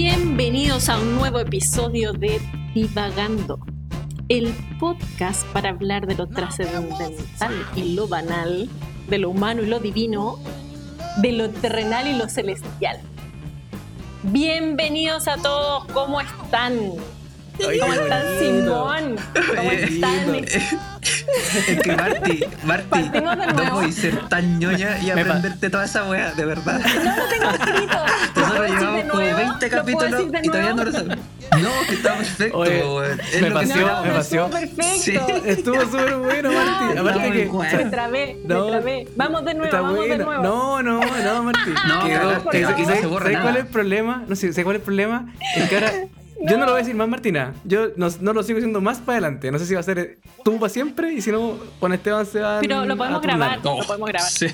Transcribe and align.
Bienvenidos 0.00 0.88
a 0.88 1.00
un 1.00 1.16
nuevo 1.16 1.40
episodio 1.40 2.12
de 2.12 2.40
Divagando, 2.72 3.58
el 4.28 4.54
podcast 4.78 5.44
para 5.48 5.70
hablar 5.70 6.06
de 6.06 6.14
lo 6.14 6.28
trascendental 6.28 7.52
y 7.74 7.96
lo 7.96 8.06
banal, 8.06 8.70
de 9.08 9.18
lo 9.18 9.30
humano 9.30 9.64
y 9.64 9.66
lo 9.66 9.80
divino, 9.80 10.38
de 11.20 11.32
lo 11.32 11.50
terrenal 11.50 12.06
y 12.06 12.12
lo 12.16 12.28
celestial. 12.28 13.00
Bienvenidos 14.22 15.26
a 15.26 15.36
todos, 15.36 15.84
¿cómo 15.86 16.20
están? 16.20 16.78
¿Cómo 17.80 17.92
están, 17.92 18.22
Simón? 18.38 19.16
¿Cómo 19.56 19.70
están? 19.70 20.34
Es 21.68 21.80
que 21.82 21.96
Marti, 21.96 22.44
Marti, 22.64 23.10
no 23.10 23.74
puedes 23.74 23.94
ser 23.96 24.28
tan 24.28 24.58
ñoña 24.58 24.98
y 25.02 25.10
aprenderte 25.10 25.68
toda 25.70 25.84
esa 25.84 26.04
weá, 26.08 26.32
de 26.32 26.44
verdad. 26.44 26.80
No 26.80 27.16
lo 27.16 27.28
tengo 27.28 27.50
escrito. 27.50 27.98
Nosotros 28.36 28.70
llevamos 28.70 29.04
como 29.10 29.22
20 29.36 29.68
capítulos 29.70 30.22
y 30.42 30.48
todavía 30.48 30.74
no 30.74 30.84
lo 30.84 30.92
sabemos. 30.92 31.18
No, 31.60 31.70
que 31.88 31.94
está 31.94 32.14
perfecto. 32.14 32.58
Oye, 32.58 32.82
me 33.40 33.50
paseó, 33.50 34.02
me 34.02 34.10
paseó. 34.10 34.46
Estuvo 34.46 34.60
perfecto. 34.60 35.26
Sí. 35.26 35.48
Estuvo 35.48 35.80
súper 35.82 36.14
bueno, 36.16 36.52
Marti. 36.52 36.94
No, 36.94 37.00
Aparte 37.00 37.28
no, 37.28 37.32
que. 37.34 37.44
bueno. 37.46 37.78
Me 37.78 37.84
trabé, 37.90 38.36
No, 38.44 38.64
me 38.64 38.70
trabé. 38.70 39.08
Vamos 39.16 39.44
de 39.44 39.54
nuevo, 39.54 39.72
vamos 39.82 40.08
de 40.08 40.18
nuevo. 40.18 40.42
No, 40.42 40.82
no, 40.82 41.00
no, 41.00 41.42
Marti. 41.42 41.70
No, 41.88 42.04
Quedó- 42.06 42.20
cagaste, 42.20 42.62
¿sabes- 42.62 42.66
aquí 42.68 42.82
no 42.82 42.96
se 42.96 43.06
borra 43.06 43.24
¿sabes 43.26 43.40
cuál 43.40 43.56
es 43.56 43.62
el 43.64 43.68
problema? 43.68 44.24
No 44.28 44.36
sé, 44.36 44.52
¿sabes 44.52 44.64
cuál 44.64 44.76
es 44.76 44.80
el 44.80 44.84
problema? 44.84 45.32
Es 45.56 45.68
que 45.68 45.74
ahora. 45.76 45.92
Yo 46.40 46.56
no 46.56 46.66
lo 46.66 46.72
voy 46.72 46.80
a 46.80 46.82
decir 46.82 46.94
más, 46.94 47.08
Martina. 47.08 47.54
Yo 47.64 47.88
no, 47.96 48.08
no 48.20 48.32
lo 48.32 48.42
sigo 48.42 48.58
diciendo 48.58 48.80
más 48.80 48.98
para 48.98 49.18
adelante. 49.18 49.50
No 49.50 49.58
sé 49.58 49.66
si 49.66 49.74
va 49.74 49.80
a 49.80 49.82
ser 49.82 50.18
tú 50.44 50.58
para 50.58 50.70
siempre 50.70 51.12
y 51.12 51.20
si 51.20 51.32
no, 51.32 51.58
con 51.80 51.92
Esteban 51.92 52.26
se 52.26 52.40
van 52.40 52.60
Pero 52.60 52.84
lo 52.84 52.96
podemos 52.96 53.18
a 53.18 53.22
grabar. 53.22 53.56
Lo 53.64 53.78
podemos 53.86 54.08
grabar. 54.08 54.30
Sí. 54.30 54.46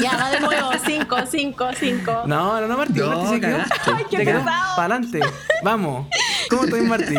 Ya, 0.00 0.16
va 0.16 0.30
de 0.30 0.40
nuevo. 0.40 0.70
5, 0.84 1.16
5, 1.30 1.68
5. 1.78 2.22
No, 2.26 2.60
no, 2.60 2.66
no, 2.66 2.76
Martín. 2.76 2.96
No, 2.98 3.08
Martín 3.22 3.28
se 3.28 3.40
quedó. 3.40 3.56
Ay, 3.96 4.04
qué 4.10 4.16
pesado. 4.18 4.44
para 4.76 4.94
adelante. 4.94 5.20
Vamos. 5.62 6.06
¿Cómo 6.50 6.64
estás, 6.64 6.82
Martín? 6.82 7.18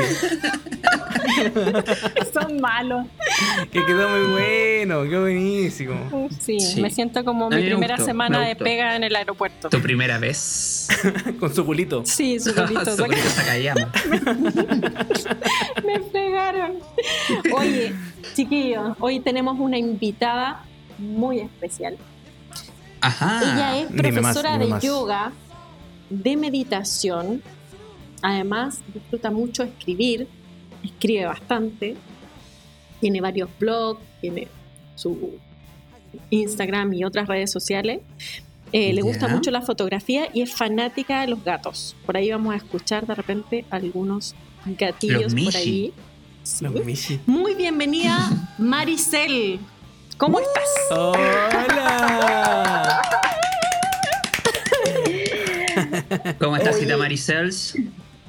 Son 2.33 2.59
malos. 2.61 3.05
Que 3.71 3.85
quedó 3.85 4.09
muy 4.09 4.31
bueno, 4.33 5.03
qué 5.09 5.19
buenísimo. 5.19 6.29
Sí, 6.39 6.59
Sí. 6.59 6.81
me 6.81 6.89
siento 6.89 7.23
como 7.25 7.49
mi 7.49 7.61
primera 7.63 7.95
gustó, 7.95 8.05
semana 8.05 8.39
de 8.41 8.55
pega 8.55 8.95
en 8.95 9.03
el 9.03 9.15
aeropuerto. 9.15 9.69
Tu 9.69 9.81
primera 9.81 10.17
vez. 10.19 10.87
Con 11.39 11.53
su 11.53 11.65
culito. 11.65 12.03
Sí, 12.05 12.39
su 12.39 12.53
culito. 12.55 12.85
Su 12.95 13.05
Sakayama. 13.35 13.91
Me 15.85 15.99
pegaron. 15.99 16.79
Oye, 17.53 17.93
chiquillos, 18.33 18.95
hoy 18.99 19.19
tenemos 19.19 19.57
una 19.59 19.77
invitada 19.77 20.63
muy 20.97 21.39
especial. 21.39 21.97
Ajá. 23.05 23.41
Ella 23.41 23.77
es 23.79 23.89
dime 23.89 24.11
más, 24.11 24.35
profesora 24.35 24.57
dime 24.57 24.75
de 24.75 24.87
yoga, 24.87 25.31
de 26.09 26.37
meditación. 26.37 27.41
Además, 28.21 28.79
disfruta 28.93 29.31
mucho 29.31 29.63
escribir, 29.63 30.27
escribe 30.83 31.25
bastante. 31.25 31.95
Tiene 32.99 33.21
varios 33.21 33.49
blogs, 33.59 34.01
tiene 34.21 34.47
su 34.95 35.37
Instagram 36.29 36.93
y 36.93 37.03
otras 37.03 37.27
redes 37.27 37.51
sociales. 37.51 38.01
Eh, 38.71 38.93
le 38.93 39.01
gusta 39.01 39.27
mucho 39.27 39.51
la 39.51 39.61
fotografía 39.61 40.27
y 40.33 40.41
es 40.41 40.53
fanática 40.53 41.21
de 41.21 41.27
los 41.27 41.43
gatos. 41.43 41.95
Por 42.05 42.17
ahí 42.17 42.31
vamos 42.31 42.53
a 42.53 42.57
escuchar 42.57 43.05
de 43.05 43.15
repente 43.15 43.65
algunos 43.69 44.35
gatillos 44.65 45.33
Los 45.33 45.43
por 45.45 45.55
ahí. 45.55 45.93
Sí. 46.43 46.65
Los. 46.65 46.73
Muy 47.25 47.55
bienvenida, 47.55 48.29
Maricel. 48.57 49.59
¿Cómo 50.17 50.39
estás? 50.39 50.69
¡Hola! 50.91 53.01
¿Cómo 56.39 56.55
estás. 56.57 56.77
Cita 56.79 56.97
Maricels? 56.97 57.77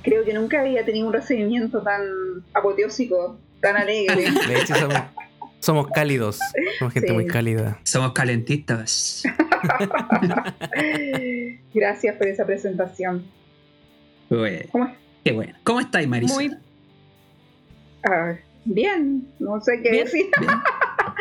Creo 0.02 0.24
que 0.24 0.32
nunca 0.34 0.60
había 0.60 0.84
tenido 0.84 1.06
un 1.06 1.12
recibimiento 1.12 1.80
tan 1.82 2.02
apoteósico, 2.54 3.38
tan 3.60 3.76
alegre. 3.76 4.30
De 4.48 4.60
hecho, 4.60 4.74
somos, 4.74 4.96
somos 5.60 5.86
cálidos. 5.88 6.38
Somos 6.78 6.92
gente 6.92 7.08
Sí. 7.08 7.14
muy 7.14 7.26
cálida. 7.26 7.78
Somos 7.84 8.12
calentitas. 8.12 9.22
Gracias 11.74 12.16
por 12.16 12.26
esa 12.26 12.44
presentación. 12.46 13.24
Bueno, 14.28 14.64
¿Cómo 14.72 14.92
qué 15.24 15.32
bueno. 15.32 15.54
¿Cómo 15.62 15.80
estáis, 15.80 16.08
Maricel? 16.08 16.36
Muy 16.50 16.56
Ah, 18.08 18.34
bien, 18.64 19.26
no 19.40 19.60
sé 19.60 19.80
qué 19.82 19.90
Bien. 19.90 20.04
decir. 20.04 20.26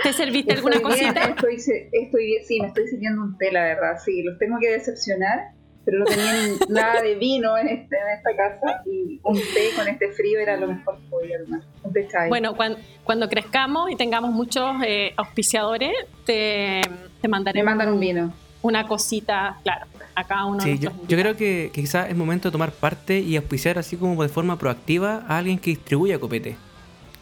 ¿Te 0.03 0.13
serviste 0.13 0.53
alguna 0.53 0.75
Estoy 0.77 0.93
bien, 0.95 1.13
cosita? 1.13 1.29
estoy, 1.29 1.59
se- 1.59 1.89
estoy 1.91 2.25
bien, 2.25 2.43
sí, 2.45 2.59
me 2.61 2.67
estoy 2.67 2.87
sirviendo 2.87 3.21
un 3.23 3.37
té, 3.37 3.51
la 3.51 3.63
verdad, 3.63 3.97
sí, 4.03 4.21
los 4.23 4.37
tengo 4.37 4.57
que 4.59 4.69
decepcionar, 4.71 5.39
pero 5.85 5.99
no 5.99 6.05
tenían 6.05 6.55
nada 6.69 7.01
de 7.01 7.15
vino 7.15 7.57
en, 7.57 7.67
este, 7.67 7.95
en 7.97 8.17
esta 8.17 8.35
casa 8.35 8.81
y 8.85 9.19
un 9.23 9.37
té 9.53 9.71
con 9.75 9.87
este 9.87 10.11
frío 10.11 10.39
era 10.39 10.57
lo 10.57 10.67
mejor 10.67 10.97
que 10.99 11.07
podía 11.09 11.43
tomar. 11.43 11.61
Un 11.83 11.93
té 11.93 12.07
chai. 12.07 12.29
Bueno, 12.29 12.55
cuan- 12.55 12.77
cuando, 13.03 13.29
crezcamos 13.29 13.89
y 13.91 13.95
tengamos 13.95 14.31
muchos 14.31 14.75
eh, 14.85 15.13
auspiciadores, 15.17 15.93
te, 16.25 16.81
te 17.21 17.27
me 17.27 17.29
mandaremos 17.29 17.65
mandan 17.65 17.93
un 17.93 17.99
vino. 17.99 18.33
una 18.61 18.87
cosita, 18.87 19.57
claro, 19.63 19.85
a 20.15 20.23
cada 20.25 20.45
uno 20.45 20.57
de 20.57 20.63
Sí, 20.63 20.79
yo, 20.79 20.89
nuestros 20.89 21.07
yo 21.07 21.17
creo 21.17 21.35
que, 21.37 21.69
que 21.73 21.81
quizás 21.81 22.09
es 22.09 22.15
momento 22.15 22.47
de 22.49 22.51
tomar 22.51 22.71
parte 22.71 23.19
y 23.19 23.35
auspiciar 23.37 23.77
así 23.77 23.95
como 23.97 24.21
de 24.23 24.29
forma 24.29 24.57
proactiva 24.57 25.23
a 25.27 25.37
alguien 25.37 25.57
que 25.59 25.69
distribuya 25.71 26.19
copete. 26.19 26.57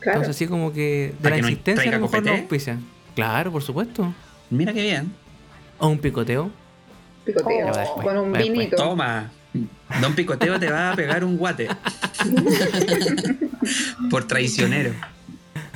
Claro. 0.03 0.19
Entonces 0.19 0.35
así 0.35 0.47
como 0.47 0.73
que 0.73 1.13
de 1.13 1.15
¿Para 1.21 1.29
la 1.29 1.35
que 1.37 1.41
no 1.43 1.49
insistencia 1.49 1.89
a 1.89 1.95
lo 1.95 2.01
mejor 2.01 2.23
no. 2.25 2.33
Claro, 3.15 3.51
por 3.51 3.63
supuesto. 3.63 4.13
Mira 4.49 4.73
qué 4.73 4.81
bien. 4.81 5.11
O 5.79 5.87
un 5.87 5.99
picoteo. 5.99 6.51
picoteo, 7.25 7.67
Oh. 7.67 7.77
Después, 7.77 8.05
con 8.05 8.17
un 8.17 8.33
vinito. 8.33 8.75
Toma. 8.75 9.31
Don 10.01 10.15
Picoteo 10.15 10.59
te 10.59 10.69
va 10.69 10.91
a 10.91 10.95
pegar 10.95 11.23
un 11.23 11.37
guate. 11.37 11.67
Por 14.09 14.25
traicionero. 14.25 14.93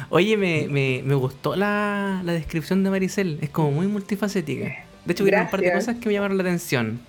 Oye, 0.10 0.38
me, 0.38 0.68
me, 0.68 1.02
me 1.06 1.16
gustó 1.16 1.56
la, 1.56 2.22
la 2.24 2.34
descripción 2.34 2.84
de 2.84 2.90
Maricel. 2.90 3.38
Es 3.42 3.50
como 3.50 3.72
muy 3.72 3.88
multifacética. 3.88 4.66
De 5.06 5.14
hecho, 5.14 5.24
hubo 5.24 5.38
un 5.38 5.50
par 5.50 5.62
de 5.62 5.72
cosas 5.72 5.98
que 5.98 6.08
me 6.08 6.14
llamaron 6.14 6.38
la 6.38 6.44
atención. 6.44 7.00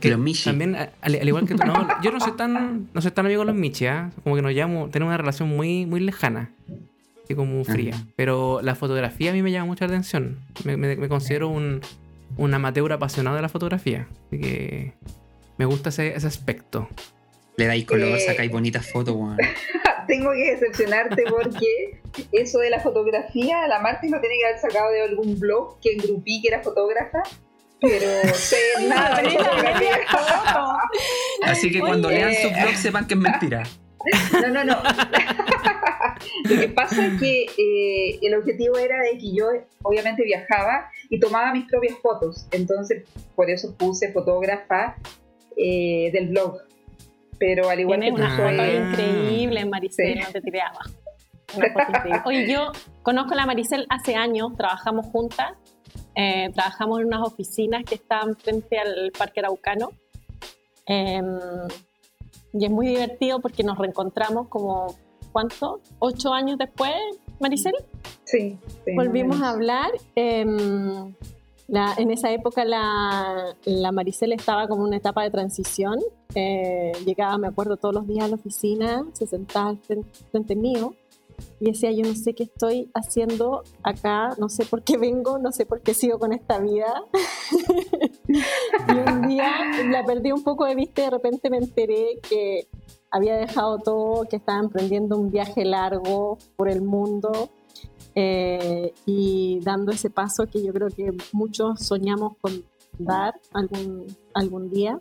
Porque 0.00 0.10
Los 0.10 0.18
Michi. 0.20 0.44
también, 0.44 0.74
a- 0.76 0.90
al, 1.02 1.14
al 1.16 1.28
igual 1.28 1.46
que 1.46 1.54
tú, 1.54 1.64
no, 1.64 1.88
yo 2.02 2.10
no 2.10 2.20
soy 2.20 2.32
tan, 2.32 2.88
no 2.94 3.00
soy 3.02 3.10
tan 3.10 3.26
amigo 3.26 3.42
de 3.42 3.46
los 3.46 3.54
Michi, 3.54 3.86
¿ah? 3.86 4.10
Como 4.24 4.34
que 4.36 4.42
nos 4.42 4.52
llamo, 4.52 4.88
tenemos 4.90 5.10
una 5.10 5.18
relación 5.18 5.48
muy, 5.48 5.84
muy 5.86 6.00
lejana. 6.00 6.50
Así 7.24 7.34
como 7.34 7.62
fría. 7.64 7.94
Ajá. 7.94 8.04
Pero 8.16 8.60
la 8.62 8.74
fotografía 8.74 9.30
a 9.30 9.34
mí 9.34 9.42
me 9.42 9.52
llama 9.52 9.66
mucha 9.66 9.84
atención. 9.84 10.38
Me, 10.64 10.76
me- 10.76 10.96
me 10.96 11.08
considero 11.08 11.48
un, 11.48 11.80
un 12.36 12.54
amateur 12.54 12.92
apasionado 12.92 13.36
de 13.36 13.42
la 13.42 13.48
fotografía. 13.48 14.06
Así 14.26 14.40
que 14.40 14.92
me 15.58 15.64
gusta 15.66 15.90
ese, 15.90 16.16
ese 16.16 16.26
aspecto. 16.26 16.88
Le 17.56 17.66
dais 17.66 17.84
color, 17.84 18.08
Eh. 18.16 18.20
sacáis 18.20 18.50
bonitas 18.50 18.90
fotos, 18.90 19.14
weón. 19.14 19.36
Tengo 20.08 20.32
que 20.32 20.52
decepcionarte 20.56 21.22
porque 21.28 22.00
eso 22.32 22.58
de 22.58 22.70
la 22.70 22.80
fotografía, 22.80 23.68
la 23.68 23.78
Martín 23.80 24.10
lo 24.10 24.20
tiene 24.20 24.36
que 24.40 24.46
haber 24.46 24.58
sacado 24.58 24.90
de 24.90 25.02
algún 25.02 25.38
blog 25.38 25.78
que 25.80 25.92
engrupí 25.92 26.40
que 26.42 26.48
era 26.48 26.62
fotógrafa, 26.62 27.22
pero 27.80 28.34
sé 28.34 28.56
nada 28.88 29.20
de 29.22 29.30
fotografía. 29.30 29.98
Así 31.44 31.70
que 31.70 31.80
cuando 31.80 32.08
Oye. 32.08 32.18
lean 32.18 32.34
su 32.34 32.48
blog 32.60 32.74
sepan 32.76 33.06
que 33.06 33.14
es 33.14 33.20
mentira. 33.20 33.62
No, 34.42 34.48
no, 34.48 34.64
no. 34.64 34.76
Lo 36.44 36.60
que 36.60 36.68
pasa 36.68 37.06
es 37.06 37.20
que 37.20 37.42
eh, 37.58 38.18
el 38.22 38.34
objetivo 38.34 38.78
era 38.78 39.02
de 39.02 39.18
que 39.18 39.34
yo 39.34 39.46
obviamente 39.82 40.22
viajaba 40.24 40.90
y 41.08 41.18
tomaba 41.20 41.52
mis 41.52 41.66
propias 41.66 41.96
fotos, 42.02 42.46
entonces 42.50 43.04
por 43.34 43.50
eso 43.50 43.74
puse 43.76 44.12
fotógrafa 44.12 44.96
eh, 45.56 46.10
del 46.12 46.28
blog. 46.28 46.58
Pero 47.38 47.68
al 47.70 47.80
igual 47.80 48.00
Tienes 48.00 48.20
que 48.20 48.26
tú 48.26 48.28
una 48.28 48.36
soy... 48.36 48.56
foto 48.56 48.62
Ah. 48.62 48.90
increíble, 48.90 49.64
Maricel, 49.64 50.14
Sí. 50.14 50.20
no 50.20 50.26
te 50.32 50.40
tiré 50.42 50.60
abajo. 50.60 50.90
Una 51.56 51.72
foto 51.72 51.84
increíble. 51.88 52.20
Oye, 52.26 52.52
yo 52.52 52.72
conozco 53.02 53.32
a 53.32 53.36
la 53.36 53.46
Maricel 53.46 53.86
hace 53.88 54.14
años, 54.14 54.52
trabajamos 54.56 55.06
juntas, 55.06 55.52
eh, 56.14 56.50
trabajamos 56.54 57.00
en 57.00 57.06
unas 57.06 57.26
oficinas 57.26 57.84
que 57.84 57.94
estaban 57.96 58.36
frente 58.36 58.78
al 58.78 59.12
Parque 59.16 59.40
Araucano. 59.40 59.90
Eh, 60.86 61.22
y 62.52 62.64
es 62.64 62.70
muy 62.70 62.88
divertido 62.88 63.40
porque 63.40 63.62
nos 63.62 63.78
reencontramos 63.78 64.48
como, 64.48 64.94
¿cuánto? 65.32 65.80
¿Ocho 66.00 66.32
años 66.32 66.58
después, 66.58 66.92
Maricel? 67.38 67.74
Sí, 68.24 68.58
sí, 68.84 68.92
Volvimos 68.96 69.40
a 69.40 69.50
hablar. 69.50 69.90
em, 70.16 71.14
la- 71.68 71.94
en 71.98 72.10
esa 72.10 72.32
época 72.32 72.64
la, 72.64 73.54
la 73.64 73.92
Maricel 73.92 74.32
estaba 74.32 74.66
como 74.66 74.82
en 74.82 74.88
una 74.88 74.96
etapa 74.96 75.22
de 75.22 75.30
transición. 75.30 75.98
eh, 76.36 76.92
llegaba, 77.04 77.38
me 77.38 77.48
acuerdo, 77.48 77.76
todos 77.76 77.92
los 77.94 78.06
días 78.06 78.24
a 78.24 78.28
la 78.28 78.34
oficina, 78.36 79.04
se 79.14 79.26
sentaba 79.26 79.74
frente, 79.76 80.08
frente 80.30 80.54
mío 80.54 80.94
y 81.60 81.66
decía, 81.66 81.90
yo 81.92 82.04
no 82.04 82.14
sé 82.14 82.34
qué 82.34 82.44
estoy 82.44 82.90
haciendo 82.94 83.62
acá, 83.82 84.34
no 84.38 84.48
sé 84.48 84.64
por 84.64 84.82
qué 84.82 84.96
vengo, 84.96 85.38
no 85.38 85.52
sé 85.52 85.66
por 85.66 85.80
qué 85.80 85.94
sigo 85.94 86.18
con 86.18 86.32
esta 86.32 86.58
vida. 86.58 87.04
y 88.28 89.10
un 89.10 89.28
día 89.28 89.50
la 89.88 90.04
perdí 90.04 90.32
un 90.32 90.42
poco 90.42 90.66
de 90.66 90.74
vista 90.74 91.02
y 91.02 91.04
de 91.04 91.10
repente 91.10 91.50
me 91.50 91.58
enteré 91.58 92.18
que 92.28 92.66
había 93.10 93.36
dejado 93.36 93.78
todo, 93.78 94.24
que 94.28 94.36
estaba 94.36 94.60
emprendiendo 94.60 95.18
un 95.18 95.30
viaje 95.30 95.64
largo 95.64 96.38
por 96.56 96.68
el 96.68 96.82
mundo 96.82 97.50
eh, 98.14 98.92
y 99.06 99.60
dando 99.62 99.92
ese 99.92 100.10
paso 100.10 100.46
que 100.46 100.62
yo 100.64 100.72
creo 100.72 100.88
que 100.88 101.12
muchos 101.32 101.80
soñamos 101.80 102.36
con 102.40 102.64
dar 102.98 103.34
algún, 103.52 104.06
algún 104.34 104.70
día. 104.70 104.98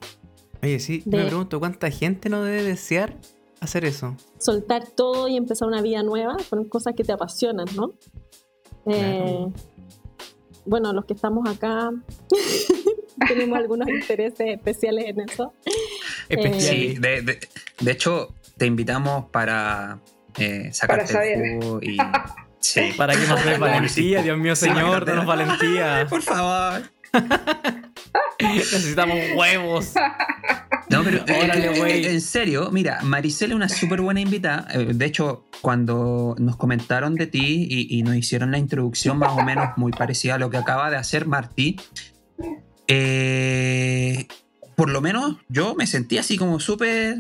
Oye, 0.61 0.79
sí, 0.79 1.03
me 1.05 1.25
pregunto, 1.25 1.59
¿cuánta 1.59 1.89
gente 1.89 2.29
no 2.29 2.43
debe 2.43 2.63
desear 2.63 3.15
hacer 3.59 3.85
eso? 3.85 4.15
Soltar 4.37 4.87
todo 4.87 5.27
y 5.27 5.37
empezar 5.37 5.67
una 5.67 5.81
vida 5.81 6.03
nueva 6.03 6.37
con 6.49 6.65
cosas 6.65 6.93
que 6.95 7.03
te 7.03 7.11
apasionan, 7.11 7.67
¿no? 7.75 7.93
Eh, 8.85 9.47
bueno, 10.65 10.93
los 10.93 11.05
que 11.05 11.13
estamos 11.13 11.47
acá 11.49 11.91
tenemos 13.27 13.57
algunos 13.57 13.89
intereses 13.89 14.47
especiales 14.47 15.05
en 15.07 15.19
eso. 15.21 15.53
Sí, 16.59 16.95
de, 16.99 17.91
hecho, 17.91 18.33
te 18.57 18.65
invitamos 18.65 19.25
para 19.31 19.99
eh, 20.37 20.69
sacarte 20.71 21.33
el 21.33 21.61
jugo 21.61 21.79
y... 21.81 21.97
Para 22.97 23.15
que 23.15 23.25
nos 23.25 23.43
des 23.43 23.57
valentía, 23.57 24.21
Dios 24.21 24.37
mío, 24.37 24.55
Señor, 24.55 25.05
danos 25.05 25.25
valentía. 25.25 26.05
Por 26.09 26.21
favor. 26.21 26.83
Necesitamos 28.39 29.17
huevos. 29.35 29.93
No, 30.89 31.03
pero 31.03 31.23
eh, 31.27 32.11
en 32.11 32.21
serio, 32.21 32.69
mira, 32.71 32.99
Maricela 33.03 33.53
es 33.53 33.55
una 33.55 33.69
súper 33.69 34.01
buena 34.01 34.21
invitada. 34.21 34.67
Eh, 34.73 34.93
de 34.93 35.05
hecho, 35.05 35.45
cuando 35.61 36.35
nos 36.39 36.57
comentaron 36.57 37.15
de 37.15 37.27
ti 37.27 37.67
y, 37.69 38.01
nos 38.03 38.15
hicieron 38.15 38.51
la 38.51 38.57
introducción 38.57 39.17
más 39.17 39.31
o 39.31 39.43
menos 39.43 39.77
muy 39.77 39.91
parecida 39.91 40.35
a 40.35 40.37
lo 40.37 40.49
que 40.49 40.57
acaba 40.57 40.89
de 40.89 40.97
hacer 40.97 41.25
Martí, 41.25 41.79
eh, 42.87 44.27
por 44.75 44.89
lo 44.89 45.01
menos 45.01 45.37
yo 45.47 45.75
me 45.75 45.85
sentí 45.85 46.17
así 46.17 46.37
como 46.37 46.59
súper 46.59 47.17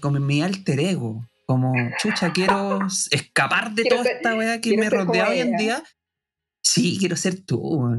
como 0.00 0.20
mi 0.20 0.42
alter 0.42 0.80
ego. 0.80 1.24
Como, 1.46 1.72
chucha, 1.98 2.32
quiero 2.32 2.78
escapar 3.10 3.72
de 3.74 3.84
toda 3.84 4.04
esta 4.04 4.36
weá 4.36 4.60
que 4.60 4.76
me 4.76 4.88
rodea 4.88 5.30
hoy 5.30 5.40
en 5.40 5.56
día. 5.56 5.82
Sí, 6.62 6.96
quiero 7.00 7.16
ser 7.16 7.44
tú. 7.44 7.90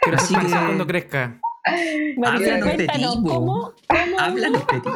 Quiero 0.00 0.18
ser 0.18 0.38
cuando 0.38 0.86
crezca. 0.86 1.40
Háblanos 1.64 2.76
de 2.76 2.86
ti, 2.86 3.04
¿cómo, 3.24 3.72
Háblanos 4.18 4.66
de 4.66 4.80
ti. 4.80 4.90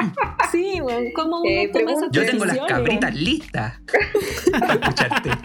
Sí, 0.51 0.81
bueno, 0.81 1.11
¿cómo 1.15 1.41
uno 1.41 1.51
eh, 1.51 1.71
toma 1.73 1.93
esas 1.93 2.11
Yo 2.11 2.27
tengo 2.27 2.45
las 2.45 2.59
cabritas 2.59 3.15
listas 3.15 3.81
para 4.61 4.75
escucharte. 4.75 5.31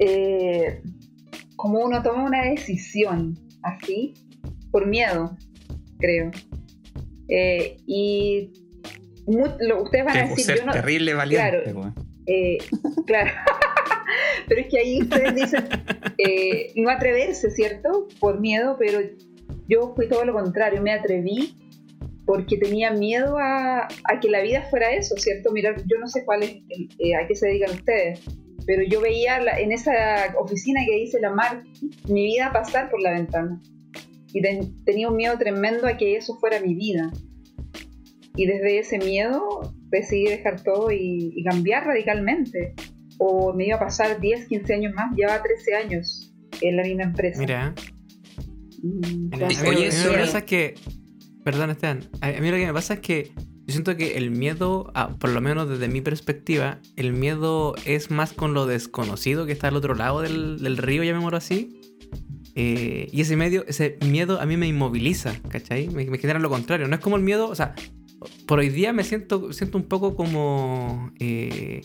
Eh, 0.00 0.82
como 1.54 1.78
uno 1.78 2.02
toma 2.02 2.24
una 2.24 2.42
decisión 2.42 3.38
así, 3.62 4.12
por 4.70 4.86
miedo, 4.86 5.36
creo. 5.98 6.30
Eh, 7.28 7.76
y 7.86 8.50
ustedes 9.26 10.04
van 10.04 10.16
a 10.16 10.28
decir... 10.28 10.56
Yo 10.56 10.66
no, 10.66 10.72
terrible 10.72 11.14
valiente. 11.14 11.72
Claro, 11.72 11.94
eh, 12.26 12.58
claro. 13.06 13.30
Pero 14.48 14.60
es 14.60 14.66
que 14.68 14.78
ahí 14.78 15.02
ustedes 15.02 15.34
dicen 15.34 15.68
eh, 16.18 16.72
no 16.76 16.90
atreverse, 16.90 17.50
¿cierto? 17.50 18.08
Por 18.20 18.40
miedo, 18.40 18.76
pero 18.78 19.00
yo 19.68 19.94
fui 19.94 20.08
todo 20.08 20.24
lo 20.24 20.32
contrario, 20.34 20.82
me 20.82 20.92
atreví 20.92 21.56
porque 22.26 22.56
tenía 22.56 22.90
miedo 22.90 23.36
a, 23.38 23.88
que 24.20 24.30
la 24.30 24.40
vida 24.40 24.62
fuera 24.70 24.92
eso, 24.94 25.14
¿cierto? 25.16 25.52
Mirar, 25.52 25.76
yo 25.86 25.98
no 25.98 26.06
sé 26.06 26.24
cuál 26.24 26.42
es, 26.42 26.56
eh, 26.98 27.14
a 27.14 27.26
qué 27.26 27.34
se 27.34 27.48
dedican 27.48 27.74
ustedes, 27.74 28.20
pero 28.66 28.82
yo 28.82 29.00
veía 29.00 29.38
en 29.58 29.72
esa 29.72 29.92
oficina 30.38 30.80
que 30.86 30.96
dice 30.96 31.20
la 31.20 31.30
mar, 31.30 31.62
mi 32.08 32.24
vida 32.24 32.50
pasar 32.52 32.90
por 32.90 33.02
la 33.02 33.12
ventana. 33.12 33.60
Y 34.32 34.40
tenía 34.84 35.08
un 35.08 35.16
miedo 35.16 35.38
tremendo 35.38 35.86
a 35.86 35.96
que 35.96 36.16
eso 36.16 36.36
fuera 36.40 36.60
mi 36.60 36.74
vida. 36.74 37.12
Y 38.36 38.46
desde 38.46 38.78
ese 38.78 38.98
miedo 38.98 39.72
decidí 39.90 40.24
dejar 40.24 40.60
todo 40.62 40.90
y 40.90 41.44
cambiar 41.44 41.86
radicalmente 41.86 42.74
o 43.18 43.52
me 43.52 43.66
iba 43.66 43.76
a 43.76 43.80
pasar 43.80 44.20
10, 44.20 44.48
15 44.48 44.74
años 44.74 44.94
más, 44.94 45.14
lleva 45.16 45.42
13 45.42 45.74
años 45.74 46.34
en 46.60 46.76
la 46.76 46.82
misma 46.82 47.04
empresa. 47.04 47.40
Mira. 47.40 47.74
Mm, 48.82 49.30
Oye, 49.66 49.88
eso 49.88 50.08
lo 50.08 50.14
que 50.14 50.20
pasa 50.20 50.38
es 50.38 50.44
que, 50.44 50.74
perdón 51.44 51.70
Esteban, 51.70 52.00
a 52.20 52.28
mí 52.28 52.50
lo 52.50 52.56
que 52.56 52.66
me 52.66 52.72
pasa 52.72 52.94
es 52.94 53.00
que 53.00 53.32
yo 53.66 53.72
siento 53.72 53.96
que 53.96 54.18
el 54.18 54.30
miedo, 54.30 54.92
por 55.18 55.30
lo 55.30 55.40
menos 55.40 55.68
desde 55.68 55.88
mi 55.88 56.02
perspectiva, 56.02 56.80
el 56.96 57.14
miedo 57.14 57.74
es 57.86 58.10
más 58.10 58.34
con 58.34 58.52
lo 58.52 58.66
desconocido 58.66 59.46
que 59.46 59.52
está 59.52 59.68
al 59.68 59.76
otro 59.76 59.94
lado 59.94 60.20
del, 60.20 60.58
del 60.58 60.76
río, 60.76 61.02
llamémoslo 61.02 61.38
así. 61.38 61.80
Eh, 62.56 63.08
y 63.10 63.20
ese, 63.22 63.36
medio, 63.36 63.64
ese 63.66 63.98
miedo 64.06 64.40
a 64.40 64.46
mí 64.46 64.56
me 64.58 64.68
inmoviliza, 64.68 65.34
¿cachai? 65.48 65.88
Me, 65.88 66.04
me, 66.04 66.18
genera 66.18 66.38
lo 66.38 66.50
contrario. 66.50 66.86
No 66.88 66.94
es 66.94 67.00
como 67.00 67.16
el 67.16 67.22
miedo, 67.22 67.48
o 67.48 67.54
sea, 67.54 67.74
por 68.46 68.58
hoy 68.58 68.68
día 68.68 68.92
me 68.92 69.02
siento, 69.02 69.52
siento 69.52 69.78
un 69.78 69.84
poco 69.84 70.14
como 70.14 71.10
eh, 71.18 71.80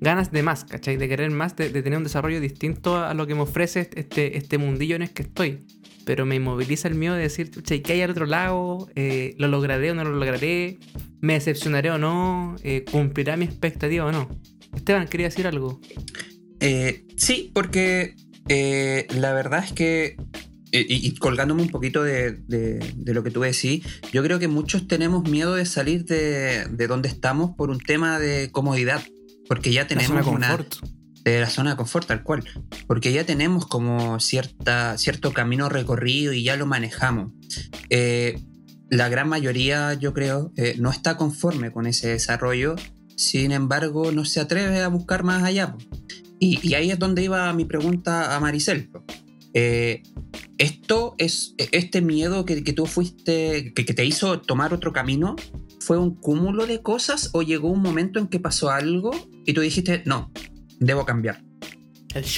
ganas 0.00 0.30
de 0.32 0.42
más, 0.42 0.64
¿cachai? 0.64 0.96
De 0.96 1.08
querer 1.08 1.30
más, 1.30 1.56
de, 1.56 1.70
tener 1.70 1.96
un 1.96 2.04
desarrollo 2.04 2.40
distinto 2.40 2.96
a 2.96 3.14
lo 3.14 3.26
que 3.26 3.34
me 3.34 3.42
ofrece 3.42 3.88
este, 3.94 4.36
este 4.36 4.58
mundillo 4.58 4.96
en 4.96 5.02
el 5.02 5.10
que 5.10 5.22
estoy. 5.22 5.64
Pero 6.04 6.26
me 6.26 6.34
inmoviliza 6.34 6.88
el 6.88 6.94
miedo 6.94 7.14
de 7.14 7.22
decir, 7.22 7.50
che, 7.62 7.82
¿qué 7.82 7.94
hay 7.94 8.02
al 8.02 8.10
otro 8.10 8.26
lado? 8.26 8.88
Eh, 8.94 9.34
¿Lo 9.38 9.48
lograré 9.48 9.90
o 9.90 9.94
no 9.94 10.04
lo 10.04 10.12
lograré? 10.12 10.78
¿Me 11.20 11.34
decepcionaré 11.34 11.90
o 11.90 11.98
no? 11.98 12.56
Eh, 12.62 12.84
¿Cumplirá 12.90 13.36
mi 13.36 13.46
expectativa 13.46 14.04
o 14.04 14.12
no? 14.12 14.28
Esteban, 14.74 15.08
quería 15.08 15.28
decir 15.28 15.46
algo. 15.46 15.80
Eh, 16.60 17.06
sí, 17.16 17.50
porque 17.54 18.14
la 18.46 19.32
verdad 19.32 19.64
es 19.64 19.72
que 19.72 20.16
y, 20.72 21.14
colgándome 21.14 21.62
un 21.62 21.70
poquito 21.70 22.02
de, 22.02 22.36
lo 23.06 23.22
que 23.22 23.30
tú 23.30 23.40
decís, 23.40 23.86
yo 24.12 24.22
creo 24.22 24.38
que 24.38 24.48
muchos 24.48 24.88
tenemos 24.88 25.28
miedo 25.28 25.54
de 25.54 25.64
salir 25.64 26.04
de 26.04 26.86
donde 26.88 27.08
estamos 27.08 27.54
por 27.56 27.70
un 27.70 27.78
tema 27.78 28.18
de 28.18 28.50
comodidad. 28.50 29.02
Porque 29.48 29.72
ya 29.72 29.86
tenemos 29.86 30.26
una. 30.26 30.58
De 31.24 31.40
la 31.40 31.48
zona 31.48 31.70
de 31.70 31.76
confort, 31.76 32.06
tal 32.06 32.22
cual. 32.22 32.44
Porque 32.86 33.10
ya 33.10 33.24
tenemos 33.24 33.66
como 33.66 34.20
cierta, 34.20 34.98
cierto 34.98 35.32
camino 35.32 35.70
recorrido 35.70 36.34
y 36.34 36.42
ya 36.42 36.56
lo 36.56 36.66
manejamos. 36.66 37.32
Eh, 37.88 38.38
la 38.90 39.08
gran 39.08 39.30
mayoría, 39.30 39.94
yo 39.94 40.12
creo, 40.12 40.52
eh, 40.56 40.76
no 40.78 40.90
está 40.90 41.16
conforme 41.16 41.72
con 41.72 41.86
ese 41.86 42.08
desarrollo. 42.08 42.76
Sin 43.16 43.52
embargo, 43.52 44.12
no 44.12 44.26
se 44.26 44.40
atreve 44.40 44.82
a 44.82 44.88
buscar 44.88 45.24
más 45.24 45.42
allá. 45.42 45.74
Y, 46.38 46.74
ahí 46.74 46.90
es 46.90 46.98
donde 46.98 47.24
iba 47.24 47.50
mi 47.54 47.64
pregunta 47.64 48.36
a 48.36 48.40
Maricel. 48.40 48.90
Eh, 49.54 50.02
esto 50.58 51.14
es 51.16 51.54
este 51.58 52.02
miedo 52.02 52.44
que, 52.44 52.60
tú 52.74 52.84
fuiste, 52.84 53.72
que, 53.74 53.86
que, 53.86 53.94
te 53.94 54.04
hizo 54.04 54.40
tomar 54.40 54.74
otro 54.74 54.92
camino, 54.92 55.36
¿Fue 55.84 55.98
un 55.98 56.14
cúmulo 56.18 56.66
de 56.66 56.80
cosas 56.80 57.28
o 57.34 57.42
llegó 57.42 57.68
un 57.68 57.82
momento 57.82 58.18
en 58.18 58.28
que 58.28 58.40
pasó 58.40 58.70
algo 58.70 59.10
y 59.44 59.52
tú 59.52 59.60
dijiste, 59.60 60.02
no, 60.06 60.32
debo 60.80 61.04
cambiar? 61.04 61.42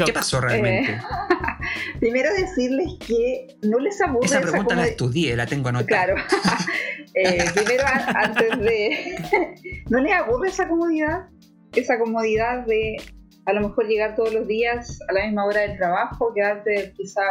¿Qué 0.05 0.13
pasó 0.13 0.41
realmente? 0.41 0.93
Eh, 0.95 1.01
primero 2.01 2.29
decirles 2.35 2.95
que 3.07 3.57
no 3.63 3.79
les 3.79 4.01
aburre. 4.01 4.27
Esa 4.27 4.41
pregunta 4.41 4.75
la 4.75 4.89
estudié, 4.89 5.37
la 5.37 5.47
tengo 5.47 5.69
anotada. 5.69 5.87
Claro. 5.87 6.17
Eh, 7.19 7.45
primero, 7.55 7.83
antes 8.15 8.59
de. 8.59 9.17
¿No 9.89 10.01
les 10.01 10.13
aburre 10.13 10.51
esa 10.51 10.69
comodidad? 10.69 11.29
Esa 11.75 11.99
comodidad 11.99 12.67
de 12.67 12.97
a 13.47 13.55
lo 13.55 13.63
mejor 13.63 13.87
llegar 13.87 14.15
todos 14.17 14.35
los 14.35 14.47
días 14.47 14.99
a 15.09 15.15
la 15.15 15.25
misma 15.25 15.47
hora 15.47 15.63
del 15.63 15.79
trabajo, 15.79 16.35
quedarte 16.35 16.93
quizá 16.95 17.23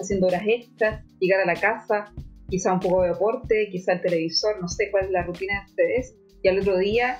haciendo 0.00 0.28
horas 0.28 0.44
extras, 0.46 1.04
llegar 1.20 1.40
a 1.40 1.44
la 1.44 1.60
casa, 1.60 2.10
quizá 2.48 2.72
un 2.72 2.80
poco 2.80 3.02
de 3.02 3.08
deporte, 3.10 3.68
quizá 3.70 3.92
el 3.92 4.00
televisor, 4.00 4.60
no 4.60 4.68
sé 4.68 4.90
cuál 4.90 5.06
es 5.06 5.10
la 5.10 5.22
rutina 5.22 5.60
de 5.60 5.70
ustedes, 5.70 6.16
y 6.42 6.48
al 6.48 6.58
otro 6.58 6.78
día 6.78 7.18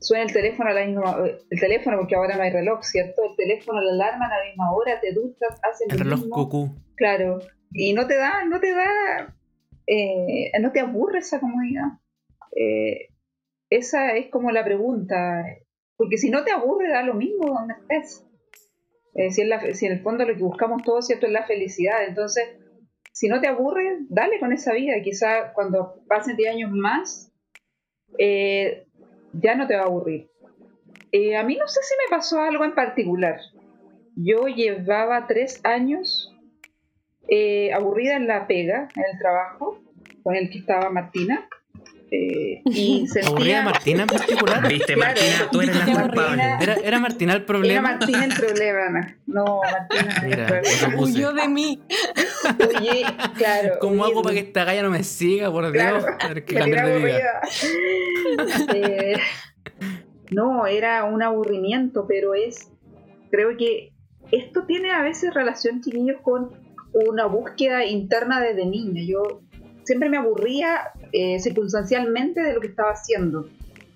suena 0.00 0.24
el 0.24 0.32
teléfono 0.32 0.70
a 0.70 0.72
la 0.72 0.86
misma 0.86 1.24
el 1.50 1.60
teléfono 1.60 1.98
porque 1.98 2.14
ahora 2.14 2.36
no 2.36 2.42
hay 2.42 2.50
reloj, 2.50 2.82
¿cierto? 2.82 3.22
El 3.30 3.36
teléfono, 3.36 3.80
la 3.80 3.92
alarma 3.92 4.26
a 4.26 4.38
la 4.38 4.44
misma 4.44 4.72
hora, 4.72 5.00
te 5.00 5.12
duchas, 5.12 5.60
haces 5.62 5.86
el 5.90 5.98
reloj 5.98 6.28
cucú. 6.28 6.76
Claro, 6.94 7.38
y 7.72 7.92
no 7.92 8.06
te 8.06 8.16
da, 8.16 8.44
no 8.44 8.60
te 8.60 8.72
da, 8.72 9.34
eh, 9.86 10.52
no 10.60 10.72
te 10.72 10.80
aburre 10.80 11.18
esa 11.18 11.40
comodidad. 11.40 11.98
Eh, 12.56 13.08
esa 13.70 14.16
es 14.16 14.30
como 14.30 14.50
la 14.50 14.64
pregunta, 14.64 15.44
porque 15.96 16.16
si 16.16 16.30
no 16.30 16.44
te 16.44 16.52
aburre 16.52 16.88
da 16.88 17.02
lo 17.02 17.14
mismo 17.14 17.46
donde 17.46 17.74
estés. 17.74 18.24
Eh, 19.14 19.30
si, 19.30 19.42
en 19.42 19.74
si 19.74 19.86
en 19.86 19.92
el 19.92 20.02
fondo 20.02 20.24
lo 20.24 20.34
que 20.34 20.42
buscamos 20.42 20.82
todos, 20.82 21.06
¿cierto? 21.06 21.26
Es 21.26 21.32
la 21.32 21.46
felicidad, 21.46 22.04
entonces 22.06 22.44
si 23.18 23.26
no 23.26 23.40
te 23.40 23.48
aburre, 23.48 24.06
dale 24.08 24.38
con 24.38 24.52
esa 24.52 24.72
vida. 24.74 25.02
Quizá 25.02 25.52
cuando 25.52 26.04
pasen 26.06 26.36
10 26.36 26.54
años 26.54 26.70
más, 26.70 27.32
eh, 28.16 28.86
ya 29.32 29.56
no 29.56 29.66
te 29.66 29.74
va 29.74 29.82
a 29.82 29.86
aburrir. 29.86 30.30
Eh, 31.10 31.36
a 31.36 31.42
mí 31.42 31.56
no 31.56 31.66
sé 31.66 31.80
si 31.82 31.94
me 31.96 32.16
pasó 32.16 32.40
algo 32.40 32.64
en 32.64 32.76
particular. 32.76 33.40
Yo 34.14 34.46
llevaba 34.46 35.26
tres 35.26 35.60
años 35.64 36.32
eh, 37.28 37.72
aburrida 37.72 38.14
en 38.14 38.28
la 38.28 38.46
pega, 38.46 38.88
en 38.94 39.02
el 39.12 39.18
trabajo, 39.18 39.82
con 40.22 40.36
el 40.36 40.48
que 40.48 40.58
estaba 40.58 40.88
Martina. 40.88 41.48
Eh, 42.10 42.62
y 42.64 43.06
¿Aburrida 43.26 43.62
Martina 43.62 44.02
en 44.02 44.08
particular? 44.08 44.66
Viste, 44.68 44.96
Martina, 44.96 45.48
tú 45.50 45.60
eres 45.60 45.76
la 45.76 46.02
culpable. 46.02 46.42
¿Era, 46.60 46.74
¿Era, 46.74 46.98
Martina 47.00 47.34
el 47.34 47.44
problema? 47.44 47.90
Era 47.90 47.98
Martina 47.98 48.24
el 48.24 48.34
problema. 48.36 49.16
No, 49.26 49.60
Martina 49.60 50.22
Mira, 50.24 50.62
Huyó 50.98 51.32
de 51.32 51.48
mí. 51.48 51.82
Oye, 52.66 53.04
claro. 53.36 53.74
¿Cómo 53.80 54.04
hago 54.04 54.22
para 54.22 54.34
que 54.34 54.40
esta 54.40 54.64
galla 54.64 54.82
no 54.82 54.90
me 54.90 55.04
siga, 55.04 55.50
por 55.50 55.70
Dios? 55.70 56.04
Claro, 56.18 56.44
que 56.44 56.54
de 56.54 56.98
vida. 56.98 57.40
Eh, 58.74 59.16
no, 60.30 60.66
era 60.66 61.04
un 61.04 61.22
aburrimiento, 61.22 62.06
pero 62.08 62.34
es. 62.34 62.70
Creo 63.30 63.56
que 63.58 63.92
esto 64.32 64.64
tiene 64.64 64.90
a 64.90 65.02
veces 65.02 65.34
relación, 65.34 65.82
chiquillos, 65.82 66.20
con 66.22 66.52
una 66.92 67.26
búsqueda 67.26 67.84
interna 67.84 68.40
desde 68.40 68.64
niña. 68.64 69.02
Yo 69.04 69.42
siempre 69.84 70.08
me 70.08 70.16
aburría 70.16 70.92
eh, 71.12 71.38
circunstancialmente 71.40 72.40
de 72.42 72.54
lo 72.54 72.60
que 72.60 72.68
estaba 72.68 72.90
haciendo. 72.90 73.48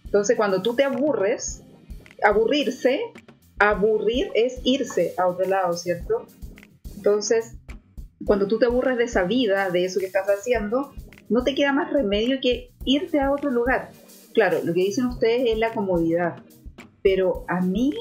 Entonces, 0.05 0.37
cuando 0.37 0.63
tú 0.63 0.75
te 0.75 0.85
aburres, 0.85 1.63
aburrirse, 2.23 3.01
aburrir 3.59 4.31
es 4.35 4.61
irse 4.65 5.15
a 5.17 5.27
otro 5.27 5.49
lado, 5.49 5.73
¿cierto? 5.75 6.27
Entonces, 6.97 7.55
cuando 8.25 8.47
tú 8.47 8.59
te 8.59 8.67
aburres 8.67 8.99
de 8.99 9.05
esa 9.05 9.25
vida, 9.25 9.71
de 9.71 9.85
eso 9.85 10.01
que 10.01 10.07
estás 10.07 10.27
haciendo, 10.29 10.93
no 11.29 11.45
te 11.45 11.55
queda 11.55 11.73
más 11.73 11.93
remedio 11.93 12.39
que 12.41 12.73
irte 12.85 13.21
a 13.21 13.33
otro 13.33 13.51
lugar. 13.51 13.91
Claro, 14.35 14.59
lo 14.65 14.75
que 14.75 14.81
dicen 14.81 15.07
ustedes 15.07 15.45
es 15.47 15.59
la 15.59 15.73
comodidad, 15.73 16.37
pero 17.03 17.45
a 17.49 17.61
mí, 17.61 17.93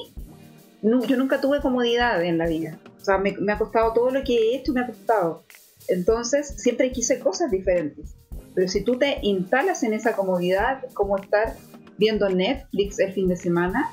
yo 0.82 1.16
nunca 1.16 1.40
tuve 1.40 1.60
comodidad 1.60 2.22
en 2.22 2.38
la 2.38 2.46
vida. 2.46 2.78
O 3.00 3.04
sea, 3.04 3.18
me, 3.18 3.34
ha 3.52 3.58
costado 3.58 3.92
todo 3.92 4.10
lo 4.10 4.22
que 4.22 4.36
he 4.36 4.56
hecho, 4.56 4.72
me 4.72 4.82
ha 4.82 4.86
costado. 4.86 5.44
Entonces, 5.88 6.54
siempre 6.56 6.92
quise 6.92 7.18
cosas 7.18 7.50
diferentes. 7.50 8.14
Pero 8.54 8.68
si 8.68 8.84
tú 8.84 8.98
te 8.98 9.18
instalas 9.22 9.82
en 9.82 9.94
esa 9.94 10.14
comodidad, 10.14 10.84
como 10.94 11.16
estar 11.16 11.54
viendo 11.96 12.28
Netflix 12.28 12.98
el 12.98 13.12
fin 13.12 13.28
de 13.28 13.36
semana, 13.36 13.90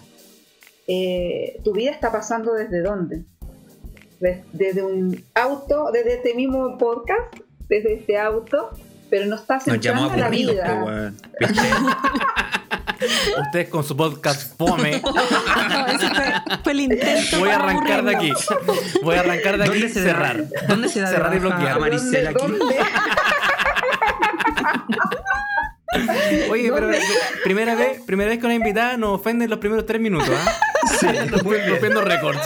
eh, 0.87 1.59
tu 1.63 1.73
vida 1.73 1.91
está 1.91 2.11
pasando 2.11 2.53
desde 2.53 2.81
dónde? 2.81 3.25
Desde, 4.51 4.83
un 4.83 5.23
auto, 5.33 5.91
desde 5.93 6.15
este 6.15 6.33
mismo 6.33 6.77
podcast, 6.77 7.35
desde 7.69 7.93
este 7.93 8.17
auto, 8.17 8.71
pero 9.09 9.27
no 9.27 9.35
estás 9.35 9.65
entrando 9.67 10.11
a 10.11 10.17
la 10.17 10.29
vida. 10.29 11.13
Usted 13.45 13.69
con 13.69 13.83
su 13.83 13.95
podcast 13.95 14.57
fome. 14.57 15.01
fue, 16.63 16.73
el 16.73 16.79
intento. 16.81 17.39
Voy 17.39 17.49
a 17.49 17.55
arrancar 17.55 18.03
de 18.03 18.15
aquí. 18.15 18.33
Voy 19.03 19.15
a 19.15 19.21
arrancar 19.21 19.57
de 19.57 19.63
aquí 19.63 19.85
y 19.85 19.89
cerrar. 19.89 20.45
¿Dónde 20.67 20.89
se 20.89 21.01
da 21.01 21.07
cerrar 21.07 21.35
y 21.35 21.39
bloquear? 21.39 21.79
Maricela 21.79 22.31
aquí? 22.31 22.45
Oye, 26.51 26.71
pero 26.71 26.89
primera 27.43 27.75
vez, 27.75 28.01
primera 28.03 28.29
vez 28.29 28.39
que 28.39 28.45
una 28.45 28.55
invitada 28.55 28.97
nos 28.97 29.19
ofende 29.19 29.45
en 29.45 29.49
los 29.49 29.59
primeros 29.59 29.85
tres 29.85 29.99
minutos, 29.99 30.29
¿ah? 30.29 30.59
Sí, 30.99 31.07
rompiendo 31.67 32.01
récords. 32.01 32.39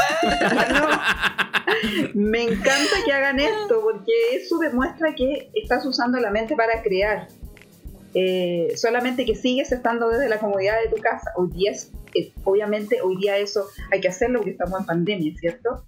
Me 2.14 2.44
encanta 2.44 2.96
que 3.06 3.12
hagan 3.12 3.40
esto 3.40 3.82
porque 3.82 4.12
eso 4.34 4.58
demuestra 4.60 5.14
que 5.16 5.52
estás 5.54 5.86
usando 5.86 6.20
la 6.20 6.32
mente 6.32 6.56
para 6.56 6.82
crear. 6.82 7.28
Eh, 8.16 8.74
solamente 8.76 9.26
que 9.26 9.36
sigues 9.36 9.72
estando 9.72 10.10
desde 10.10 10.30
la 10.30 10.40
comodidad 10.40 10.76
de 10.82 10.90
tu 10.96 11.02
casa. 11.02 11.32
Hoy 11.36 11.50
día 11.52 11.72
es, 11.72 11.92
obviamente 12.44 13.02
hoy 13.02 13.18
día 13.18 13.38
eso 13.38 13.68
hay 13.92 14.02
que 14.02 14.08
hacerlo 14.08 14.40
porque 14.40 14.52
estamos 14.52 14.80
en 14.80 14.86
pandemia, 14.86 15.34
¿cierto? 15.40 15.86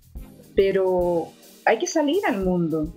Pero 0.55 1.27
hay 1.65 1.79
que 1.79 1.87
salir 1.87 2.21
al 2.27 2.43
mundo, 2.43 2.93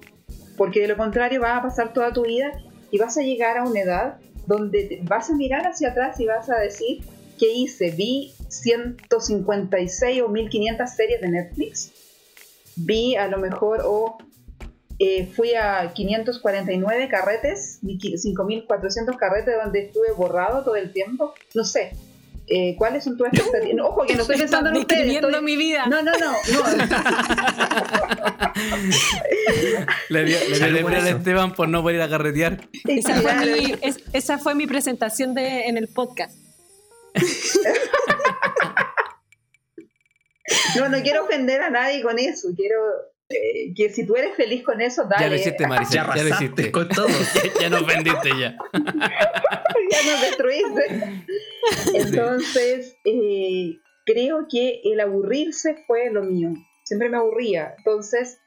porque 0.56 0.80
de 0.80 0.88
lo 0.88 0.96
contrario 0.96 1.40
vas 1.40 1.58
a 1.58 1.62
pasar 1.62 1.92
toda 1.92 2.12
tu 2.12 2.24
vida 2.24 2.52
y 2.90 2.98
vas 2.98 3.16
a 3.18 3.22
llegar 3.22 3.58
a 3.58 3.64
una 3.64 3.80
edad 3.80 4.18
donde 4.46 5.00
vas 5.02 5.30
a 5.30 5.34
mirar 5.34 5.66
hacia 5.66 5.90
atrás 5.90 6.18
y 6.20 6.26
vas 6.26 6.48
a 6.48 6.56
decir, 6.56 7.02
¿qué 7.38 7.52
hice? 7.52 7.90
Vi 7.90 8.32
156 8.48 10.22
o 10.22 10.28
1500 10.28 10.90
series 10.90 11.20
de 11.20 11.28
Netflix, 11.28 11.92
vi 12.76 13.16
a 13.16 13.28
lo 13.28 13.38
mejor 13.38 13.82
o 13.84 14.18
eh, 14.98 15.26
fui 15.26 15.54
a 15.54 15.92
549 15.94 17.08
carretes, 17.08 17.78
5400 17.82 19.16
carretes 19.16 19.54
donde 19.62 19.86
estuve 19.86 20.10
borrado 20.12 20.64
todo 20.64 20.76
el 20.76 20.92
tiempo, 20.92 21.34
no 21.54 21.64
sé. 21.64 21.92
Eh, 22.50 22.74
¿Cuáles 22.78 23.04
son 23.04 23.14
tus 23.16 23.28
expectativas? 23.28 23.86
ojo, 23.86 24.06
que 24.06 24.14
no 24.14 24.22
estoy 24.22 24.38
pensando 24.38 24.70
en 24.70 24.78
ustedes. 24.78 25.14
Estoy... 25.14 25.42
mi 25.42 25.56
vida. 25.56 25.84
No, 25.86 26.00
no, 26.02 26.12
no. 26.12 26.32
no. 26.32 26.38
le 30.08 30.24
dio, 30.24 30.38
le 30.58 30.72
dio 30.72 30.88
a 30.88 31.10
Esteban 31.10 31.52
por 31.52 31.68
no 31.68 31.82
poder 31.82 31.96
ir 31.96 32.02
a 32.02 32.08
carretear. 32.08 32.66
Esa 32.86 33.20
fue, 33.20 33.46
mi, 33.46 33.74
esa 34.14 34.38
fue 34.38 34.54
mi 34.54 34.66
presentación 34.66 35.34
de, 35.34 35.66
en 35.66 35.76
el 35.76 35.88
podcast. 35.88 36.34
no, 40.76 40.88
no 40.88 41.02
quiero 41.02 41.24
ofender 41.24 41.60
a 41.60 41.68
nadie 41.70 42.02
con 42.02 42.18
eso. 42.18 42.48
Quiero 42.56 42.76
eh, 43.30 43.74
que 43.74 43.90
si 43.90 44.06
tú 44.06 44.16
eres 44.16 44.34
feliz 44.36 44.64
con 44.64 44.80
eso, 44.80 45.04
dale. 45.04 45.16
Ya 45.24 45.28
lo 45.28 45.36
hiciste, 45.36 45.66
Maricel. 45.66 46.02
Ya, 46.14 46.22
lo 46.22 46.28
hiciste. 46.28 46.72
Con 46.72 46.88
todo. 46.88 47.08
ya, 47.60 47.68
nos 47.68 47.86
vendiste 47.86 48.30
ya. 48.30 48.56
ya 48.72 50.12
nos 50.12 50.20
destruiste. 50.22 51.24
Entonces, 51.94 52.96
eh, 53.04 53.78
creo 54.06 54.46
que 54.50 54.80
el 54.84 55.00
aburrirse 55.00 55.84
fue 55.86 56.10
lo 56.10 56.22
mío. 56.22 56.50
Siempre 56.84 57.10
me 57.10 57.18
aburría. 57.18 57.74
Entonces, 57.76 58.40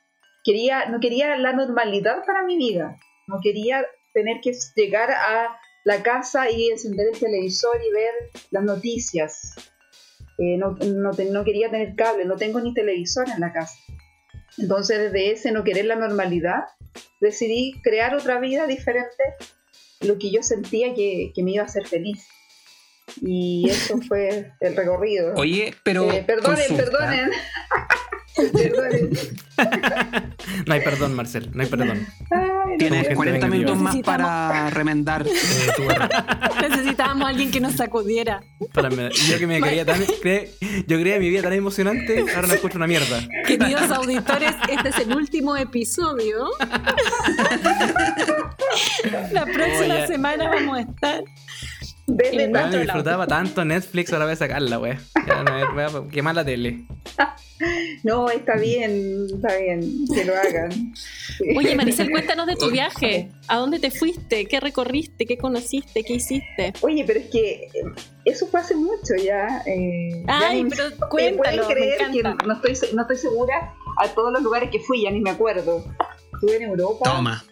quería, 0.43 0.89
no 0.89 0.99
quería 0.99 1.37
la 1.37 1.53
normalidad 1.53 2.25
para 2.25 2.43
mi 2.43 2.57
vida. 2.57 2.97
No 3.27 3.39
quería 3.41 3.85
tener 4.13 4.41
que 4.41 4.53
llegar 4.75 5.11
a 5.11 5.59
la 5.83 6.03
casa 6.03 6.49
y 6.49 6.69
encender 6.69 7.07
el 7.13 7.19
televisor 7.19 7.77
y 7.87 7.91
ver 7.91 8.13
las 8.49 8.63
noticias. 8.63 9.55
Eh, 10.37 10.57
no, 10.57 10.71
no, 10.71 11.11
no, 11.11 11.43
quería 11.43 11.69
tener 11.69 11.95
cable, 11.95 12.25
no 12.25 12.35
tengo 12.35 12.59
ni 12.59 12.73
televisor 12.73 13.29
en 13.29 13.41
la 13.41 13.53
casa. 13.53 13.75
Entonces, 14.57 14.99
desde 14.99 15.31
ese 15.31 15.51
no 15.51 15.63
querer 15.63 15.85
la 15.85 15.95
normalidad, 15.95 16.65
decidí 17.19 17.79
crear 17.83 18.15
otra 18.15 18.39
vida 18.39 18.67
diferente, 18.67 19.23
lo 20.01 20.17
que 20.17 20.31
yo 20.31 20.43
sentía 20.43 20.93
que, 20.93 21.31
que 21.33 21.43
me 21.43 21.51
iba 21.51 21.63
a 21.63 21.67
hacer 21.67 21.87
feliz. 21.87 22.27
Y 23.21 23.69
eso 23.69 23.97
fue 24.07 24.51
el 24.59 24.75
recorrido. 24.75 25.33
Oye, 25.35 25.73
pero. 25.83 26.09
Eh, 26.11 26.23
perdonen, 26.25 26.75
perdonen. 26.75 27.31
no 30.65 30.73
hay 30.73 30.81
perdón, 30.81 31.15
Marcel, 31.15 31.49
no 31.53 31.63
hay 31.63 31.69
perdón. 31.69 32.05
Tienes 32.77 33.15
40 33.15 33.47
minutos 33.47 33.77
más 33.77 33.95
para 33.97 34.69
remendar 34.69 35.25
eh, 35.27 35.31
tu 35.75 35.83
Necesitábamos 36.61 37.25
a 37.25 37.29
alguien 37.29 37.49
que 37.51 37.59
nos 37.59 37.73
sacudiera. 37.73 38.41
yo 38.59 39.39
que 39.39 39.47
me 39.47 39.61
quería 39.61 39.85
tan, 39.85 40.01
yo 40.01 40.99
creía 40.99 41.19
mi 41.19 41.29
vida 41.29 41.41
tan 41.41 41.53
emocionante, 41.53 42.23
ahora 42.35 42.47
no 42.47 42.53
escucho 42.53 42.77
una 42.77 42.87
mierda. 42.87 43.27
Queridos 43.45 43.91
auditores, 43.91 44.53
este 44.69 44.89
es 44.89 44.97
el 44.99 45.15
último 45.15 45.57
episodio. 45.57 46.49
La 49.31 49.45
próxima 49.45 50.07
semana 50.07 50.49
vamos 50.49 50.77
a 50.77 50.81
estar 50.81 51.23
desde 52.15 52.47
bueno, 52.49 52.77
disfrutaba 52.77 53.27
tanto 53.27 53.63
Netflix, 53.65 54.11
ahora 54.13 54.25
voy 54.25 54.33
a 54.33 54.37
sacarla, 54.37 54.79
wey. 54.79 54.97
Ya 55.27 55.43
no, 55.43 55.73
voy 55.73 55.83
a 55.83 56.11
quemar 56.11 56.35
la 56.35 56.45
tele. 56.45 56.85
No, 58.03 58.29
está 58.29 58.55
bien, 58.55 59.27
está 59.31 59.55
bien, 59.57 59.81
que 60.11 60.25
lo 60.25 60.35
hagan. 60.35 60.93
Oye, 61.57 61.75
Maricel, 61.75 62.09
cuéntanos 62.09 62.47
de 62.47 62.55
tu 62.55 62.71
viaje. 62.71 63.29
¿A 63.47 63.57
dónde 63.57 63.77
te 63.77 63.91
fuiste? 63.91 64.45
¿Qué 64.45 64.59
recorriste? 64.59 65.25
¿Qué 65.27 65.37
conociste? 65.37 66.03
¿Qué 66.03 66.13
hiciste? 66.13 66.73
Oye, 66.81 67.03
pero 67.05 67.19
es 67.19 67.27
que 67.27 67.69
eh, 67.73 67.83
eso 68.25 68.47
fue 68.47 68.61
hace 68.61 68.75
mucho 68.75 69.13
ya. 69.23 69.61
Eh, 69.67 70.23
Ay, 70.27 70.65
pero 70.69 70.85
cuéntalo, 71.09 71.67
¿Pueden 71.67 71.77
creer 71.77 72.11
que 72.11 72.23
no 72.23 72.53
estoy, 72.53 72.89
no 72.95 73.01
estoy 73.03 73.17
segura 73.17 73.75
a 73.99 74.07
todos 74.09 74.33
los 74.33 74.41
lugares 74.41 74.69
que 74.71 74.79
fui? 74.79 75.03
Ya 75.03 75.11
ni 75.11 75.21
me 75.21 75.29
acuerdo. 75.29 75.83
Estuve 76.33 76.55
en 76.55 76.63
Europa. 76.63 77.11
Toma. 77.11 77.43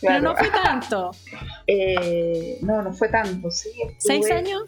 Pero 0.00 0.20
no 0.20 0.36
fue 0.36 0.50
tanto. 0.50 1.10
Eh, 1.68 2.58
no, 2.62 2.80
no 2.80 2.92
fue 2.92 3.08
tanto, 3.08 3.50
sí. 3.50 3.70
¿Seis 3.98 4.30
años? 4.30 4.62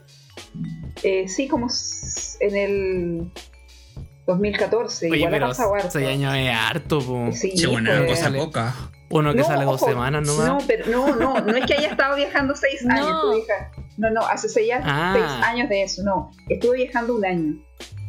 Eh, 1.05 1.29
sí, 1.29 1.47
como 1.47 1.69
en 2.41 2.57
el 2.57 3.33
2014. 4.27 5.11
Oye, 5.13 5.29
pero 5.31 5.53
seis 5.55 6.09
años 6.09 6.35
es 6.35 6.51
harto, 6.53 6.99
po. 7.01 7.31
Sí, 7.33 7.55
bueno, 7.67 7.91
pues, 8.05 8.19
cosa 8.19 8.33
poca. 8.33 8.75
Uno 9.11 9.33
que 9.33 9.45
sale 9.45 9.65
dos 9.65 9.81
semanas 9.81 10.27
nomás. 10.27 10.47
No, 10.49 10.59
pero 10.67 10.87
no, 10.87 11.15
no, 11.15 11.41
no 11.41 11.57
es 11.57 11.65
que 11.67 11.75
haya 11.75 11.89
estado 11.89 12.17
viajando 12.17 12.55
seis 12.55 12.85
años, 12.87 13.23
tu 13.23 13.33
hija. 13.33 13.71
No, 13.97 14.11
no, 14.11 14.21
hace 14.21 14.49
seis, 14.49 14.73
ah. 14.83 15.13
seis, 15.15 15.47
años 15.47 15.69
de 15.69 15.83
eso, 15.83 16.03
no. 16.03 16.31
Estuve 16.49 16.79
viajando 16.79 17.15
un 17.15 17.25
año. 17.25 17.55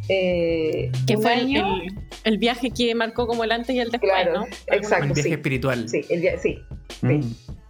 Eh, 0.10 0.92
que 1.06 1.18
fue 1.18 1.36
el, 1.36 1.64
el, 2.24 2.38
viaje 2.40 2.72
que 2.72 2.96
marcó 2.96 3.28
como 3.28 3.44
el 3.44 3.52
antes 3.52 3.76
y 3.76 3.80
el 3.80 3.92
después, 3.92 4.12
claro, 4.12 4.34
¿no? 4.34 4.48
Exacto. 4.68 5.06
El 5.06 5.14
viaje 5.14 5.34
espiritual. 5.34 5.88
Sí, 5.88 6.04
el 6.10 6.22
viaje, 6.22 6.40
sí. 6.40 6.60
Mm. 7.02 7.22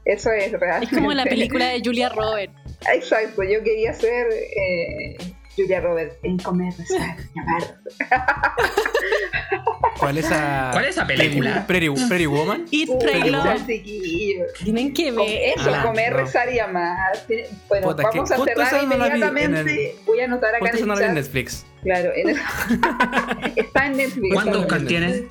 Eso 0.05 0.31
es 0.31 0.51
real. 0.53 0.83
Es 0.83 0.89
como 0.89 1.11
la 1.11 1.25
película 1.25 1.67
de 1.67 1.81
Julia 1.83 2.09
Roberts. 2.15 2.53
Exacto, 2.93 3.43
yo 3.43 3.61
quería 3.63 3.93
ser 3.93 4.27
eh, 4.31 5.17
Julia 5.59 5.81
Roberts 5.81 6.15
en 6.23 6.37
Comer, 6.37 6.73
Rezar, 6.77 7.17
Llamar. 7.35 7.63
¿Cuál 9.99 10.17
es 10.17 10.25
esa, 10.25 10.69
¿Cuál 10.71 10.85
es 10.85 10.91
esa 10.91 11.05
película? 11.05 11.67
Pretty, 11.67 11.89
Pretty 12.07 12.25
Woman. 12.25 12.65
Eat, 12.71 12.89
Pray, 13.01 13.29
Love. 13.29 13.65
Tienen 14.63 14.93
que 14.93 15.11
ver. 15.11 15.53
Eso, 15.57 15.69
ah, 15.73 15.83
comer, 15.83 16.13
rezar 16.13 16.53
y 16.53 16.59
amar. 16.59 17.19
Bueno, 17.67 17.93
vamos 17.95 18.31
a 18.31 18.37
cerrar 18.37 18.83
inmediatamente. 18.83 19.95
Voy 20.05 20.21
a 20.21 20.25
anotar 20.25 20.55
acá 20.55 20.69
en 20.69 20.77
el 20.77 20.87
chat. 20.87 21.01
en 21.01 21.13
Netflix. 21.15 21.65
Claro, 21.83 22.11
en 22.15 22.29
el... 22.29 22.37
está 23.57 23.87
en 23.87 23.97
Netflix. 23.97 24.33
¿Cuántos 24.33 24.87
tienes? 24.87 25.23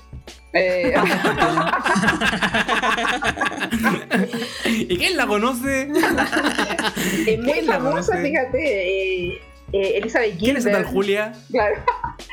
Eh, 0.52 0.94
¿Y 4.66 4.96
quién 4.98 5.16
la 5.16 5.26
conoce? 5.26 5.88
Es 7.26 7.38
muy 7.38 7.62
famosa, 7.62 8.16
fíjate. 8.16 9.32
Eh, 9.32 9.40
eh, 9.72 9.96
Elizabeth 9.96 10.38
Gilbert. 10.38 10.40
¿Quién 10.40 10.56
es 10.56 10.64
tal 10.64 10.84
Julia? 10.86 11.32
Claro. 11.50 11.76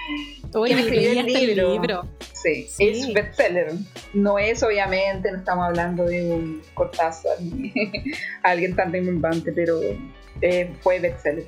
Oye, 0.54 0.74
escribió 0.74 1.20
el 1.20 1.56
libro. 1.56 2.08
Sí, 2.32 2.68
es 2.80 3.14
bestseller. 3.14 3.74
No 4.14 4.40
es, 4.40 4.64
obviamente, 4.64 5.32
no 5.32 5.40
estamos 5.40 5.66
hablando 5.66 6.06
de 6.06 6.32
un 6.32 6.62
Cortázar 6.74 7.42
ni 7.42 7.74
alguien 8.44 8.76
tan 8.76 8.96
importante, 8.96 9.52
pero 9.52 9.80
eh, 10.42 10.74
fue 10.82 11.00
bestseller. 11.00 11.48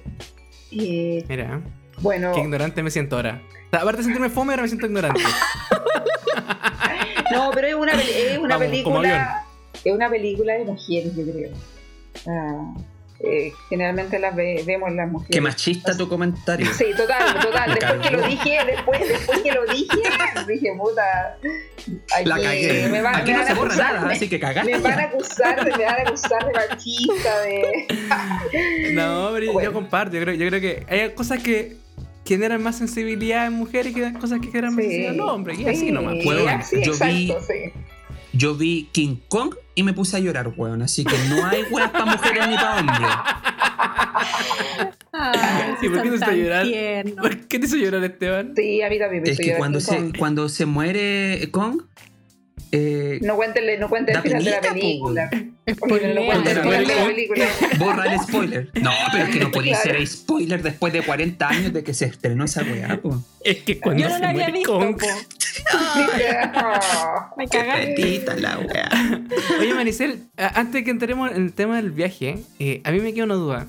Y, 0.71 1.23
Mira. 1.29 1.61
Bueno. 1.99 2.33
Qué 2.33 2.41
ignorante 2.41 2.83
me 2.83 2.91
siento 2.91 3.15
ahora. 3.15 3.41
aparte 3.71 3.97
de 3.97 4.03
sentirme 4.03 4.29
fome, 4.29 4.53
ahora 4.53 4.63
me 4.63 4.67
siento 4.67 4.87
ignorante. 4.87 5.21
no, 7.31 7.51
pero 7.53 7.67
es 7.67 7.75
una, 7.75 7.93
es 7.93 8.37
una 8.37 8.59
película. 8.59 9.45
Es 9.83 9.93
una 9.93 10.09
película 10.09 10.53
de 10.53 10.65
mujeres, 10.65 11.15
yo 11.15 11.23
creo. 11.31 11.51
Ah, 12.27 12.73
eh, 13.19 13.51
generalmente 13.69 14.19
las 14.19 14.35
vemos 14.35 14.91
las 14.93 15.09
mujeres. 15.09 15.31
Qué 15.31 15.41
machista 15.41 15.97
tu 15.97 16.07
comentario. 16.07 16.71
Sí, 16.73 16.85
total, 16.95 17.39
total. 17.41 17.73
después 17.73 18.07
que 18.07 18.15
lo 18.15 18.27
dije, 18.27 18.59
después, 18.65 19.07
después 19.07 19.39
que 19.41 19.51
lo 19.51 19.65
dije, 19.65 19.97
dije, 20.47 20.73
puta. 20.77 21.37
Aquí, 22.15 22.29
la 22.29 22.35
cagué. 22.35 22.89
Me 22.89 23.01
van, 23.01 23.15
aquí 23.15 23.33
no 23.33 23.45
se 23.45 23.53
borra 23.55 23.75
nada, 23.75 24.09
así 24.11 24.29
que 24.29 24.39
cagaste. 24.39 24.71
Me 24.71 24.79
van 24.79 24.99
a 24.99 25.03
acusar, 25.03 25.65
me 25.65 25.83
van 25.83 25.99
a 25.99 26.01
acusar 26.07 26.45
de 26.45 26.53
machista, 26.53 27.39
de. 27.41 28.91
no, 28.93 29.31
pero 29.33 29.61
yo 29.61 29.73
comparto. 29.73 30.15
Yo 30.15 30.21
creo, 30.21 30.35
yo 30.35 30.47
creo 30.47 30.61
que 30.61 30.85
hay 30.87 31.09
cosas 31.15 31.41
que 31.41 31.77
generan 32.23 32.61
más 32.61 32.77
sensibilidad 32.77 33.47
en 33.47 33.53
mujeres 33.53 33.95
que 33.95 34.13
cosas 34.13 34.39
que 34.41 34.47
generan 34.47 34.75
más 34.75 34.83
sensibilidad 34.83 35.13
en 35.13 35.21
hombres. 35.21 35.59
Y 35.59 35.67
así 35.67 35.91
nomás. 35.91 36.17
Puedo, 36.23 36.45
yo 36.83 36.93
vi, 37.03 37.33
yo 38.33 38.53
vi 38.53 38.89
King 38.91 39.15
Kong 39.27 39.55
y 39.77 39.83
me 39.83 39.93
puse 39.93 40.17
a 40.17 40.19
llorar, 40.19 40.51
weón. 40.57 40.81
Así 40.81 41.05
que 41.05 41.15
no 41.29 41.45
hay 41.45 41.61
weas 41.69 41.91
para 41.91 42.05
mujeres 42.05 42.47
ni 42.47 42.55
para 42.55 42.79
hombres. 42.79 43.09
¿Por 45.79 46.01
qué 46.01 46.09
te 46.09 46.15
hizo 46.15 46.31
llorar? 46.31 46.65
¿Por 47.15 47.47
qué 47.47 47.59
te 47.59 47.65
hizo 47.67 47.75
llorar, 47.77 48.03
Esteban? 48.03 48.53
Sí, 48.55 48.81
a 48.81 48.89
mí 48.89 48.97
también 48.97 49.21
me 49.21 49.29
Es 49.29 49.37
que 49.37 49.55
cuando 49.55 49.79
se, 49.79 50.13
cuando 50.17 50.49
se 50.49 50.65
muere 50.65 51.47
Kong, 51.51 51.83
eh, 52.71 53.19
no 53.21 53.35
cuente 53.35 53.77
no 53.77 53.89
cuente 53.89 54.11
el 54.11 54.21
final 54.21 54.43
de 54.43 54.51
la 54.51 54.61
película. 54.61 55.29
Spoiler. 55.69 56.15
No 56.15 56.25
cuente 56.25 56.51
el 56.51 56.59
final 56.59 56.85
de 56.85 56.95
la 56.95 57.05
película. 57.05 57.45
Borra 57.77 58.13
el 58.13 58.19
spoiler. 58.19 58.71
No, 58.81 58.91
pero 59.11 59.23
es 59.25 59.29
que 59.29 59.39
no 59.39 59.51
podía 59.51 59.77
ser 59.77 60.05
spoiler 60.07 60.61
después 60.61 60.93
de 60.93 61.01
40 61.01 61.47
años 61.47 61.73
de 61.73 61.83
que 61.83 61.93
se 61.93 62.05
estrenó 62.05 62.45
esa 62.45 62.63
weá, 62.63 62.99
Es 63.43 63.63
que 63.63 63.79
cuando 63.79 64.03
Yo 64.03 64.09
no 64.09 64.15
se 64.15 64.21
la 64.21 64.29
había 64.29 64.49
visto, 64.49 64.77
Kong... 64.77 64.97
Me 67.37 67.47
cagaste. 67.47 68.25
la 68.37 68.59
weá. 68.59 68.89
Oye, 69.59 69.73
Maricel, 69.73 70.23
antes 70.37 70.73
de 70.73 70.83
que 70.83 70.91
entremos 70.91 71.31
en 71.31 71.43
el 71.43 71.53
tema 71.53 71.77
del 71.77 71.91
viaje, 71.91 72.39
eh, 72.59 72.81
a 72.83 72.91
mí 72.91 72.99
me 72.99 73.13
queda 73.13 73.25
una 73.25 73.35
duda. 73.35 73.67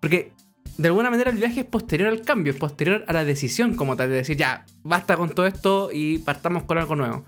Porque 0.00 0.32
de 0.76 0.88
alguna 0.88 1.10
manera 1.10 1.30
el 1.30 1.36
viaje 1.36 1.60
es 1.60 1.66
posterior 1.66 2.08
al 2.08 2.22
cambio, 2.22 2.52
es 2.52 2.58
posterior 2.58 3.04
a 3.06 3.12
la 3.12 3.24
decisión 3.24 3.74
como 3.74 3.96
tal, 3.96 4.08
de 4.08 4.16
decir, 4.16 4.36
ya, 4.36 4.64
basta 4.82 5.16
con 5.16 5.30
todo 5.30 5.46
esto 5.46 5.90
y 5.92 6.18
partamos 6.18 6.64
con 6.64 6.78
algo 6.78 6.96
nuevo. 6.96 7.24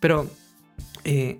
Pero 0.00 0.30
eh, 1.06 1.38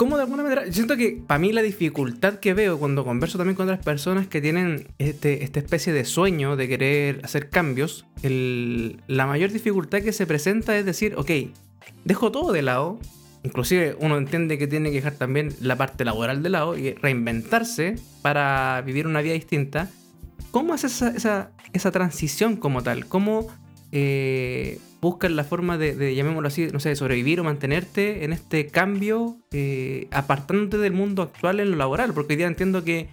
¿Cómo 0.00 0.16
de 0.16 0.22
alguna 0.22 0.42
manera? 0.42 0.72
Siento 0.72 0.96
que 0.96 1.22
para 1.26 1.38
mí 1.38 1.52
la 1.52 1.60
dificultad 1.60 2.40
que 2.40 2.54
veo 2.54 2.78
cuando 2.78 3.04
converso 3.04 3.36
también 3.36 3.54
con 3.54 3.68
otras 3.68 3.84
personas 3.84 4.26
que 4.28 4.40
tienen 4.40 4.88
este, 4.96 5.44
esta 5.44 5.60
especie 5.60 5.92
de 5.92 6.06
sueño 6.06 6.56
de 6.56 6.68
querer 6.68 7.20
hacer 7.22 7.50
cambios, 7.50 8.06
la 8.22 9.26
mayor 9.26 9.52
dificultad 9.52 10.00
que 10.00 10.14
se 10.14 10.26
presenta 10.26 10.78
es 10.78 10.86
decir, 10.86 11.16
ok, 11.18 11.30
dejo 12.06 12.32
todo 12.32 12.50
de 12.50 12.62
lado, 12.62 12.98
inclusive 13.44 13.94
uno 14.00 14.16
entiende 14.16 14.56
que 14.56 14.66
tiene 14.66 14.88
que 14.88 14.96
dejar 14.96 15.16
también 15.16 15.52
la 15.60 15.76
parte 15.76 16.06
laboral 16.06 16.42
de 16.42 16.48
lado 16.48 16.78
y 16.78 16.94
reinventarse 16.94 17.96
para 18.22 18.82
vivir 18.86 19.06
una 19.06 19.20
vida 19.20 19.34
distinta. 19.34 19.90
¿Cómo 20.50 20.72
haces 20.72 20.94
esa, 20.94 21.10
esa, 21.10 21.50
esa 21.74 21.90
transición 21.90 22.56
como 22.56 22.82
tal? 22.82 23.04
¿Cómo 23.04 23.48
eh, 23.92 24.78
buscan 25.00 25.36
la 25.36 25.44
forma 25.44 25.78
de, 25.78 26.14
llamémoslo 26.14 26.48
así, 26.48 26.68
no 26.72 26.80
sé, 26.80 26.94
sobrevivir 26.94 27.40
o 27.40 27.44
mantenerte 27.44 28.24
en 28.24 28.32
este 28.32 28.66
cambio, 28.66 29.38
eh, 29.52 30.08
apartándote 30.10 30.78
del 30.78 30.92
mundo 30.92 31.22
actual 31.22 31.60
en 31.60 31.70
lo 31.70 31.76
laboral, 31.76 32.12
porque 32.12 32.34
hoy 32.34 32.36
día 32.36 32.46
entiendo 32.46 32.84
que 32.84 33.08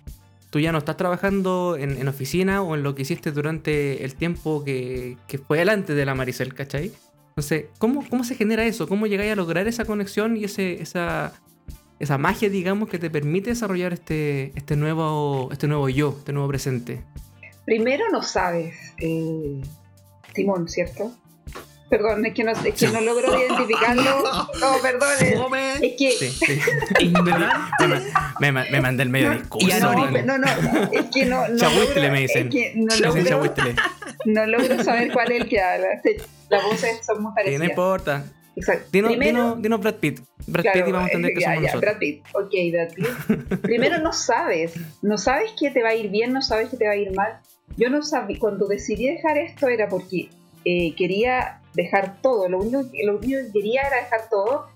tú 0.50 0.60
ya 0.60 0.72
no 0.72 0.78
estás 0.78 0.98
trabajando 0.98 1.78
en, 1.78 2.08
oficina 2.08 2.62
o 2.62 2.76
en 2.76 2.84
lo 2.84 2.96
que 2.96 3.04
hiciste 3.04 3.32
durante 3.32 4.04
el 4.04 4.16
tiempo 4.16 4.64
que, 4.64 5.18
fue 5.48 5.60
delante 5.60 5.94
de 5.94 6.06
la 6.06 6.16
Maricel, 6.16 6.54
¿cachai? 6.54 6.92
Entonces, 7.30 7.66
¿cómo, 7.78 8.04
¿cómo 8.10 8.24
se 8.24 8.36
genera 8.36 8.66
eso? 8.66 8.88
¿Cómo 8.88 9.08
llegáis 9.08 9.32
a 9.32 9.36
lograr 9.36 9.68
esa 9.68 9.86
conexión 9.86 10.38
y 10.38 10.46
ese, 10.46 10.82
esa, 10.82 11.34
esa 12.00 12.18
magia, 12.18 12.50
digamos, 12.50 12.90
que 12.90 12.98
te 12.98 13.10
permite 13.10 13.52
desarrollar 13.52 13.94
este, 13.94 14.52
este, 14.56 14.76
nuevo, 14.76 15.50
este 15.52 15.68
nuevo 15.68 15.88
yo, 15.90 16.16
este 16.18 16.34
nuevo 16.34 16.48
presente? 16.48 17.04
Primero 17.66 18.06
no 18.12 18.24
sabes, 18.24 18.76
eh, 18.98 19.62
Simón, 20.34 20.68
¿cierto? 20.68 21.12
Perdón, 21.90 22.26
es 22.26 22.34
que 22.34 22.44
no, 22.44 22.52
es 22.52 22.74
que 22.74 22.88
no 22.90 23.00
logro 23.02 23.40
identificarlo. 23.40 24.24
No, 24.60 24.74
perdón. 24.82 25.10
Es, 25.20 25.82
es 25.82 25.94
que. 25.98 26.12
Sí, 26.12 26.30
sí. 26.30 26.62
me, 28.40 28.52
me, 28.52 28.70
me, 28.70 28.82
mandé 28.82 29.04
el 29.04 29.10
medio 29.10 29.32
discurso. 29.32 29.80
No, 29.80 29.94
no, 30.24 30.38
no, 30.38 30.48
Es 30.92 31.06
que 31.14 31.26
no. 31.26 31.48
no 31.48 31.70
logro, 31.70 32.02
me 32.12 32.22
dicen. 32.22 32.48
Es 32.48 32.54
que 32.54 32.74
no, 32.76 32.96
logro, 32.96 33.54
no 34.26 34.46
logro 34.48 34.84
saber 34.84 35.12
cuál 35.14 35.32
es 35.32 35.42
el 35.42 35.50
que 35.50 35.62
habla. 35.62 35.88
Las 36.50 36.64
voces 36.64 37.06
son 37.06 37.24
muy 37.24 37.34
parecidas. 37.34 37.60
no 37.60 37.66
importa. 37.66 38.26
Exacto. 38.56 38.90
Dino, 38.92 39.10
Primero, 39.10 39.56
dino, 39.56 39.78
Brad 39.78 39.96
Pitt. 39.96 40.22
Brad 40.48 40.66
Pitt 40.74 40.88
y 40.88 40.92
vamos 40.92 41.04
a 41.04 41.06
entender 41.06 41.34
que 41.34 41.42
ya, 41.42 41.54
somos 41.54 41.62
ya, 41.62 41.68
nosotros. 41.68 41.82
Brad 41.82 42.00
Pitt. 42.00 42.24
Ok, 42.34 42.52
Brad 42.72 42.94
Pitt. 42.94 43.62
Primero 43.62 43.98
no 44.00 44.12
sabes. 44.12 44.74
No 45.02 45.18
sabes 45.18 45.52
que 45.58 45.70
te 45.70 45.84
va 45.84 45.90
a 45.90 45.96
ir 45.96 46.10
bien, 46.10 46.34
no 46.34 46.42
sabes 46.42 46.70
que 46.70 46.78
te 46.78 46.86
va 46.86 46.94
a 46.94 46.98
ir 46.98 47.14
mal. 47.14 47.40
Yo 47.78 47.90
no 47.90 48.02
sabía. 48.02 48.40
Cuando 48.40 48.68
decidí 48.68 49.08
dejar 49.08 49.38
esto 49.38 49.68
era 49.68 49.88
porque 49.88 50.30
eh, 50.66 50.96
quería 50.96 51.57
dejar 51.78 52.22
todo, 52.22 52.50
lo 52.50 52.60
único, 52.60 52.84
lo 53.06 53.18
único 53.18 53.40
que 53.40 53.52
quería 53.54 53.84
era 53.84 53.98
dejar 53.98 54.30
todo 54.30 54.68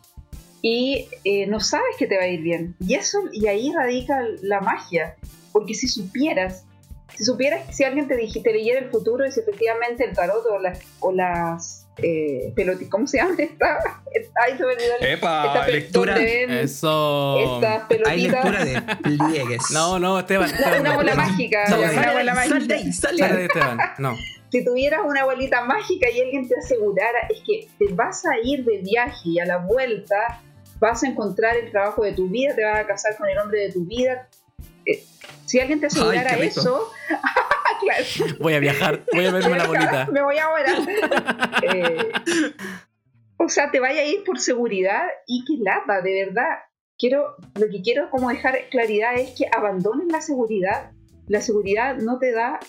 y 0.61 1.07
eh, 1.23 1.47
no 1.47 1.59
sabes 1.59 1.97
que 1.97 2.05
te 2.05 2.15
va 2.15 2.23
a 2.23 2.27
ir 2.27 2.41
bien. 2.41 2.75
Y 2.79 2.93
eso, 2.93 3.19
y 3.33 3.47
ahí 3.47 3.73
radica 3.73 4.21
la 4.43 4.61
magia, 4.61 5.15
porque 5.51 5.73
si 5.73 5.87
supieras, 5.87 6.65
si 7.15 7.25
supieras 7.25 7.65
que 7.65 7.73
si 7.73 7.83
alguien 7.83 8.07
te, 8.07 8.15
dije, 8.15 8.39
te 8.41 8.53
leyera 8.53 8.79
el 8.79 8.89
futuro 8.91 9.25
y 9.25 9.31
si 9.31 9.39
efectivamente 9.39 10.05
el 10.05 10.15
tarot 10.15 10.45
o 10.45 10.59
las, 10.59 10.79
o 10.99 11.11
las 11.11 11.87
eh, 11.97 12.53
¿cómo 12.89 13.07
se 13.07 13.17
llama 13.17 13.33
esta? 13.39 13.79
Ay, 14.45 14.57
se 14.57 14.63
me 14.63 14.73
olvidó 14.73 14.93
Epa, 15.01 15.45
esta 15.47 15.67
lectura. 15.67 16.17
Eso. 16.19 17.55
Estas 17.55 17.87
pelotitas. 17.87 18.13
Hay 18.13 18.21
lectura 18.21 18.65
de 18.65 18.81
pliegues. 19.17 19.71
No, 19.71 19.97
no, 19.97 20.19
Esteban. 20.19 20.51
una 20.79 20.95
bola 20.95 21.15
mágica. 21.15 21.65
No, 21.67 21.79
una 21.79 22.13
bola 22.13 22.35
mágica. 22.35 22.55
Sal 22.59 22.67
de 22.67 22.75
ahí, 22.75 22.93
sal 22.93 23.17
de 23.17 23.45
Esteban. 23.45 23.79
No 23.97 24.15
si 24.51 24.65
tuvieras 24.65 25.01
una 25.05 25.21
abuelita 25.21 25.63
mágica 25.63 26.09
y 26.09 26.21
alguien 26.21 26.47
te 26.47 26.57
asegurara, 26.57 27.19
es 27.29 27.41
que 27.45 27.69
te 27.79 27.93
vas 27.93 28.25
a 28.25 28.37
ir 28.43 28.65
de 28.65 28.79
viaje 28.79 29.29
y 29.29 29.39
a 29.39 29.45
la 29.45 29.57
vuelta 29.59 30.41
vas 30.77 31.03
a 31.03 31.07
encontrar 31.07 31.55
el 31.55 31.71
trabajo 31.71 32.03
de 32.03 32.11
tu 32.11 32.27
vida, 32.27 32.53
te 32.53 32.65
vas 32.65 32.79
a 32.79 32.85
casar 32.85 33.15
con 33.15 33.29
el 33.29 33.37
hombre 33.37 33.61
de 33.61 33.71
tu 33.71 33.85
vida. 33.85 34.27
Eh, 34.85 35.03
si 35.45 35.59
alguien 35.59 35.79
te 35.79 35.85
asegurara 35.85 36.37
eso, 36.37 36.91
voy 38.39 38.55
a 38.55 38.59
viajar, 38.59 39.05
voy 39.13 39.25
a 39.25 39.31
verme 39.31 39.57
la 39.57 39.63
abuelita. 39.63 40.07
Me 40.11 40.21
voy 40.21 40.37
ahora. 40.37 40.73
eh, 41.73 42.11
o 43.37 43.47
sea, 43.47 43.71
te 43.71 43.79
vaya 43.79 44.01
a 44.01 44.05
ir 44.05 44.23
por 44.25 44.39
seguridad 44.39 45.03
y 45.27 45.45
que 45.45 45.63
lata, 45.63 46.01
de 46.01 46.25
verdad. 46.25 46.59
Quiero, 46.97 47.35
lo 47.55 47.67
que 47.69 47.81
quiero 47.81 48.09
como 48.09 48.29
dejar 48.29 48.59
claridad 48.69 49.15
es 49.15 49.31
que 49.31 49.45
abandonen 49.55 50.09
la 50.09 50.21
seguridad. 50.21 50.91
La 51.27 51.41
seguridad 51.41 51.95
no 51.95 52.19
te 52.19 52.31
da 52.31 52.59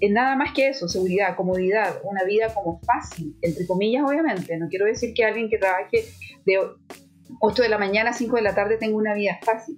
es 0.00 0.10
nada 0.10 0.36
más 0.36 0.52
que 0.52 0.68
eso, 0.68 0.88
seguridad, 0.88 1.36
comodidad, 1.36 2.00
una 2.04 2.24
vida 2.24 2.52
como 2.54 2.80
fácil, 2.80 3.36
entre 3.42 3.66
comillas 3.66 4.04
obviamente. 4.06 4.56
No 4.58 4.68
quiero 4.68 4.86
decir 4.86 5.14
que 5.14 5.24
alguien 5.24 5.48
que 5.48 5.58
trabaje 5.58 6.04
de 6.44 6.58
8 7.40 7.62
de 7.62 7.68
la 7.68 7.78
mañana 7.78 8.10
a 8.10 8.12
5 8.14 8.36
de 8.36 8.42
la 8.42 8.54
tarde 8.54 8.76
tenga 8.78 8.96
una 8.96 9.14
vida 9.14 9.38
fácil, 9.42 9.76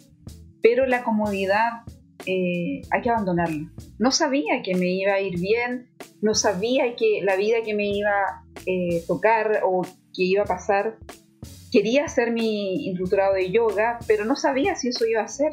pero 0.63 0.87
la 0.87 1.03
comodidad 1.03 1.85
eh, 2.27 2.83
hay 2.91 3.03
que 3.03 3.11
abandonarla. 3.11 3.71
No 3.99 4.11
sabía 4.11 4.63
que 4.63 4.75
me 4.75 4.91
iba 4.91 5.15
a 5.15 5.21
ir 5.21 5.39
bien, 5.39 5.91
no 6.21 6.35
sabía 6.35 6.95
que 6.97 7.21
la 7.23 7.37
vida 7.37 7.59
que 7.65 7.75
me 7.75 7.89
iba 7.89 8.11
a 8.11 8.45
eh, 8.67 9.03
tocar 9.07 9.63
o 9.65 9.83
que 9.83 10.25
iba 10.25 10.43
a 10.43 10.47
pasar. 10.47 10.99
Quería 11.73 12.05
hacer 12.05 12.33
mi 12.33 12.87
instructorado 12.87 13.35
de 13.35 13.51
yoga, 13.51 14.01
pero 14.07 14.25
no 14.25 14.37
sabía 14.37 14.75
si 14.75 14.89
eso 14.89 15.07
iba 15.07 15.23
a 15.23 15.29
ser. 15.29 15.53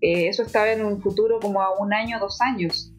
Eh, 0.00 0.28
eso 0.28 0.42
estaba 0.42 0.70
en 0.70 0.84
un 0.84 1.00
futuro 1.00 1.40
como 1.40 1.62
a 1.62 1.78
un 1.80 1.92
año, 1.94 2.18
dos 2.20 2.40
años. 2.40 2.92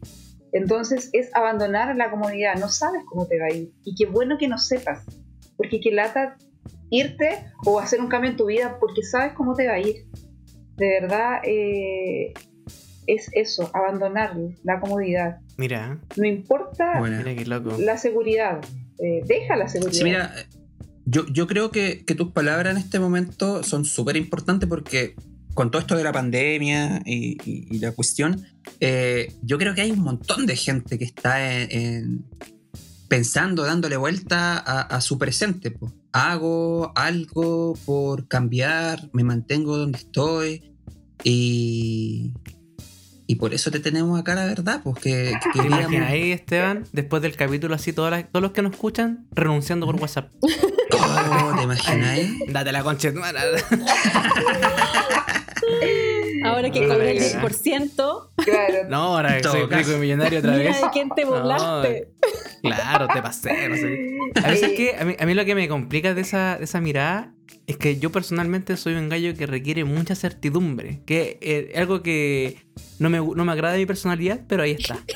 Entonces 0.52 1.10
es 1.12 1.34
abandonar 1.34 1.94
la 1.96 2.10
comodidad, 2.10 2.56
no 2.56 2.68
sabes 2.68 3.02
cómo 3.06 3.26
te 3.26 3.38
va 3.38 3.46
a 3.46 3.52
ir. 3.52 3.72
Y 3.84 3.94
qué 3.94 4.06
bueno 4.06 4.38
que 4.38 4.48
no 4.48 4.58
sepas, 4.58 5.04
porque 5.56 5.80
qué 5.80 5.90
lata 5.90 6.36
irte 6.90 7.44
o 7.64 7.80
hacer 7.80 8.00
un 8.00 8.08
cambio 8.08 8.30
en 8.30 8.36
tu 8.36 8.46
vida 8.46 8.78
porque 8.78 9.02
sabes 9.02 9.32
cómo 9.34 9.54
te 9.54 9.66
va 9.66 9.74
a 9.74 9.80
ir. 9.80 10.06
De 10.76 11.00
verdad, 11.00 11.40
eh, 11.44 12.34
es 13.06 13.30
eso, 13.32 13.70
abandonar 13.74 14.36
la 14.62 14.80
comodidad. 14.80 15.38
Mira. 15.56 15.98
No 16.16 16.26
importa 16.26 17.00
la 17.78 17.98
seguridad, 17.98 18.60
eh, 18.98 19.22
deja 19.26 19.56
la 19.56 19.68
seguridad. 19.68 20.04
mira, 20.04 20.34
yo, 21.06 21.24
yo 21.32 21.46
creo 21.46 21.70
que, 21.70 22.04
que 22.04 22.14
tus 22.14 22.32
palabras 22.32 22.74
en 22.74 22.82
este 22.82 22.98
momento 22.98 23.62
son 23.62 23.84
súper 23.84 24.16
importantes 24.16 24.68
porque 24.68 25.14
con 25.56 25.70
todo 25.70 25.80
esto 25.80 25.96
de 25.96 26.04
la 26.04 26.12
pandemia 26.12 27.00
y, 27.06 27.78
la 27.78 27.92
cuestión, 27.92 28.46
eh, 28.78 29.32
yo 29.42 29.56
creo 29.56 29.74
que 29.74 29.80
hay 29.80 29.90
un 29.90 30.00
montón 30.00 30.44
de 30.44 30.54
gente 30.54 30.98
que 30.98 31.04
está 31.04 31.62
en, 31.62 32.26
pensando, 33.08 33.64
dándole 33.64 33.96
vuelta 33.96 34.58
a, 34.58 35.00
su 35.00 35.18
presente. 35.18 35.70
Pues. 35.70 35.92
Hago 36.12 36.92
algo 36.94 37.72
por 37.86 38.28
cambiar, 38.28 39.08
me 39.14 39.24
mantengo 39.24 39.78
donde 39.78 39.98
estoy 39.98 40.74
y, 41.24 42.34
y 43.26 43.36
por 43.36 43.54
eso 43.54 43.70
te 43.70 43.80
tenemos 43.80 44.20
acá, 44.20 44.34
la 44.34 44.44
verdad. 44.44 44.82
Pues 44.84 44.98
que, 44.98 45.32
que 45.54 45.98
ahí, 45.98 46.32
Esteban, 46.32 46.84
después 46.92 47.22
del 47.22 47.34
capítulo 47.34 47.74
así, 47.74 47.94
todos 47.94 48.12
los 48.34 48.52
que 48.52 48.60
nos 48.60 48.72
escuchan 48.72 49.26
renunciando 49.32 49.86
por 49.86 49.96
WhatsApp. 49.96 50.30
Oh, 50.42 51.54
¿Te 51.56 51.62
imaginas? 51.62 52.20
Date 52.48 52.72
la 52.72 52.82
concha 52.82 53.10
Ahora 56.44 56.70
que 56.70 56.86
con 56.86 57.00
el 57.02 57.18
10%. 57.18 58.28
Claro. 58.36 58.88
No, 58.88 59.16
ahora 59.16 59.36
que 59.36 59.42
soy 59.44 59.66
rico 59.66 59.92
y 59.92 59.96
millonario 59.96 60.38
otra 60.38 60.56
vez. 60.56 60.80
¿De 60.80 60.88
quién 60.92 61.08
te 61.10 61.24
burlaste? 61.24 62.12
claro, 62.62 63.08
te 63.12 63.22
pasé, 63.22 63.68
no 63.68 63.76
sé. 63.76 64.16
A 64.44 64.50
veces 64.50 64.72
que 64.72 64.96
a 64.96 65.04
mí, 65.04 65.16
a 65.18 65.26
mí, 65.26 65.34
lo 65.34 65.44
que 65.44 65.54
me 65.54 65.68
complica 65.68 66.14
de 66.14 66.20
esa, 66.20 66.56
de 66.58 66.64
esa 66.64 66.80
mirada 66.80 67.34
es 67.66 67.76
que 67.76 67.98
yo 67.98 68.12
personalmente 68.12 68.76
soy 68.76 68.94
un 68.94 69.08
gallo 69.08 69.34
que 69.34 69.46
requiere 69.46 69.84
mucha 69.84 70.14
certidumbre. 70.14 71.02
Que 71.04 71.38
es 71.40 71.76
algo 71.76 72.02
que 72.02 72.66
no 72.98 73.10
me, 73.10 73.18
no 73.18 73.44
me 73.44 73.52
agrada 73.52 73.74
de 73.74 73.80
mi 73.80 73.86
personalidad, 73.86 74.40
pero 74.46 74.62
ahí 74.62 74.72
está. 74.72 74.98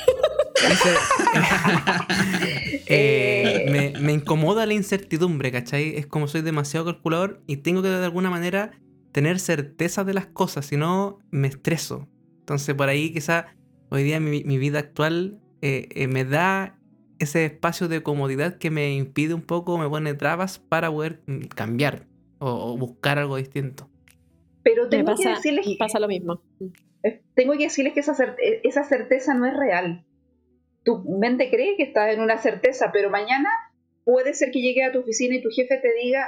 Eh, 2.92 3.66
me, 3.70 4.00
me, 4.00 4.12
incomoda 4.12 4.66
la 4.66 4.74
incertidumbre, 4.74 5.52
¿cachai? 5.52 5.96
Es 5.96 6.08
como 6.08 6.26
soy 6.26 6.40
demasiado 6.42 6.86
calculador 6.86 7.40
y 7.46 7.58
tengo 7.58 7.82
que 7.82 7.88
de 7.88 8.04
alguna 8.04 8.30
manera 8.30 8.72
tener 9.12 9.38
certeza 9.38 10.04
de 10.04 10.14
las 10.14 10.26
cosas, 10.26 10.66
si 10.66 10.76
no 10.76 11.18
me 11.30 11.48
estreso. 11.48 12.08
Entonces 12.40 12.74
por 12.74 12.88
ahí 12.88 13.12
quizá 13.12 13.54
hoy 13.90 14.02
día 14.02 14.20
mi, 14.20 14.42
vida 14.42 14.78
actual 14.78 15.40
eh, 15.62 15.88
eh, 15.94 16.08
me 16.08 16.24
da 16.24 16.78
ese 17.18 17.44
espacio 17.44 17.88
de 17.88 18.02
comodidad 18.02 18.58
que 18.58 18.70
me 18.70 18.94
impide 18.94 19.34
un 19.34 19.42
poco, 19.42 19.76
me 19.78 19.88
pone 19.88 20.14
trabas 20.14 20.58
para 20.58 20.90
poder 20.90 21.20
cambiar 21.54 22.06
o, 22.38 22.76
buscar 22.78 23.18
algo 23.18 23.36
distinto. 23.36 23.90
Pero 24.62 24.88
tengo 24.88 25.14
que 25.16 25.28
decirles 25.28 25.66
que 25.66 25.76
pasa 25.78 25.98
lo 26.00 26.08
mismo. 26.08 26.42
Eh, 27.02 27.22
tengo 27.34 27.52
que 27.52 27.64
decirles 27.64 27.92
que 27.92 28.00
esa, 28.00 28.14
esa 28.62 28.84
certeza 28.84 29.34
no 29.34 29.46
es 29.46 29.54
real. 29.54 30.06
Tu 30.82 30.98
mente 31.18 31.50
cree 31.50 31.76
que 31.76 31.82
estás 31.82 32.14
en 32.14 32.20
una 32.20 32.38
certeza, 32.38 32.90
pero 32.92 33.10
mañana 33.10 33.50
puede 34.04 34.32
ser 34.32 34.50
que 34.50 34.60
llegue 34.60 34.84
a 34.84 34.92
tu 34.92 35.00
oficina 35.00 35.36
y 35.36 35.42
tu 35.42 35.50
jefe 35.50 35.76
te 35.76 35.92
diga 36.02 36.26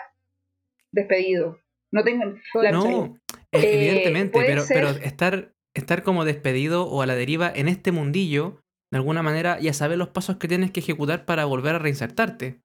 despedido 0.90 1.58
no 1.92 2.02
tengan. 2.02 2.40
no, 2.72 3.18
e-, 3.52 3.74
evidentemente, 3.74 4.38
eh, 4.40 4.44
pero, 4.46 4.64
pero 4.66 4.88
estar, 4.88 5.52
estar 5.74 6.02
como 6.02 6.24
despedido 6.24 6.87
o 6.87 7.02
a 7.02 7.07
la 7.07 7.14
deriva 7.14 7.52
en 7.55 7.68
este 7.68 7.92
mundillo, 7.92 8.61
de 8.90 8.98
alguna 8.98 9.22
manera 9.22 9.61
ya 9.61 9.72
sabes 9.72 9.98
los 9.98 10.09
pasos 10.09 10.37
que 10.37 10.48
tienes 10.48 10.70
que 10.70 10.81
ejecutar 10.81 11.24
para 11.24 11.44
volver 11.44 11.76
a 11.76 11.78
reinsertarte. 11.78 12.61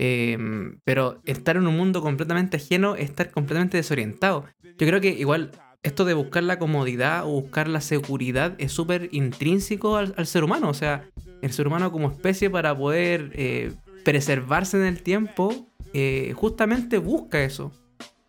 Em, 0.00 0.78
pero 0.84 1.20
estar 1.24 1.56
en 1.56 1.66
un 1.66 1.76
mundo 1.76 2.00
completamente 2.02 2.58
ajeno 2.58 2.94
es 2.94 3.10
estar 3.10 3.32
completamente 3.32 3.76
desorientado. 3.76 4.44
Yo 4.62 4.86
creo 4.86 5.00
que 5.00 5.08
igual 5.08 5.50
esto 5.82 6.04
de 6.04 6.14
buscar 6.14 6.44
la 6.44 6.58
comodidad 6.58 7.24
o 7.24 7.30
buscar 7.30 7.66
la 7.66 7.80
seguridad 7.80 8.54
es 8.58 8.70
súper 8.70 9.08
intrínseco 9.10 9.96
al, 9.96 10.26
ser 10.26 10.44
humano. 10.44 10.68
O 10.68 10.74
sea, 10.74 11.08
el 11.42 11.52
ser 11.52 11.66
humano 11.66 11.90
como 11.90 12.10
especie 12.10 12.48
para 12.48 12.76
poder 12.76 13.32
eh, 13.34 13.72
preservarse 14.04 14.76
en 14.76 14.84
el 14.84 15.02
tiempo, 15.02 15.68
eh, 15.92 16.32
justamente 16.36 16.98
busca 16.98 17.42
eso. 17.42 17.72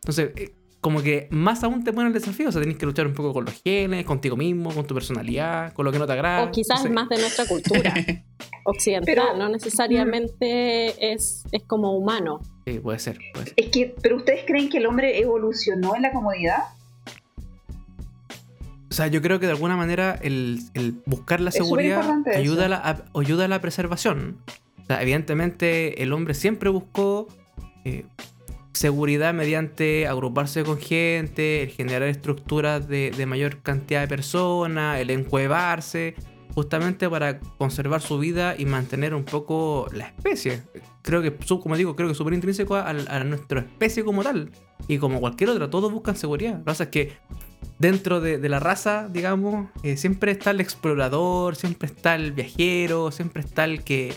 Entonces, 0.02 0.32
eh, 0.36 0.54
como 0.82 1.02
que 1.02 1.28
más 1.30 1.64
aún 1.64 1.84
te 1.84 1.92
pone 1.92 2.08
el 2.08 2.14
desafío. 2.14 2.50
O 2.50 2.52
sea, 2.52 2.62
tenés 2.62 2.78
que 2.78 2.86
luchar 2.86 3.06
un 3.08 3.14
poco 3.14 3.34
con 3.34 3.46
los 3.46 3.62
genes, 3.64 4.06
contigo 4.06 4.38
mismo, 4.38 4.74
con 4.74 4.86
tu 4.86 4.94
personalidad, 4.94 5.74
con 5.74 5.86
lo 5.86 5.92
que 5.92 6.00
no 6.00 6.08
te 6.08 6.14
agrada. 6.14 6.44
O 6.44 6.52
quizás 6.52 6.90
más 6.90 7.10
de 7.10 7.18
nuestra 7.18 7.46
cultura 7.46 7.94
occidental, 8.64 9.38
no 9.38 9.50
necesariamente 9.50 11.14
es, 11.14 11.44
es 11.52 11.64
como 11.64 11.98
humano. 11.98 12.40
Sí, 12.66 12.80
puede 12.80 13.00
ser, 13.00 13.20
Es 13.56 13.70
que, 13.70 13.96
pero 14.02 14.18
ustedes 14.18 14.44
creen 14.46 14.70
que 14.70 14.78
el 14.78 14.86
hombre 14.86 15.20
evolucionó 15.20 15.96
en 15.96 16.04
la 16.04 16.12
comodidad? 16.12 16.64
O 18.90 18.94
sea, 18.94 19.08
yo 19.08 19.22
creo 19.22 19.40
que 19.40 19.46
de 19.46 19.52
alguna 19.52 19.76
manera 19.76 20.18
el, 20.22 20.60
buscar 21.06 21.42
la 21.42 21.52
seguridad 21.52 22.04
ayuda 22.36 22.66
a 22.66 22.70
la, 22.70 23.06
ayuda 23.14 23.46
a 23.46 23.48
la 23.48 23.62
preservación. 23.62 24.38
O 24.82 24.86
sea, 24.86 25.02
evidentemente 25.02 26.02
el 26.02 26.12
hombre 26.12 26.34
siempre 26.34 26.70
buscó 26.70 27.28
eh, 27.86 28.06
seguridad 28.80 29.34
mediante 29.34 30.08
agruparse 30.08 30.64
con 30.64 30.78
gente, 30.78 31.64
el 31.64 31.70
generar 31.70 32.04
estructuras 32.04 32.88
de, 32.88 33.26
mayor 33.28 33.62
cantidad 33.62 34.00
de 34.00 34.08
personas, 34.08 35.02
el 35.02 35.10
encuevarse, 35.10 36.16
justamente 36.56 37.10
para 37.10 37.42
conservar 37.42 38.02
su 38.02 38.20
vida 38.20 38.56
y 38.58 38.66
mantener 38.66 39.14
un 39.14 39.26
poco 39.26 39.88
la 39.92 40.06
especie. 40.06 40.64
Creo 41.02 41.22
que, 41.22 41.36
como 41.36 41.76
digo, 41.76 41.98
creo 41.98 42.08
que 42.08 42.14
es 42.14 42.18
súper 42.18 42.34
intrínseco 42.34 42.78
a, 42.78 42.94
nuestra 43.26 43.60
especie 43.60 44.06
como 44.06 44.24
tal. 44.24 44.50
Y 44.88 44.98
como 44.98 45.20
cualquier 45.20 45.50
otra, 45.50 45.70
todos 45.70 45.92
buscan 45.92 46.16
seguridad. 46.16 46.54
Lo 46.54 46.60
que 46.60 46.64
pasa 46.64 46.84
es 46.86 46.90
que 46.90 47.18
dentro 47.80 48.22
de, 48.22 48.48
la 48.48 48.62
raza, 48.62 49.10
digamos, 49.12 49.68
eh, 49.84 49.98
siempre 49.98 50.32
está 50.32 50.52
el 50.52 50.62
explorador, 50.62 51.58
siempre 51.58 51.88
está 51.88 52.16
el 52.16 52.32
viajero, 52.32 53.12
siempre 53.12 53.42
está 53.44 53.66
el 53.66 53.84
que 53.84 54.14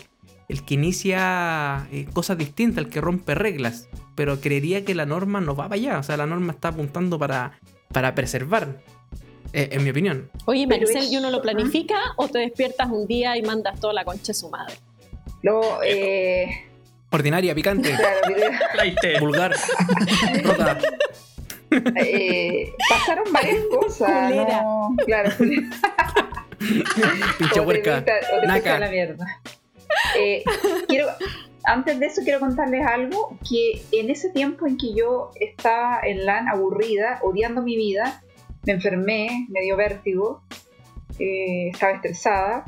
el 0.49 0.63
que 0.63 0.73
inicia 0.75 1.87
eh, 1.91 2.05
cosas 2.13 2.37
distintas, 2.37 2.85
el 2.85 2.89
que 2.89 3.01
rompe 3.01 3.35
reglas. 3.35 3.87
Pero 4.15 4.39
creería 4.39 4.85
que 4.85 4.95
la 4.95 5.05
norma 5.05 5.41
no 5.41 5.55
va 5.55 5.65
para 5.65 5.75
allá. 5.75 5.99
O 5.99 6.03
sea, 6.03 6.17
la 6.17 6.25
norma 6.25 6.53
está 6.53 6.69
apuntando 6.69 7.17
para, 7.17 7.59
para 7.91 8.13
preservar. 8.15 8.79
Eh, 9.53 9.69
en 9.71 9.83
mi 9.83 9.91
opinión. 9.91 10.31
Oye, 10.45 10.65
Maricel, 10.65 11.03
¿y 11.11 11.17
uno 11.17 11.29
lo 11.29 11.39
planifica 11.41 11.95
o 12.15 12.27
te 12.27 12.39
despiertas 12.39 12.89
un 12.89 13.05
día 13.05 13.37
y 13.37 13.43
mandas 13.43 13.79
toda 13.79 13.93
la 13.93 14.03
concha 14.03 14.27
de 14.27 14.33
su 14.33 14.49
madre? 14.49 14.73
Lo, 15.43 15.83
eh... 15.83 16.65
Ordinaria, 17.11 17.53
picante. 17.53 17.95
vulgar. 19.19 19.53
rota. 20.43 20.79
Eh, 21.95 22.73
pasaron 22.89 23.31
varias 23.31 23.57
cosas. 23.79 24.35
No, 24.35 24.95
claro, 25.05 25.31
Pinche 27.37 27.59
huerca. 27.59 28.03
Naca. 28.47 28.79
la 28.79 28.89
mierda. 28.89 29.25
Eh, 30.17 30.43
quiero, 30.87 31.07
antes 31.65 31.99
de 31.99 32.05
eso 32.05 32.21
quiero 32.23 32.39
contarles 32.39 32.85
algo, 32.85 33.37
que 33.47 33.81
en 33.91 34.09
ese 34.09 34.29
tiempo 34.29 34.67
en 34.67 34.77
que 34.77 34.93
yo 34.93 35.31
estaba 35.39 35.99
en 36.03 36.25
LAN 36.25 36.47
aburrida, 36.47 37.19
odiando 37.21 37.61
mi 37.61 37.75
vida, 37.75 38.23
me 38.65 38.73
enfermé, 38.73 39.47
me 39.49 39.61
dio 39.61 39.75
vértigo, 39.77 40.43
eh, 41.19 41.69
estaba 41.69 41.93
estresada, 41.93 42.65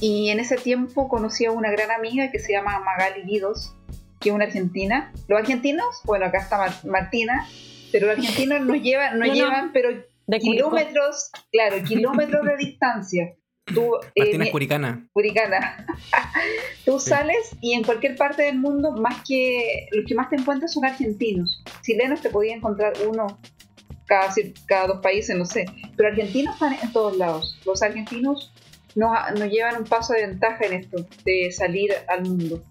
y 0.00 0.30
en 0.30 0.40
ese 0.40 0.56
tiempo 0.56 1.08
conocí 1.08 1.44
a 1.44 1.50
una 1.50 1.70
gran 1.70 1.90
amiga 1.90 2.30
que 2.30 2.38
se 2.38 2.52
llama 2.52 2.80
Magali 2.80 3.22
Guidos, 3.22 3.74
que 4.20 4.28
es 4.28 4.34
una 4.34 4.44
argentina. 4.44 5.12
Los 5.26 5.40
argentinos, 5.40 6.02
bueno, 6.04 6.26
acá 6.26 6.38
está 6.38 6.80
Martina, 6.84 7.48
pero 7.90 8.06
los 8.06 8.18
argentinos 8.18 8.60
nos 8.60 8.80
llevan, 8.80 9.18
nos 9.18 9.32
llevan, 9.32 9.72
pero 9.72 9.90
de 10.26 10.38
kilómetros, 10.38 11.30
claro, 11.50 11.82
kilómetros 11.82 12.44
de 12.44 12.56
distancia. 12.56 13.34
Tú, 13.74 13.92
Martina 14.16 14.46
eh, 14.46 14.50
Curicana. 14.50 15.08
Curicana. 15.12 15.86
Tú 16.84 16.98
sales 16.98 17.56
y 17.60 17.74
en 17.74 17.84
cualquier 17.84 18.16
parte 18.16 18.42
del 18.42 18.58
mundo, 18.58 18.92
más 18.92 19.22
que 19.26 19.88
los 19.92 20.06
que 20.06 20.14
más 20.14 20.30
te 20.30 20.36
encuentras 20.36 20.72
son 20.72 20.84
argentinos. 20.84 21.62
Chilenos 21.82 22.20
te 22.20 22.30
podía 22.30 22.54
encontrar 22.54 22.94
uno 23.06 23.38
cada, 24.06 24.32
cada 24.66 24.86
dos 24.88 25.00
países, 25.02 25.36
no 25.36 25.44
sé. 25.44 25.66
Pero 25.96 26.08
argentinos 26.08 26.54
están 26.54 26.76
en 26.82 26.92
todos 26.92 27.16
lados. 27.16 27.58
Los 27.64 27.82
argentinos 27.82 28.52
nos, 28.94 29.10
nos 29.38 29.50
llevan 29.50 29.76
un 29.76 29.84
paso 29.84 30.14
de 30.14 30.26
ventaja 30.26 30.64
en 30.64 30.72
esto, 30.72 31.06
de 31.24 31.52
salir 31.52 31.92
al 32.08 32.22
mundo. 32.22 32.62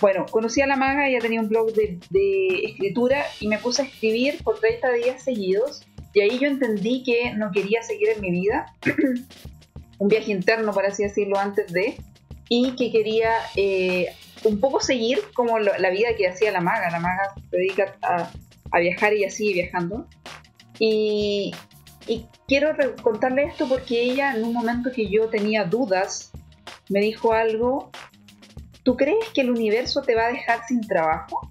Bueno, 0.00 0.26
conocí 0.30 0.60
a 0.60 0.66
la 0.66 0.76
maga, 0.76 1.08
ella 1.08 1.20
tenía 1.20 1.40
un 1.40 1.48
blog 1.48 1.72
de, 1.72 1.98
de 2.10 2.64
escritura 2.64 3.24
y 3.40 3.48
me 3.48 3.58
puse 3.58 3.82
a 3.82 3.84
escribir 3.84 4.42
por 4.42 4.58
30 4.58 4.92
días 4.92 5.22
seguidos. 5.22 5.82
Y 6.12 6.20
ahí 6.20 6.38
yo 6.38 6.46
entendí 6.46 7.02
que 7.02 7.32
no 7.34 7.50
quería 7.50 7.82
seguir 7.82 8.10
en 8.10 8.20
mi 8.20 8.30
vida 8.30 8.72
un 9.98 10.08
viaje 10.08 10.32
interno, 10.32 10.72
por 10.72 10.86
así 10.86 11.02
decirlo, 11.02 11.38
antes 11.38 11.72
de, 11.72 11.96
y 12.48 12.76
que 12.76 12.90
quería 12.90 13.30
eh, 13.56 14.14
un 14.44 14.60
poco 14.60 14.80
seguir 14.80 15.18
como 15.34 15.58
la 15.58 15.90
vida 15.90 16.08
que 16.16 16.28
hacía 16.28 16.52
la 16.52 16.60
maga. 16.60 16.90
La 16.90 17.00
maga 17.00 17.34
se 17.50 17.56
dedica 17.56 17.96
a, 18.02 18.30
viajar 18.78 19.14
y 19.14 19.24
así 19.24 19.52
viajando. 19.52 20.06
Y, 20.78 21.54
y 22.06 22.26
quiero 22.48 22.74
contarle 23.02 23.44
esto 23.44 23.68
porque 23.68 24.02
ella, 24.02 24.34
en 24.34 24.44
un 24.44 24.52
momento 24.52 24.90
que 24.92 25.08
yo 25.08 25.28
tenía 25.28 25.64
dudas, 25.64 26.32
me 26.88 27.00
dijo 27.00 27.32
algo. 27.32 27.90
¿Tú 28.82 28.96
crees 28.96 29.30
que 29.32 29.40
el 29.40 29.50
universo 29.50 30.02
te 30.02 30.14
va 30.14 30.26
a 30.26 30.32
dejar 30.32 30.66
sin 30.66 30.82
trabajo? 30.82 31.50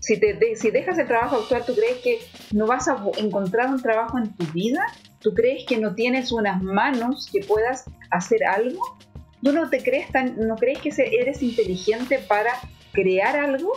Si, 0.00 0.18
te, 0.18 0.56
si 0.56 0.70
dejas 0.70 0.98
el 0.98 1.06
trabajo 1.06 1.36
actual, 1.36 1.64
¿tú 1.66 1.74
crees 1.74 1.98
que 1.98 2.18
no 2.52 2.66
vas 2.66 2.88
a 2.88 2.96
encontrar 3.18 3.68
un 3.68 3.82
trabajo 3.82 4.18
en 4.18 4.34
tu 4.34 4.46
vida? 4.52 4.86
¿Tú 5.20 5.34
crees 5.34 5.66
que 5.66 5.78
no 5.78 5.94
tienes 5.94 6.32
unas 6.32 6.62
manos 6.62 7.28
que 7.30 7.40
puedas 7.40 7.84
hacer 8.10 8.44
algo? 8.44 8.80
¿Tú 9.42 9.52
no 9.52 9.68
te 9.68 9.82
crees 9.82 10.10
tan, 10.10 10.36
no 10.46 10.56
crees 10.56 10.80
que 10.80 10.90
eres 11.20 11.42
inteligente 11.42 12.18
para 12.18 12.52
crear 12.92 13.36
algo? 13.36 13.72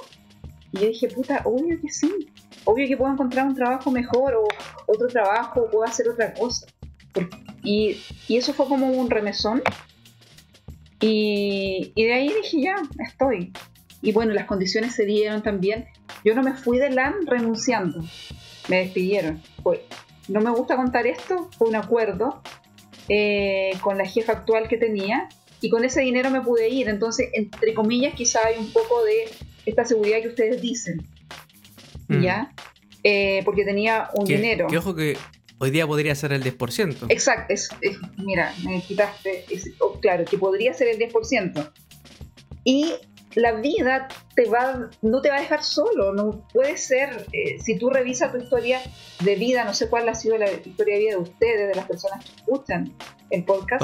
Y 0.71 0.79
yo 0.79 0.87
dije, 0.87 1.07
puta, 1.09 1.41
obvio 1.45 1.79
que 1.81 1.89
sí. 1.89 2.29
Obvio 2.65 2.87
que 2.87 2.95
puedo 2.95 3.11
encontrar 3.11 3.45
un 3.45 3.55
trabajo 3.55 3.91
mejor 3.91 4.35
o 4.35 4.47
otro 4.87 5.07
trabajo 5.07 5.61
o 5.61 5.69
puedo 5.69 5.83
hacer 5.83 6.07
otra 6.09 6.33
cosa. 6.33 6.65
Y, 7.63 7.97
eso 8.29 8.53
fue 8.53 8.67
como 8.67 8.87
un 8.87 9.09
remesón 9.09 9.61
Y, 10.99 11.93
de 11.95 12.13
ahí 12.13 12.33
dije, 12.41 12.61
ya, 12.61 12.75
estoy. 13.05 13.51
Y 14.01 14.11
bueno, 14.11 14.33
las 14.33 14.45
condiciones 14.45 14.95
se 14.95 15.05
dieron 15.05 15.43
también. 15.43 15.87
Yo 16.23 16.35
no 16.35 16.43
me 16.43 16.53
fui 16.53 16.77
de 16.77 16.89
LAN 16.89 17.25
renunciando. 17.25 18.01
Me 18.69 18.77
despidieron. 18.79 19.41
No 20.27 20.41
me 20.41 20.51
gusta 20.51 20.75
contar 20.75 21.07
esto, 21.07 21.49
fue 21.57 21.67
un 21.67 21.75
acuerdo 21.75 22.41
eh, 23.09 23.71
con 23.81 23.97
la 23.97 24.05
jefa 24.05 24.33
actual 24.33 24.67
que 24.67 24.77
tenía 24.77 25.27
y 25.61 25.69
con 25.69 25.83
ese 25.83 26.01
dinero 26.01 26.29
me 26.29 26.41
pude 26.41 26.69
ir. 26.69 26.89
Entonces, 26.89 27.29
entre 27.33 27.73
comillas, 27.73 28.13
quizá 28.13 28.39
hay 28.45 28.57
un 28.57 28.71
poco 28.71 29.03
de 29.03 29.25
esta 29.65 29.85
seguridad 29.85 30.21
que 30.21 30.29
ustedes 30.29 30.61
dicen. 30.61 31.07
Mm. 32.07 32.21
¿Ya? 32.21 32.53
Eh, 33.03 33.41
porque 33.45 33.65
tenía 33.65 34.09
un 34.13 34.25
dinero. 34.25 34.67
Que 34.67 34.77
ojo 34.77 34.95
que 34.95 35.17
hoy 35.57 35.71
día 35.71 35.87
podría 35.87 36.15
ser 36.15 36.33
el 36.33 36.43
10%. 36.43 37.05
Exacto, 37.09 37.53
mira, 38.17 38.53
me 38.65 38.81
quitaste, 38.81 39.45
oh, 39.79 39.99
claro, 39.99 40.25
que 40.25 40.37
podría 40.37 40.73
ser 40.73 40.87
el 40.89 40.99
10%. 40.99 41.71
Y 42.63 42.93
la 43.35 43.53
vida 43.53 44.07
te 44.35 44.49
va, 44.49 44.89
no 45.01 45.21
te 45.21 45.29
va 45.29 45.37
a 45.37 45.41
dejar 45.41 45.63
solo, 45.63 46.13
no 46.13 46.45
puede 46.51 46.77
ser, 46.77 47.27
eh, 47.31 47.57
si 47.59 47.77
tú 47.77 47.89
revisas 47.89 48.31
tu 48.31 48.37
historia 48.37 48.79
de 49.21 49.35
vida, 49.35 49.63
no 49.63 49.73
sé 49.73 49.89
cuál 49.89 50.09
ha 50.09 50.15
sido 50.15 50.37
la 50.37 50.51
historia 50.51 50.95
de 50.95 50.99
vida 50.99 51.11
de 51.11 51.17
ustedes, 51.17 51.67
de 51.69 51.75
las 51.75 51.87
personas 51.87 52.23
que 52.23 52.31
escuchan 52.35 52.93
el 53.29 53.43
podcast. 53.43 53.81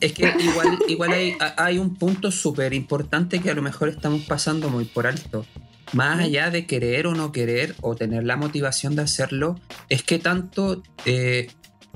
Es 0.00 0.12
que 0.12 0.32
igual, 0.38 0.78
igual 0.88 1.12
hay, 1.12 1.34
hay 1.56 1.78
un 1.78 1.96
punto 1.96 2.30
súper 2.30 2.72
importante 2.74 3.40
que 3.40 3.50
a 3.50 3.54
lo 3.54 3.62
mejor 3.62 3.88
estamos 3.88 4.22
pasando 4.22 4.68
muy 4.68 4.84
por 4.84 5.06
alto. 5.06 5.44
Más 5.92 6.20
allá 6.20 6.50
de 6.50 6.66
querer 6.66 7.06
o 7.06 7.14
no 7.14 7.32
querer 7.32 7.74
o 7.82 7.94
tener 7.96 8.24
la 8.24 8.36
motivación 8.36 8.96
de 8.96 9.02
hacerlo, 9.02 9.56
es 9.90 10.02
que 10.02 10.18
tanto 10.18 10.82
eh, 11.04 11.48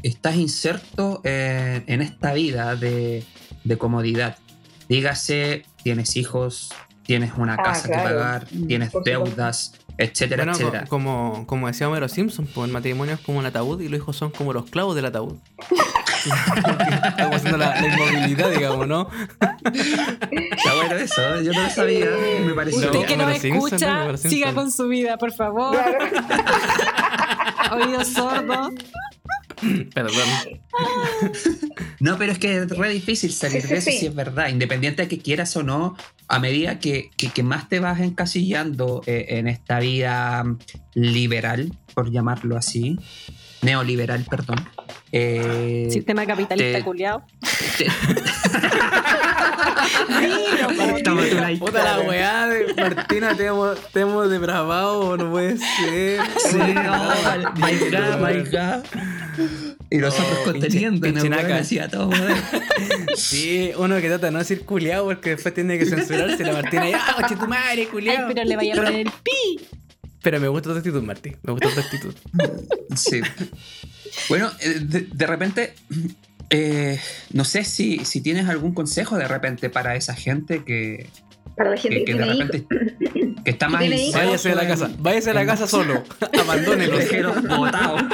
estás 0.02 0.36
inserto 0.36 1.22
eh, 1.24 1.82
en 1.86 2.02
esta 2.02 2.34
vida 2.34 2.76
de, 2.76 3.24
de 3.64 3.78
comodidad. 3.78 4.36
Dígase 4.88 5.64
tienes 5.86 6.16
hijos, 6.16 6.74
tienes 7.04 7.34
una 7.36 7.54
ah, 7.54 7.62
casa 7.62 7.86
que 7.86 7.94
pagar, 7.94 8.48
mm, 8.50 8.66
tienes 8.66 8.90
deudas, 9.04 9.74
etcétera, 9.96 10.50
etcétera. 10.50 10.84
Como, 10.88 11.46
como 11.46 11.68
decía 11.68 11.88
Homero 11.88 12.08
Simpson, 12.08 12.48
pues 12.52 12.66
el 12.66 12.72
matrimonio 12.72 13.14
es 13.14 13.20
como 13.20 13.38
un 13.38 13.46
ataúd 13.46 13.80
y 13.80 13.88
los 13.88 13.98
hijos 13.98 14.16
son 14.16 14.32
como 14.32 14.52
los 14.52 14.68
clavos 14.68 14.96
del 14.96 15.04
ataúd. 15.04 15.36
Estamos 16.26 17.36
haciendo 17.36 17.58
la, 17.58 17.86
inmovilidad, 17.86 18.50
digamos, 18.50 18.86
¿no? 18.86 19.08
Está 19.40 20.74
bueno 20.74 20.96
eso, 20.96 21.40
yo 21.42 21.52
no 21.52 21.62
lo 21.62 21.70
sabía, 21.70 22.06
me 22.44 22.54
pareció. 22.54 22.90
Usted 22.90 23.06
que 23.06 23.16
no 23.16 23.26
me 23.26 23.36
escucha, 23.36 24.16
siga 24.16 24.52
con 24.54 24.70
su 24.70 24.88
vida, 24.88 25.18
por 25.18 25.32
favor. 25.32 25.76
Oídos 27.72 28.08
sordos. 28.08 28.72
Perdón. 29.94 30.28
No, 31.98 32.18
pero 32.18 32.32
es 32.32 32.38
que 32.38 32.58
es 32.58 32.68
re 32.68 32.90
difícil 32.90 33.32
salir 33.32 33.66
de 33.66 33.78
eso 33.78 33.90
si 33.90 34.06
es 34.06 34.14
verdad. 34.14 34.48
Independiente 34.48 35.02
de 35.02 35.08
que 35.08 35.18
quieras 35.18 35.56
o 35.56 35.62
no, 35.62 35.96
a 36.28 36.38
medida 36.38 36.78
que, 36.78 37.10
más 37.42 37.68
te 37.68 37.80
vas 37.80 38.00
encasillando 38.00 39.02
eh, 39.06 39.26
en 39.30 39.48
esta 39.48 39.78
vida 39.78 40.44
liberal, 40.94 41.72
por 41.94 42.10
llamarlo 42.10 42.56
así, 42.56 42.98
neoliberal, 43.62 44.24
perdón. 44.24 44.56
Eh, 45.12 45.88
Sistema 45.90 46.26
capitalista 46.26 46.84
culiado. 46.84 47.22
Puta 51.58 51.84
la 51.84 52.00
weá 52.00 52.46
de 52.48 52.74
Martina, 52.74 53.34
te 53.36 53.46
hemos, 53.46 53.78
te 53.92 54.00
hemos 54.00 54.28
depravado, 54.30 55.16
no 55.16 55.30
puede 55.30 55.56
ser. 55.58 56.20
Sí, 56.38 56.58
no, 56.58 57.10
my 57.56 57.72
god, 57.90 58.20
my 58.20 58.42
god. 58.50 58.84
Y 59.90 59.98
nosotros 59.98 60.38
oh, 60.40 60.44
conteniendo. 60.44 61.06
Hacía 61.54 61.88
todo, 61.88 62.10
Sí, 63.16 63.72
uno 63.76 63.96
que 63.96 64.08
trata 64.08 64.26
de 64.26 64.32
no 64.32 64.38
decir 64.38 64.64
culiao 64.64 65.04
porque 65.04 65.30
después 65.30 65.54
tiene 65.54 65.78
que 65.78 65.86
censurarse 65.86 66.42
la 66.42 66.52
Martina. 66.54 66.86
¡Ah, 66.94 67.16
coche 67.20 67.36
tu 67.36 67.46
madre, 67.46 67.86
culiao! 67.88 68.26
Ay, 68.26 68.34
pero 68.34 68.48
le 68.48 68.56
vaya 68.56 68.72
a 68.72 68.76
poner 68.76 68.94
el 68.94 69.10
pi. 69.22 69.60
Pero 70.26 70.40
me 70.40 70.48
gusta 70.48 70.70
tu 70.70 70.78
actitud, 70.78 71.04
Martín. 71.04 71.36
Me 71.44 71.52
gusta 71.52 71.68
tu 71.72 71.78
actitud. 71.78 72.14
Sí. 72.96 73.20
Bueno, 74.28 74.50
eh, 74.58 74.80
de, 74.80 75.26
repente, 75.26 75.74
eh, 76.50 76.98
no 77.32 77.44
sé 77.44 77.62
si, 77.62 78.04
si 78.04 78.20
tienes 78.22 78.48
algún 78.48 78.74
consejo 78.74 79.16
de 79.18 79.28
repente 79.28 79.70
para 79.70 79.94
esa 79.94 80.14
gente 80.14 80.64
que. 80.64 81.06
Para 81.56 81.70
la 81.70 81.76
gente 81.76 82.04
que, 82.04 82.14
de 82.14 82.24
repente. 82.24 82.66
Que 83.44 83.50
está 83.52 83.68
más. 83.68 83.82
Váyase 84.12 84.48
de 84.48 84.54
la 84.56 84.66
casa. 84.66 84.90
Váyase 84.98 85.28
de 85.28 85.34
la 85.34 85.46
casa 85.46 85.68
solo. 85.68 86.02
Abandónelo. 86.40 86.98
Dejero 86.98 87.32
botado. 87.42 87.98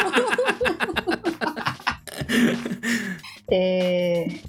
Eh, 3.55 4.41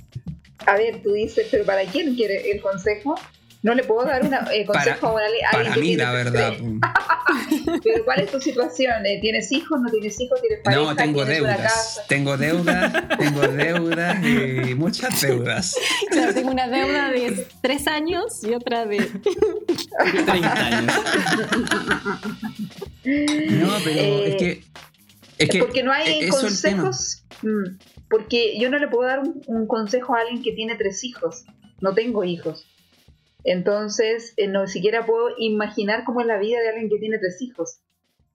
a 0.65 0.78
ver, 0.78 1.02
tú 1.04 1.12
dices, 1.12 1.47
pero 1.52 1.65
¿para 1.65 1.84
quién 1.84 2.15
quiere 2.15 2.52
el 2.52 2.62
consejo? 2.62 3.15
No 3.63 3.73
le 3.73 3.86
puedo 3.86 4.06
dar 4.06 4.21
un 4.21 4.34
eh, 4.34 4.65
consejo 4.65 5.17
a 5.17 5.26
alguien 5.26 5.45
Para 5.49 5.76
mí, 5.78 5.95
la 5.95 6.12
verdad. 6.12 6.54
Pero 7.84 8.04
¿cuál 8.04 8.19
es 8.19 8.30
tu 8.30 8.41
situación? 8.41 9.06
Eh, 9.06 9.19
¿Tienes 9.21 9.54
hijos? 9.54 9.80
¿No 9.80 9.89
tienes 9.89 10.19
hijos? 10.19 10.41
¿Tienes 10.41 10.60
pareja? 10.60 10.84
No, 10.84 10.93
tengo 10.93 11.23
deudas. 11.23 12.02
Tengo 12.10 12.36
deudas, 12.36 12.93
tengo 13.17 13.47
deudas 13.47 14.17
y 14.21 14.76
muchas 14.76 15.21
deudas. 15.21 15.78
Claro, 16.12 16.34
tengo 16.34 16.52
una 16.52 16.67
deuda 16.67 17.10
de 17.10 17.47
tres 17.62 17.88
años 17.88 18.43
y 18.43 18.54
otra 18.54 18.86
de 18.86 18.97
30 20.26 20.54
años. 20.54 20.93
No, 23.06 23.69
pero 23.86 24.26
es 24.26 24.36
que... 24.36 24.63
Es 25.38 25.49
que 25.49 25.60
porque 25.60 25.84
no 25.84 25.93
hay 25.93 26.28
consejos... 26.28 27.23
Mm, 27.41 27.78
porque 28.10 28.60
yo 28.60 28.69
no 28.69 28.78
le 28.78 28.89
puedo 28.89 29.08
dar 29.08 29.21
un 29.47 29.67
consejo 29.67 30.15
a 30.15 30.19
alguien 30.19 30.43
que 30.43 30.52
tiene 30.52 30.76
tres 30.76 31.04
hijos. 31.06 31.45
No 31.80 31.93
tengo 31.93 32.26
hijos. 32.26 32.67
Entonces, 33.43 34.34
eh, 34.38 34.47
no 34.47 34.67
siquiera 34.67 35.06
puedo 35.06 35.29
imaginar 35.38 36.03
cómo 36.06 36.21
es 36.21 36.27
la 36.27 36.38
vida 36.38 36.62
de 36.62 36.69
alguien 36.69 36.89
que 36.89 36.99
tiene 36.99 37.17
tres 37.17 37.41
hijos. 37.41 37.79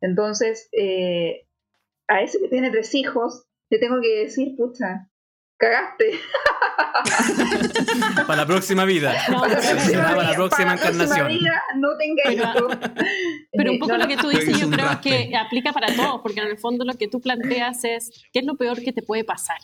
Entonces, 0.00 0.68
eh, 0.72 1.46
a 2.06 2.22
ese 2.22 2.38
que 2.40 2.48
tiene 2.48 2.70
tres 2.70 2.94
hijos, 2.94 3.46
le 3.70 3.78
tengo 3.78 4.00
que 4.00 4.24
decir, 4.24 4.54
pucha, 4.56 5.08
cagaste. 5.56 6.12
para 8.26 8.42
la 8.42 8.46
próxima 8.46 8.84
vida. 8.84 9.14
para, 9.26 9.48
la 10.22 10.34
próxima, 10.34 10.74
encarnación. 10.74 11.28
Vida, 11.28 11.62
no 11.76 11.88
tenga 11.98 12.32
hijos. 12.32 12.78
Pero 13.52 13.72
un 13.72 13.78
poco 13.78 13.96
lo 13.96 14.06
que 14.06 14.16
tú 14.16 14.28
dices 14.28 14.58
yo 14.58 14.70
creo 14.70 15.00
que 15.02 15.36
aplica 15.36 15.72
para 15.72 15.94
todos, 15.94 16.20
porque 16.22 16.40
en 16.40 16.48
el 16.48 16.58
fondo 16.58 16.84
lo 16.84 16.94
que 16.94 17.08
tú 17.08 17.20
planteas 17.20 17.84
es, 17.84 18.10
¿qué 18.32 18.40
es 18.40 18.46
lo 18.46 18.56
peor 18.56 18.82
que 18.82 18.92
te 18.92 19.02
puede 19.02 19.24
pasar? 19.24 19.58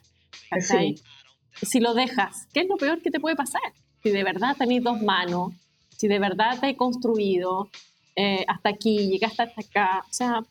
Si 1.62 1.80
lo 1.80 1.94
dejas, 1.94 2.48
¿qué 2.52 2.60
es 2.60 2.68
lo 2.68 2.76
peor 2.76 3.00
que 3.00 3.10
te 3.10 3.20
puede 3.20 3.36
pasar? 3.36 3.62
Si 4.04 4.10
de 4.10 4.22
verdad 4.22 4.54
tenéis 4.56 4.84
dos 4.84 5.00
manos, 5.00 5.54
si 5.96 6.08
de 6.08 6.18
verdad 6.18 6.60
te 6.60 6.68
he 6.68 6.76
construido 6.76 7.70
eh, 8.14 8.44
hasta 8.46 8.68
aquí, 8.68 9.08
llegaste 9.08 9.42
hasta 9.42 9.62
acá, 9.62 10.04
o 10.08 10.12
sea, 10.12 10.42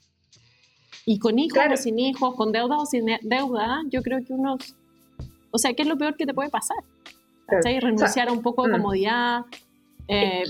y 1.05 1.19
con 1.19 1.37
hijos 1.37 1.63
o 1.71 1.77
sin 1.77 1.99
hijos, 1.99 2.33
con 2.35 2.51
deuda 2.51 2.77
o 2.77 2.85
sin 2.87 3.05
deuda, 3.21 3.83
yo 3.89 4.01
creo 4.01 4.25
que 4.25 4.33
uno, 4.33 4.57
o 5.51 5.57
sea, 5.59 5.73
¿qué 5.73 5.83
es 5.83 5.87
lo 5.87 5.97
peor 5.97 6.15
que 6.15 6.25
te 6.25 6.33
puede 6.33 6.49
pasar? 6.49 6.77
¿Sabes? 7.47 7.83
Renunciar 7.83 8.29
a 8.29 8.31
un 8.31 8.41
poco 8.41 8.63
de 8.63 8.69
mm. 8.69 8.71
comodidad. 8.71 9.41
Eh, 10.07 10.43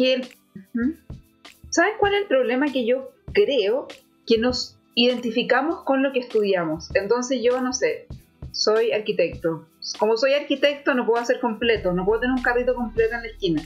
¿Sabes 1.69 1.93
cuál 1.99 2.13
es 2.13 2.21
el 2.21 2.27
problema 2.27 2.67
que 2.71 2.85
yo 2.85 3.11
creo? 3.33 3.87
Que 4.25 4.37
nos 4.37 4.77
identificamos 4.95 5.83
con 5.83 6.03
lo 6.03 6.13
que 6.13 6.19
estudiamos. 6.19 6.95
Entonces 6.95 7.41
yo, 7.43 7.59
no 7.59 7.73
sé, 7.73 8.07
soy 8.53 8.91
arquitecto, 8.91 9.67
como 9.99 10.15
soy 10.15 10.33
arquitecto 10.33 10.93
no 10.93 11.05
puedo 11.05 11.21
hacer 11.21 11.39
completo, 11.39 11.91
no 11.91 12.05
puedo 12.05 12.21
tener 12.21 12.35
un 12.35 12.43
carrito 12.43 12.75
completo 12.75 13.15
en 13.15 13.21
la 13.23 13.27
esquina, 13.27 13.63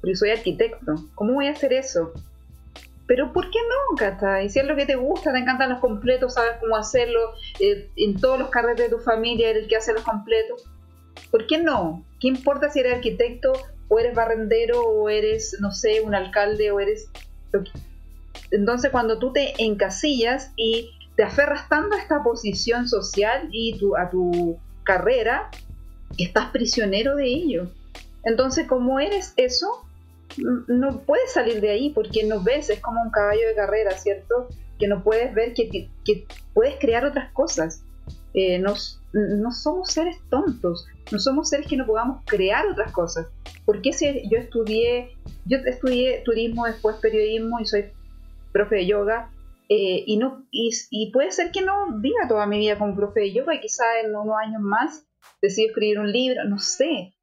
porque 0.00 0.14
soy 0.14 0.30
arquitecto. 0.30 0.94
¿Cómo 1.14 1.32
voy 1.32 1.46
a 1.46 1.52
hacer 1.52 1.72
eso? 1.72 2.12
Pero 3.06 3.32
¿por 3.32 3.50
qué 3.50 3.58
no, 3.58 3.96
Cata? 3.96 4.42
Y 4.42 4.50
si 4.50 4.60
es 4.60 4.66
lo 4.66 4.76
que 4.76 4.86
te 4.86 4.94
gusta, 4.94 5.32
te 5.32 5.38
encantan 5.38 5.70
los 5.70 5.80
completos, 5.80 6.34
sabes 6.34 6.52
cómo 6.60 6.76
hacerlo, 6.76 7.32
eh, 7.58 7.88
en 7.96 8.20
todos 8.20 8.38
los 8.38 8.50
carretes 8.50 8.90
de 8.90 8.96
tu 8.96 9.02
familia 9.02 9.48
eres 9.48 9.64
el 9.64 9.68
que 9.68 9.76
hace 9.76 9.92
los 9.92 10.02
completos. 10.02 10.64
¿Por 11.30 11.46
qué 11.46 11.58
no? 11.58 12.04
¿Qué 12.20 12.28
importa 12.28 12.70
si 12.70 12.80
eres 12.80 12.94
arquitecto 12.94 13.52
o 13.88 13.98
eres 13.98 14.14
barrendero 14.14 14.82
o 14.82 15.08
eres, 15.08 15.56
no 15.60 15.72
sé, 15.72 16.00
un 16.02 16.14
alcalde 16.14 16.70
o 16.70 16.80
eres... 16.80 17.10
Entonces 18.50 18.90
cuando 18.90 19.18
tú 19.18 19.32
te 19.32 19.54
encasillas 19.62 20.52
y 20.56 20.90
te 21.16 21.22
aferras 21.22 21.68
tanto 21.68 21.94
a 21.96 22.00
esta 22.00 22.22
posición 22.22 22.88
social 22.88 23.48
y 23.52 23.78
a 23.98 24.10
tu 24.10 24.58
carrera, 24.84 25.50
estás 26.18 26.50
prisionero 26.50 27.16
de 27.16 27.26
ello. 27.26 27.70
Entonces, 28.24 28.66
como 28.66 29.00
eres 29.00 29.34
eso, 29.36 29.84
no 30.38 31.00
puedes 31.00 31.32
salir 31.32 31.60
de 31.60 31.70
ahí 31.70 31.90
porque 31.90 32.24
no 32.24 32.42
ves, 32.42 32.70
es 32.70 32.80
como 32.80 33.02
un 33.02 33.10
caballo 33.10 33.46
de 33.48 33.54
carrera, 33.54 33.92
¿cierto? 33.92 34.48
Que 34.78 34.88
no 34.88 35.02
puedes 35.02 35.34
ver 35.34 35.52
que, 35.54 35.90
puedes 36.54 36.76
crear 36.78 37.04
otras 37.04 37.32
cosas. 37.32 37.82
Eh, 38.34 38.58
no 38.58 38.74
somos 39.50 39.90
seres 39.90 40.16
tontos, 40.30 40.86
no 41.10 41.18
somos 41.18 41.50
seres 41.50 41.66
que 41.66 41.76
no 41.76 41.86
podamos 41.86 42.22
crear 42.24 42.66
otras 42.66 42.92
cosas. 42.92 43.26
Porque 43.66 43.92
si 43.92 44.28
yo 44.28 44.38
estudié, 44.38 45.16
yo 45.44 45.58
estudié 45.58 46.22
turismo, 46.24 46.66
después 46.66 46.96
periodismo 46.96 47.60
y 47.60 47.66
soy 47.66 47.86
profe 48.52 48.76
de 48.76 48.86
yoga, 48.86 49.30
eh, 49.74 50.04
y, 50.06 50.18
no, 50.18 50.46
y, 50.50 51.10
puede 51.12 51.30
ser 51.30 51.50
que 51.50 51.62
no 51.62 51.98
viva 51.98 52.28
toda 52.28 52.46
mi 52.46 52.58
vida 52.58 52.76
como 52.76 52.94
profe 52.94 53.20
de 53.20 53.32
yoga 53.32 53.58
quizá 53.58 53.84
en 54.04 54.14
unos 54.14 54.36
años 54.36 54.60
más 54.60 55.06
decido 55.40 55.68
escribir 55.68 55.98
un 55.98 56.12
libro, 56.12 56.44
no 56.44 56.58
sé. 56.58 57.14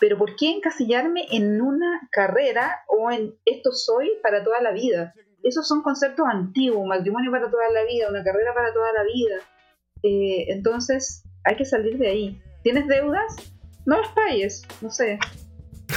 pero 0.00 0.16
¿por 0.16 0.34
qué 0.34 0.50
encasillarme 0.50 1.26
en 1.30 1.60
una 1.60 2.08
carrera 2.10 2.84
o 2.88 3.10
en 3.10 3.34
esto 3.44 3.72
soy 3.72 4.12
para 4.22 4.42
toda 4.42 4.62
la 4.62 4.72
vida? 4.72 5.12
Esos 5.42 5.68
son 5.68 5.82
conceptos 5.82 6.26
antiguos, 6.26 6.86
matrimonio 6.86 7.30
para 7.30 7.50
toda 7.50 7.68
la 7.68 7.84
vida, 7.84 8.08
una 8.08 8.24
carrera 8.24 8.54
para 8.54 8.72
toda 8.72 8.90
la 8.94 9.02
vida. 9.02 9.36
Eh, 10.02 10.46
entonces, 10.48 11.22
hay 11.44 11.56
que 11.56 11.66
salir 11.66 11.98
de 11.98 12.08
ahí. 12.08 12.42
¿Tienes 12.62 12.88
deudas? 12.88 13.52
No 13.84 14.00
las 14.00 14.08
pagues, 14.12 14.66
no 14.80 14.90
sé. 14.90 15.18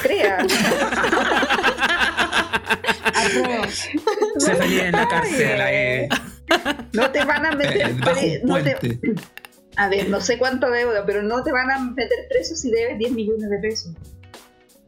Crea. 0.02 0.46
Se 4.38 4.56
salía 4.56 4.88
en 4.88 4.94
la 4.94 5.08
cárcel 5.08 5.62
ahí. 5.62 6.08
No 6.94 7.12
te 7.12 7.24
van 7.24 7.46
a 7.46 7.52
meter 7.52 7.96
A 9.78 9.90
ver, 9.90 10.10
no 10.10 10.20
sé 10.20 10.38
cuánto 10.38 10.70
deuda, 10.70 11.06
pero 11.06 11.24
no 11.24 11.44
te 11.44 11.52
van 11.52 11.72
a 11.72 11.80
meter 11.80 12.28
preso 12.30 12.56
si 12.56 12.72
debes 12.72 12.98
10 12.98 13.12
millones 13.12 13.50
de 13.50 13.58
pesos. 13.60 13.94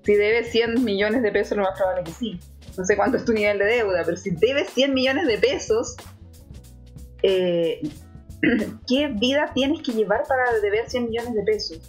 Si 0.04 0.16
debes 0.16 0.52
100 0.52 0.84
millones 0.84 1.24
de 1.24 1.32
pesos, 1.32 1.58
lo 1.58 1.64
más 1.64 1.78
probable 1.78 2.04
que 2.04 2.12
sí. 2.12 2.40
No 2.78 2.86
sé 2.86 2.96
cuánto 2.96 3.18
es 3.18 3.26
tu 3.26 3.34
nivel 3.34 3.60
de 3.60 3.66
deuda, 3.66 4.04
pero 4.04 4.18
si 4.18 4.32
debes 4.32 4.70
100 4.72 4.94
millones 4.94 5.28
de 5.28 5.38
pesos, 5.38 5.96
eh, 7.22 7.82
¿qué 8.88 9.08
vida 9.08 9.52
tienes 9.54 9.82
que 9.82 9.94
llevar 9.94 10.24
para 10.28 10.60
deber 10.60 10.90
100 10.90 11.10
millones 11.10 11.34
de 11.34 11.44
pesos? 11.44 11.80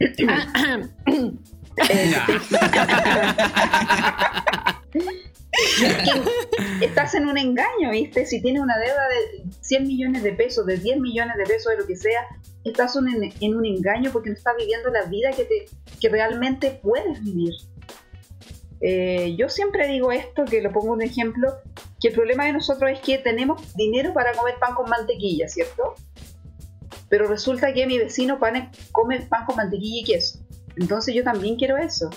estás 6.80 7.14
en 7.14 7.26
un 7.26 7.38
engaño, 7.38 7.90
¿viste? 7.90 8.26
Si 8.26 8.40
tienes 8.40 8.62
una 8.62 8.78
deuda 8.78 9.08
de 9.08 9.44
100 9.60 9.86
millones 9.86 10.22
de 10.22 10.32
pesos, 10.32 10.66
de 10.66 10.76
10 10.76 11.00
millones 11.00 11.36
de 11.36 11.44
pesos, 11.44 11.72
de 11.72 11.78
lo 11.78 11.86
que 11.86 11.96
sea, 11.96 12.26
estás 12.64 12.96
en, 12.96 13.56
un 13.56 13.66
engaño 13.66 14.10
porque 14.12 14.30
no 14.30 14.36
estás 14.36 14.54
viviendo 14.56 14.90
la 14.90 15.04
vida 15.04 15.30
que, 15.32 15.44
te, 15.44 15.66
que 16.00 16.08
realmente 16.08 16.78
puedes 16.82 17.22
vivir. 17.22 17.54
Eh, 18.80 19.34
yo 19.36 19.48
siempre 19.48 19.88
digo 19.88 20.12
esto, 20.12 20.44
que 20.44 20.62
lo 20.62 20.72
pongo 20.72 20.92
un 20.92 21.02
ejemplo, 21.02 21.54
que 22.00 22.08
el 22.08 22.14
problema 22.14 22.46
de 22.46 22.52
nosotros 22.52 22.90
es 22.92 23.00
que 23.00 23.18
tenemos 23.18 23.74
dinero 23.74 24.12
para 24.14 24.32
comer 24.32 24.54
pan 24.60 24.74
con 24.74 24.88
mantequilla, 24.88 25.48
¿cierto? 25.48 25.94
Pero 27.08 27.26
resulta 27.26 27.72
que 27.72 27.86
mi 27.86 27.98
vecino 27.98 28.38
come 28.38 29.20
pan 29.28 29.44
con 29.46 29.56
mantequilla 29.56 30.00
y 30.02 30.04
queso. 30.04 30.38
Entonces 30.76 31.14
yo 31.14 31.24
también 31.24 31.56
quiero 31.56 31.76
eso. 31.76 32.10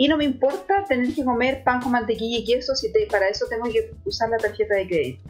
Y 0.00 0.06
no 0.06 0.16
me 0.16 0.24
importa 0.24 0.84
tener 0.88 1.12
que 1.12 1.24
comer 1.24 1.64
pan 1.64 1.82
con 1.82 1.90
mantequilla 1.90 2.38
y 2.38 2.44
queso 2.44 2.76
si 2.76 2.88
para 3.10 3.28
eso 3.28 3.46
tengo 3.50 3.64
que 3.64 3.90
usar 4.04 4.30
la 4.30 4.38
tarjeta 4.38 4.76
de 4.76 4.86
crédito. 4.86 5.28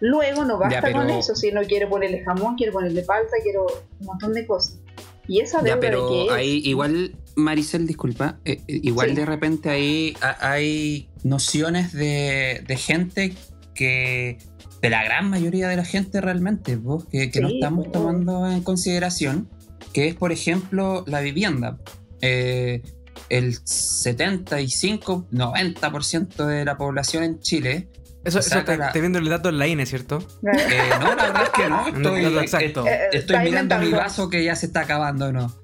Luego 0.00 0.46
no 0.46 0.58
basta 0.58 0.90
con 0.92 1.10
eso, 1.10 1.34
si 1.34 1.52
no 1.52 1.62
quiero 1.62 1.90
ponerle 1.90 2.24
jamón, 2.24 2.56
quiero 2.56 2.72
ponerle 2.72 3.02
palta, 3.02 3.36
quiero 3.42 3.66
un 4.00 4.06
montón 4.06 4.32
de 4.32 4.46
cosas. 4.46 4.78
Y 5.26 5.40
esa 5.40 5.60
deuda 5.60 5.78
pero 5.78 6.08
de 6.08 6.30
ahí 6.30 6.62
igual, 6.64 7.16
Maricel, 7.36 7.86
disculpa, 7.86 8.38
eh, 8.46 8.62
eh, 8.66 8.80
igual 8.82 9.14
de 9.14 9.26
repente 9.26 9.68
ahí 9.68 10.16
hay 10.40 11.10
nociones 11.22 11.92
de, 11.92 12.64
gente 12.78 13.34
que, 13.74 14.38
de 14.80 14.90
la 14.90 15.04
gran 15.04 15.28
mayoría 15.28 15.68
de 15.68 15.76
la 15.76 15.84
gente 15.84 16.22
realmente, 16.22 16.76
vos, 16.76 17.04
que, 17.04 17.30
no 17.42 17.48
estamos 17.48 17.92
tomando 17.92 18.50
en 18.50 18.62
consideración, 18.62 19.50
que 19.92 20.08
es 20.08 20.14
por 20.14 20.32
ejemplo 20.32 21.04
la 21.06 21.20
vivienda. 21.20 21.78
Eh, 22.22 22.82
el 23.28 23.58
75, 23.64 25.26
90% 25.32 26.46
de 26.46 26.64
la 26.64 26.76
población 26.76 27.24
en 27.24 27.40
Chile. 27.40 27.88
Eso, 28.24 28.40
eso 28.40 28.64
te, 28.64 29.00
viendo 29.00 29.18
el 29.18 29.28
dato 29.28 29.48
en 29.48 29.58
la 29.58 29.66
INE, 29.66 29.86
¿cierto? 29.86 30.18
Eh, 30.42 30.90
no, 31.00 31.14
la 31.14 31.24
verdad 31.24 31.42
es 31.44 31.50
que 31.50 31.68
no. 31.68 31.86
Estoy, 31.96 32.24
eh, 32.24 32.90
eh, 32.90 33.08
estoy 33.12 33.38
mirando 33.38 33.78
mi 33.78 33.90
vaso 33.90 34.28
que 34.28 34.44
ya 34.44 34.56
se 34.56 34.66
está 34.66 34.80
acabando, 34.80 35.32
¿no? 35.32 35.54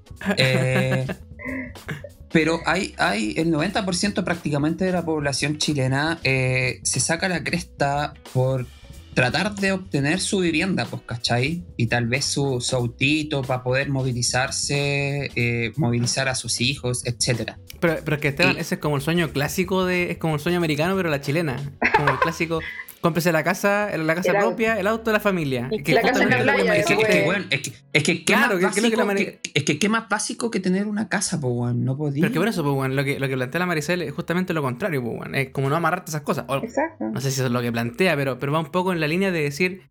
pero 2.32 2.60
hay, 2.64 2.94
hay 2.98 3.34
el 3.36 3.52
90% 3.52 4.24
prácticamente 4.24 4.86
de 4.86 4.92
la 4.92 5.04
población 5.04 5.58
chilena 5.58 6.18
se 6.22 7.00
saca 7.00 7.28
la 7.28 7.44
cresta 7.44 8.14
por 8.32 8.66
tratar 9.14 9.54
de 9.54 9.72
obtener 9.72 10.20
su 10.20 10.40
vivienda, 10.40 10.86
pues, 10.86 11.02
¿cachai? 11.06 11.64
Y 11.76 11.86
tal 11.86 12.06
vez 12.06 12.24
su, 12.24 12.62
autito 12.72 13.42
para 13.42 13.62
poder 13.62 13.88
movilizarse, 13.88 15.30
eh, 15.34 15.72
movilizar 15.76 16.28
a 16.28 16.34
sus 16.34 16.60
hijos, 16.60 17.06
etcétera. 17.06 17.58
Pero, 17.80 17.96
pero 18.04 18.16
es 18.16 18.22
que 18.22 18.28
Esteban, 18.28 18.56
ese 18.58 18.76
es 18.76 18.80
como 18.80 18.96
el 18.96 19.02
sueño 19.02 19.30
clásico 19.30 19.84
de. 19.84 20.10
Es 20.10 20.18
como 20.18 20.34
el 20.34 20.40
sueño 20.40 20.58
americano, 20.58 20.96
pero 20.96 21.10
la 21.10 21.20
chilena. 21.20 21.56
Como 21.96 22.10
el 22.10 22.18
clásico. 22.18 22.60
Cómprese 23.04 23.32
la 23.32 23.44
casa, 23.44 23.94
la 23.98 24.14
casa 24.14 24.32
propia, 24.32 24.80
el 24.80 24.86
auto 24.86 25.10
de 25.10 25.12
la 25.12 25.20
familia. 25.20 25.68
Que 25.84 25.92
la 25.92 26.00
casa 26.00 26.22
en 26.22 26.30
la 26.30 26.40
playa. 26.40 26.74
Es 26.74 26.86
que, 26.86 27.22
bueno, 27.26 27.44
es 27.50 27.60
que, 27.60 27.72
es 27.92 28.02
que, 28.02 28.24
¿qué 28.24 28.34
más 28.34 28.48
básico, 28.58 29.06
que, 29.14 29.40
es 29.52 29.64
que 29.64 29.78
qué 29.78 29.88
más 29.90 30.08
básico 30.08 30.50
que 30.50 30.58
tener 30.58 30.86
una 30.86 31.10
casa, 31.10 31.38
pues, 31.38 31.52
bueno, 31.52 31.74
no 31.74 31.98
podía. 31.98 32.22
Pero 32.22 32.32
que 32.32 32.38
por 32.38 32.48
eso, 32.48 32.62
pues, 32.62 32.74
bueno, 32.74 32.94
lo 32.94 33.04
que, 33.04 33.20
lo 33.20 33.28
que 33.28 33.34
plantea 33.34 33.58
la 33.58 33.66
Maricel 33.66 34.00
es 34.00 34.10
justamente 34.10 34.54
lo 34.54 34.62
contrario, 34.62 35.02
pues, 35.02 35.18
bueno, 35.18 35.36
es 35.36 35.50
como 35.50 35.68
no 35.68 35.76
amarrarte 35.76 36.12
esas 36.12 36.22
cosas. 36.22 36.46
Exacto. 36.62 37.04
No 37.12 37.20
sé 37.20 37.30
si 37.30 37.40
eso 37.40 37.44
es 37.48 37.52
lo 37.52 37.60
que 37.60 37.70
plantea, 37.70 38.16
pero, 38.16 38.38
pero 38.38 38.52
va 38.52 38.60
un 38.60 38.70
poco 38.70 38.90
en 38.90 39.00
la 39.00 39.06
línea 39.06 39.30
de 39.30 39.42
decir, 39.42 39.82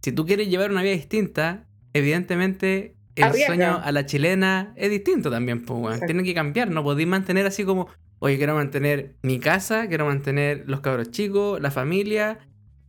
si 0.00 0.12
tú 0.12 0.24
quieres 0.24 0.48
llevar 0.48 0.70
una 0.70 0.80
vida 0.80 0.94
distinta, 0.94 1.66
evidentemente 1.92 2.96
el 3.16 3.34
sueño 3.34 3.82
a 3.84 3.92
la 3.92 4.06
chilena 4.06 4.72
es 4.76 4.88
distinto 4.88 5.30
también, 5.30 5.66
pues, 5.66 5.78
bueno. 5.78 6.06
Tiene 6.06 6.22
que 6.22 6.32
cambiar, 6.32 6.70
no 6.70 6.82
podéis 6.82 7.06
mantener 7.06 7.44
así 7.44 7.64
como, 7.64 7.88
oye, 8.18 8.38
quiero 8.38 8.54
mantener 8.54 9.16
mi 9.20 9.38
casa, 9.40 9.88
quiero 9.88 10.06
mantener 10.06 10.64
los 10.68 10.80
cabros 10.80 11.10
chicos, 11.10 11.60
la 11.60 11.70
familia 11.70 12.38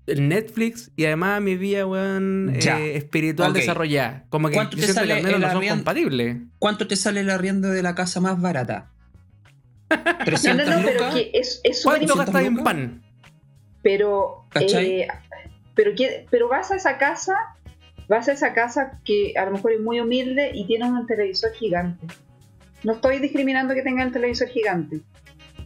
el 0.06 0.28
Netflix 0.28 0.92
y 0.96 1.06
además 1.06 1.42
mi 1.42 1.56
vida, 1.56 1.86
weón, 1.86 2.54
eh, 2.56 2.96
espiritual 2.96 3.54
desarrollada. 3.54 4.26
Como 4.30 4.50
que 4.50 4.56
¿Cuánto 4.56 4.78
te 4.78 4.88
sale 4.88 5.13
al 5.13 5.24
menos 5.24 5.39
no 5.39 5.52
son 5.52 5.68
compatibles. 5.68 6.38
¿Cuánto 6.60 6.88
te 6.88 6.96
sale 6.96 7.22
el 7.22 7.30
arriendo 7.30 7.70
de 7.70 7.82
la 7.84 7.96
casa 7.96 8.20
más 8.20 8.39
barata? 8.42 8.92
300 10.26 10.68
no, 10.68 10.78
no, 10.78 10.86
pero 10.86 11.13
que 11.13 11.32
es, 11.34 11.62
es 11.63 11.84
¿Cuánto 11.84 12.16
gastas 12.16 12.44
en 12.44 12.63
pan? 12.63 13.04
Pero, 13.82 14.46
eh, 14.56 15.08
pero, 15.76 15.92
pero 16.30 16.48
vas 16.48 16.72
a 16.72 16.76
esa 16.76 16.98
casa, 16.98 17.36
vas 18.08 18.28
a 18.28 18.34
esa 18.34 18.54
casa 18.54 19.00
que 19.04 19.34
a 19.38 19.46
lo 19.46 19.52
mejor 19.52 19.74
es 19.74 19.82
muy 19.82 20.00
humilde 20.00 20.52
y 20.54 20.66
tiene 20.66 20.89
un 20.89 21.06
televisor 21.06 21.52
gigante. 21.54 22.08
No 22.84 22.94
estoy 22.94 23.20
discriminando 23.20 23.74
que 23.74 23.82
tenga 23.82 24.04
el 24.04 24.12
televisor 24.12 24.50
gigante, 24.50 25.02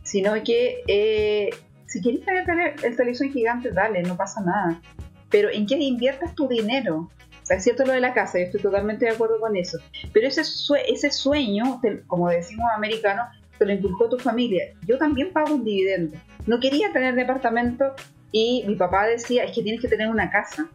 sino 0.03 0.33
que 0.43 0.83
eh, 0.87 1.49
si 1.87 2.01
quieres 2.01 2.23
tener 2.25 2.75
el 2.83 2.95
televisor 2.95 3.29
gigante, 3.29 3.71
dale, 3.71 4.03
no 4.03 4.15
pasa 4.15 4.41
nada. 4.41 4.81
Pero 5.29 5.49
¿en 5.49 5.65
qué 5.65 5.75
inviertes 5.75 6.35
tu 6.35 6.47
dinero? 6.47 7.09
O 7.49 7.53
es 7.53 7.63
cierto 7.63 7.85
lo 7.85 7.93
de 7.93 8.01
la 8.01 8.13
casa, 8.13 8.39
yo 8.39 8.45
estoy 8.45 8.61
totalmente 8.61 9.05
de 9.05 9.11
acuerdo 9.11 9.39
con 9.39 9.55
eso. 9.55 9.79
Pero 10.13 10.27
ese, 10.27 10.41
ese 10.87 11.11
sueño, 11.11 11.81
como 12.07 12.29
decimos 12.29 12.67
americanos, 12.75 13.27
te 13.57 13.65
lo 13.65 13.71
inculcó 13.71 14.09
tu 14.09 14.19
familia. 14.19 14.65
Yo 14.85 14.97
también 14.97 15.31
pago 15.31 15.55
un 15.55 15.63
dividendo. 15.63 16.17
No 16.45 16.59
quería 16.59 16.91
tener 16.91 17.15
departamento 17.15 17.93
y 18.31 18.65
mi 18.67 18.75
papá 18.75 19.07
decía, 19.07 19.45
es 19.45 19.55
que 19.55 19.63
tienes 19.63 19.81
que 19.81 19.87
tener 19.87 20.09
una 20.09 20.29
casa. 20.29 20.69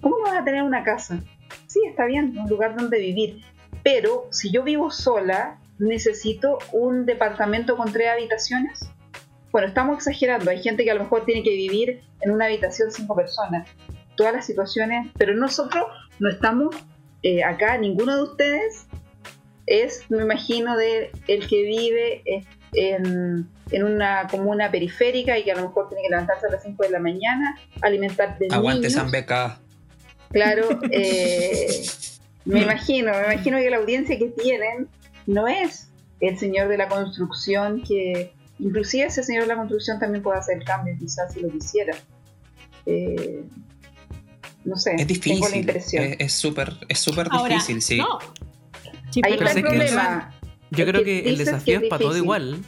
¿Cómo 0.00 0.18
no 0.18 0.24
vas 0.24 0.40
a 0.40 0.44
tener 0.44 0.62
una 0.62 0.82
casa? 0.82 1.20
Sí, 1.68 1.80
está 1.88 2.06
bien, 2.06 2.36
un 2.36 2.48
lugar 2.48 2.74
donde 2.74 2.98
vivir. 2.98 3.40
Pero 3.84 4.26
si 4.30 4.50
yo 4.50 4.64
vivo 4.64 4.90
sola, 4.90 5.58
necesito 5.78 6.58
un 6.72 7.06
departamento 7.06 7.76
con 7.76 7.92
tres 7.92 8.08
habitaciones 8.08 8.90
bueno, 9.54 9.68
estamos 9.68 9.98
exagerando, 9.98 10.50
hay 10.50 10.60
gente 10.60 10.82
que 10.82 10.90
a 10.90 10.94
lo 10.94 11.04
mejor 11.04 11.24
tiene 11.24 11.44
que 11.44 11.50
vivir 11.50 12.02
en 12.22 12.32
una 12.32 12.46
habitación 12.46 12.90
cinco 12.90 13.14
personas, 13.14 13.68
todas 14.16 14.32
las 14.32 14.46
situaciones, 14.46 15.12
pero 15.16 15.32
nosotros 15.32 15.84
no 16.18 16.28
estamos 16.28 16.74
eh, 17.22 17.44
acá, 17.44 17.78
ninguno 17.78 18.16
de 18.16 18.22
ustedes 18.24 18.88
es, 19.66 20.10
me 20.10 20.22
imagino, 20.22 20.76
de 20.76 21.12
el 21.28 21.46
que 21.46 21.62
vive 21.62 22.24
en, 22.72 23.48
una 23.70 24.26
comuna 24.28 24.72
periférica 24.72 25.38
y 25.38 25.44
que 25.44 25.52
a 25.52 25.54
lo 25.54 25.68
mejor 25.68 25.88
tiene 25.88 26.02
que 26.02 26.10
levantarse 26.10 26.48
a 26.48 26.50
las 26.50 26.64
5 26.64 26.82
de 26.82 26.90
la 26.90 26.98
mañana, 26.98 27.56
alimentar 27.80 28.36
de 28.38 28.48
Aguante 28.50 28.90
San 28.90 29.12
Beca. 29.12 29.60
Claro, 30.32 30.80
eh, 30.90 31.86
me 32.44 32.62
imagino, 32.62 33.12
me 33.12 33.34
imagino 33.34 33.58
que 33.58 33.70
la 33.70 33.76
audiencia 33.76 34.18
que 34.18 34.30
tienen 34.30 34.88
no 35.28 35.46
es 35.46 35.90
el 36.18 36.40
señor 36.40 36.66
de 36.66 36.76
la 36.76 36.88
construcción 36.88 37.84
que 37.84 38.32
Inclusive 38.58 39.06
ese 39.06 39.22
señor 39.22 39.42
de 39.42 39.48
la 39.48 39.56
construcción 39.56 39.98
también 39.98 40.22
puede 40.22 40.38
hacer 40.38 40.62
cambios, 40.64 40.98
quizás 40.98 41.32
si 41.32 41.40
lo 41.40 41.48
quisiera. 41.48 41.96
Eh, 42.86 43.44
no 44.64 44.76
sé, 44.76 44.94
es 44.98 45.06
difícil, 45.06 45.34
tengo 45.34 45.48
la 45.48 45.56
impresión. 45.56 46.16
Es 46.18 46.32
súper 46.32 46.74
es 46.88 46.98
súper 46.98 47.28
difícil, 47.28 47.82
sí. 47.82 47.98
No. 47.98 48.18
Ahí 49.22 49.34
está 49.34 49.52
el 49.52 49.62
problema. 49.62 50.34
yo 50.70 50.86
creo 50.86 51.04
que, 51.04 51.28
el 51.28 51.38
desafío 51.38 51.80
es, 51.80 51.88
para 51.88 52.02
todo 52.02 52.16
igual. 52.16 52.58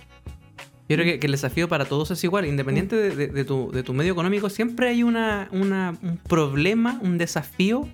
Yo 0.89 0.97
creo 0.97 1.19
que, 1.19 1.27
el 1.27 1.33
desafío 1.33 1.69
para 1.69 1.85
todos 1.87 2.11
es 2.13 2.23
igual, 2.23 2.47
independiente 2.47 2.95
de, 2.97 3.45
tu, 3.45 3.73
de 3.73 3.83
tu, 3.83 3.93
medio 3.93 4.13
económico, 4.13 4.49
siempre 4.51 4.89
hay 4.89 5.03
una, 5.03 5.49
una, 5.51 5.99
un 6.03 6.17
problema, 6.19 7.01
un 7.03 7.19
desafío 7.19 7.89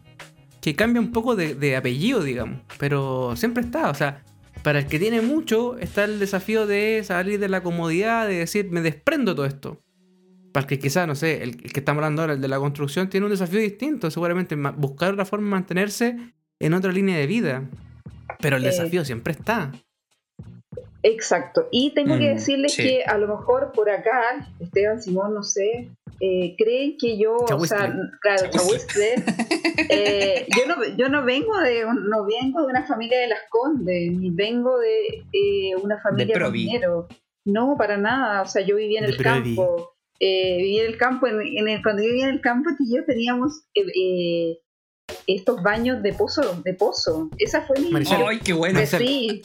que 0.60 0.76
cambia 0.76 1.00
un 1.00 1.10
poco 1.10 1.34
de, 1.34 1.76
apellido, 1.76 2.22
digamos, 2.22 2.60
pero 2.78 3.34
siempre 3.36 3.64
está, 3.64 3.90
o 3.90 3.94
sea, 3.94 4.22
para 4.62 4.78
el 4.80 4.86
que 4.86 4.98
tiene 4.98 5.20
mucho 5.20 5.76
está 5.78 6.04
el 6.04 6.18
desafío 6.18 6.66
de 6.66 7.02
salir 7.04 7.40
de 7.40 7.48
la 7.48 7.62
comodidad, 7.62 8.28
de 8.28 8.34
decir, 8.34 8.70
me 8.70 8.80
desprendo 8.80 9.34
todo 9.34 9.46
esto. 9.46 9.82
Para 10.52 10.64
el 10.64 10.68
que 10.68 10.78
quizá, 10.78 11.06
no 11.06 11.14
sé, 11.14 11.42
el, 11.42 11.56
que 11.56 11.80
estamos 11.80 12.00
hablando 12.00 12.22
ahora, 12.22 12.34
el 12.34 12.40
de 12.40 12.48
la 12.48 12.58
construcción, 12.58 13.08
tiene 13.08 13.26
un 13.26 13.32
desafío 13.32 13.58
distinto, 13.58 14.10
seguramente 14.10 14.54
buscar 14.54 15.14
una 15.14 15.24
forma 15.24 15.46
de 15.46 15.50
mantenerse 15.50 16.16
en 16.60 16.74
otra 16.74 16.92
línea 16.92 17.16
de 17.16 17.26
vida. 17.26 17.68
Pero 18.40 18.56
el 18.56 18.62
desafío 18.62 19.04
siempre 19.04 19.32
está. 19.32 19.72
Exacto. 21.02 21.68
Y 21.70 21.92
tengo 21.94 22.18
que 22.18 22.30
mm, 22.30 22.34
decirles 22.34 22.76
que 22.76 23.02
a 23.04 23.18
lo 23.18 23.28
mejor 23.28 23.72
por 23.72 23.90
acá, 23.90 24.48
Esteban 24.60 25.02
Simón, 25.02 25.34
no 25.34 25.42
sé, 25.42 25.90
eh, 26.20 26.54
creen 26.56 26.96
que 26.98 27.18
yo, 27.18 27.36
o 27.36 27.64
sea, 27.64 27.92
claro, 28.20 28.50
eh, 29.88 30.46
yo, 30.56 30.66
no, 30.66 30.96
yo 30.96 31.08
no 31.08 31.24
vengo 31.24 31.58
de 31.58 31.84
no 31.84 32.24
vengo 32.24 32.60
de 32.60 32.66
una 32.66 32.86
familia 32.86 33.18
de 33.18 33.26
las 33.26 33.40
Condes, 33.50 34.12
ni 34.12 34.30
vengo 34.30 34.78
de 34.78 35.24
eh, 35.32 35.76
una 35.82 36.00
familia 36.00 36.38
de 36.38 36.50
minero. 36.50 37.08
No, 37.44 37.76
para 37.76 37.96
nada. 37.96 38.42
O 38.42 38.46
sea, 38.46 38.64
yo 38.64 38.76
vivía 38.76 39.00
en 39.00 39.06
el 39.06 39.16
campo. 39.16 39.94
Eh, 40.20 40.58
vivía 40.58 40.84
en 40.84 40.90
el 40.92 40.96
campo. 40.96 41.26
En, 41.26 41.68
el, 41.68 41.82
cuando 41.82 42.02
yo 42.02 42.08
vivía 42.08 42.28
en 42.28 42.34
el 42.34 42.40
campo, 42.40 42.70
yo 42.78 43.04
teníamos 43.04 43.64
eh, 43.74 44.58
estos 45.26 45.62
baños 45.62 46.02
de 46.02 46.12
pozo. 46.12 46.60
De 46.64 46.74
pozo. 46.74 47.30
Esa 47.38 47.62
fue 47.62 47.78
mi. 47.80 47.90
Maricel, 47.90 48.22
¡Ay, 48.28 48.40
qué 48.40 48.52
bueno! 48.52 48.80
Sí. 48.86 49.42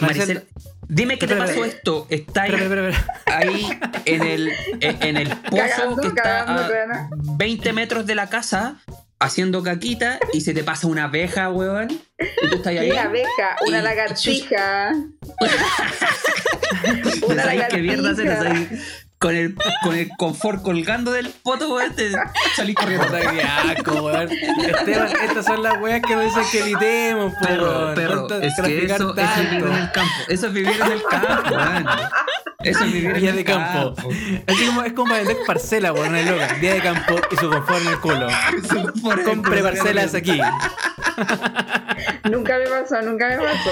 Maricel, 0.00 0.46
Dime 0.88 1.18
qué 1.18 1.26
te 1.26 1.36
pasó 1.36 1.64
esto. 1.64 2.06
Está 2.10 2.42
ahí, 2.42 2.54
ahí 3.26 3.68
en, 4.04 4.22
el, 4.22 4.52
en 4.80 5.16
el 5.16 5.36
pozo 5.36 5.96
que 6.00 6.08
está 6.08 6.42
a 6.42 7.08
20 7.10 7.72
metros 7.72 8.06
de 8.06 8.14
la 8.14 8.28
casa 8.28 8.80
haciendo 9.18 9.62
caquita 9.62 10.18
y 10.32 10.42
se 10.42 10.54
te 10.54 10.62
pasa 10.62 10.86
una 10.86 11.04
abeja, 11.04 11.50
weón. 11.50 11.90
Y 11.90 12.50
tú 12.50 12.56
estás 12.56 12.76
ahí. 12.76 12.90
Una 12.90 13.02
abeja, 13.02 13.56
una 13.66 13.82
lagartija. 13.82 14.90
una 17.26 17.44
lagartija. 17.44 17.68
¿Qué 17.68 17.82
mierda 17.82 18.10
haces 18.10 18.28
ahí? 18.28 18.68
Con 19.26 19.34
el, 19.34 19.56
con 19.82 19.96
el 19.96 20.08
confort 20.16 20.62
colgando 20.62 21.10
del 21.10 21.30
poto, 21.42 21.74
weón, 21.74 21.92
te 21.96 22.12
salí 22.54 22.74
corriendo. 22.74 23.08
¡Qué 23.10 23.42
asco, 23.42 24.04
weón! 24.04 24.30
Esteban, 24.30 25.08
estas 25.24 25.44
son 25.44 25.64
las 25.64 25.82
weas 25.82 26.00
que 26.00 26.14
nos 26.14 26.24
dicen 26.26 26.44
que 26.52 26.60
evitemos, 26.60 27.32
Pero, 27.42 27.92
pero, 27.96 28.40
es 28.40 28.54
que 28.54 28.84
eso, 28.84 29.14
es 29.16 29.50
vivir 29.50 29.64
en 29.66 29.72
el 29.72 29.90
campo. 29.90 30.14
Eso 30.28 30.46
es 30.46 30.52
vivir 30.52 30.80
en 30.80 30.92
el 30.92 31.02
campo, 31.02 31.54
weón. 31.56 31.86
Eso 32.66 32.84
es 32.84 32.92
vivir 32.92 33.14
Día 33.14 33.30
el 33.30 33.36
de 33.36 33.44
campo. 33.44 33.94
campo. 33.94 34.10
Así 34.46 34.66
como, 34.66 34.82
es 34.82 34.92
como 34.92 35.14
vender 35.14 35.36
parcela, 35.46 35.92
weón, 35.92 36.16
en 36.16 36.26
el 36.26 36.34
local. 36.34 36.60
Día 36.60 36.74
de 36.74 36.80
campo 36.80 37.14
y 37.30 37.36
su 37.36 37.48
confort 37.48 37.80
en 37.82 37.88
el 37.88 38.00
culo. 38.00 38.28
Compre 39.24 39.62
parcelas 39.62 40.14
aquí. 40.14 40.40
nunca 42.30 42.58
me 42.58 42.66
pasó, 42.66 43.02
nunca 43.02 43.28
me 43.28 43.36
pasó. 43.36 43.70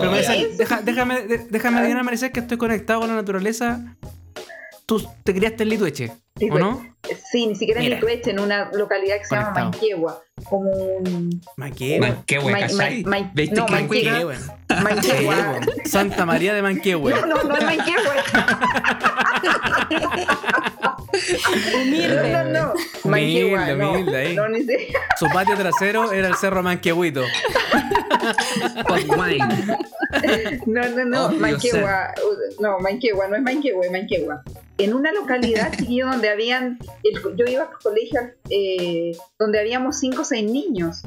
Pero 0.00 0.82
déjame, 0.84 1.22
déjame 1.50 1.80
adivinar, 1.80 2.04
Maricel, 2.04 2.32
que 2.32 2.40
estoy 2.40 2.56
conectado 2.56 3.00
con 3.00 3.10
la 3.10 3.16
naturaleza. 3.16 3.96
Tú 4.86 5.04
te 5.24 5.34
criaste 5.34 5.64
en 5.64 5.68
Litueche, 5.70 6.12
¿o 6.50 6.58
no? 6.58 6.96
Sí, 7.32 7.46
ni 7.48 7.56
siquiera 7.56 7.82
en 7.82 7.90
Litueche, 7.90 8.30
en 8.30 8.38
una 8.38 8.70
localidad 8.72 9.18
que 9.18 9.24
se 9.24 9.34
llama 9.34 9.50
Manquehua. 9.50 10.22
Como 10.44 10.70
un. 10.70 11.30
No, 11.30 11.40
Manquehua. 11.56 12.22
Manquehua. 14.82 15.60
Santa 15.86 16.26
María 16.26 16.52
de 16.52 16.60
Manquehua. 16.60 17.10
No, 17.10 17.24
no, 17.26 17.42
no 17.42 17.56
es 17.56 17.64
Manquehua. 17.64 18.14
humilde. 21.80 22.32
No, 22.32 22.44
no, 22.44 22.52
no. 22.52 22.74
Manquehua, 23.04 23.72
humilde, 23.72 24.16
ahí. 24.16 24.36
No, 24.36 24.46
ni 24.48 24.60
Su 25.18 25.26
patio 25.32 25.56
trasero 25.56 26.12
era 26.12 26.28
el 26.28 26.36
cerro 26.36 26.62
Manquehuito. 26.62 27.22
no, 30.66 30.88
no, 30.88 31.04
no. 31.06 31.26
Oh, 31.26 31.30
Manquehua. 31.30 32.12
No, 32.60 32.78
Manquehua, 32.78 33.26
no 33.28 33.36
es 33.36 33.42
Manquehua, 33.42 33.86
es 33.86 33.90
Manquehua 33.90 34.44
en 34.78 34.94
una 34.94 35.12
localidad 35.12 35.72
donde 36.10 36.28
habían, 36.28 36.78
yo 37.36 37.44
iba 37.46 37.64
a 37.64 37.70
colegios 37.70 38.24
eh, 38.50 39.12
donde 39.38 39.60
habíamos 39.60 39.98
cinco 39.98 40.22
o 40.22 40.24
seis 40.24 40.50
niños. 40.50 41.02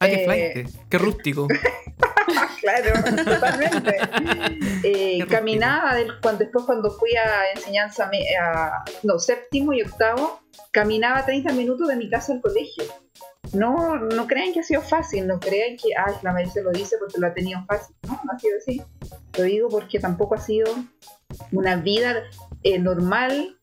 Ah, 0.00 0.06
qué 0.06 0.60
eh, 0.60 0.66
qué 0.88 0.98
rústico. 0.98 1.48
claro, 2.60 3.24
totalmente. 3.24 3.96
Eh, 4.84 5.26
caminaba 5.28 5.96
cuando, 6.22 6.38
después 6.44 6.64
cuando 6.64 6.92
fui 6.92 7.10
a 7.16 7.50
enseñanza, 7.52 8.08
a, 8.40 8.84
no, 9.02 9.18
séptimo 9.18 9.72
y 9.72 9.82
octavo, 9.82 10.40
caminaba 10.70 11.26
30 11.26 11.52
minutos 11.52 11.88
de 11.88 11.96
mi 11.96 12.08
casa 12.08 12.32
al 12.32 12.40
colegio. 12.40 12.84
No, 13.52 13.96
no 13.96 14.26
crean 14.28 14.52
que 14.52 14.60
ha 14.60 14.62
sido 14.62 14.80
fácil, 14.80 15.26
no 15.26 15.40
crean 15.40 15.76
que, 15.76 15.88
ay, 15.96 16.14
la 16.22 16.32
madre 16.32 16.46
se 16.46 16.62
lo 16.62 16.70
dice 16.70 16.96
porque 16.96 17.18
lo 17.18 17.26
ha 17.26 17.34
tenido 17.34 17.60
fácil. 17.66 17.96
No, 18.06 18.20
no 18.24 18.32
ha 18.32 18.38
sido 18.38 18.56
así. 18.56 18.80
Lo 19.36 19.42
digo 19.42 19.68
porque 19.68 19.98
tampoco 19.98 20.36
ha 20.36 20.40
sido 20.40 20.72
una 21.50 21.74
vida 21.74 22.22
eh, 22.62 22.78
normal, 22.78 23.58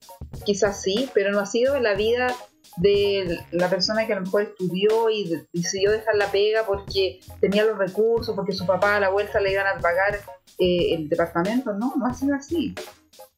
quizás 0.46 0.82
sí, 0.82 1.10
pero 1.14 1.32
no 1.32 1.39
ha 1.39 1.46
sido 1.46 1.80
la 1.80 1.93
vida 1.93 2.34
de 2.78 3.39
la 3.52 3.70
persona 3.70 4.06
que 4.06 4.14
a 4.14 4.18
lo 4.18 4.24
mejor 4.24 4.41
estudió 4.43 5.10
y 5.10 5.48
decidió 5.54 5.91
dejar 5.91 6.16
la 6.16 6.32
pega 6.32 6.66
porque 6.66 7.20
tenía 7.39 7.64
los 7.64 7.78
recursos, 7.78 8.36
porque 8.36 8.52
su 8.52 8.66
papá 8.66 8.98
a 8.98 9.00
la 9.00 9.10
vuelta 9.10 9.39
le 9.39 9.52
iban 9.52 9.68
a 9.68 9.80
pagar 9.80 10.20
eh, 10.58 10.93
el 10.93 11.10
departamento. 11.10 11.74
No, 11.74 11.93
no 11.96 12.06
ha 12.06 12.14
sido 12.14 12.36
así. 12.36 12.74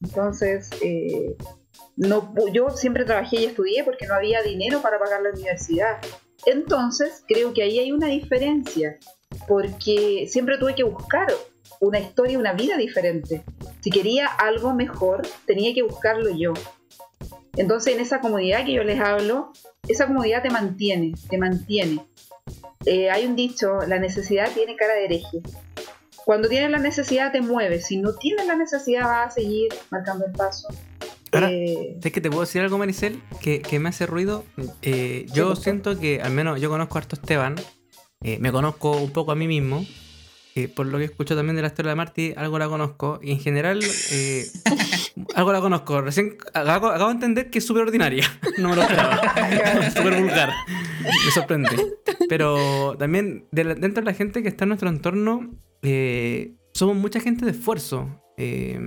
Entonces, 0.01 0.69
eh, 0.81 1.35
no, 1.95 2.33
yo 2.53 2.69
siempre 2.69 3.05
trabajé 3.05 3.41
y 3.41 3.45
estudié 3.45 3.83
porque 3.83 4.07
no 4.07 4.15
había 4.15 4.41
dinero 4.41 4.81
para 4.81 4.99
pagar 4.99 5.21
la 5.21 5.31
universidad. 5.31 5.97
Entonces, 6.45 7.23
creo 7.27 7.53
que 7.53 7.63
ahí 7.63 7.79
hay 7.79 7.91
una 7.91 8.07
diferencia, 8.07 8.97
porque 9.47 10.27
siempre 10.29 10.57
tuve 10.57 10.75
que 10.75 10.83
buscar 10.83 11.27
una 11.79 11.99
historia, 11.99 12.39
una 12.39 12.53
vida 12.53 12.77
diferente. 12.77 13.43
Si 13.81 13.89
quería 13.89 14.27
algo 14.27 14.73
mejor, 14.73 15.27
tenía 15.45 15.73
que 15.73 15.83
buscarlo 15.83 16.29
yo. 16.35 16.53
Entonces, 17.55 17.95
en 17.95 18.01
esa 18.01 18.21
comodidad 18.21 18.65
que 18.65 18.73
yo 18.73 18.83
les 18.83 18.99
hablo, 18.99 19.51
esa 19.87 20.07
comodidad 20.07 20.43
te 20.43 20.49
mantiene, 20.49 21.13
te 21.29 21.37
mantiene. 21.37 22.05
Eh, 22.85 23.09
hay 23.09 23.25
un 23.25 23.35
dicho, 23.35 23.79
la 23.87 23.99
necesidad 23.99 24.51
tiene 24.53 24.75
cara 24.75 24.93
de 24.93 25.05
hereje. 25.05 25.41
Cuando 26.25 26.49
tienes 26.49 26.69
la 26.69 26.77
necesidad 26.77 27.31
te 27.31 27.41
mueves, 27.41 27.87
si 27.87 27.97
no 27.97 28.13
tienes 28.13 28.45
la 28.47 28.55
necesidad 28.55 29.03
vas 29.03 29.27
a 29.27 29.31
seguir 29.31 29.73
marcando 29.89 30.25
el 30.25 30.33
paso. 30.33 30.67
Ahora, 31.31 31.51
eh, 31.51 31.97
¿es 32.01 32.11
que 32.11 32.21
te 32.21 32.29
puedo 32.29 32.41
decir 32.41 32.61
algo, 32.61 32.77
Maricel? 32.77 33.21
Que, 33.41 33.79
me 33.79 33.89
hace 33.89 34.05
ruido. 34.05 34.43
Eh, 34.81 35.25
yo 35.33 35.55
siento 35.55 35.99
que, 35.99 36.21
al 36.21 36.31
menos 36.31 36.61
yo 36.61 36.69
conozco 36.69 36.97
a 36.97 37.01
Arto 37.01 37.15
Esteban, 37.15 37.55
me 38.21 38.51
conozco 38.51 38.91
un 38.91 39.11
poco 39.11 39.31
a 39.31 39.35
mí 39.35 39.47
mismo, 39.47 39.85
por 40.75 40.87
lo 40.87 40.97
que 40.97 41.05
escucho 41.05 41.35
también 41.35 41.55
de 41.55 41.61
la 41.61 41.67
historia 41.67 41.89
de 41.89 41.95
Marty, 41.95 42.33
algo 42.35 42.57
la 42.57 42.67
conozco. 42.67 43.19
Y 43.21 43.31
en 43.31 43.39
general, 43.39 43.79
eh, 44.11 44.45
algo 45.35 45.51
la 45.51 45.61
conozco. 45.61 46.01
Recién 46.01 46.37
acabo, 46.53 46.91
de 46.91 47.11
entender 47.11 47.49
que 47.49 47.59
es 47.59 47.65
súper 47.65 47.83
ordinaria. 47.83 48.25
No 48.57 48.69
me 48.69 48.75
lo 48.75 48.81
esperaba. 48.81 49.21
súper 49.95 50.19
vulgar. 50.19 50.51
Me 51.03 51.31
sorprende. 51.31 51.69
Pero 52.27 52.95
también 52.97 53.45
dentro 53.51 54.01
de 54.01 54.03
la 54.03 54.13
gente 54.13 54.41
que 54.41 54.49
está 54.49 54.65
en 54.65 54.69
nuestro 54.69 54.89
entorno, 54.89 55.51
eh, 55.83 56.55
somos 56.73 56.95
mucha 56.95 57.19
gente 57.19 57.45
de 57.45 57.51
esfuerzo. 57.51 58.19
Eh, 58.37 58.79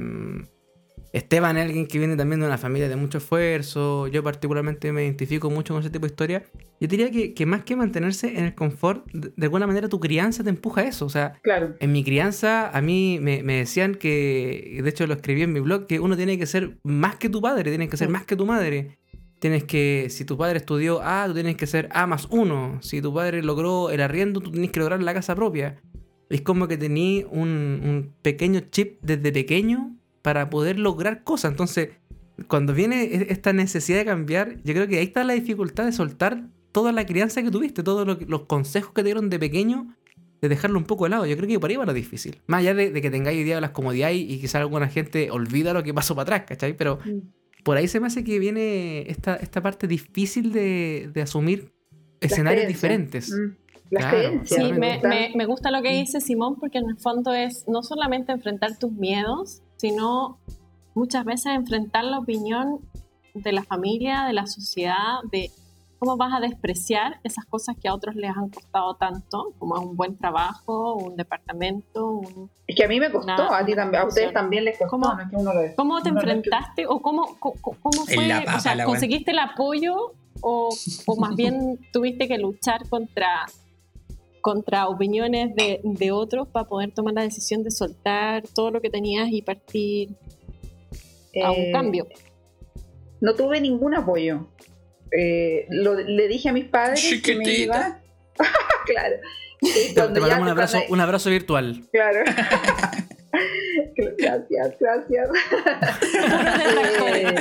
Esteban 1.12 1.56
es 1.56 1.64
alguien 1.64 1.86
que 1.86 1.98
viene 1.98 2.16
también 2.16 2.40
de 2.40 2.46
una 2.46 2.58
familia 2.58 2.88
de 2.88 2.94
mucho 2.94 3.18
esfuerzo. 3.18 4.06
Yo 4.06 4.22
particularmente 4.22 4.92
me 4.92 5.04
identifico 5.04 5.50
mucho 5.50 5.74
con 5.74 5.82
ese 5.82 5.90
tipo 5.90 6.06
de 6.06 6.12
historia. 6.12 6.44
Yo 6.80 6.86
diría 6.86 7.10
que, 7.10 7.46
más 7.46 7.64
que 7.64 7.74
mantenerse 7.74 8.38
en 8.38 8.44
el 8.44 8.54
confort, 8.54 9.04
de, 9.12 9.44
alguna 9.44 9.66
manera 9.66 9.88
tu 9.88 9.98
crianza 9.98 10.44
te 10.44 10.50
empuja 10.50 10.82
a 10.82 10.84
eso. 10.84 11.06
O 11.06 11.08
sea, 11.08 11.32
claro. 11.42 11.74
en 11.80 11.92
mi 11.92 12.04
crianza 12.04 12.70
a 12.70 12.80
mí 12.80 13.18
me, 13.20 13.42
decían 13.42 13.96
que, 13.96 14.80
de 14.82 14.88
hecho 14.88 15.06
lo 15.06 15.14
escribí 15.14 15.42
en 15.42 15.52
mi 15.52 15.60
blog, 15.60 15.86
que 15.86 15.98
uno 15.98 16.16
tiene 16.16 16.38
que 16.38 16.46
ser 16.46 16.78
más 16.84 17.16
que 17.16 17.28
tu 17.28 17.40
padre, 17.40 17.70
tienes 17.70 17.90
que 17.90 17.96
ser 17.96 18.08
más 18.08 18.24
que 18.24 18.36
tu 18.36 18.46
madre. 18.46 18.98
Tienes 19.40 19.64
que, 19.64 20.08
si 20.10 20.24
tu 20.24 20.36
padre 20.36 20.58
estudió 20.58 21.00
A, 21.02 21.26
tú 21.26 21.34
tienes 21.34 21.56
que 21.56 21.66
ser 21.66 21.88
A 21.92 22.06
más 22.06 22.28
uno. 22.30 22.78
Si 22.82 23.02
tu 23.02 23.12
padre 23.12 23.42
logró 23.42 23.90
el 23.90 24.00
arriendo, 24.00 24.40
tú 24.40 24.52
tienes 24.52 24.70
que 24.70 24.78
lograr 24.78 25.02
la 25.02 25.14
casa 25.14 25.34
propia. 25.34 25.80
Es 26.28 26.42
como 26.42 26.68
que 26.68 26.76
tenías 26.76 27.26
un, 27.30 27.48
un 27.48 28.14
pequeño 28.22 28.60
chip 28.70 28.98
desde 29.02 29.32
pequeño 29.32 29.96
para 30.22 30.50
poder 30.50 30.78
lograr 30.78 31.24
cosas. 31.24 31.52
Entonces, 31.52 31.90
cuando 32.48 32.74
viene 32.74 33.02
e-, 33.04 33.26
esta 33.30 33.52
necesidad 33.52 33.98
de 33.98 34.04
cambiar, 34.04 34.62
yo 34.62 34.74
creo 34.74 34.88
que 34.88 34.98
ahí 34.98 35.04
está 35.04 35.24
la 35.24 35.34
dificultad 35.34 35.84
de 35.84 35.92
soltar 35.92 36.48
toda 36.72 36.92
la 36.92 37.04
crianza 37.04 37.42
que 37.42 37.50
tuviste, 37.50 37.82
todos 37.82 38.06
los 38.28 38.42
consejos 38.42 38.92
que 38.92 39.02
te 39.02 39.06
dieron 39.06 39.28
de 39.28 39.38
pequeño, 39.38 39.96
de 40.40 40.48
dejarlo 40.48 40.78
un 40.78 40.84
poco 40.84 41.04
de 41.04 41.10
lado. 41.10 41.26
Yo 41.26 41.36
creo 41.36 41.48
que 41.48 41.60
por 41.60 41.70
ahí 41.70 41.76
va 41.76 41.84
lo 41.84 41.92
difícil. 41.92 42.40
Más 42.46 42.60
allá 42.60 42.74
de, 42.74 42.92
que 43.00 43.10
tengáis 43.10 43.38
idea 43.40 43.56
de 43.56 43.60
las 43.60 43.70
comodidades 43.70 44.16
y, 44.16 44.38
quizás 44.40 44.56
alguna 44.56 44.88
gente 44.88 45.30
olvida 45.30 45.72
lo 45.72 45.82
que 45.82 45.92
pasó 45.92 46.14
para 46.14 46.36
atrás, 46.36 46.48
¿cachai? 46.48 46.76
Pero 46.76 46.98
mm. 47.04 47.62
por 47.64 47.76
ahí 47.76 47.88
se 47.88 48.00
me 48.00 48.06
hace 48.06 48.24
que 48.24 48.38
viene 48.38 49.10
esta, 49.10 49.36
esta 49.36 49.60
parte 49.62 49.86
difícil 49.86 50.52
de, 50.52 51.10
asumir 51.22 51.72
escenarios 52.20 52.68
diferentes. 52.68 53.32
Mm. 53.32 54.44
sí, 54.44 54.72
me, 54.72 55.00
me, 55.34 55.46
gusta 55.46 55.70
lo 55.70 55.82
que 55.82 55.92
dice 55.92 56.20
Simón 56.20 56.56
porque 56.60 56.78
en 56.78 56.88
el 56.88 56.96
fondo 56.98 57.34
es 57.34 57.64
no 57.66 57.82
solamente 57.82 58.30
enfrentar 58.30 58.78
tus 58.78 58.92
miedos, 58.92 59.62
sino 59.80 60.38
muchas 60.94 61.24
veces 61.24 61.54
enfrentar 61.54 62.04
la 62.04 62.18
opinión 62.18 62.80
de 63.32 63.52
la 63.52 63.62
familia, 63.62 64.24
de 64.26 64.34
la 64.34 64.46
sociedad, 64.46 65.20
de 65.32 65.50
cómo 65.98 66.18
vas 66.18 66.34
a 66.34 66.40
despreciar 66.40 67.18
esas 67.24 67.46
cosas 67.46 67.76
que 67.80 67.88
a 67.88 67.94
otros 67.94 68.14
les 68.14 68.30
han 68.36 68.50
costado 68.50 68.96
tanto, 68.96 69.54
como 69.58 69.80
un 69.80 69.96
buen 69.96 70.18
trabajo, 70.18 70.96
un 70.96 71.16
departamento. 71.16 72.20
es 72.66 72.76
que 72.76 72.84
a 72.84 72.88
mí 72.88 73.00
me 73.00 73.10
costó, 73.10 73.50
a 73.50 73.64
ti 73.64 73.74
también, 73.74 74.02
a 74.02 74.06
ustedes 74.06 74.34
también 74.34 74.64
les 74.64 74.76
costó. 74.76 74.90
¿Cómo, 74.90 75.16
¿cómo 75.76 76.02
te 76.02 76.10
enfrentaste 76.10 76.86
o 76.86 77.00
cómo, 77.00 77.38
cómo, 77.38 78.04
fue? 78.04 78.44
o 78.54 78.60
sea, 78.60 78.84
¿conseguiste 78.84 79.30
el 79.30 79.38
apoyo 79.38 80.12
o, 80.42 80.68
o 81.06 81.16
más 81.16 81.34
bien 81.36 81.78
tuviste 81.92 82.28
que 82.28 82.36
luchar 82.36 82.86
contra 82.90 83.46
contra 84.40 84.88
opiniones 84.88 85.54
de, 85.54 85.80
de 85.84 86.12
otros 86.12 86.48
para 86.48 86.66
poder 86.68 86.92
tomar 86.92 87.14
la 87.14 87.22
decisión 87.22 87.62
de 87.62 87.70
soltar 87.70 88.42
todo 88.54 88.70
lo 88.70 88.80
que 88.80 88.90
tenías 88.90 89.28
y 89.30 89.42
partir 89.42 90.10
a 91.42 91.50
un 91.52 91.58
Eh, 91.58 91.72
cambio. 91.72 92.06
No 93.20 93.34
tuve 93.34 93.60
ningún 93.60 93.94
apoyo. 93.94 94.48
Eh, 95.16 95.66
lo- 95.70 95.94
le 95.94 96.28
dije 96.28 96.48
a 96.48 96.52
mis 96.52 96.64
padres 96.66 97.00
que 97.22 97.36
me 97.36 97.44
Chiquitita. 97.44 97.62
iba. 97.62 98.00
claro. 98.86 99.16
Te, 99.94 100.00
mandamos 100.20 100.40
un 100.40 100.48
abrazo, 100.48 100.78
un 100.88 101.00
abrazo 101.00 101.30
virtual. 101.30 101.82
Claro. 101.92 102.20
gracias, 104.18 104.74
gracias. 104.80 105.30
Eh, 107.06 107.34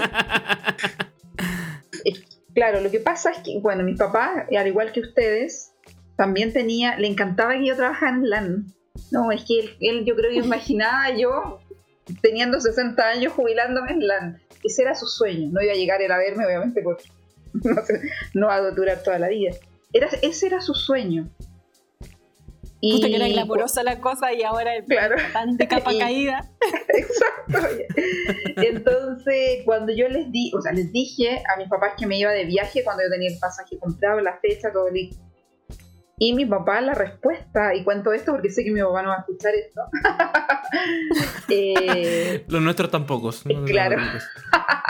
eh, 2.05 2.13
claro, 2.53 2.81
lo 2.81 2.91
que 2.91 2.99
pasa 2.99 3.31
es 3.31 3.39
que, 3.39 3.59
bueno, 3.59 3.83
mi 3.83 3.95
papá, 3.95 4.45
al 4.57 4.67
igual 4.67 4.91
que 4.91 5.01
ustedes, 5.01 5.71
también 6.19 6.51
tenía, 6.51 6.97
le 6.97 7.07
encantaba 7.07 7.53
que 7.53 7.65
yo 7.65 7.77
trabajara 7.77 8.11
en 8.17 8.29
LAN. 8.29 8.65
No, 9.09 9.31
es 9.31 9.45
que 9.45 9.57
él, 9.61 9.69
él 9.79 10.03
yo 10.05 10.17
creo 10.17 10.29
que 10.31 10.37
imaginaba 10.45 11.15
yo 11.17 11.59
teniendo 12.21 12.59
60 12.59 13.01
años 13.07 13.31
jubilándome 13.31 13.91
en 13.91 14.05
LAN. 14.05 14.41
Ese 14.61 14.81
era 14.81 14.95
su 14.95 15.07
sueño. 15.07 15.49
No 15.53 15.61
iba 15.61 15.71
a 15.71 15.75
llegar 15.75 16.01
él 16.01 16.11
a 16.11 16.17
verme, 16.17 16.45
obviamente, 16.45 16.81
porque 16.83 17.05
no, 17.53 17.81
sé, 17.85 18.01
no 18.33 18.47
va 18.47 18.55
a 18.55 18.71
durar 18.71 19.01
toda 19.01 19.17
la 19.17 19.29
vida. 19.29 19.51
Era, 19.93 20.09
ese 20.21 20.47
era 20.47 20.59
su 20.59 20.73
sueño. 20.73 21.29
Puta 22.81 23.07
que 23.07 23.15
era 23.15 23.27
glamurosa 23.29 23.81
la 23.83 23.99
cosa 24.01 24.33
y 24.33 24.43
ahora 24.43 24.75
es 24.75 24.85
Claro. 24.85 25.15
tan 25.33 25.55
de 25.55 25.67
capa 25.69 25.93
Y- 25.93 25.99
caída. 25.99 26.49
Exacto. 26.89 27.67
Entonces, 28.57 29.61
cuando 29.65 29.93
yo 29.93 30.09
les 30.09 30.29
di, 30.33 30.51
o 30.53 30.61
sea, 30.61 30.73
les 30.73 30.91
dije 30.91 31.43
a 31.53 31.57
mis 31.57 31.69
papás 31.69 31.93
que 31.97 32.07
me 32.07 32.17
iba 32.19 32.31
de 32.31 32.43
viaje 32.45 32.83
cuando 32.83 33.03
yo 33.03 33.09
tenía 33.09 33.29
el 33.29 33.39
pasaje 33.39 33.77
comprado, 33.79 34.19
la 34.19 34.37
fecha, 34.39 34.71
todo 34.73 34.89
listo. 34.89 35.17
Y 36.19 36.33
mi 36.33 36.45
papá, 36.45 36.81
la 36.81 36.93
respuesta, 36.93 37.73
y 37.73 37.83
cuento 37.83 38.11
esto 38.11 38.33
porque 38.33 38.49
sé 38.49 38.63
que 38.65 38.71
mi 38.71 38.81
papá 38.81 39.01
no 39.01 39.09
va 39.09 39.15
a 39.15 39.19
escuchar 39.19 39.53
esto. 39.55 39.81
Eh, 41.51 42.45
Los 42.47 42.61
nuestros 42.61 42.91
tampoco. 42.91 43.31
no 43.45 43.65
Claro. 43.65 43.97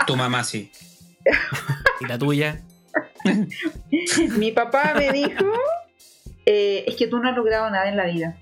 Tu 0.06 0.14
mamá 0.14 0.44
sí. 0.44 0.70
Y 2.00 2.06
la 2.06 2.18
tuya. 2.18 2.60
mi 4.36 4.52
papá 4.52 4.92
me 4.94 5.10
dijo, 5.10 5.46
eh, 6.44 6.84
es 6.86 6.96
que 6.96 7.06
tú 7.06 7.18
no 7.18 7.30
has 7.30 7.36
logrado 7.36 7.70
nada 7.70 7.88
en 7.88 7.96
la 7.96 8.04
vida. 8.04 8.36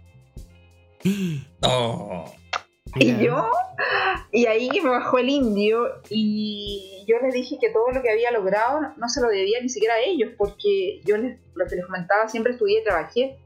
Oh. 1.62 2.32
Mira. 2.99 3.18
Y 3.20 3.24
yo, 3.24 3.51
y 4.32 4.46
ahí 4.46 4.68
me 4.82 4.90
bajó 4.90 5.18
el 5.18 5.28
indio 5.28 5.86
y 6.11 7.05
yo 7.09 7.16
les 7.22 7.32
dije 7.34 7.57
que 7.61 7.70
todo 7.70 7.90
lo 7.92 8.03
que 8.03 8.11
había 8.11 8.30
logrado 8.30 8.80
no, 8.96 9.09
se 9.09 9.20
lo 9.20 9.28
debía 9.28 9.61
ni 9.62 9.68
siquiera 9.68 9.94
a 9.94 10.01
ellos, 10.01 10.32
porque 10.36 11.01
yo 11.05 11.16
les, 11.16 11.38
lo 11.55 11.66
que 11.66 11.76
les 11.76 11.86
comentaba, 11.86 12.28
siempre 12.28 12.53
estudié 12.53 12.80
y 12.80 12.84
trabajé, 12.84 13.38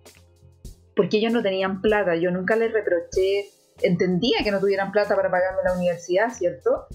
porque 0.97 1.19
ellos 1.19 1.33
no 1.33 1.43
tenían 1.43 1.81
plata, 1.81 2.17
yo 2.17 2.31
nunca 2.31 2.57
les 2.57 2.73
reproché, 2.73 3.47
entendía 3.83 4.39
que 4.45 4.51
no 4.51 4.61
tuvieran 4.61 4.93
plata 4.93 5.15
para 5.17 5.31
pagarme 5.31 5.61
la 5.65 5.75
universidad, 5.75 6.31
¿cierto? 6.31 6.87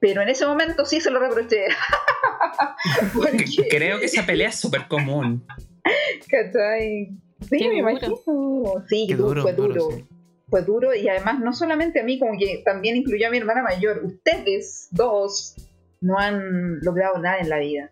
Pero 0.00 0.22
en 0.22 0.28
ese 0.28 0.46
momento 0.46 0.84
sí 0.84 1.00
se 1.00 1.10
lo 1.10 1.18
reproché. 1.18 1.64
Porque, 3.14 3.44
Creo 3.68 3.98
que 3.98 4.04
esa 4.06 4.24
pelea 4.24 4.48
es 4.48 4.56
súper 4.56 4.86
común. 4.88 5.44
¿cachai? 6.30 7.08
Sí, 7.48 7.58
Qué 7.58 7.68
me 7.68 7.80
duro. 7.80 7.90
imagino. 7.90 8.16
Sí, 8.88 9.06
Qué 9.08 9.14
du- 9.16 9.26
duro, 9.28 9.42
fue 9.42 9.52
duro, 9.54 9.74
duro. 9.74 9.96
sí. 9.96 10.04
Fue 10.48 10.62
duro 10.62 10.94
y 10.94 11.08
además 11.08 11.40
no 11.40 11.52
solamente 11.52 12.00
a 12.00 12.04
mí, 12.04 12.18
como 12.18 12.38
que 12.38 12.62
también 12.64 12.96
incluyó 12.96 13.28
a 13.28 13.30
mi 13.30 13.38
hermana 13.38 13.62
mayor. 13.62 14.02
Ustedes 14.04 14.88
dos 14.90 15.56
no 16.00 16.18
han 16.18 16.80
logrado 16.80 17.18
nada 17.18 17.38
en 17.38 17.48
la 17.48 17.58
vida. 17.58 17.90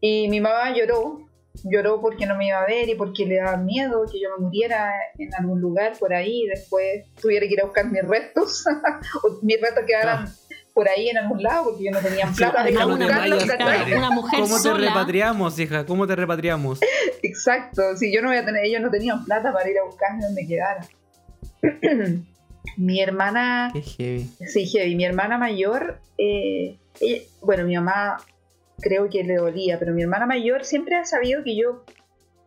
Y 0.00 0.28
mi 0.28 0.40
mamá 0.40 0.74
lloró, 0.74 1.28
lloró 1.64 2.00
porque 2.00 2.26
no 2.26 2.36
me 2.36 2.48
iba 2.48 2.62
a 2.62 2.66
ver 2.66 2.88
y 2.88 2.94
porque 2.94 3.26
le 3.26 3.36
daba 3.36 3.56
miedo 3.56 4.04
que 4.10 4.20
yo 4.20 4.30
me 4.36 4.44
muriera 4.44 4.92
en 5.18 5.34
algún 5.34 5.60
lugar 5.60 5.92
por 5.98 6.14
ahí 6.14 6.44
y 6.44 6.46
después 6.46 7.04
tuviera 7.20 7.46
que 7.46 7.54
ir 7.54 7.60
a 7.60 7.64
buscar 7.64 7.86
mis 7.90 8.02
restos 8.02 8.64
o 9.22 9.38
mis 9.42 9.60
restos 9.60 9.84
quedaran 9.86 10.28
por 10.72 10.88
ahí 10.88 11.08
en 11.08 11.18
algún 11.18 11.42
lado 11.42 11.64
porque 11.64 11.84
yo 11.84 11.90
no 11.90 11.98
tenía 11.98 12.26
plata 12.34 12.62
de 12.62 12.70
ir 12.70 12.78
a 12.78 12.82
además, 12.84 13.92
una 13.92 14.10
mujer 14.10 14.40
¿Cómo 14.40 14.56
te 14.56 14.62
sola. 14.62 14.88
repatriamos, 14.88 15.58
hija? 15.58 15.84
¿Cómo 15.84 16.06
te 16.06 16.16
repatriamos? 16.16 16.80
Exacto, 17.22 17.96
si 17.96 18.12
yo 18.14 18.22
no 18.22 18.28
voy 18.28 18.38
a 18.38 18.44
tener, 18.44 18.64
ellos 18.64 18.80
no 18.80 18.90
tenían 18.90 19.24
plata 19.24 19.52
para 19.52 19.68
ir 19.68 19.78
a 19.78 19.84
buscarme 19.84 20.24
donde 20.24 20.46
quedara. 20.46 20.80
mi 22.76 23.00
hermana 23.00 23.70
Qué 23.72 23.82
heavy. 23.82 24.30
Sí, 24.46 24.66
heavy. 24.66 24.94
Mi 24.96 25.04
hermana 25.04 25.38
mayor, 25.38 26.00
eh, 26.18 26.78
ella- 27.00 27.22
bueno, 27.42 27.64
mi 27.64 27.74
mamá 27.74 28.18
creo 28.80 29.08
que 29.10 29.22
le 29.24 29.36
dolía, 29.36 29.78
pero 29.78 29.92
mi 29.92 30.02
hermana 30.02 30.26
mayor 30.26 30.64
siempre 30.64 30.96
ha 30.96 31.04
sabido 31.04 31.44
que 31.44 31.56
yo 31.56 31.84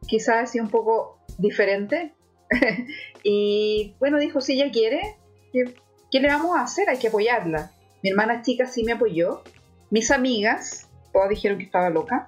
quizás 0.08 0.44
he 0.44 0.52
sido 0.54 0.66
un 0.66 0.72
poco 0.72 1.20
diferente. 1.38 2.14
y 3.24 3.96
bueno, 4.00 4.18
dijo, 4.20 4.42
si 4.42 4.54
ella 4.54 4.72
quiere, 4.72 5.16
¿qué, 5.52 5.74
qué 6.12 6.20
le 6.20 6.28
vamos 6.28 6.58
a 6.58 6.64
hacer? 6.64 6.90
Hay 6.90 6.98
que 6.98 7.08
apoyarla. 7.08 7.72
Mi 8.02 8.10
hermana 8.10 8.42
chica 8.42 8.66
sí 8.66 8.84
me 8.84 8.94
apoyó. 8.94 9.44
Mis 9.90 10.12
amigas, 10.12 10.90
todas 11.14 11.30
dijeron 11.30 11.58
que 11.58 11.66
estaba 11.66 11.90
loca. 11.90 12.28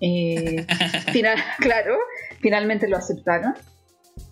Eh, 0.00 0.66
final, 1.12 1.38
claro, 1.58 1.96
finalmente 2.40 2.88
lo 2.88 2.96
aceptaron. 2.96 3.54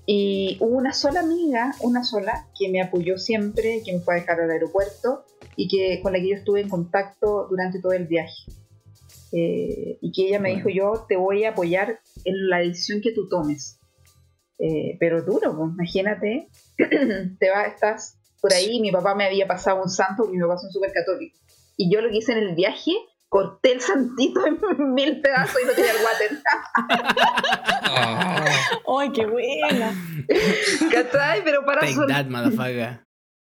Y 0.06 0.58
hubo 0.60 0.76
una 0.76 0.92
sola 0.92 1.20
amiga, 1.20 1.74
una 1.80 2.04
sola, 2.04 2.46
que 2.58 2.68
me 2.68 2.82
apoyó 2.82 3.16
siempre, 3.16 3.82
que 3.84 3.92
me 3.92 4.00
fue 4.00 4.14
a 4.14 4.20
dejar 4.20 4.40
al 4.40 4.50
aeropuerto 4.50 5.24
y 5.56 5.68
que 5.68 6.00
con 6.02 6.12
la 6.12 6.18
que 6.20 6.28
yo 6.28 6.36
estuve 6.36 6.60
en 6.60 6.68
contacto 6.68 7.46
durante 7.48 7.80
todo 7.80 7.92
el 7.92 8.06
viaje. 8.06 8.44
Eh, 9.32 9.98
y 10.00 10.12
que 10.12 10.28
ella 10.28 10.38
me 10.38 10.50
Bueno. 10.50 10.66
dijo, 10.68 10.68
yo 10.76 11.06
te 11.08 11.16
voy 11.16 11.44
a 11.44 11.50
apoyar 11.50 12.00
en 12.24 12.48
la 12.48 12.58
decisión 12.58 13.00
que 13.00 13.12
tú 13.12 13.28
tomes. 13.28 13.78
Eh, 14.58 14.96
pero 15.00 15.22
duro, 15.22 15.56
pues, 15.56 15.70
imagínate, 15.72 16.48
te 17.38 17.50
vas, 17.50 17.68
estás 17.74 18.18
por 18.40 18.52
ahí, 18.52 18.78
mi 18.80 18.92
papá 18.92 19.14
me 19.14 19.24
había 19.24 19.46
pasado 19.46 19.82
un 19.82 19.88
santo, 19.88 20.22
porque 20.24 20.36
mi 20.36 20.42
papá 20.42 20.54
es 20.56 20.64
un 20.64 20.70
súper 20.70 20.92
católico. 20.92 21.36
Y 21.76 21.90
yo 21.90 22.00
lo 22.02 22.10
que 22.10 22.18
hice 22.18 22.32
en 22.32 22.38
el 22.38 22.54
viaje, 22.54 22.92
corté 23.34 23.72
el 23.72 23.80
santito 23.80 24.46
en 24.46 24.60
mil 24.94 25.20
pedazos 25.20 25.56
y 25.60 25.66
lo 25.66 25.72
tiré 25.74 25.90
al 25.90 25.96
water. 26.04 26.38
Oh. 28.86 29.00
¡Ay, 29.00 29.10
qué 29.12 29.26
buena! 29.26 29.92
¿Cachai? 30.92 31.42
Pero 31.42 31.64
para, 31.64 31.80
Take 31.80 31.96
that, 32.06 32.26
motherfucker. 32.26 33.00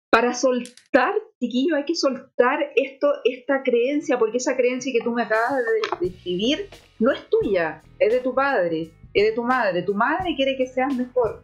para 0.08 0.34
soltar, 0.34 1.14
chiquillo, 1.40 1.74
hay 1.74 1.84
que 1.84 1.96
soltar 1.96 2.60
esto, 2.76 3.08
esta 3.24 3.64
creencia, 3.64 4.20
porque 4.20 4.36
esa 4.38 4.56
creencia 4.56 4.92
que 4.92 5.00
tú 5.02 5.10
me 5.10 5.22
acabas 5.24 5.56
de 5.56 6.06
describir 6.08 6.68
no 7.00 7.10
es 7.10 7.28
tuya, 7.28 7.82
es 7.98 8.12
de 8.12 8.20
tu 8.20 8.34
padre, 8.36 8.92
es 9.14 9.24
de 9.24 9.32
tu 9.32 9.42
madre. 9.42 9.82
Tu 9.82 9.94
madre 9.94 10.34
quiere 10.36 10.56
que 10.56 10.68
seas 10.68 10.94
mejor. 10.94 11.42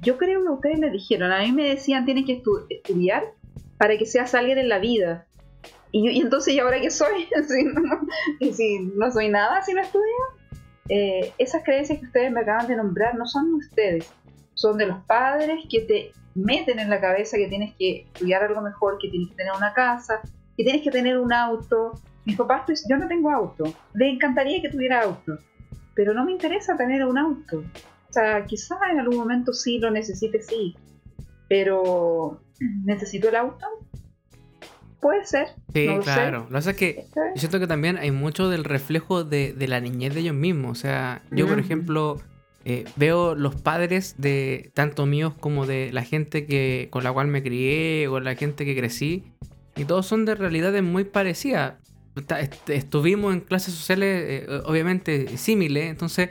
Yo 0.00 0.18
creo 0.18 0.42
que 0.42 0.50
ustedes 0.50 0.78
me 0.80 0.90
dijeron, 0.90 1.30
a 1.30 1.38
mí 1.40 1.52
me 1.52 1.68
decían 1.68 2.04
tienes 2.04 2.26
que 2.26 2.42
estu- 2.42 2.66
estudiar 2.68 3.22
para 3.78 3.96
que 3.96 4.06
seas 4.06 4.34
alguien 4.34 4.58
en 4.58 4.68
la 4.68 4.80
vida. 4.80 5.28
Y, 5.94 6.10
y 6.10 6.20
entonces, 6.22 6.52
¿y 6.52 6.58
ahora 6.58 6.80
qué 6.80 6.90
soy? 6.90 7.28
si, 7.48 7.62
no, 7.62 8.52
si 8.52 8.78
no 8.96 9.12
soy 9.12 9.28
nada 9.28 9.62
si 9.62 9.72
no 9.74 9.80
estudio. 9.80 10.04
Eh, 10.88 11.32
esas 11.38 11.62
creencias 11.62 12.00
que 12.00 12.06
ustedes 12.06 12.32
me 12.32 12.40
acaban 12.40 12.66
de 12.66 12.74
nombrar 12.74 13.14
no 13.14 13.26
son 13.26 13.50
de 13.50 13.54
ustedes, 13.54 14.12
son 14.54 14.76
de 14.76 14.86
los 14.86 14.98
padres 15.04 15.64
que 15.70 15.82
te 15.82 16.12
meten 16.34 16.80
en 16.80 16.90
la 16.90 17.00
cabeza 17.00 17.36
que 17.36 17.46
tienes 17.46 17.74
que 17.78 18.02
estudiar 18.12 18.42
algo 18.42 18.60
mejor, 18.60 18.98
que 18.98 19.08
tienes 19.08 19.28
que 19.28 19.36
tener 19.36 19.52
una 19.56 19.72
casa, 19.72 20.20
que 20.56 20.64
tienes 20.64 20.82
que 20.82 20.90
tener 20.90 21.16
un 21.16 21.32
auto. 21.32 21.92
Mis 22.24 22.36
papás, 22.36 22.62
pues, 22.66 22.84
yo 22.90 22.96
no 22.96 23.06
tengo 23.06 23.30
auto. 23.30 23.72
Le 23.94 24.10
encantaría 24.10 24.60
que 24.60 24.70
tuviera 24.70 25.02
auto, 25.02 25.38
pero 25.94 26.12
no 26.12 26.24
me 26.24 26.32
interesa 26.32 26.76
tener 26.76 27.06
un 27.06 27.18
auto. 27.18 27.58
O 27.58 28.12
sea, 28.12 28.44
quizás 28.46 28.78
en 28.90 28.98
algún 28.98 29.18
momento 29.18 29.52
sí 29.52 29.78
lo 29.78 29.92
necesite, 29.92 30.42
sí. 30.42 30.74
Pero, 31.48 32.40
¿necesito 32.84 33.28
el 33.28 33.36
auto? 33.36 33.64
Puede 35.04 35.26
ser. 35.26 35.48
Sí, 35.74 35.86
no 35.86 35.96
lo 35.96 36.02
sé. 36.02 36.04
claro. 36.04 36.38
Lo 36.40 36.46
que 36.48 36.52
pasa 36.54 36.70
es 36.70 36.76
que 36.78 37.04
yo 37.14 37.22
siento 37.40 37.60
que 37.60 37.66
también 37.66 37.98
hay 37.98 38.10
mucho 38.10 38.48
del 38.48 38.64
reflejo 38.64 39.22
de, 39.22 39.52
de 39.52 39.68
la 39.68 39.78
niñez 39.80 40.14
de 40.14 40.20
ellos 40.20 40.34
mismos. 40.34 40.78
O 40.78 40.80
sea, 40.80 41.22
yo, 41.30 41.46
por 41.46 41.58
ejemplo, 41.58 42.22
eh, 42.64 42.84
veo 42.96 43.34
los 43.34 43.54
padres 43.54 44.14
de 44.16 44.70
tanto 44.72 45.04
míos 45.04 45.34
como 45.38 45.66
de 45.66 45.92
la 45.92 46.02
gente 46.04 46.46
que 46.46 46.88
con 46.90 47.04
la 47.04 47.12
cual 47.12 47.26
me 47.28 47.42
crié 47.42 48.08
o 48.08 48.18
la 48.18 48.34
gente 48.34 48.64
que 48.64 48.74
crecí. 48.74 49.24
Y 49.76 49.84
todos 49.84 50.06
son 50.06 50.24
de 50.24 50.36
realidades 50.36 50.82
muy 50.82 51.04
parecidas. 51.04 51.74
Est- 52.38 52.70
Estuvimos 52.70 53.34
en 53.34 53.40
clases 53.40 53.74
sociales, 53.74 54.24
eh, 54.48 54.60
obviamente, 54.64 55.36
símiles. 55.36 55.90
Entonces, 55.90 56.30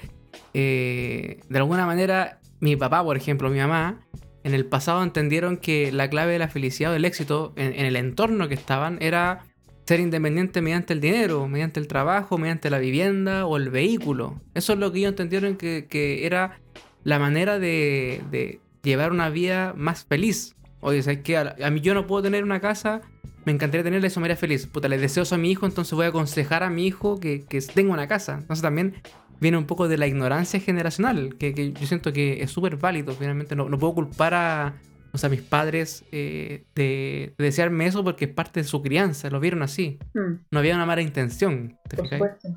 eh, 0.56 1.42
de 1.48 1.58
alguna 1.60 1.86
manera, 1.86 2.40
mi 2.60 2.76
papá, 2.76 3.04
por 3.04 3.18
ejemplo, 3.18 3.50
mi 3.52 3.60
mamá, 3.60 4.00
en 4.44 4.54
el 4.54 4.66
pasado 4.66 5.04
entendieron 5.04 5.58
que 5.58 5.92
la 5.92 6.10
clave 6.10 6.34
de 6.34 6.40
la 6.40 6.50
felicidad 6.50 6.92
o 6.92 6.94
del 6.94 7.06
éxito 7.06 7.54
en, 7.56 7.74
el 7.74 7.96
entorno 7.96 8.48
que 8.48 8.54
estaban 8.54 8.98
era 9.02 9.46
ser 9.86 10.00
independiente 10.00 10.62
mediante 10.62 10.94
el 10.94 11.02
dinero, 11.02 11.48
mediante 11.48 11.80
el 11.80 11.88
trabajo, 11.88 12.38
mediante 12.38 12.70
la 12.70 12.80
vivienda 12.80 13.46
o 13.46 13.58
el 13.58 13.70
vehículo. 13.70 14.42
Eso 14.54 14.74
es 14.74 14.80
lo 14.80 14.92
que 14.92 15.00
ellos 15.00 15.10
entendieron 15.12 15.56
que, 15.56 16.26
era 16.26 16.60
la 17.04 17.20
manera 17.20 17.60
de, 17.60 18.60
llevar 18.82 19.12
una 19.12 19.30
vida 19.30 19.74
más 19.78 20.06
feliz. 20.06 20.56
Oye, 20.82 21.02
¿sabes 21.02 21.20
qué? 21.24 21.38
A, 21.38 21.56
a 21.64 21.70
mí 21.70 21.80
yo 21.80 21.94
no 21.94 22.08
puedo 22.08 22.24
tener 22.24 22.44
una 22.44 22.60
casa, 22.60 23.02
me 23.46 23.54
encantaría 23.54 23.84
tenerla 23.84 24.08
y 24.08 24.10
eso 24.10 24.20
me 24.20 24.26
haría 24.26 24.36
feliz. 24.36 24.68
Puta, 24.68 24.90
le 24.90 24.98
deseo 24.98 25.24
eso 25.24 25.36
a 25.36 25.38
mi 25.38 25.52
hijo, 25.52 25.66
entonces 25.66 25.94
voy 25.94 26.06
a 26.06 26.10
aconsejar 26.10 26.64
a 26.64 26.70
mi 26.70 26.86
hijo 26.86 27.20
que, 27.20 27.46
que 27.46 27.62
tenga 27.62 27.94
una 27.94 28.08
casa. 28.08 28.38
Entonces 28.40 28.62
también 28.62 28.96
viene 29.44 29.58
un 29.58 29.66
poco 29.66 29.88
de 29.88 29.98
la 29.98 30.08
ignorancia 30.08 30.60
generacional, 30.60 31.36
que, 31.38 31.74
yo 31.74 31.86
siento 31.86 32.12
que 32.12 32.42
es 32.42 32.50
súper 32.50 32.78
válido. 32.78 33.14
Finalmente, 33.14 33.56
no, 33.56 33.70
no, 33.70 33.78
puedo 33.78 33.94
culpar 33.94 34.34
a, 34.34 34.76
o 35.12 35.18
sea, 35.18 35.30
mis 35.30 35.42
padres 35.42 36.04
eh, 36.12 36.64
de, 36.74 37.36
desearme 37.38 37.86
eso 37.86 38.04
porque 38.04 38.26
es 38.26 38.32
parte 38.32 38.62
de 38.62 38.64
su 38.64 38.82
crianza, 38.82 39.30
lo 39.30 39.40
vieron 39.40 39.62
así. 39.62 40.00
Hmm. 40.14 40.46
No 40.50 40.60
había 40.60 40.76
una 40.76 40.86
mala 40.86 41.02
intención. 41.02 41.78
¿te 41.88 41.98
Por 41.98 42.08
supuesto. 42.08 42.50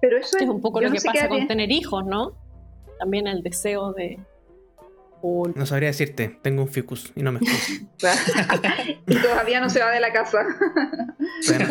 Pero 0.00 0.18
eso 0.18 0.38
es, 0.38 0.48
un 0.48 0.60
poco 0.60 0.80
lo 0.80 0.90
que 0.90 1.00
pasa 1.00 1.28
con 1.28 1.46
tener 1.46 1.70
hijos, 1.70 2.04
¿no? 2.06 2.38
También 2.98 3.26
el 3.26 3.42
deseo 3.42 3.92
de, 3.92 4.18
no 5.54 5.64
sabría 5.64 5.88
decirte, 5.88 6.38
tengo 6.42 6.62
un 6.62 6.68
ficus 6.68 7.10
y 7.16 7.22
no 7.22 7.32
me 7.32 7.40
escucho. 7.42 7.86
y 9.06 9.16
todavía 9.16 9.60
no 9.60 9.70
se 9.70 9.80
va 9.80 9.90
de 9.90 10.00
la 10.00 10.12
casa. 10.12 10.44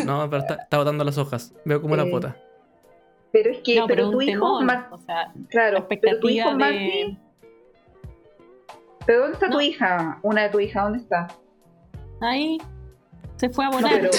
no, 0.06 0.28
pero 0.30 0.42
está, 0.42 0.78
botando 0.78 1.04
las 1.04 1.18
hojas. 1.20 1.54
Veo 1.64 1.80
como 1.80 1.96
la 1.96 2.04
bota. 2.04 2.36
Pero 3.34 3.50
es 3.50 3.58
que, 3.64 3.84
pero, 3.88 4.12
tu 4.12 4.22
hijo, 4.22 4.60
o 4.60 5.00
sea, 5.00 5.34
claro, 5.50 5.88
pero 5.90 6.20
tu 6.20 6.30
hijo 6.30 6.56
de... 6.56 7.18
¿Pero 9.08 9.22
dónde 9.22 9.34
está 9.34 9.50
tu 9.50 9.60
hija? 9.60 10.20
Una 10.22 10.44
de 10.44 10.50
tu 10.50 10.60
hija, 10.60 10.84
¿dónde 10.84 11.00
está? 11.00 11.28
Ahí. 12.22 12.60
Se 13.38 13.50
fue 13.50 13.66
a 13.66 13.70
volar. 13.70 14.10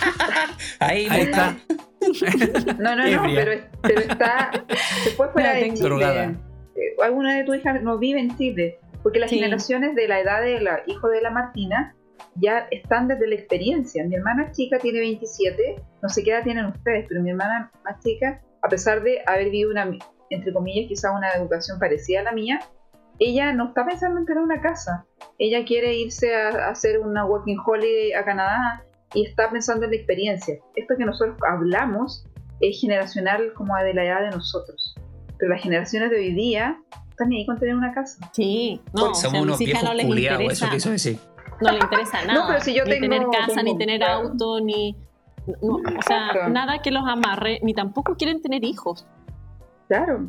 Ahí, 0.78 1.06
está. 1.10 1.56
No, 2.78 2.96
no, 2.96 3.04
no, 3.04 3.22
pero, 3.34 3.62
pero, 3.82 4.00
está. 4.00 4.52
Se 5.02 5.10
fue 5.10 5.28
fuera 5.30 5.54
de 5.54 5.74
Chile. 5.74 6.36
Eh, 6.76 6.96
alguna 7.02 7.36
de 7.36 7.44
tus 7.44 7.56
hijas 7.56 7.82
no 7.82 7.98
vive 7.98 8.20
en 8.20 8.36
Chile, 8.36 8.78
porque 9.02 9.18
las 9.18 9.28
generaciones 9.28 9.96
de 9.96 10.08
la 10.08 10.20
edad 10.20 10.40
de 10.40 10.60
la 10.60 10.82
hijo 10.86 11.08
de 11.08 11.20
la 11.20 11.30
Martina 11.30 11.94
ya 12.36 12.66
están 12.70 13.08
desde 13.08 13.26
la 13.26 13.34
experiencia. 13.34 14.04
Mi 14.04 14.14
hermana 14.14 14.52
chica 14.52 14.78
tiene 14.78 15.00
27, 15.00 15.82
no 16.00 16.08
sé 16.08 16.22
qué 16.22 16.30
edad 16.30 16.44
tienen 16.44 16.66
ustedes, 16.66 17.06
pero 17.08 17.20
mi 17.22 17.30
hermana 17.30 17.70
más 17.84 18.00
chica, 18.00 18.40
a 18.62 18.68
pesar 18.68 19.02
de 19.02 19.22
haber 19.26 19.46
vivido 19.46 19.70
una, 19.70 19.90
entre 20.30 20.52
comillas, 20.52 20.88
quizás 20.88 21.12
una 21.14 21.30
educación 21.32 21.78
parecida 21.78 22.20
a 22.20 22.22
la 22.24 22.32
mía, 22.32 22.60
ella 23.18 23.52
no 23.52 23.68
está 23.68 23.84
pensando 23.84 24.18
en 24.18 24.26
tener 24.26 24.42
una 24.42 24.60
casa. 24.60 25.06
Ella 25.38 25.64
quiere 25.64 25.94
irse 25.94 26.34
a, 26.34 26.70
hacer 26.70 26.98
una 26.98 27.24
working 27.24 27.58
holiday 27.64 28.12
a 28.12 28.24
Canadá 28.24 28.84
y 29.14 29.26
está 29.26 29.50
pensando 29.50 29.84
en 29.84 29.90
la 29.90 29.96
experiencia. 29.96 30.56
Esto 30.74 30.94
que 30.96 31.04
nosotros 31.04 31.36
hablamos 31.48 32.26
es 32.60 32.80
generacional 32.80 33.52
como 33.54 33.76
de 33.76 33.94
la 33.94 34.04
edad 34.04 34.20
de 34.22 34.30
nosotros 34.30 34.94
pero 35.42 35.54
las 35.54 35.62
generaciones 35.64 36.08
de 36.10 36.18
hoy 36.18 36.32
día 36.34 36.80
están 37.10 37.32
ahí 37.32 37.44
con 37.44 37.58
tener 37.58 37.74
una 37.74 37.92
casa. 37.92 38.30
Sí, 38.30 38.80
no, 38.94 39.12
somos 39.12 39.42
unos 39.42 39.58
viejos 39.58 39.82
no 39.82 39.92
les 39.92 40.06
interesa, 40.06 40.66
eso 40.66 40.70
quiso 40.70 40.90
decir. 40.90 41.18
No 41.60 41.72
le 41.72 41.78
interesa 41.80 42.24
nada. 42.24 42.34
No, 42.34 42.46
pero 42.46 42.60
si 42.60 42.72
yo 42.72 42.84
ni 42.84 43.00
tener 43.00 43.22
casa, 43.32 43.60
ni 43.64 43.76
tener 43.76 44.04
auto, 44.04 44.60
ni. 44.60 44.96
O 45.60 45.80
sea, 46.06 46.48
nada 46.48 46.80
que 46.82 46.90
los 46.90 47.06
amarre, 47.06 47.60
ni 47.62 47.74
tampoco 47.74 48.16
quieren 48.16 48.40
tener 48.40 48.64
hijos. 48.64 49.06
Claro. 49.88 50.28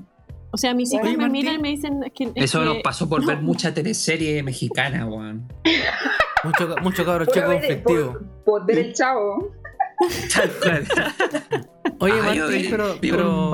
O 0.51 0.57
sea, 0.57 0.75
mis 0.75 0.93
hijos 0.93 1.17
me 1.17 1.29
miran 1.29 1.55
y 1.55 1.57
me 1.57 1.69
dicen 1.69 2.11
que. 2.13 2.31
Eso 2.35 2.63
nos 2.63 2.77
pasó 2.77 3.09
por 3.09 3.25
ver 3.25 3.41
mucha 3.41 3.73
teleserie 3.73 4.43
mexicana, 4.43 5.07
weón. 5.07 5.51
mucho, 6.43 6.75
mucho 6.83 7.05
cabro 7.05 7.25
chico 7.25 7.47
conflictivo. 7.47 8.19
Por, 8.45 8.65
ver 8.65 8.77
el 8.77 8.93
chavo. 8.93 9.51
Oye, 11.99 12.21
Martín, 12.21 12.67
pero. 12.69 12.97
pero 13.01 13.51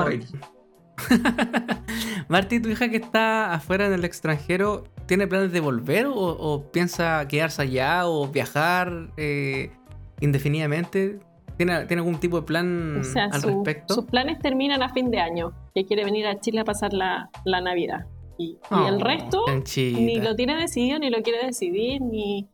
Marti, 2.28 2.60
tu 2.60 2.70
hija 2.70 2.90
que 2.90 2.98
está 2.98 3.54
afuera 3.54 3.86
en 3.86 3.94
el 3.94 4.04
extranjero, 4.04 4.86
¿tiene 5.06 5.28
planes 5.28 5.52
de 5.52 5.60
volver 5.60 6.08
o, 6.10 6.70
piensa 6.72 7.28
quedarse 7.28 7.62
allá 7.62 8.08
o 8.08 8.28
viajar 8.28 9.12
eh, 9.18 9.72
indefinidamente? 10.20 11.20
¿Tiene, 11.60 11.74
algún 11.74 12.22
tipo 12.22 12.40
de 12.40 12.46
plan 12.46 13.02
al 13.34 13.42
respecto? 13.42 13.94
Sus 13.94 14.06
planes 14.06 14.40
terminan 14.40 14.82
a 14.82 14.94
fin 14.94 15.12
de 15.12 15.20
año, 15.20 15.52
que 15.76 15.84
quiere 15.84 16.06
venir 16.06 16.26
a 16.26 16.40
Chile 16.40 16.62
a 16.62 16.64
pasar 16.64 16.94
la, 16.94 17.30
Navidad. 17.46 18.06
Y, 18.38 18.58
el 18.72 18.96
oh, 18.96 19.00
resto 19.00 19.44
ni 19.76 20.22
lo 20.22 20.38
tiene 20.38 20.56
decidido, 20.56 21.00
ni 21.00 21.10
lo 21.10 21.22
quiere 21.22 21.46
decidir, 21.46 22.02
ni... 22.02 22.48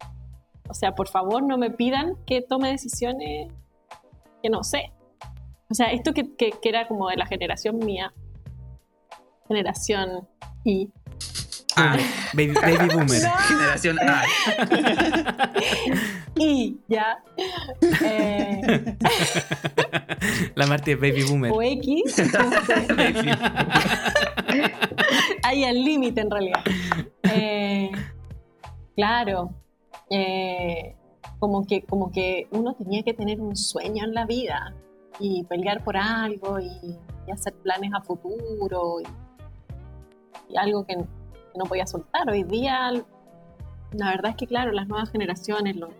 O 0.67 0.73
sea, 0.73 0.95
por 0.95 1.07
favor, 1.07 1.43
no 1.43 1.59
me 1.59 1.69
pidan 1.69 2.15
que 2.25 2.41
tome 2.41 2.69
decisiones 2.69 3.53
que 4.41 4.49
no 4.49 4.63
sé. 4.63 4.91
O 5.69 5.75
sea, 5.75 5.91
esto 5.91 6.11
que, 6.15 6.35
que 6.35 6.57
era 6.63 6.87
como 6.87 7.07
de 7.09 7.17
la 7.17 7.27
generación 7.27 7.77
mía, 7.77 8.11
generación 9.47 10.27
Y. 10.63 10.89
Ah, 11.77 11.97
baby, 12.33 12.53
boomer. 12.93 13.21
Generación 13.47 13.97
A. 13.99 14.23
y 16.35 16.79
ya. 16.87 17.21
Eh, 18.03 18.95
la 20.55 20.67
Marti 20.67 20.91
es 20.91 20.99
baby 20.99 21.23
boomer. 21.23 21.51
O 21.51 21.61
X. 21.61 22.21
Hay 25.43 25.65
al 25.65 25.83
límite 25.83 26.21
en 26.21 26.31
realidad. 26.31 26.61
Eh, 27.23 27.91
claro. 28.95 29.49
Eh, 30.09 30.95
como, 31.39 31.65
que, 31.65 31.81
como 31.81 32.11
que 32.11 32.47
uno 32.51 32.73
tenía 32.75 33.03
que 33.03 33.13
tener 33.13 33.41
un 33.41 33.55
sueño 33.57 34.05
en 34.05 34.13
la 34.13 34.25
vida 34.25 34.73
y 35.19 35.43
pelear 35.43 35.83
por 35.83 35.97
algo 35.97 36.59
y, 36.59 36.69
y 37.27 37.31
hacer 37.31 37.53
planes 37.55 37.91
a 37.93 38.01
futuro. 38.01 39.01
Y, 39.01 40.53
y 40.53 40.57
algo 40.57 40.85
que, 40.85 40.95
no 41.57 41.65
podía 41.65 41.87
soltar. 41.87 42.29
Hoy 42.29 42.43
día, 42.43 42.91
la 43.91 44.09
verdad 44.09 44.31
es 44.31 44.37
que, 44.37 44.47
claro, 44.47 44.71
las 44.71 44.87
nuevas 44.87 45.11
generaciones, 45.11 45.75
los 45.75 45.91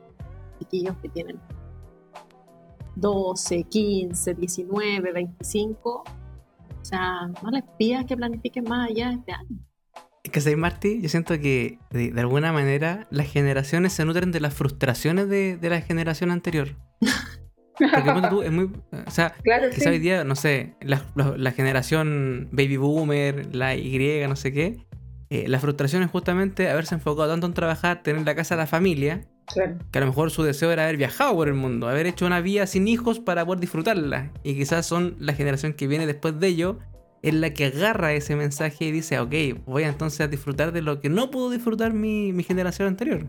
chiquillos 0.59 0.95
que 1.01 1.09
tienen 1.09 1.39
12, 2.95 3.63
15, 3.63 4.33
19, 4.35 5.11
25, 5.11 6.03
o 6.85 6.85
sea, 6.85 7.27
no 7.41 7.49
les 7.51 7.63
pidas 7.77 8.05
que 8.05 8.15
planifiquen 8.15 8.63
más 8.65 8.89
allá 8.89 9.09
de 9.09 9.15
este 9.15 9.31
año. 9.31 9.59
Es 10.23 10.31
que, 10.31 10.41
¿sabes, 10.41 10.57
Marty? 10.57 11.01
Yo 11.01 11.09
siento 11.09 11.39
que 11.39 11.77
de, 11.91 12.13
alguna 12.17 12.51
manera 12.51 13.07
las 13.11 13.31
generaciones 13.31 13.93
se 13.93 14.05
nutren 14.05 14.31
de 14.31 14.39
las 14.39 14.53
frustraciones 14.53 15.29
de, 15.29 15.59
la 15.61 15.81
generación 15.81 16.31
anterior. 16.31 16.75
Porque 17.77 18.29
tú, 18.29 18.41
es 18.41 18.51
muy. 18.51 18.71
O 19.05 19.11
sea, 19.11 19.33
claro, 19.43 19.67
que 19.69 19.89
hoy 19.89 19.99
día, 19.99 20.23
no 20.23 20.35
sé, 20.35 20.75
la, 20.81 21.51
generación 21.51 22.49
baby 22.51 22.77
boomer, 22.77 23.53
la 23.55 23.75
Y, 23.75 24.25
no 24.27 24.35
sé 24.35 24.51
qué. 24.51 24.77
Eh, 25.29 25.47
la 25.47 25.59
frustración 25.59 26.03
es 26.03 26.11
justamente 26.11 26.69
haberse 26.69 26.95
enfocado 26.95 27.29
tanto 27.29 27.47
en 27.47 27.53
trabajar, 27.53 28.03
tener 28.03 28.25
la 28.25 28.35
casa 28.35 28.55
de 28.55 28.61
la 28.61 28.67
familia, 28.67 29.25
que 29.53 29.97
a 29.97 30.01
lo 30.01 30.07
mejor 30.07 30.31
su 30.31 30.43
deseo 30.43 30.71
era 30.71 30.83
haber 30.83 30.97
viajado 30.97 31.33
por 31.35 31.47
el 31.47 31.53
mundo, 31.53 31.87
haber 31.87 32.07
hecho 32.07 32.25
una 32.25 32.41
vida 32.41 32.67
sin 32.67 32.87
hijos 32.87 33.19
para 33.19 33.45
poder 33.45 33.59
disfrutarla. 33.59 34.31
Y 34.43 34.55
quizás 34.55 34.85
son 34.85 35.15
la 35.19 35.33
generación 35.33 35.73
que 35.73 35.87
viene 35.87 36.05
después 36.05 36.39
de 36.39 36.47
ello, 36.47 36.79
es 37.21 37.33
la 37.33 37.53
que 37.53 37.65
agarra 37.65 38.13
ese 38.13 38.35
mensaje 38.35 38.85
y 38.85 38.91
dice, 38.91 39.19
ok, 39.19 39.33
voy 39.65 39.83
entonces 39.83 40.21
a 40.21 40.27
disfrutar 40.27 40.71
de 40.71 40.81
lo 40.81 41.01
que 41.01 41.09
no 41.09 41.31
pudo 41.31 41.49
disfrutar 41.49 41.93
mi, 41.93 42.31
mi 42.33 42.43
generación 42.43 42.87
anterior. 42.87 43.25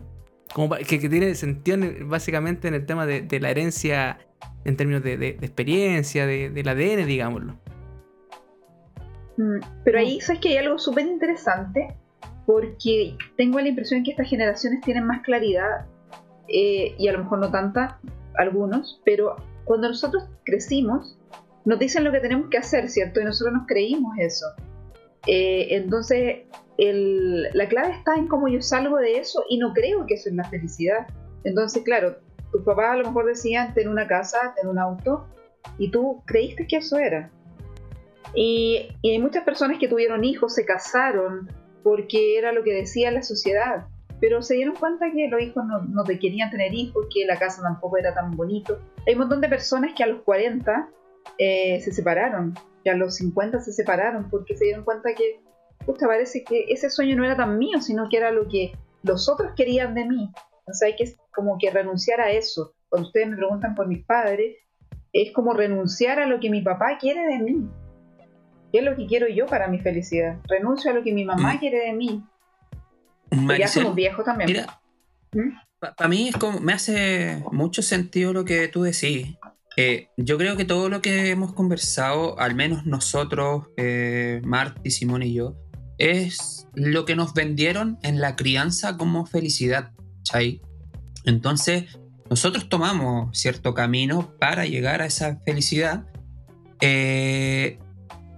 Como 0.53 0.75
que, 0.75 0.97
tiene 0.97 1.35
sentido 1.35 1.77
básicamente 2.05 2.67
en 2.67 2.73
el 2.73 2.85
tema 2.85 3.05
de, 3.05 3.39
la 3.39 3.49
herencia 3.49 4.19
en 4.65 4.77
términos 4.77 5.03
de, 5.03 5.13
experiencia, 5.41 6.25
del 6.25 6.67
ADN, 6.67 7.07
digámoslo. 7.07 7.59
Mm, 9.37 9.59
pero 9.83 9.99
ahí, 9.99 10.19
¿sabes 10.21 10.41
que 10.41 10.49
hay 10.49 10.57
algo 10.57 10.77
súper 10.77 11.05
interesante? 11.05 11.95
Porque 12.45 13.15
tengo 13.35 13.59
la 13.59 13.67
impresión 13.67 14.03
que 14.03 14.11
estas 14.11 14.29
generaciones 14.29 14.81
tienen 14.81 15.05
más 15.05 15.21
claridad, 15.21 15.85
eh, 16.47 16.95
y 16.97 17.07
a 17.07 17.13
lo 17.13 17.19
mejor 17.19 17.39
no 17.39 17.51
tanta, 17.51 17.99
algunos, 18.35 19.01
pero 19.05 19.35
cuando 19.65 19.89
nosotros 19.89 20.29
crecimos, 20.45 21.17
nos 21.65 21.79
dicen 21.79 22.03
lo 22.03 22.11
que 22.11 22.19
tenemos 22.19 22.49
que 22.49 22.57
hacer, 22.57 22.89
¿cierto? 22.89 23.19
Y 23.19 23.25
nosotros 23.25 23.53
nos 23.53 23.67
creímos 23.67 24.17
eso. 24.17 24.45
Eh, 25.25 25.75
entonces, 25.75 26.45
la 26.77 27.67
clave 27.67 27.93
está 27.95 28.15
en 28.15 28.27
cómo 28.27 28.47
yo 28.47 28.61
salgo 28.61 28.97
de 28.97 29.17
eso 29.17 29.43
y 29.49 29.57
no 29.57 29.73
creo 29.73 30.05
que 30.05 30.13
eso 30.13 30.29
es 30.29 30.35
la 30.35 30.45
felicidad. 30.45 31.07
Entonces, 31.43 31.83
claro, 31.83 32.17
tus 32.51 32.63
papás 32.63 32.93
a 32.93 32.97
lo 32.97 33.05
mejor 33.05 33.25
decían 33.25 33.73
tener 33.73 33.89
una 33.89 34.07
casa, 34.07 34.53
tener 34.55 34.71
un 34.71 34.79
auto, 34.79 35.27
y 35.77 35.91
tú 35.91 36.23
creíste 36.25 36.65
que 36.67 36.77
eso 36.77 36.97
era. 36.97 37.29
Y, 38.33 38.89
hay 39.03 39.19
muchas 39.19 39.43
personas 39.43 39.79
que 39.79 39.87
tuvieron 39.87 40.23
hijos, 40.23 40.53
se 40.53 40.65
casaron 40.65 41.49
porque 41.83 42.37
era 42.37 42.51
lo 42.51 42.63
que 42.63 42.73
decía 42.73 43.11
la 43.11 43.23
sociedad, 43.23 43.87
pero 44.19 44.41
se 44.41 44.55
dieron 44.55 44.75
cuenta 44.75 45.11
que 45.11 45.29
los 45.29 45.41
hijos 45.41 45.63
no, 45.65 45.79
no 45.83 46.03
querían 46.03 46.49
tener 46.49 46.73
hijos, 46.73 47.07
que 47.13 47.25
la 47.25 47.37
casa 47.37 47.61
tampoco 47.61 47.97
era 47.97 48.13
tan 48.13 48.31
bonito. 48.31 48.79
Hay 49.05 49.13
un 49.13 49.19
montón 49.19 49.41
de 49.41 49.47
personas 49.47 49.93
que 49.95 50.03
a 50.03 50.07
los 50.07 50.21
40 50.23 50.89
eh, 51.37 51.79
se 51.81 51.91
separaron, 51.91 52.55
que 52.83 52.89
a 52.89 52.95
los 52.95 53.15
50 53.15 53.59
se 53.59 53.71
separaron 53.71 54.29
porque 54.29 54.57
se 54.57 54.65
dieron 54.65 54.83
cuenta 54.83 55.13
que 55.13 55.41
te 55.85 56.05
parece 56.05 56.43
que 56.43 56.65
ese 56.67 56.89
sueño 56.89 57.15
no 57.15 57.23
era 57.23 57.37
tan 57.37 57.57
mío, 57.57 57.79
sino 57.79 58.09
que 58.09 58.17
era 58.17 58.31
lo 58.31 58.47
que 58.47 58.73
los 59.03 59.29
otros 59.29 59.53
querían 59.55 59.93
de 59.93 60.05
mí. 60.05 60.29
Entonces 60.59 60.81
hay 60.81 60.95
que 60.95 61.15
como 61.33 61.57
que 61.57 61.69
renunciar 61.69 62.19
a 62.19 62.31
eso. 62.31 62.73
Cuando 62.89 63.07
ustedes 63.07 63.29
me 63.29 63.37
preguntan 63.37 63.75
por 63.75 63.87
mis 63.87 64.03
padres, 64.05 64.57
es 65.13 65.31
como 65.33 65.53
renunciar 65.53 66.19
a 66.19 66.27
lo 66.27 66.39
que 66.39 66.49
mi 66.49 66.61
papá 66.61 66.97
quiere 66.99 67.25
de 67.25 67.39
mí. 67.39 67.69
¿Qué 68.71 68.79
es 68.79 68.85
lo 68.85 68.95
que 68.95 69.05
quiero 69.05 69.27
yo 69.27 69.45
para 69.45 69.67
mi 69.67 69.79
felicidad? 69.79 70.37
Renuncio 70.47 70.91
a 70.91 70.93
lo 70.93 71.03
que 71.03 71.13
mi 71.13 71.25
mamá 71.25 71.53
mm. 71.53 71.59
quiere 71.59 71.85
de 71.85 71.93
mí. 71.93 72.23
ya 73.57 73.67
somos 73.67 73.95
viejos 73.95 74.25
también. 74.25 74.47
Mira, 74.47 74.81
¿Mm? 75.33 75.57
para 75.79 76.07
mí 76.07 76.29
es 76.29 76.35
como, 76.35 76.59
me 76.59 76.73
hace 76.73 77.43
mucho 77.51 77.81
sentido 77.81 78.33
lo 78.33 78.45
que 78.45 78.67
tú 78.67 78.83
decís. 78.83 79.35
Eh, 79.77 80.09
yo 80.17 80.37
creo 80.37 80.57
que 80.57 80.65
todo 80.65 80.89
lo 80.89 81.01
que 81.01 81.29
hemos 81.29 81.53
conversado, 81.53 82.39
al 82.39 82.55
menos 82.55 82.85
nosotros, 82.85 83.67
eh, 83.77 84.41
Marty, 84.43 84.89
Simón 84.89 85.21
y 85.21 85.33
yo, 85.33 85.55
es 85.99 86.67
lo 86.73 87.05
que 87.05 87.15
nos 87.15 87.33
vendieron 87.33 87.99
en 88.01 88.19
la 88.19 88.35
crianza 88.35 88.97
como 88.97 89.25
felicidad, 89.25 89.91
¿chay? 90.23 90.61
Entonces, 91.25 91.99
nosotros 92.29 92.69
tomamos 92.69 93.37
cierto 93.37 93.73
camino 93.73 94.33
para 94.39 94.65
llegar 94.65 95.01
a 95.01 95.05
esa 95.05 95.39
felicidad. 95.45 96.07
Eh, 96.81 97.79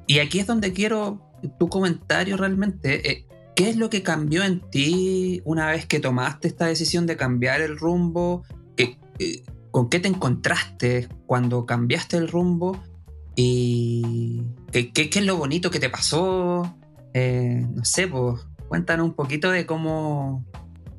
y 0.10 0.18
aquí 0.18 0.40
es 0.40 0.48
donde 0.48 0.74
quiero 0.74 1.22
tu 1.60 1.70
comentario 1.70 2.36
realmente. 2.36 3.12
Eh, 3.12 3.28
¿Qué 3.56 3.70
es 3.70 3.76
lo 3.76 3.92
que 3.92 4.02
cambió 4.02 4.44
en 4.44 4.68
ti 4.72 5.40
una 5.46 5.68
vez 5.68 5.86
que 5.86 6.00
tomaste 6.00 6.48
esta 6.48 6.66
decisión 6.66 7.06
de 7.06 7.16
cambiar 7.16 7.62
el 7.62 7.78
rumbo? 7.78 8.44
¿Qué, 8.76 8.98
eh, 9.20 9.44
¿Con 9.70 9.88
qué 9.88 10.00
te 10.00 10.08
encontraste 10.08 11.10
cuando 11.28 11.68
cambiaste 11.68 12.18
el 12.18 12.28
rumbo? 12.28 12.84
¿Y 13.36 14.46
qué, 14.72 14.92
es 14.96 15.26
lo 15.26 15.38
bonito 15.38 15.70
que 15.70 15.80
te 15.80 15.92
pasó? 15.92 16.76
Eh, 17.14 17.64
no 17.70 17.86
sé, 17.86 18.08
pues 18.08 18.42
cuéntanos 18.68 19.06
un 19.06 19.14
poquito 19.14 19.52
de 19.52 19.68
cómo 19.68 20.44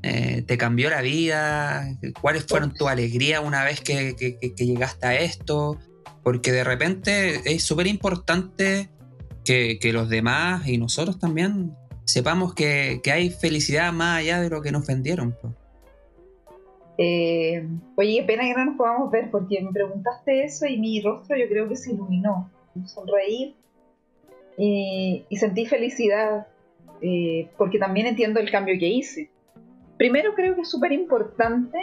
te 0.02 0.56
cambió 0.56 0.88
la 0.88 1.02
vida, 1.02 1.84
cuáles 2.22 2.46
fueron 2.46 2.72
tu 2.72 2.86
alegría 2.86 3.40
una 3.40 3.64
vez 3.64 3.80
que, 3.80 4.14
llegaste 4.56 5.06
a 5.06 5.18
esto, 5.18 5.78
porque 6.22 6.52
de 6.52 6.62
repente 6.62 7.52
es 7.52 7.64
súper 7.64 7.88
importante 7.88 8.88
que, 9.44 9.78
los 9.92 10.08
demás 10.08 10.66
y 10.68 10.78
nosotros 10.78 11.18
también 11.18 11.74
sepamos 12.04 12.54
que, 12.54 13.00
hay 13.12 13.30
felicidad 13.30 13.92
más 13.92 14.20
allá 14.20 14.40
de 14.40 14.50
lo 14.50 14.62
que 14.62 14.72
nos 14.72 14.86
vendieron. 14.86 15.36
Eh, 16.98 17.66
oye, 17.96 18.16
qué 18.18 18.22
pena 18.24 18.42
que 18.42 18.54
no 18.54 18.66
nos 18.66 18.76
podamos 18.76 19.10
ver 19.10 19.30
porque 19.30 19.62
me 19.62 19.72
preguntaste 19.72 20.44
eso 20.44 20.66
y 20.66 20.78
mi 20.78 21.00
rostro 21.00 21.36
yo 21.36 21.48
creo 21.48 21.68
que 21.68 21.76
se 21.76 21.92
iluminó. 21.92 22.50
Sonreír 22.86 23.54
y, 24.56 25.24
sentí 25.36 25.66
felicidad 25.66 26.46
eh, 27.00 27.48
porque 27.56 27.78
también 27.78 28.06
entiendo 28.06 28.40
el 28.40 28.50
cambio 28.50 28.78
que 28.78 28.88
hice. 28.88 29.30
Primero 29.96 30.34
creo 30.34 30.54
que 30.54 30.62
es 30.62 30.70
súper 30.70 30.92
importante 30.92 31.78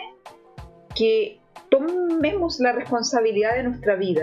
que 0.95 1.39
tomemos 1.69 2.59
la 2.59 2.71
responsabilidad 2.71 3.55
de 3.55 3.63
nuestra 3.63 3.95
vida. 3.95 4.21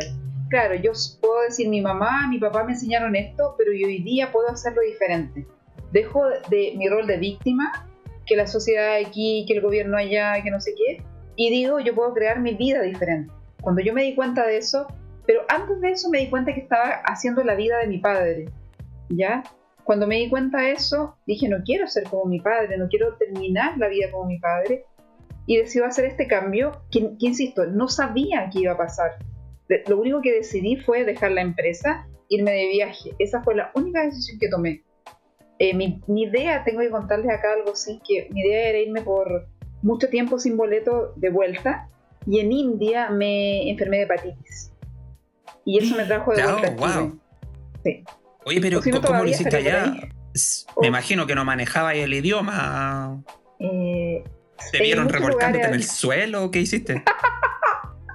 Claro, 0.54 0.76
yo 0.76 0.92
puedo 1.20 1.40
decir 1.40 1.68
mi 1.68 1.80
mamá, 1.80 2.28
mi 2.28 2.38
papá 2.38 2.62
me 2.62 2.74
enseñaron 2.74 3.16
esto, 3.16 3.56
pero 3.58 3.72
yo 3.72 3.88
hoy 3.88 4.04
día 4.04 4.30
puedo 4.30 4.48
hacerlo 4.48 4.82
diferente. 4.82 5.44
Dejo 5.90 6.22
de 6.48 6.74
mi 6.76 6.88
rol 6.88 7.08
de 7.08 7.16
víctima, 7.16 7.88
que 8.24 8.36
la 8.36 8.46
sociedad 8.46 8.98
aquí, 9.04 9.44
que 9.48 9.54
el 9.54 9.62
gobierno 9.62 9.96
allá, 9.96 10.40
que 10.44 10.52
no 10.52 10.60
sé 10.60 10.72
qué, 10.76 11.02
y 11.34 11.50
digo, 11.50 11.80
yo 11.80 11.92
puedo 11.96 12.14
crear 12.14 12.38
mi 12.38 12.54
vida 12.54 12.82
diferente. 12.82 13.32
Cuando 13.62 13.82
yo 13.82 13.92
me 13.92 14.04
di 14.04 14.14
cuenta 14.14 14.46
de 14.46 14.58
eso, 14.58 14.86
pero 15.26 15.40
antes 15.48 15.80
de 15.80 15.90
eso 15.90 16.08
me 16.08 16.20
di 16.20 16.30
cuenta 16.30 16.54
que 16.54 16.60
estaba 16.60 17.02
haciendo 17.04 17.42
la 17.42 17.56
vida 17.56 17.78
de 17.78 17.88
mi 17.88 17.98
padre, 17.98 18.44
¿ya? 19.08 19.42
Cuando 19.82 20.06
me 20.06 20.18
di 20.18 20.28
cuenta 20.28 20.58
de 20.58 20.70
eso, 20.70 21.16
dije, 21.26 21.48
no 21.48 21.64
quiero 21.64 21.88
ser 21.88 22.04
como 22.04 22.26
mi 22.26 22.38
padre, 22.38 22.78
no 22.78 22.86
quiero 22.86 23.16
terminar 23.16 23.76
la 23.76 23.88
vida 23.88 24.08
como 24.12 24.26
mi 24.26 24.38
padre. 24.38 24.84
Y 25.46 25.56
decidí 25.56 25.82
hacer 25.82 26.04
este 26.04 26.28
cambio, 26.28 26.84
que, 26.92 27.10
insisto, 27.18 27.66
no 27.66 27.88
sabía 27.88 28.48
qué 28.52 28.60
iba 28.60 28.74
a 28.74 28.78
pasar. 28.78 29.16
Lo 29.86 29.98
único 29.98 30.20
que 30.20 30.32
decidí 30.32 30.76
fue 30.76 31.04
dejar 31.04 31.32
la 31.32 31.40
empresa, 31.40 32.06
irme 32.28 32.52
de 32.52 32.68
viaje. 32.68 33.10
Esa 33.18 33.42
fue 33.42 33.54
la 33.54 33.70
única 33.74 34.02
decisión 34.04 34.38
que 34.38 34.48
tomé. 34.48 34.82
Eh, 35.58 35.74
mi, 35.74 36.02
mi, 36.06 36.24
idea, 36.24 36.64
tengo 36.64 36.80
que 36.80 36.90
contarles 36.90 37.30
acá 37.30 37.52
algo 37.52 37.72
así, 37.72 38.00
que 38.06 38.28
mi 38.30 38.40
idea 38.40 38.68
era 38.70 38.78
irme 38.78 39.02
por 39.02 39.46
mucho 39.82 40.08
tiempo 40.08 40.38
sin 40.38 40.56
boleto 40.56 41.12
de 41.16 41.30
vuelta. 41.30 41.88
Y 42.26 42.40
en 42.40 42.52
India 42.52 43.10
me 43.10 43.70
enfermé 43.70 43.98
de 43.98 44.02
hepatitis. 44.04 44.72
Y 45.64 45.78
eso 45.78 45.96
me 45.96 46.04
trajo 46.04 46.32
de 46.34 46.42
vuelta. 46.46 46.70
wow. 46.76 47.18
Sí. 47.84 48.04
Oye, 48.46 48.60
pero 48.60 48.80
¿cómo 49.02 49.22
lo 49.22 49.28
hiciste 49.28 49.56
allá? 49.56 49.86
Me 49.86 50.08
oh. 50.74 50.84
imagino 50.84 51.26
que 51.26 51.34
no 51.34 51.44
manejaba 51.44 51.94
el 51.94 52.12
idioma. 52.12 53.22
Eh, 53.58 54.24
¿Te 54.72 54.82
vieron 54.82 55.08
revolcándote 55.08 55.64
en 55.64 55.74
el 55.74 55.84
suelo? 55.84 56.50
¿Qué 56.50 56.60
hiciste? 56.60 57.02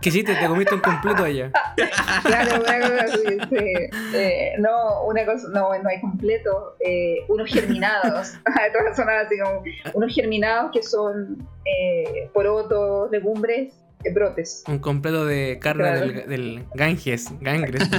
¿Qué 0.01 0.09
hiciste? 0.09 0.35
¿Te 0.35 0.47
comiste 0.47 0.75
un 0.75 0.81
completo 0.81 1.23
allá? 1.23 1.51
claro, 2.23 2.61
una 2.61 2.79
cosa 2.79 3.03
así, 3.05 3.37
sí. 3.49 4.15
Eh, 4.15 4.53
no, 4.59 5.05
una 5.05 5.25
cosa, 5.25 5.47
no, 5.49 5.77
no 5.77 5.89
hay 5.89 5.99
completo. 5.99 6.75
Eh, 6.79 7.17
unos 7.27 7.49
germinados. 7.49 8.33
Todas 8.73 8.95
son 8.95 9.09
así 9.09 9.37
como 9.39 9.63
unos 9.93 10.13
germinados 10.13 10.71
que 10.71 10.83
son 10.83 11.47
eh, 11.65 12.29
porotos, 12.33 13.11
legumbres 13.11 13.73
brotes. 14.13 14.63
Un 14.67 14.79
completo 14.79 15.25
de 15.25 15.59
carne 15.59 16.23
del, 16.27 16.65
Ganges, 16.73 17.29
Gangres. 17.41 17.89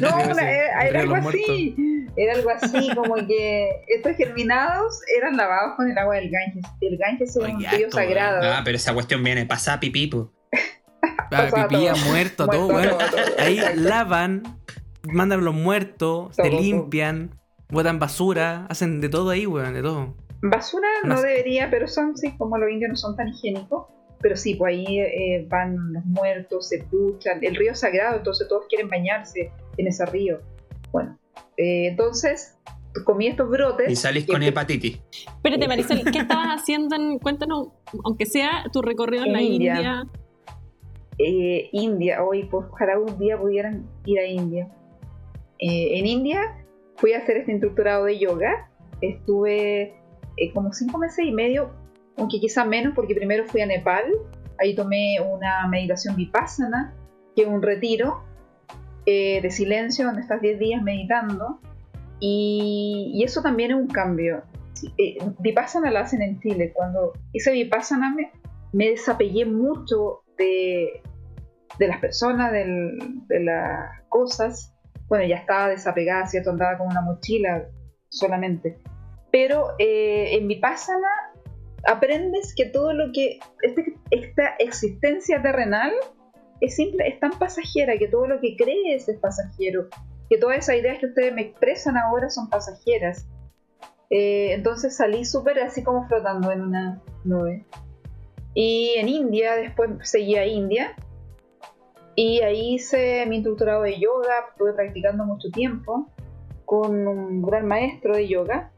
no, 0.00 0.38
era, 0.38 1.00
algo 1.00 1.14
así. 1.14 1.74
Era 2.16 2.34
algo 2.34 2.50
así, 2.50 2.94
como 2.94 3.14
que 3.26 3.82
estos 3.88 4.16
germinados 4.16 5.00
eran 5.16 5.36
lavados 5.36 5.76
con 5.76 5.90
el 5.90 5.96
agua 5.98 6.16
del 6.16 6.30
Ganges. 6.30 6.64
El 6.80 6.96
Ganges 6.96 7.30
es 7.30 7.36
un 7.36 7.64
río 7.64 7.90
sagrado. 7.90 8.40
Ah, 8.42 8.62
pero 8.64 8.76
esa 8.76 8.94
cuestión 8.94 9.22
viene 9.22 9.46
pasada 9.46 9.80
pipí, 9.80 10.08
Ah, 11.30 11.48
pipí 11.68 11.86
muerto, 12.08 12.46
todo, 12.46 12.68
bueno. 12.68 12.96
Ahí 13.38 13.60
lavan, 13.74 14.42
mandan 15.04 15.44
los 15.44 15.54
muertos, 15.54 16.34
se 16.36 16.50
limpian, 16.50 17.30
botan 17.68 17.98
basura, 17.98 18.66
hacen 18.68 19.00
de 19.00 19.08
todo 19.08 19.30
ahí, 19.30 19.46
weón, 19.46 19.74
de 19.74 19.82
todo. 19.82 20.14
Basura 20.42 20.88
no, 21.04 21.20
debería, 21.20 21.70
pero 21.70 21.88
son, 21.88 22.16
sí, 22.16 22.36
como 22.36 22.58
los 22.58 22.70
indios 22.70 22.90
no 22.90 22.96
son 22.96 23.16
tan 23.16 23.28
higiénicos. 23.28 23.86
Pero 24.18 24.34
sí, 24.34 24.54
pues 24.54 24.74
ahí 24.74 25.00
eh, 25.00 25.46
van 25.48 25.92
los 25.92 26.04
muertos, 26.06 26.68
se 26.68 26.86
duchan. 26.90 27.38
El 27.42 27.54
río 27.54 27.72
es 27.72 27.80
sagrado, 27.80 28.16
entonces 28.16 28.48
todos 28.48 28.64
quieren 28.68 28.88
bañarse 28.88 29.52
en 29.76 29.86
ese 29.86 30.06
río. 30.06 30.40
Bueno, 30.90 31.18
eh, 31.58 31.88
entonces 31.88 32.56
comí 33.04 33.26
estos 33.26 33.48
brotes. 33.48 33.90
Y 33.90 33.96
salís 33.96 34.26
con 34.26 34.42
hepatitis. 34.42 35.00
Espérate, 35.10 35.68
Marisol, 35.68 36.02
¿qué 36.10 36.20
estabas 36.20 36.60
haciendo? 36.60 36.96
cuéntanos, 37.20 37.68
aunque 38.04 38.26
sea 38.26 38.64
tu 38.72 38.82
recorrido 38.82 39.24
en, 39.24 39.32
la 39.32 39.42
India. 39.42 40.06
Eh, 41.18 41.68
India, 41.72 42.22
hoy, 42.22 42.44
pues 42.44 42.66
ojalá 42.70 42.98
un 42.98 43.18
día 43.18 43.38
pudieran 43.38 43.86
ir 44.04 44.18
a 44.18 44.26
India. 44.26 44.68
en 45.58 46.06
India 46.06 46.40
fui 46.96 47.12
a 47.14 47.18
hacer 47.18 47.38
este 47.38 47.52
instructorado 47.52 48.04
de 48.04 48.18
yoga. 48.18 48.70
Estuve 49.00 49.94
como 50.54 50.72
cinco 50.72 50.98
meses 50.98 51.24
y 51.24 51.32
medio 51.32 51.70
aunque 52.16 52.40
quizá 52.40 52.64
menos 52.64 52.94
porque 52.94 53.14
primero 53.14 53.44
fui 53.46 53.60
a 53.60 53.66
Nepal, 53.66 54.04
ahí 54.58 54.74
tomé 54.74 55.18
una 55.20 55.66
meditación 55.68 56.16
vipassana, 56.16 56.94
que 57.34 57.42
es 57.42 57.48
un 57.48 57.62
retiro 57.62 58.22
eh, 59.04 59.40
de 59.42 59.50
silencio 59.50 60.06
donde 60.06 60.22
estás 60.22 60.40
10 60.40 60.58
días 60.58 60.82
meditando 60.82 61.60
y, 62.18 63.22
eso 63.24 63.42
también 63.42 63.72
es 63.72 63.76
un 63.76 63.88
cambio. 63.88 64.42
Eh, 64.98 65.18
vipassana 65.38 65.90
la 65.90 66.00
hacen 66.00 66.22
en 66.22 66.40
Chile, 66.40 66.72
cuando 66.74 67.12
hice 67.32 67.52
vipassana 67.52 68.14
me, 68.14 68.30
me 68.72 68.90
desapegué 68.90 69.44
mucho 69.44 70.22
de, 70.36 71.02
las 71.78 72.00
personas, 72.00 72.52
de 72.52 73.40
las 73.40 74.02
cosas. 74.08 74.72
Bueno, 75.08 75.26
ya 75.26 75.36
estaba 75.36 75.68
desapegada, 75.68 76.26
¿cierto? 76.26 76.50
Andaba 76.50 76.78
con 76.78 76.88
una 76.88 77.00
mochila 77.00 77.68
solamente. 78.08 78.78
Pero 79.30 79.74
eh, 79.78 80.36
en 80.36 80.48
Vipassana 80.48 81.08
aprendes 81.86 82.54
que 82.54 82.66
todo 82.66 82.92
lo 82.92 83.12
que 83.12 83.38
este, 83.62 83.96
esta 84.10 84.56
existencia 84.58 85.42
terrenal 85.42 85.92
es 86.60 86.74
simple, 86.76 87.06
es 87.06 87.20
tan 87.20 87.32
pasajera 87.38 87.98
que 87.98 88.08
todo 88.08 88.26
lo 88.26 88.40
que 88.40 88.56
crees 88.56 89.08
es 89.08 89.18
pasajero, 89.18 89.88
que 90.30 90.38
todas 90.38 90.58
esas 90.58 90.76
ideas 90.76 90.98
que 90.98 91.06
ustedes 91.06 91.34
me 91.34 91.42
expresan 91.42 91.96
ahora 91.96 92.30
son 92.30 92.48
pasajeras. 92.48 93.26
Eh, 94.08 94.52
entonces 94.54 94.96
salí 94.96 95.24
súper 95.24 95.58
así 95.60 95.82
como 95.82 96.06
flotando 96.08 96.50
en 96.52 96.62
una 96.62 97.02
nube. 97.24 97.66
Y 98.56 98.94
en 98.96 99.08
India, 99.10 99.54
después 99.54 99.90
seguí 100.00 100.34
a 100.36 100.46
India. 100.46 100.96
Y 102.14 102.40
ahí 102.40 102.76
hice 102.76 103.26
mi 103.26 103.36
instructorado 103.36 103.82
de 103.82 104.00
yoga, 104.00 104.46
estuve 104.50 104.72
practicando 104.72 105.26
mucho 105.26 105.50
tiempo 105.50 106.10
con 106.64 107.06
un 107.06 107.42
gran 107.42 107.68
maestro 107.68 108.16
de 108.16 108.26
yoga. 108.26 108.72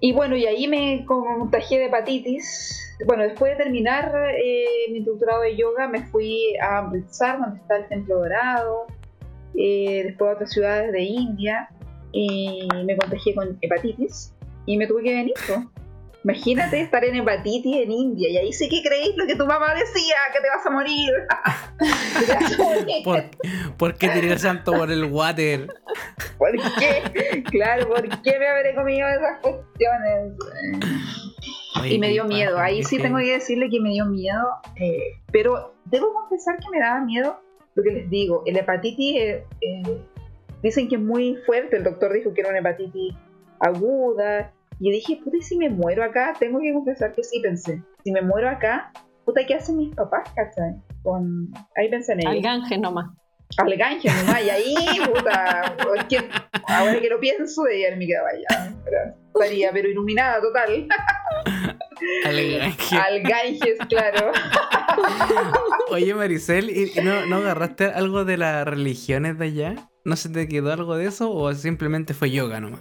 Y 0.00 0.12
bueno, 0.12 0.36
y 0.36 0.44
ahí 0.46 0.66
me 0.66 1.04
contagié 1.06 1.78
de 1.78 1.86
hepatitis. 1.86 2.96
Bueno, 3.06 3.22
después 3.22 3.56
de 3.56 3.62
terminar 3.62 4.12
eh, 4.36 4.90
mi 4.90 5.04
doctorado 5.04 5.42
de 5.42 5.56
yoga, 5.56 5.86
me 5.86 6.04
fui 6.06 6.56
a 6.60 6.78
Amritsar, 6.78 7.38
donde 7.38 7.60
está 7.60 7.76
el 7.76 7.86
Templo 7.86 8.16
Dorado, 8.16 8.86
eh, 9.54 10.02
después 10.02 10.30
a 10.30 10.34
otras 10.34 10.50
ciudades 10.50 10.90
de 10.90 11.02
India, 11.02 11.68
y 12.10 12.66
me 12.84 12.96
contagié 12.96 13.36
con 13.36 13.56
hepatitis, 13.60 14.34
y 14.66 14.76
me 14.76 14.88
tuve 14.88 15.04
que 15.04 15.14
venir. 15.14 15.34
Imagínate 16.24 16.80
estar 16.80 17.04
en 17.04 17.16
hepatitis 17.16 17.76
en 17.76 17.92
India 17.92 18.28
y 18.28 18.36
ahí 18.36 18.52
sí 18.52 18.68
que 18.68 18.82
creéis 18.82 19.16
lo 19.16 19.26
que 19.26 19.36
tu 19.36 19.46
mamá 19.46 19.74
decía, 19.74 20.16
que 20.32 20.40
te 20.40 20.48
vas 20.48 20.66
a 20.66 20.70
morir. 20.70 21.12
¿Por, 23.78 23.94
qué 23.94 24.08
tiré 24.08 24.32
el 24.32 24.38
santo 24.38 24.72
por 24.72 24.90
el 24.90 25.04
water? 25.04 25.68
¿Por 26.36 26.52
qué? 26.78 27.42
Claro, 27.44 27.88
¿por 27.88 28.08
qué 28.22 28.38
me 28.38 28.48
habré 28.48 28.74
comido 28.74 29.08
esas 29.08 29.40
cuestiones? 29.40 30.34
y 31.84 31.98
me 31.98 32.08
dio 32.08 32.24
miedo. 32.24 32.58
Ahí 32.58 32.82
sí 32.82 32.98
tengo 32.98 33.18
que 33.18 33.32
decirle 33.32 33.70
que 33.70 33.80
me 33.80 33.90
dio 33.90 34.06
miedo. 34.06 34.44
Eh, 34.76 35.20
pero 35.30 35.74
debo 35.84 36.12
confesar 36.12 36.58
que 36.58 36.68
me 36.70 36.80
daba 36.80 37.00
miedo 37.04 37.40
lo 37.78 37.84
que 37.84 37.92
les 37.92 38.10
digo, 38.10 38.42
el 38.44 38.56
hepatitis 38.56 39.16
eh, 39.16 39.44
eh, 39.60 40.02
dicen 40.64 40.88
que 40.88 40.96
es 40.96 41.00
muy 41.00 41.36
fuerte, 41.46 41.76
el 41.76 41.84
doctor 41.84 42.12
dijo 42.12 42.34
que 42.34 42.40
era 42.40 42.50
una 42.50 42.58
hepatitis 42.58 43.14
aguda, 43.60 44.52
y 44.80 44.90
dije, 44.92 45.20
puta, 45.22 45.36
¿y 45.36 45.42
si 45.42 45.56
me 45.56 45.68
muero 45.68 46.04
acá? 46.04 46.34
Tengo 46.38 46.60
que 46.60 46.72
confesar 46.72 47.12
que 47.12 47.24
sí 47.24 47.40
pensé, 47.40 47.82
si 48.04 48.12
me 48.12 48.22
muero 48.22 48.48
acá, 48.48 48.92
puta, 49.24 49.44
¿qué 49.46 49.54
hacen 49.54 49.76
mis 49.76 49.94
papás, 49.94 50.30
cachai? 50.34 50.80
Con... 51.02 51.50
Ahí 51.76 51.90
pensé 51.90 52.12
en 52.12 52.20
ello. 52.20 52.30
Al 52.30 52.42
ganje 52.42 52.78
nomás. 52.78 53.10
Al 53.56 53.76
ganje 53.76 54.08
nomás, 54.08 54.44
y 54.44 54.50
ahí, 54.50 54.74
puta, 55.06 55.74
ahora 56.66 57.00
que 57.00 57.08
lo 57.08 57.18
pienso, 57.18 57.62
de 57.64 57.80
ir 57.80 57.96
me 57.96 58.06
quedaba 58.06 58.28
allá, 58.28 58.74
estaría, 59.34 59.72
pero 59.72 59.88
iluminada 59.88 60.40
total. 60.40 60.86
Al 62.24 62.50
ganje. 62.50 62.96
Al 62.96 63.22
ganges, 63.22 63.78
claro. 63.88 64.30
Oye, 65.90 66.14
Maricel, 66.14 66.70
¿y 66.70 66.92
no, 67.02 67.26
no 67.26 67.36
agarraste 67.36 67.86
algo 67.86 68.24
de 68.24 68.36
las 68.36 68.64
religiones 68.66 69.36
de 69.38 69.46
allá? 69.46 69.74
¿No 70.04 70.14
se 70.14 70.28
te 70.28 70.46
quedó 70.46 70.72
algo 70.72 70.96
de 70.96 71.06
eso 71.06 71.32
o 71.32 71.52
simplemente 71.54 72.14
fue 72.14 72.30
yoga 72.30 72.60
nomás? 72.60 72.80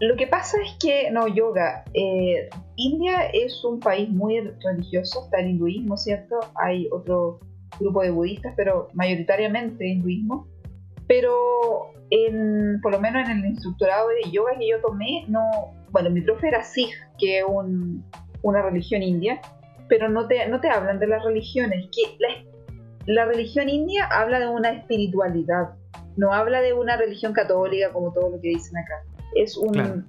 Lo 0.00 0.16
que 0.16 0.26
pasa 0.26 0.58
es 0.62 0.76
que, 0.80 1.10
no, 1.10 1.28
yoga, 1.28 1.84
eh, 1.94 2.48
India 2.76 3.26
es 3.32 3.64
un 3.64 3.78
país 3.78 4.08
muy 4.08 4.40
religioso, 4.40 5.24
está 5.24 5.40
el 5.40 5.50
hinduismo, 5.50 5.96
¿cierto? 5.96 6.40
Hay 6.54 6.88
otro 6.90 7.40
grupo 7.78 8.02
de 8.02 8.10
budistas, 8.10 8.54
pero 8.56 8.88
mayoritariamente 8.94 9.86
hinduismo. 9.86 10.46
Pero 11.06 11.92
por 12.82 12.92
lo 12.92 13.00
menos 13.00 13.28
en 13.28 13.38
el 13.38 13.46
instructorado 13.46 14.08
de 14.08 14.30
yoga 14.30 14.52
que 14.58 14.68
yo 14.68 14.80
tomé, 14.80 15.24
no, 15.28 15.74
bueno, 15.90 16.10
mi 16.10 16.20
profe 16.20 16.48
era 16.48 16.62
Sikh, 16.62 16.94
que 17.18 17.38
es 17.38 17.44
una 18.42 18.62
religión 18.62 19.02
india, 19.02 19.40
pero 19.88 20.08
no 20.08 20.26
te, 20.26 20.46
no 20.48 20.60
te 20.60 20.68
hablan 20.68 20.98
de 20.98 21.06
las 21.06 21.24
religiones, 21.24 21.88
que 21.90 22.16
la, 22.18 22.28
la 23.06 23.24
religión 23.24 23.68
india 23.68 24.06
habla 24.06 24.40
de 24.40 24.48
una 24.48 24.70
espiritualidad, 24.70 25.70
no 26.16 26.32
habla 26.32 26.60
de 26.60 26.74
una 26.74 26.96
religión 26.96 27.32
católica 27.32 27.90
como 27.92 28.12
todo 28.12 28.30
lo 28.30 28.40
que 28.40 28.48
dicen 28.48 28.76
acá. 28.76 29.02
Es 29.34 29.56
un... 29.56 30.06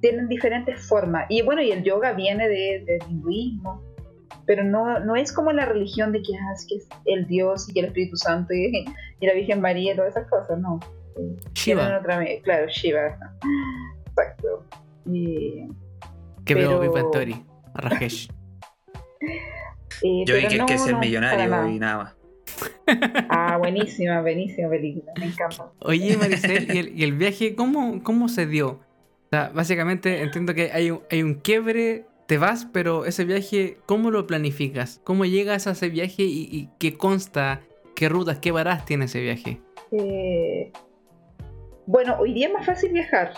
Tienen 0.00 0.28
diferentes 0.28 0.86
formas. 0.86 1.26
Y 1.28 1.42
bueno, 1.42 1.60
y 1.60 1.72
el 1.72 1.82
yoga 1.82 2.12
viene 2.12 2.48
del 2.48 2.84
de 2.84 2.98
hinduismo, 3.10 3.82
pero 4.46 4.62
no, 4.62 5.00
no 5.00 5.16
es 5.16 5.32
como 5.32 5.52
la 5.52 5.64
religión 5.64 6.12
de 6.12 6.22
que, 6.22 6.36
ah, 6.36 6.52
es, 6.54 6.66
que 6.66 6.76
es 6.76 6.88
el 7.04 7.26
Dios 7.26 7.68
y 7.68 7.72
que 7.72 7.80
el 7.80 7.86
Espíritu 7.86 8.16
Santo 8.16 8.54
y, 8.54 8.84
la 9.20 9.34
Virgen 9.34 9.60
María 9.60 9.92
y 9.92 9.96
todas 9.96 10.12
esas 10.16 10.28
cosas, 10.30 10.58
no. 10.60 10.78
Shiva. 11.52 11.98
Otra, 11.98 12.24
claro, 12.44 12.68
Shiva. 12.68 13.18
Exacto. 14.06 14.64
Y, 15.06 15.66
¿Qué 16.44 16.54
pero... 16.54 16.78
veo 16.78 17.10
Theory? 17.10 17.44
Rajesh. 17.74 18.28
Eh, 20.02 20.24
Yo 20.26 20.36
vi 20.36 20.46
que, 20.46 20.58
no, 20.58 20.66
que 20.66 20.74
es 20.74 20.86
el 20.86 20.96
millonario 20.98 21.66
y 21.66 21.78
nada 21.80 21.96
más. 21.96 22.17
Ah, 23.28 23.56
buenísima, 23.58 24.20
buenísima 24.22 24.70
película, 24.70 25.12
me 25.18 25.26
encanta. 25.26 25.70
Oye, 25.80 26.16
Maricel, 26.16 26.66
¿y 26.74 26.78
el, 26.78 26.98
y 26.98 27.04
el 27.04 27.12
viaje 27.12 27.54
cómo, 27.54 28.02
cómo 28.02 28.28
se 28.28 28.46
dio? 28.46 28.68
O 28.68 29.28
sea, 29.30 29.50
básicamente 29.54 30.22
entiendo 30.22 30.54
que 30.54 30.70
hay 30.72 30.90
un, 30.90 31.02
hay 31.10 31.22
un 31.22 31.34
quiebre, 31.34 32.06
te 32.26 32.38
vas, 32.38 32.66
pero 32.72 33.04
ese 33.04 33.24
viaje, 33.24 33.76
¿cómo 33.84 34.10
lo 34.10 34.26
planificas? 34.26 35.00
¿Cómo 35.04 35.26
llegas 35.26 35.66
a 35.66 35.72
ese 35.72 35.90
viaje 35.90 36.22
y, 36.22 36.70
qué 36.78 36.96
consta? 36.96 37.60
¿Qué 37.94 38.08
rutas, 38.08 38.38
qué 38.38 38.52
varas 38.52 38.84
tiene 38.84 39.06
ese 39.06 39.20
viaje? 39.20 39.60
Eh, 39.92 40.72
bueno, 41.86 42.16
hoy 42.18 42.32
día 42.32 42.48
es 42.48 42.52
más 42.52 42.64
fácil 42.64 42.92
viajar. 42.92 43.32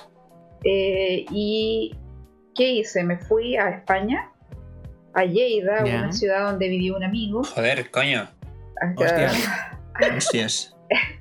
Eh, 0.65 1.25
¿Y 1.31 1.97
qué 2.55 2.73
hice? 2.73 3.03
Me 3.03 3.17
fui 3.17 3.57
a 3.57 3.71
España, 3.71 4.31
a 5.15 5.25
Lleida, 5.25 5.85
una 5.85 6.13
ciudad 6.13 6.51
donde 6.51 6.69
vivía 6.69 6.95
un 6.95 7.05
amigo. 7.05 7.43
Joder, 7.45 7.91
coño. 7.91 8.29
Hostias. 10.17 10.75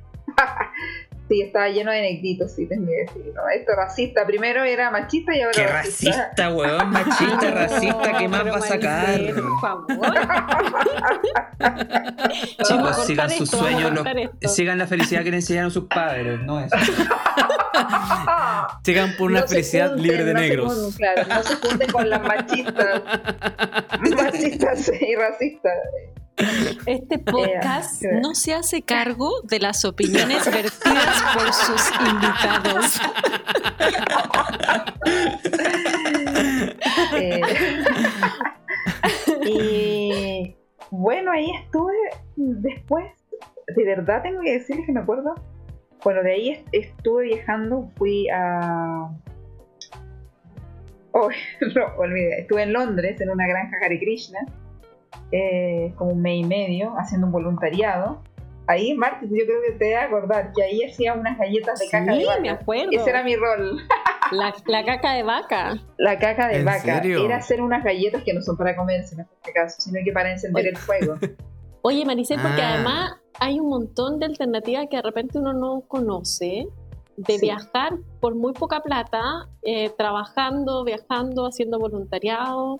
sí, 1.30 1.41
estaba 1.41 1.70
lleno 1.70 1.91
de 1.91 2.01
negritos, 2.01 2.53
sí, 2.53 2.66
tengo 2.68 2.88
que 2.88 3.05
decir. 3.05 3.34
Esto 3.55 3.72
racista. 3.76 4.26
Primero 4.26 4.64
era 4.64 4.89
machista 4.89 5.36
y 5.36 5.41
ahora 5.41 5.53
Qué 5.55 5.68
racista, 5.68 6.53
weón. 6.53 6.89
Machista, 6.89 7.51
racista. 7.55 8.18
¿Qué 8.18 8.28
más 8.28 8.45
va 8.45 8.57
a 8.57 8.62
sacar? 8.62 9.20
por 9.34 9.60
favor. 9.60 9.86
Chicos, 12.64 13.05
sigan 13.05 13.30
sus 13.30 13.49
sueños. 13.49 13.99
sigan 14.47 14.78
la 14.78 14.88
felicidad 14.88 15.24
que 15.24 15.32
le 15.32 15.38
enseñaron 15.38 15.72
sus 15.72 15.86
padres, 15.86 16.39
no 16.41 16.60
eso. 16.60 16.76
sigan 18.84 19.16
por 19.18 19.32
una 19.32 19.43
felicidad 19.43 19.95
libre 19.95 20.24
de 20.24 20.34
negros. 20.34 20.95
claro, 20.97 21.24
no 21.28 21.43
se 21.43 21.55
junten 21.55 21.91
con 21.91 22.10
las 22.10 22.22
machistas. 22.22 23.01
machistas 24.16 24.91
y 25.01 25.16
racistas. 25.16 25.74
Este 26.86 27.20
podcast 27.20 28.02
no 28.22 28.34
se 28.34 28.54
hace 28.54 28.82
cargo 28.82 29.42
de 29.44 29.60
las 29.60 29.84
opiniones 29.84 30.46
vertidas 30.46 31.22
por 31.34 31.54
sus 31.54 31.92
invitados. 32.00 33.02
Eh, 37.14 37.42
y 39.46 40.56
bueno, 40.92 41.32
ahí 41.32 41.52
estuve 41.64 41.94
después. 42.36 43.06
De 43.76 43.84
verdad 43.84 44.22
tengo 44.24 44.42
que 44.42 44.54
decirles 44.54 44.86
que 44.86 44.92
me 44.92 45.02
acuerdo. 45.02 45.36
Bueno, 46.04 46.24
de 46.24 46.32
ahí 46.32 46.66
estuve 46.72 47.26
viajando, 47.26 47.92
fui 47.98 48.30
a. 48.30 49.10
Oh, 51.12 51.30
no, 51.76 51.86
olvidé. 51.98 52.42
Estuve 52.42 52.64
en 52.64 52.74
Londres, 52.74 53.20
en 53.20 53.30
una 53.30 53.48
granja 53.48 53.78
Hare 53.84 54.00
Krishna 54.00 54.40
eh, 55.32 55.93
como 55.97 56.12
un 56.12 56.22
mes 56.22 56.38
y 56.38 56.43
medio 56.43 56.93
haciendo 56.97 57.28
un 57.28 57.34
voluntariado. 57.34 58.22
Ahí, 58.68 58.93
Martín, 58.93 59.30
yo 59.30 59.45
creo 59.45 59.62
que 59.68 59.80
te 59.80 59.95
a 59.95 60.03
acordar 60.03 60.51
que 60.53 60.62
ahí 60.62 60.84
hacía 60.84 61.14
unas 61.14 61.38
galletas 61.39 61.80
de 61.80 61.89
caca 61.89 62.14
de 62.14 62.26
vaca. 62.26 62.39
me 62.39 62.49
acuerdo. 62.49 62.91
Ese 62.91 63.10
era 63.10 63.24
mi 63.24 63.36
rol. 63.36 63.80
La, 64.32 64.53
caca 64.86 65.14
de 65.14 65.24
vaca. 65.24 65.74
La 65.97 66.20
caca 66.20 66.47
de 66.47 66.64
vaca. 66.64 66.99
Era 66.99 67.38
hacer 67.38 67.62
unas 67.62 67.84
galletas 67.84 68.24
que 68.24 68.32
no 68.32 68.41
son 68.41 68.57
para 68.57 68.76
comerse 68.76 69.16
en 69.16 69.22
este 69.22 69.51
caso, 69.53 69.82
sino 69.82 69.99
que 70.03 70.12
para 70.12 70.32
encender 70.32 70.68
el 70.68 70.78
fuego. 70.78 71.16
Oye, 71.82 72.05
Maricel, 72.05 72.39
porque 72.39 72.62
ah. 72.62 72.76
además 72.76 73.14
hay 73.39 73.60
un 73.60 73.70
montón 73.70 74.20
de 74.20 74.28
alternativas 74.28 74.86
que 74.89 74.97
de 74.97 75.01
repente 75.01 75.39
uno 75.39 75.53
no 75.53 75.82
conoce 75.88 76.68
de 77.18 77.38
viajar 77.39 77.97
por 78.22 78.36
muy 78.36 78.53
poca 78.53 78.82
plata, 78.82 79.49
eh, 79.64 79.89
trabajando, 79.97 80.84
viajando, 80.84 81.47
haciendo 81.47 81.80
voluntariado 81.80 82.80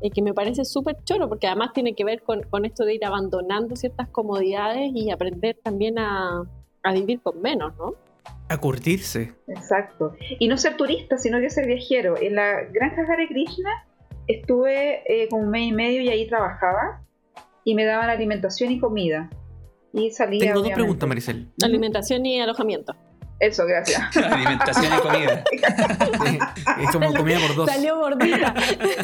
y 0.00 0.10
que 0.10 0.22
me 0.22 0.32
parece 0.32 0.64
súper 0.64 0.96
choro, 1.04 1.28
porque 1.28 1.46
además 1.46 1.72
tiene 1.72 1.94
que 1.94 2.04
ver 2.04 2.22
con, 2.22 2.42
con, 2.44 2.64
esto 2.64 2.84
de 2.84 2.94
ir 2.94 3.04
abandonando 3.04 3.76
ciertas 3.76 4.08
comodidades 4.08 4.90
y 4.94 5.10
aprender 5.10 5.58
también 5.62 5.98
a, 5.98 6.42
a 6.82 6.92
vivir 6.92 7.20
con 7.20 7.40
menos, 7.40 7.76
¿no? 7.76 7.94
A 8.48 8.58
curtirse. 8.58 9.34
Exacto. 9.48 10.14
Y 10.38 10.48
no 10.48 10.56
ser 10.56 10.76
turista, 10.76 11.18
sino 11.18 11.40
que 11.40 11.50
ser 11.50 11.66
viajero. 11.66 12.16
En 12.20 12.34
la 12.34 12.62
granja 12.72 13.02
Hare 13.02 13.28
Krishna 13.28 13.70
estuve 14.26 15.02
eh, 15.06 15.28
como 15.28 15.42
un 15.42 15.50
mes 15.50 15.68
y 15.68 15.72
medio 15.72 16.02
y 16.02 16.08
ahí 16.08 16.26
trabajaba 16.26 17.02
y 17.64 17.74
me 17.74 17.84
daban 17.84 18.08
alimentación 18.08 18.70
y 18.70 18.78
comida. 18.78 19.30
Y 19.92 20.10
salía. 20.10 20.40
Tengo 20.40 20.62
dos 20.62 20.72
preguntas, 20.72 21.08
Maricel. 21.08 21.48
Alimentación 21.62 22.24
y 22.26 22.40
alojamiento. 22.40 22.94
Eso, 23.40 23.66
gracias. 23.66 24.16
Alimentación 24.16 24.92
y 24.92 25.00
comida. 25.00 25.44
es 26.82 26.90
como 26.90 27.14
comida 27.14 27.38
por 27.46 27.56
dos. 27.56 27.70
Salió 27.70 27.96
gordita. 27.98 28.54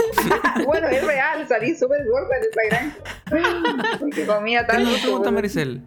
bueno, 0.67 0.89
es 0.89 1.07
real, 1.07 1.47
salí 1.47 1.75
súper 1.77 2.01
gorda 2.09 2.37
en 2.37 2.43
esa 2.51 2.63
granja. 2.71 3.99
Porque 4.01 4.27
comía 4.27 4.67
tanto. 4.67 4.85
Tengo 4.85 5.01
pregunta, 5.01 5.31
Maricel. 5.31 5.83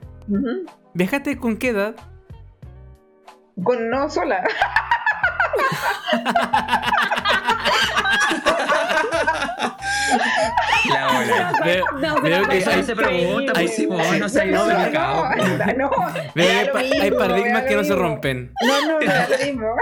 ¿Viajaste 0.94 1.38
con 1.38 1.58
qué 1.58 1.70
edad? 1.70 1.96
Con 3.64 3.90
no 3.90 4.10
sola. 4.10 4.44
La 10.90 11.08
hora. 11.08 11.54
Veo, 11.64 11.86
no, 12.00 12.22
veo 12.22 12.48
que 12.48 12.64
ahí 12.66 12.84
se 12.84 12.96
pregunta, 12.96 13.54
pues 13.54 13.76
Simón, 13.76 14.20
no 14.20 14.30
se 14.30 14.48
ido 14.48 14.66
no, 14.66 15.74
no, 15.78 15.92
Veo 16.36 16.72
que 16.72 16.78
hay, 16.78 16.92
hay 17.02 17.12
paradigmas 17.12 17.64
que 17.64 17.76
no 17.76 17.84
se 17.84 17.96
rompen. 17.96 18.54
No, 18.66 18.88
no, 18.88 19.00
me 19.00 19.06
da 19.06 19.28
lo 19.30 19.38
mismo. 19.46 19.76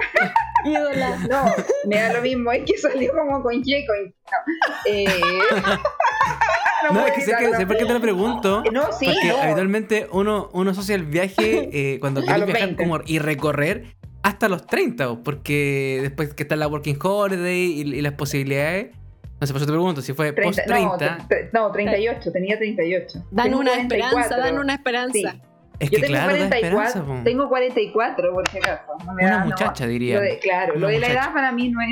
Ídola. 0.66 1.18
No, 1.30 1.46
me 1.88 1.96
da 1.96 2.14
lo 2.14 2.22
mismo, 2.22 2.52
es 2.52 2.64
que 2.66 2.78
salió 2.78 3.12
como 3.14 3.42
con 3.44 3.64
Checo. 3.64 3.94
No, 3.96 4.38
eh, 4.86 5.06
no, 6.92 7.06
es 7.06 7.14
que 7.14 7.22
sé, 7.22 7.36
que, 7.38 7.56
sé 7.56 7.68
por 7.68 7.78
qué 7.78 7.86
te 7.86 7.94
lo 7.94 8.02
pregunto. 8.02 8.64
No, 8.72 8.92
sí, 8.92 9.06
porque 9.06 9.28
no. 9.28 9.42
habitualmente 9.42 10.08
uno, 10.12 10.50
uno 10.54 10.72
asocia 10.72 10.96
el 10.96 11.06
viaje 11.06 11.70
eh, 11.72 12.00
cuando 12.00 12.22
quieres 12.26 12.46
viajar 12.46 12.76
como 12.76 13.00
y 13.06 13.20
recorrer 13.20 13.96
hasta 14.24 14.50
los 14.50 14.66
30, 14.66 15.24
porque 15.24 16.00
después 16.02 16.34
que 16.34 16.44
está 16.44 16.56
la 16.56 16.68
Working 16.68 16.98
Holiday 17.00 17.82
y, 17.82 17.82
y 17.82 18.02
las 18.02 18.14
posibilidades 18.14 18.96
no 19.40 19.48
sé, 19.48 19.54
por 19.54 19.62
eso 19.62 19.66
te 19.66 19.72
pregunto 19.74 20.02
si 20.02 20.14
fue 20.14 20.32
post 20.34 20.60
30. 20.66 21.28
No, 21.52 21.72
38, 21.72 22.32
tenía 22.32 22.58
38. 22.58 23.26
Dan 23.32 23.54
una 23.54 23.74
esperanza, 23.76 24.38
dan 24.38 24.58
una 24.58 24.74
esperanza. 24.74 25.36
Es 25.78 25.90
que 25.90 25.98
Yo 25.98 26.02
tengo 26.04 26.14
claro, 26.14 26.32
44, 26.38 26.88
esperanza, 27.02 27.24
tengo 27.26 27.50
44 27.50 28.34
por 28.34 28.50
si 28.50 28.58
acaso. 28.60 28.84
No 29.06 29.14
me 29.14 29.26
una 29.26 29.40
da, 29.40 29.44
muchacha, 29.44 29.84
no, 29.84 29.90
diría. 29.92 30.16
Lo 30.16 30.22
de, 30.22 30.40
claro, 30.40 30.74
una 30.76 30.82
lo 30.82 30.88
de 30.88 31.00
la 31.00 31.08
muchacha. 31.08 31.26
edad 31.26 31.34
para 31.34 31.52
mí 31.52 31.68
no 31.70 31.82
es 31.82 31.90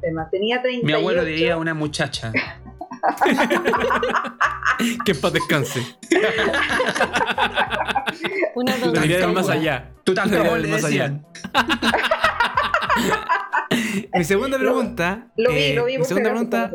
tema. 0.00 0.26
Tenía 0.30 0.62
38. 0.62 0.86
Mi 0.86 0.92
abuelo 0.94 1.22
diría 1.24 1.56
una 1.58 1.74
muchacha. 1.74 2.32
que 5.04 5.12
en 5.12 5.20
paz 5.20 5.32
descanse. 5.34 5.82
Una 8.54 8.74
Lo 8.78 8.92
diría 8.92 9.28
más 9.28 9.50
allá. 9.50 9.90
Tú 10.02 10.14
tampoco 10.14 10.44
Lo 10.44 10.56
le 10.56 10.68
más 10.68 10.82
allá. 10.84 11.20
Mi 14.14 14.24
segunda 14.24 14.58
pregunta. 14.58 15.28
Lo 15.36 15.50
vi, 15.50 15.58
eh, 15.58 15.74
lo 15.74 15.84
vi. 15.86 15.98
Mi 15.98 16.04
segunda 16.04 16.30
pregunta. 16.30 16.72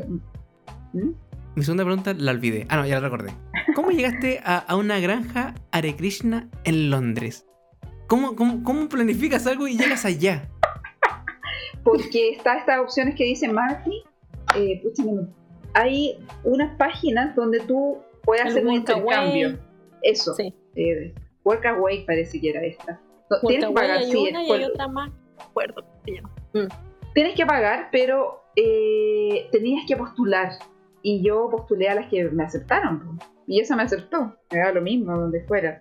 ¿Mm? 0.94 1.10
Mi 1.56 1.64
segunda 1.64 1.84
pregunta 1.84 2.14
la 2.18 2.32
olvidé. 2.32 2.66
Ah, 2.70 2.78
no, 2.78 2.86
ya 2.86 2.96
la 2.96 3.02
recordé. 3.02 3.34
¿Cómo 3.76 3.92
llegaste 3.92 4.40
a, 4.44 4.58
a 4.58 4.76
una 4.76 5.00
granja 5.00 5.54
Hare 5.72 5.96
Krishna 5.96 6.48
en 6.64 6.90
Londres? 6.90 7.46
¿Cómo, 8.08 8.36
cómo, 8.36 8.64
cómo 8.64 8.90
planificas 8.90 9.48
algo 9.48 9.68
y 9.68 9.78
llegas 9.78 10.06
allá? 10.06 10.50
Porque 11.84 12.32
está 12.32 12.58
estas 12.58 12.80
opciones 12.80 13.16
que 13.16 13.24
dicen 13.24 13.54
Marty. 13.54 14.04
Eh, 14.56 14.82
hay 15.74 16.18
unas 16.44 16.76
páginas 16.78 17.36
donde 17.36 17.60
tú 17.62 18.00
puedes 18.24 18.44
El 18.46 18.52
hacer 18.52 18.66
un 18.66 18.74
Workaway. 18.74 19.02
intercambio. 19.40 19.60
Eso. 20.02 20.34
Sí. 20.36 20.54
Eh, 20.76 21.14
Workaway 21.44 22.06
parece 22.06 22.40
que 22.40 22.50
era 22.50 22.64
esta. 22.64 23.00
No, 23.30 23.40
tienes 23.48 23.68
que 23.68 23.74
pagar, 23.74 23.98
hay 23.98 24.14
una 24.16 24.44
y 24.44 24.48
por- 24.48 24.58
hay 24.60 24.66
otra 24.66 24.88
más. 24.90 25.12
Acuerdo 25.42 25.76
cómo 25.84 26.02
se 26.06 26.12
llama. 26.12 26.30
Tienes 27.14 27.36
que 27.36 27.46
pagar, 27.46 27.90
pero 27.92 28.44
eh, 28.56 29.48
tenías 29.52 29.86
que 29.88 29.96
postular. 29.98 30.52
Y 31.04 31.24
yo 31.24 31.50
postulé 31.50 31.90
a 31.90 31.96
las 31.96 32.08
que 32.10 32.26
me 32.26 32.44
aceptaron. 32.44 33.20
Y 33.48 33.60
esa 33.60 33.76
me 33.76 33.84
aceptó. 33.84 34.36
Me 34.52 34.60
da 34.60 34.72
lo 34.72 34.82
mismo 34.82 35.18
donde 35.18 35.44
fuera. 35.46 35.78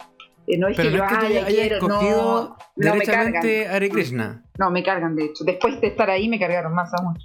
Eh, 0.46 0.58
no 0.58 0.66
es 0.68 0.76
Pero 0.76 0.90
que 0.90 0.96
no 0.96 0.98
yo 0.98 1.04
es 1.04 1.10
que 1.10 1.14
tú 1.16 1.20
"Ah, 1.24 1.28
ya 1.28 1.38
hayas 1.46 1.48
quiero", 1.48 1.76
escogido 1.76 2.56
no, 2.76 2.90
no 2.90 2.94
me 2.96 3.04
cargan. 3.04 3.42
Hare 3.70 3.90
Krishna. 3.90 4.42
No, 4.58 4.70
me 4.70 4.82
cargan 4.82 5.14
de 5.14 5.26
hecho. 5.26 5.44
Después 5.44 5.80
de 5.80 5.88
estar 5.88 6.08
ahí 6.10 6.28
me 6.28 6.38
cargaron 6.38 6.74
más 6.74 6.92
aún. 6.94 7.14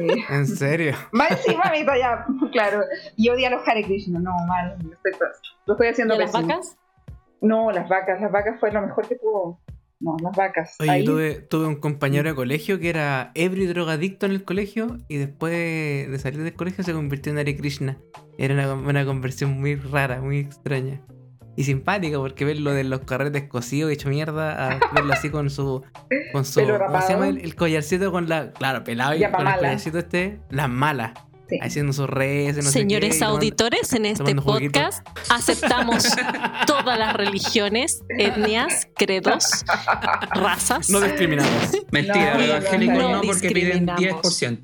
Eh, 0.00 0.24
¿En 0.30 0.46
serio? 0.46 0.94
más 1.12 1.30
encima 1.32 1.64
me 1.70 1.80
está 1.80 1.98
ya, 1.98 2.24
claro. 2.50 2.80
Y 3.14 3.28
odia 3.28 3.48
a 3.48 3.50
los 3.50 3.68
Hare 3.68 3.84
Krishna. 3.84 4.20
No, 4.20 4.34
mal. 4.46 4.78
Lo 4.82 4.94
estoy, 4.94 5.12
lo 5.66 5.74
estoy 5.74 5.86
¿Y 5.86 5.90
haciendo 5.90 6.14
a 6.14 6.16
las 6.16 6.32
vacas? 6.32 6.78
No, 7.42 7.70
las 7.70 7.90
vacas. 7.90 8.18
Las 8.22 8.32
vacas 8.32 8.58
fue 8.58 8.72
lo 8.72 8.80
mejor 8.80 9.06
que 9.06 9.16
pudo. 9.16 9.58
No, 10.02 10.16
las 10.22 10.36
vacas. 10.36 10.76
Oye, 10.80 10.90
Ahí- 10.90 11.04
tuve, 11.04 11.34
tuve 11.34 11.66
un 11.66 11.76
compañero 11.76 12.28
de 12.28 12.34
colegio 12.34 12.78
que 12.80 12.88
era 12.90 13.30
ebrio 13.34 13.64
y 13.64 13.66
drogadicto 13.68 14.26
en 14.26 14.32
el 14.32 14.42
colegio 14.44 14.98
y 15.08 15.16
después 15.16 15.52
de 15.52 16.18
salir 16.18 16.42
del 16.42 16.54
colegio 16.54 16.82
se 16.82 16.92
convirtió 16.92 17.32
en 17.32 17.38
Hare 17.38 17.56
Krishna. 17.56 17.98
Era 18.36 18.54
una, 18.54 18.74
una 18.74 19.04
conversión 19.06 19.60
muy 19.60 19.76
rara, 19.76 20.20
muy 20.20 20.38
extraña. 20.38 21.00
Y 21.56 21.64
simpática 21.64 22.16
porque 22.18 22.44
verlo 22.46 22.72
de 22.72 22.82
los 22.82 23.00
carretes 23.00 23.44
cosidos 23.44 23.90
y 23.90 23.94
hecho 23.94 24.08
mierda 24.08 24.70
a 24.72 24.80
verlo 24.94 25.12
así 25.12 25.30
con 25.30 25.50
su... 25.50 25.82
Con 26.32 26.44
su 26.44 26.60
¿Cómo 26.66 27.00
se 27.02 27.12
llama? 27.12 27.28
El, 27.28 27.38
el 27.38 27.54
collarcito 27.54 28.10
con 28.10 28.28
la... 28.28 28.52
Claro, 28.52 28.82
pelado 28.84 29.14
y 29.14 29.20
con 29.30 29.46
el 29.46 29.54
collarcito 29.56 29.98
este, 29.98 30.40
las 30.50 30.68
malas. 30.68 31.12
Sí. 31.52 31.58
Haciendo 31.60 31.92
sus 31.92 32.08
redes, 32.08 32.56
no 32.56 32.62
sé 32.62 32.68
qué, 32.68 32.72
Señores 32.72 33.18
tomando- 33.18 33.36
auditores, 33.36 33.92
en 33.92 34.06
este 34.06 34.34
podcast 34.36 35.06
aceptamos 35.28 36.04
todas 36.66 36.98
las 36.98 37.12
religiones, 37.14 38.02
etnias, 38.18 38.88
credos, 38.96 39.64
razas. 40.34 40.88
No 40.88 41.00
discriminamos. 41.00 41.52
Mentira, 41.90 42.34
No, 42.34 42.40
evangélicos 42.42 42.96
no 42.98 43.10
no, 43.16 43.20
porque 43.22 43.50
piden 43.50 43.84
discriminamos. 43.86 44.42
10%. 44.42 44.60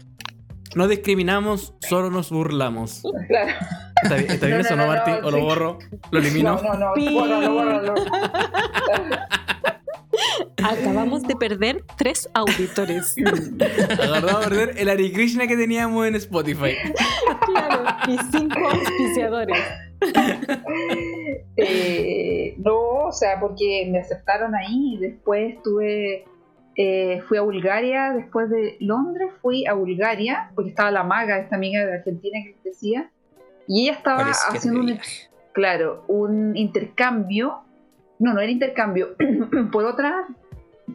No 0.77 0.89
discriminamos, 0.89 1.75
solo 1.87 2.11
nos 2.11 2.31
burlamos. 2.31 3.03
Claro. 3.27 3.53
¿Está 4.03 4.15
bien, 4.17 4.31
está 4.31 4.47
bien 4.47 4.59
No, 4.59 4.65
eso, 4.65 4.77
no, 4.77 4.87
no, 4.87 5.27
¿O 5.27 5.31
lo 5.31 5.41
borro? 5.43 5.79
¿Lo 6.11 6.19
elimino? 6.21 6.55
No, 6.63 6.73
no, 6.75 6.79
no. 6.79 6.95
Pi. 6.95 7.13
Bórralo, 7.13 7.53
bórralo. 7.53 7.95
Acabamos 10.63 11.23
de 11.23 11.37
perder 11.37 11.85
tres 11.97 12.29
auditores. 12.35 13.17
Agarrado 13.91 14.39
a 14.39 14.41
perder 14.41 14.75
el 14.77 14.89
Hare 14.89 15.13
Krishna 15.13 15.47
que 15.47 15.57
teníamos 15.57 16.07
en 16.07 16.15
Spotify. 16.17 16.75
Claro. 17.47 17.85
Y 18.09 18.19
cinco 18.31 18.59
auspiciadores. 18.69 19.59
Eh, 21.57 22.55
no, 22.59 23.07
o 23.07 23.13
sea, 23.13 23.41
porque 23.41 23.89
me 23.91 23.99
aceptaron 23.99 24.55
ahí 24.55 24.95
y 24.95 24.99
después 24.99 25.55
estuve, 25.55 26.25
eh, 26.77 27.21
fui 27.27 27.37
a 27.37 27.43
Bulgaria, 27.43 28.13
después 28.13 28.49
de 28.49 28.77
Londres 28.81 29.33
fui 29.43 29.67
a 29.67 29.75
Bulgaria, 29.75 30.51
porque 30.55 30.71
estaba 30.71 30.91
la 30.91 31.03
maga, 31.03 31.39
esta 31.39 31.57
amiga 31.57 31.85
de 31.85 31.95
Argentina 31.95 32.39
que 32.45 32.55
te 32.63 32.69
decía, 32.69 33.11
y 33.67 33.83
ella 33.83 33.99
estaba 33.99 34.19
Parece 34.19 34.41
haciendo 34.49 34.83
de 34.85 34.93
un, 34.93 35.01
claro, 35.53 36.05
un 36.07 36.57
intercambio, 36.57 37.65
no, 38.19 38.35
no 38.35 38.41
era 38.41 38.51
intercambio, 38.51 39.17
por 39.73 39.85
otra 39.85 40.27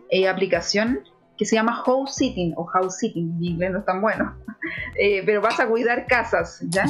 eh, 0.10 0.28
aplicación 0.28 1.00
que 1.38 1.46
se 1.46 1.56
llama 1.56 1.74
House 1.86 2.16
Sitting 2.16 2.54
o 2.58 2.66
House 2.66 2.98
Sitting, 2.98 3.38
mi 3.40 3.48
inglés 3.50 3.72
no 3.72 3.80
es 3.80 3.86
tan 3.86 4.02
bueno, 4.02 4.36
Eh, 4.98 5.24
pero 5.26 5.42
vas 5.42 5.60
a 5.60 5.68
cuidar 5.68 6.06
casas, 6.08 6.64
¿ya? 6.70 6.86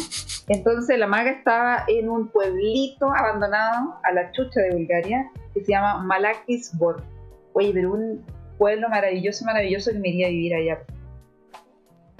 Entonces 0.47 0.99
la 0.99 1.07
maga 1.07 1.31
estaba 1.31 1.85
en 1.87 2.07
un 2.07 2.27
pueblito 2.27 3.07
abandonado 3.11 3.95
a 4.03 4.11
la 4.13 4.31
chucha 4.31 4.59
de 4.61 4.75
Bulgaria 4.75 5.31
que 5.55 5.63
se 5.65 5.71
llama 5.71 6.03
Malakisbor. 6.03 7.01
Oye, 7.53 7.71
pero 7.73 7.93
un 7.93 8.23
pueblo 8.59 8.89
maravilloso, 8.89 9.43
maravilloso 9.45 9.91
que 9.91 9.97
me 9.99 10.09
iría 10.09 10.27
a 10.27 10.29
vivir 10.29 10.53
allá. 10.53 10.79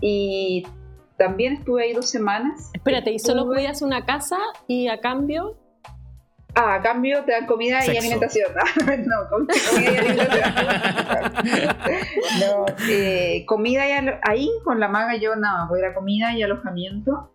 Y 0.02 0.66
también 1.18 1.54
estuve 1.54 1.84
ahí 1.84 1.94
dos 1.94 2.10
semanas. 2.10 2.72
Espérate, 2.74 3.12
y 3.12 3.20
solo 3.20 3.42
Estuve- 3.44 3.56
cuidas 3.58 3.82
una 3.82 4.06
casa 4.06 4.38
y 4.68 4.88
a 4.88 5.00
cambio. 5.00 5.56
Ah, 6.56 6.76
a 6.76 6.82
cambio 6.84 7.24
te 7.24 7.32
dan 7.32 7.46
comida 7.48 7.84
y 7.86 7.98
alimentación. 7.98 8.52
no, 9.08 9.30
com- 9.30 9.48
comida 9.72 9.92
y 9.92 9.98
alimentación. 9.98 10.54
no, 12.42 12.66
eh, 12.90 13.44
comida 13.48 13.88
y 13.88 13.92
alo- 13.92 14.20
ahí 14.22 14.50
con 14.64 14.80
la 14.80 14.88
maga 14.88 15.16
yo 15.16 15.36
nada, 15.36 15.66
voy 15.68 15.80
a 15.80 15.86
ir 15.86 15.86
a 15.90 15.94
comida 15.96 16.34
y 16.38 16.44
alojamiento. 16.44 17.32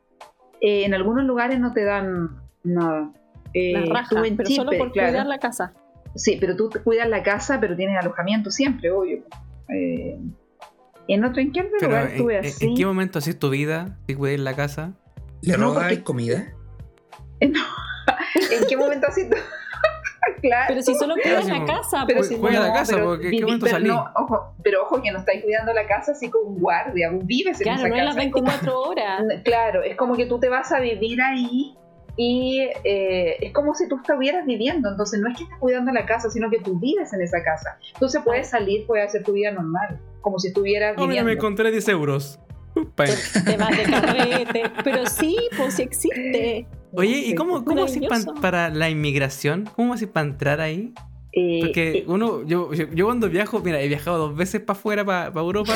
Eh, 0.61 0.85
en 0.85 0.95
algunos 0.95 1.25
lugares 1.25 1.59
no 1.59 1.73
te 1.73 1.85
dan 1.85 2.41
nada. 2.63 3.11
Eh, 3.55 3.73
La 3.73 3.81
raja, 3.93 4.03
estuve 4.03 4.29
en 4.29 4.37
pero 4.37 4.51
solo 4.51 4.71
Chipre, 4.71 4.79
por 4.79 4.93
claro. 4.93 5.09
cuidar 5.11 5.27
la 5.27 5.39
casa. 5.39 5.73
Sí, 6.15 6.37
pero 6.41 6.55
tú 6.57 6.69
te 6.69 6.81
cuidas 6.81 7.09
la 7.09 7.23
casa, 7.23 7.59
pero 7.61 7.77
tienes 7.77 7.99
alojamiento 7.99 8.51
siempre, 8.51 8.91
obvio. 8.91 9.25
Eh, 9.75 10.19
en 11.09 11.25
otro, 11.25 11.41
¿en 11.41 11.53
qué 11.53 11.61
otro 11.61 11.73
Pero, 11.81 11.91
lugar 11.91 12.07
¿en, 12.07 12.13
estuve 12.13 12.39
en- 12.39 12.45
así? 12.47 12.67
en 12.67 12.75
qué 12.77 12.87
momento 12.87 13.19
así 13.19 13.31
es 13.31 13.39
tu 13.39 13.51
vida? 13.51 13.99
Si 14.07 14.15
cuidas 14.15 14.41
la 14.41 14.55
casa. 14.55 14.93
¿Le 15.43 15.53
No, 15.57 15.69
robas 15.71 15.85
porque- 15.89 16.03
comida? 16.05 16.53
¿En 18.53 18.67
qué 18.69 18.77
momento 18.77 19.07
así? 19.09 19.29
tú? 19.29 19.37
claro. 20.43 20.65
Pero 20.69 20.83
si 20.83 20.95
solo 20.95 21.15
cuidas 21.23 21.47
la 21.47 21.65
casa, 21.65 22.05
Pero 22.07 22.21
Ju- 22.21 22.25
si 22.25 22.37
juega 22.39 22.61
no, 22.61 22.67
la 22.67 22.73
casa, 22.73 22.95
pero 22.95 23.07
porque 23.07 23.31
¿qué 23.31 23.43
momento 23.43 23.67
salí? 23.67 23.89
no, 23.89 24.05
ojo, 24.15 24.55
pero 24.63 24.83
ojo 24.83 25.01
que 25.03 25.11
no 25.11 25.19
estáis 25.19 25.43
cuidando 25.43 25.73
la 25.73 25.87
casa 25.87 26.13
así 26.13 26.31
como 26.31 26.51
un 26.51 26.61
guardia, 26.61 27.11
vives 27.13 27.61
en 27.61 27.65
claro, 27.65 27.79
esa 27.81 27.89
no 27.89 27.97
las 27.97 28.15
casa. 28.15 28.27
es 28.27 28.33
como- 28.33 28.47
24 28.47 28.81
horas. 28.81 29.23
claro, 29.45 29.83
es 29.83 29.97
como 29.97 30.17
que 30.17 30.27
tú 30.27 30.39
te 30.39 30.49
vas 30.49 30.71
a 30.73 30.81
vivir 30.81 31.21
ahí 31.23 31.75
y 32.17 32.69
eh, 32.85 33.37
es 33.41 33.53
como 33.53 33.75
si 33.75 33.89
tú 33.89 33.97
estuvieras 33.97 34.45
viviendo, 34.45 34.89
entonces 34.91 35.21
no 35.21 35.29
es 35.31 35.37
que 35.37 35.45
estés 35.45 35.59
cuidando 35.59 35.93
la 35.93 36.05
casa, 36.05 36.29
sino 36.31 36.51
que 36.51 36.59
tú 36.59 36.79
vives 36.79 37.13
en 37.13 37.23
esa 37.23 37.43
casa. 37.45 37.79
Entonces 37.95 38.21
puedes 38.25 38.49
salir, 38.49 38.87
puedes 38.89 39.07
hacer 39.07 39.23
tu 39.23 39.33
vida 39.35 39.53
normal, 39.53 40.01
como 40.21 40.39
si 40.41 40.49
estuvieras 40.49 40.95
Oh, 40.97 41.03
mira, 41.03 41.23
viviendo. 41.23 41.27
me 41.29 41.33
encontré 41.35 41.71
10 41.71 41.89
euros. 41.89 42.41
Upa. 42.75 43.05
Te 43.05 43.57
vas 43.57 43.71
de 43.77 43.83
carrete. 43.85 44.63
Pero 44.85 45.07
sí, 45.07 45.37
pues 45.57 45.75
sí 45.75 45.83
existe. 45.83 46.67
Oye, 46.95 47.19
¿y 47.27 47.35
cómo, 47.35 47.65
cómo 47.65 47.85
haces 47.85 48.03
pa- 48.09 48.41
para 48.41 48.71
la 48.71 48.89
inmigración? 48.91 49.69
¿Cómo 49.77 49.95
haces 49.95 50.09
para 50.09 50.27
entrar 50.29 50.61
ahí? 50.61 50.93
Eh, 51.33 51.59
Porque 51.61 51.99
eh, 51.99 52.05
uno, 52.07 52.43
yo, 52.47 52.73
yo, 52.73 52.87
yo 52.93 53.05
cuando 53.07 53.29
viajo, 53.29 53.61
mira, 53.61 53.81
he 53.81 53.89
viajado 53.89 54.19
dos 54.19 54.37
veces 54.37 54.61
para 54.61 54.79
afuera, 54.79 55.05
para 55.05 55.31
Europa, 55.41 55.75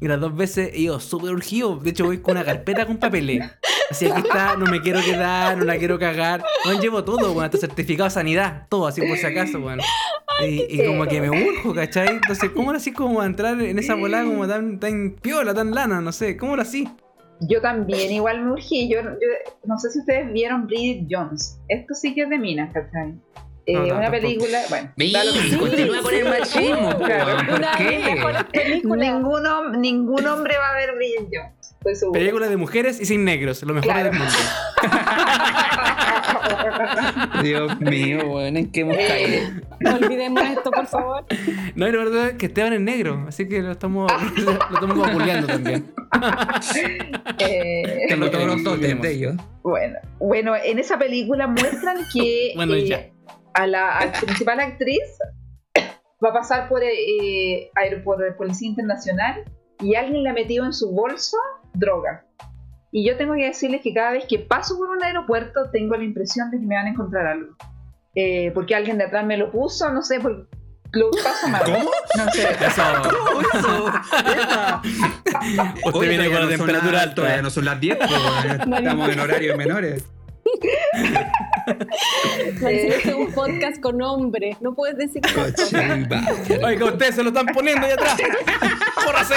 y 0.00 0.06
las 0.08 0.20
dos 0.20 0.36
veces 0.36 0.70
he 0.74 0.80
ido 0.80 1.00
súper 1.00 1.30
urgido. 1.32 1.76
De 1.76 1.90
hecho, 1.90 2.04
voy 2.04 2.18
con 2.18 2.32
una 2.32 2.44
carpeta 2.44 2.86
con 2.86 2.98
papeles. 2.98 3.50
Así 3.90 4.06
aquí 4.06 4.20
está, 4.20 4.56
no 4.56 4.66
me 4.66 4.80
quiero 4.82 5.00
quedar, 5.02 5.56
no 5.58 5.64
la 5.64 5.76
quiero 5.78 5.98
cagar. 5.98 6.44
Bueno, 6.64 6.80
llevo 6.80 7.02
todo, 7.02 7.32
bueno, 7.32 7.40
hasta 7.42 7.58
certificado 7.58 8.04
de 8.08 8.10
sanidad, 8.14 8.66
todo 8.68 8.86
así 8.86 9.00
por 9.00 9.16
si 9.16 9.26
acaso, 9.26 9.58
bueno. 9.60 9.82
Y, 10.46 10.76
y 10.80 10.86
como 10.86 11.06
que 11.06 11.20
me 11.20 11.30
urjo, 11.30 11.74
¿cachai? 11.74 12.08
Entonces, 12.08 12.50
¿cómo 12.50 12.70
lo 12.72 12.78
así 12.78 12.92
como 12.92 13.22
entrar 13.24 13.60
en 13.60 13.78
esa 13.78 13.94
volada 13.94 14.24
como 14.24 14.46
tan, 14.46 14.78
tan 14.78 15.16
piola, 15.20 15.54
tan 15.54 15.74
lana? 15.74 16.00
No 16.00 16.12
sé, 16.12 16.36
¿cómo 16.36 16.54
lo 16.56 16.62
así? 16.62 16.88
Yo 17.40 17.60
también 17.60 18.12
igual 18.12 18.42
me 18.44 18.52
urgí. 18.52 18.88
Yo, 18.90 19.00
yo- 19.02 19.52
no 19.64 19.78
sé 19.78 19.90
si 19.90 20.00
ustedes 20.00 20.32
vieron 20.32 20.66
Bridget 20.66 21.06
Jones. 21.10 21.58
Esto 21.68 21.94
sí 21.94 22.14
que 22.14 22.22
es 22.22 22.28
de 22.30 22.38
minas, 22.38 22.72
¿cachai? 22.72 23.14
Eh, 23.66 23.74
No, 23.74 23.80
no, 23.80 23.84
una 23.86 23.94
tampoco. 24.02 24.20
película, 24.22 24.58
bueno, 24.68 24.90
Ven, 24.96 25.12
da 25.12 25.24
lo 25.24 25.32
mismo. 25.32 25.60
continúa 25.60 26.02
con 26.02 26.14
el 26.14 26.24
machismo, 26.24 26.90
po, 26.90 27.04
Claro. 27.04 27.36
¿por 27.46 27.58
Una 27.58 27.76
de 27.76 27.90
las 27.90 28.04
mejores 28.14 28.44
qué? 28.52 28.60
películas. 28.60 28.98
ningún, 29.12 29.42
hom- 29.44 29.76
ningún 29.78 30.26
hombre 30.26 30.56
va 30.58 30.70
a 30.70 30.74
ver 30.74 30.94
Bridget 30.96 31.28
Jones. 31.32 31.70
Estoy 31.78 31.94
segura. 31.94 32.18
Película 32.18 32.48
de 32.48 32.56
mujeres 32.56 33.00
y 33.00 33.06
sin 33.06 33.24
negros, 33.24 33.62
lo 33.62 33.74
mejor 33.74 33.90
Claro. 33.92 34.10
del 34.10 34.18
mundo. 34.18 34.34
Dios 37.42 37.80
mío, 37.80 38.26
bueno, 38.26 38.58
¿en 38.58 38.70
qué 38.70 38.80
hemos 38.80 38.96
caído? 38.96 39.28
Eh, 39.28 39.62
No 39.80 39.94
olvidemos 39.96 40.42
esto, 40.42 40.70
por 40.70 40.86
favor. 40.86 41.24
No, 41.74 41.88
y 41.88 41.92
la 41.92 41.98
verdad 41.98 42.28
es 42.28 42.34
que 42.34 42.46
Esteban 42.46 42.72
es 42.72 42.80
negro, 42.80 43.24
así 43.28 43.48
que 43.48 43.60
lo 43.62 43.72
estamos, 43.72 44.10
lo 44.36 44.52
estamos 44.52 44.98
vapuleando 44.98 45.46
también. 45.46 45.92
eh, 47.38 48.06
Tengo 48.08 48.30
todos 48.30 48.62
los 48.62 48.80
de 48.80 49.10
ellos. 49.10 49.36
bueno, 49.62 49.96
bueno, 50.18 50.52
en 50.56 50.78
esa 50.78 50.98
película 50.98 51.46
muestran 51.46 51.98
que 52.12 52.52
Bueno, 52.56 52.74
eh, 52.74 53.12
a 53.54 53.66
la 53.66 53.98
a 53.98 54.12
principal 54.12 54.60
actriz 54.60 55.00
va 56.24 56.30
a 56.30 56.32
pasar 56.32 56.68
por, 56.68 56.82
eh, 56.82 57.70
por 58.04 58.24
el 58.24 58.34
Policía 58.34 58.68
Internacional 58.68 59.44
y 59.80 59.94
alguien 59.94 60.22
le 60.22 60.30
ha 60.30 60.34
metido 60.34 60.64
en 60.64 60.72
su 60.72 60.92
bolso 60.92 61.36
droga. 61.74 62.24
Y 62.92 63.06
yo 63.08 63.16
tengo 63.16 63.34
que 63.34 63.44
decirles 63.46 63.82
que 63.82 63.94
cada 63.94 64.12
vez 64.12 64.24
que 64.28 64.38
paso 64.40 64.76
por 64.76 64.90
un 64.90 65.02
aeropuerto 65.02 65.70
tengo 65.70 65.96
la 65.96 66.04
impresión 66.04 66.50
de 66.50 66.58
que 66.58 66.66
me 66.66 66.74
van 66.74 66.86
a 66.86 66.90
encontrar 66.90 67.26
algo. 67.26 67.54
eh, 68.16 68.50
porque 68.54 68.74
alguien 68.74 68.98
de 68.98 69.04
atrás 69.04 69.24
me 69.24 69.36
lo 69.36 69.52
puso, 69.52 69.92
no 69.92 70.02
sé, 70.02 70.18
por, 70.18 70.48
lo 70.92 71.10
paso 71.12 71.46
mal. 71.48 71.62
¿Cómo? 71.64 71.88
No 72.16 72.28
sé. 72.32 72.48
Eso. 72.66 72.82
¿Cómo 73.24 73.40
eso? 73.42 73.88
Epa. 74.32 74.82
Usted 75.84 75.92
Oye, 75.92 76.08
viene 76.08 76.24
con 76.24 76.34
la 76.34 76.40
no 76.40 76.48
son 76.48 76.56
temperatura 76.58 76.92
las- 76.92 77.02
alta. 77.02 77.14
Todavía 77.14 77.42
no 77.42 77.50
son 77.50 77.64
las 77.64 77.80
10, 77.80 77.96
pues, 77.96 78.10
estamos 78.78 79.08
en 79.08 79.20
horarios 79.20 79.56
menores. 79.56 80.04
Este 82.60 82.88
es 83.10 83.14
un 83.14 83.32
podcast 83.32 83.80
con 83.80 84.00
hombres. 84.02 84.56
No 84.60 84.74
puedes 84.74 84.96
decir 84.96 85.22
que. 85.22 86.56
Oiga, 86.64 86.86
ustedes 86.86 87.14
se 87.14 87.22
lo 87.22 87.28
están 87.28 87.46
poniendo 87.46 87.86
ahí 87.86 87.92
atrás. 87.92 88.16
¡Córrase! 89.04 89.34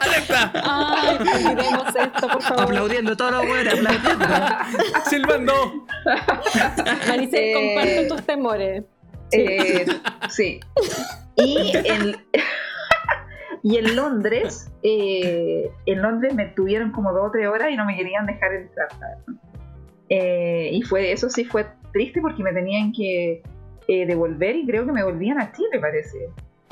¡Alerta! 0.00 0.52
Ay, 0.64 1.18
esto, 2.04 2.28
por 2.28 2.42
favor. 2.42 2.64
Aplaudiendo 2.64 3.16
todos 3.16 3.32
los 3.32 3.46
buenos, 3.46 3.74
aplaudiendo. 3.74 4.26
¡Silbando! 5.10 5.86
Maricel, 7.08 7.44
Eh, 7.44 7.52
comparte 7.54 8.04
tus 8.08 8.22
temores. 8.26 8.84
Eh, 9.32 9.86
sí. 10.30 10.60
Y 11.36 11.72
en, 11.76 12.16
y 13.62 13.76
en 13.78 13.96
Londres, 13.96 14.70
eh, 14.82 15.70
en 15.86 16.02
Londres 16.02 16.34
me 16.34 16.46
tuvieron 16.46 16.92
como 16.92 17.12
dos 17.12 17.28
o 17.28 17.30
tres 17.32 17.48
horas 17.48 17.68
y 17.72 17.76
no 17.76 17.84
me 17.84 17.96
querían 17.96 18.26
dejar 18.26 18.52
entrar. 18.52 18.88
Eh, 20.08 20.70
y 20.72 20.82
fue, 20.82 21.10
eso 21.10 21.28
sí 21.28 21.44
fue 21.44 21.66
triste 21.92 22.20
porque 22.20 22.42
me 22.42 22.52
tenían 22.52 22.92
que 22.92 23.42
eh, 23.88 24.06
devolver 24.06 24.54
y 24.54 24.66
creo 24.66 24.86
que 24.86 24.92
me 24.92 25.02
volvían 25.02 25.40
a 25.40 25.50
Chile, 25.52 25.80
parece. 25.80 26.18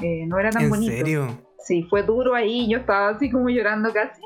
Eh, 0.02 0.24
no 0.26 0.38
era 0.38 0.50
tan 0.50 0.64
¿En 0.64 0.70
bonito. 0.70 0.92
serio? 0.92 1.26
Sí, 1.66 1.86
fue 1.88 2.02
duro 2.02 2.34
ahí, 2.34 2.68
yo 2.68 2.78
estaba 2.78 3.10
así 3.10 3.30
como 3.30 3.48
llorando 3.48 3.92
casi. 3.92 4.20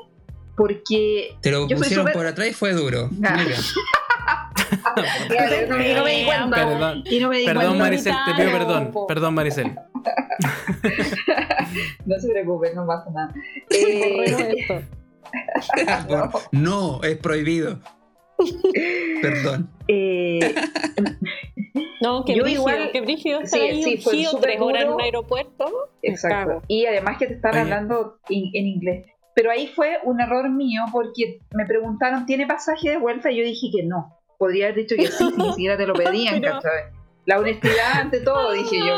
Porque 0.57 1.37
Te 1.41 1.51
lo 1.51 1.67
Yo 1.67 1.77
pusieron 1.77 2.07
por 2.11 2.25
atrás 2.27 2.49
y 2.49 2.53
fue 2.53 2.73
duro. 2.73 3.09
Ah. 3.23 3.37
Y 4.99 5.67
no, 5.67 5.81
y 5.81 5.93
no 5.93 6.03
me 6.03 6.11
di 6.19 6.25
cuenta. 6.25 6.55
Perdón, 6.55 7.03
Y 7.05 7.19
no 7.19 7.29
me 7.29 7.37
di 7.37 7.45
perdón 7.45 7.63
cuenta. 7.65 7.83
Maricel, 7.83 8.13
te 8.25 8.33
pido 8.35 8.51
perdón. 8.51 8.93
Perdón, 9.07 9.33
Maricel. 9.33 9.75
No 12.05 12.19
se 12.19 12.29
preocupen, 12.29 12.75
no 12.75 12.85
pasa 12.85 13.09
nada. 13.11 13.33
Eh, 13.69 14.55
esto. 14.57 14.81
No, 16.51 17.01
es 17.03 17.17
prohibido. 17.17 17.79
Perdón. 19.21 19.69
eh, 19.87 20.39
No, 22.01 22.23
que 22.23 22.33
Yo 22.35 22.43
brígido, 22.43 22.61
igual- 22.61 22.91
que 22.91 23.01
brígido 23.01 23.41
estar 23.41 23.59
sí, 23.59 23.65
ahí 23.67 23.83
sí, 23.83 23.97
fue 23.97 24.13
ungido 24.13 24.39
tres 24.39 24.61
horas 24.61 24.83
en 24.83 24.89
un 24.89 25.01
aeropuerto. 25.01 25.89
Me 26.01 26.09
Exacto. 26.11 26.47
cago. 26.51 26.61
Y 26.69 26.85
además 26.85 27.17
que 27.17 27.27
te 27.27 27.33
están 27.33 27.57
hablando 27.57 28.19
in- 28.29 28.51
en 28.53 28.67
inglés. 28.67 29.05
Pero 29.35 29.51
ahí 29.51 29.67
fue 29.67 29.97
un 30.03 30.21
error 30.21 30.49
mío 30.49 30.81
porque 30.93 31.39
me 31.53 31.65
preguntaron, 31.65 32.25
¿tiene 32.25 32.47
pasaje 32.47 32.89
de 32.91 32.97
vuelta? 32.97 33.31
Y 33.31 33.37
yo 33.37 33.43
dije 33.43 33.67
que 33.75 33.83
no. 33.83 34.17
Podría 34.37 34.67
haber 34.67 34.77
dicho 34.77 34.95
que 34.95 35.07
sí, 35.07 35.25
si 35.29 35.37
ni 35.37 35.49
siquiera 35.51 35.77
te 35.77 35.85
lo 35.85 35.93
pedían, 35.93 36.41
¿cachai? 36.41 36.85
La 37.25 37.37
honestidad 37.37 37.91
ante 38.01 38.21
todo, 38.21 38.51
dije 38.53 38.77
yo, 38.79 38.95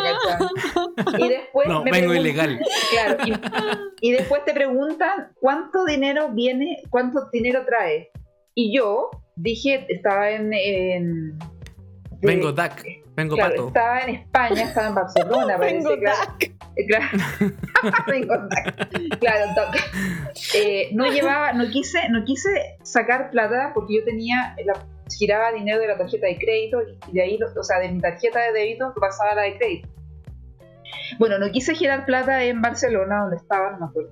¿cachai? 0.96 1.22
Y 1.24 1.28
después 1.30 1.68
No, 1.68 1.84
me 1.84 1.92
vengo 1.92 2.14
ilegal. 2.14 2.60
Claro, 2.92 3.18
y, 3.26 4.08
y 4.08 4.12
después 4.12 4.46
te 4.46 4.54
preguntan 4.54 5.32
cuánto 5.40 5.86
dinero 5.86 6.30
viene, 6.32 6.84
cuánto 6.92 7.30
dinero 7.34 7.66
trae. 7.66 8.12
Y 8.54 8.76
yo 8.76 9.10
dije, 9.36 9.86
estaba 9.90 10.30
en... 10.32 10.52
en- 10.54 11.38
de- 11.40 11.48
Vengo 12.28 12.52
DAC. 12.52 12.84
Vengo 13.16 13.36
Claro, 13.36 13.52
Pato. 13.56 13.68
estaba 13.68 14.00
en 14.02 14.10
España, 14.16 14.62
estaba 14.64 14.88
en 14.88 14.96
Barcelona, 14.96 15.58
parece, 15.58 15.76
Vengo 15.78 16.00
claro. 16.00 16.20
Eh, 16.78 16.86
Claro. 16.88 17.06
Vengo 18.08 18.38
DAC. 18.38 19.20
Claro, 19.20 19.46
DAC. 19.56 19.76
Eh, 20.56 20.90
no 20.94 21.12
llevaba, 21.12 21.52
no 21.54 21.70
quise, 21.70 22.08
no 22.10 22.24
quise 22.24 22.50
sacar 22.84 23.30
plata 23.32 23.72
porque 23.74 23.96
yo 23.98 24.04
tenía, 24.06 24.56
la, 24.66 24.86
giraba 25.18 25.52
dinero 25.52 25.80
de 25.80 25.88
la 25.88 25.98
tarjeta 25.98 26.28
de 26.28 26.38
crédito 26.38 26.80
y 27.10 27.12
de 27.14 27.22
ahí, 27.22 27.40
o 27.44 27.64
sea, 27.64 27.80
de 27.80 27.90
mi 27.92 28.00
tarjeta 28.00 28.40
de 28.40 28.54
débito 28.54 28.94
pasaba 29.00 29.32
a 29.32 29.36
la 29.36 29.42
de 29.44 29.58
crédito. 29.58 29.90
Bueno, 31.20 31.38
no 31.38 31.52
quise 31.52 31.76
girar 31.76 32.06
plata 32.06 32.42
en 32.44 32.62
Barcelona, 32.62 33.22
donde 33.22 33.36
estaba, 33.38 33.72
no 33.72 33.80
me 33.80 33.86
acuerdo. 33.88 34.12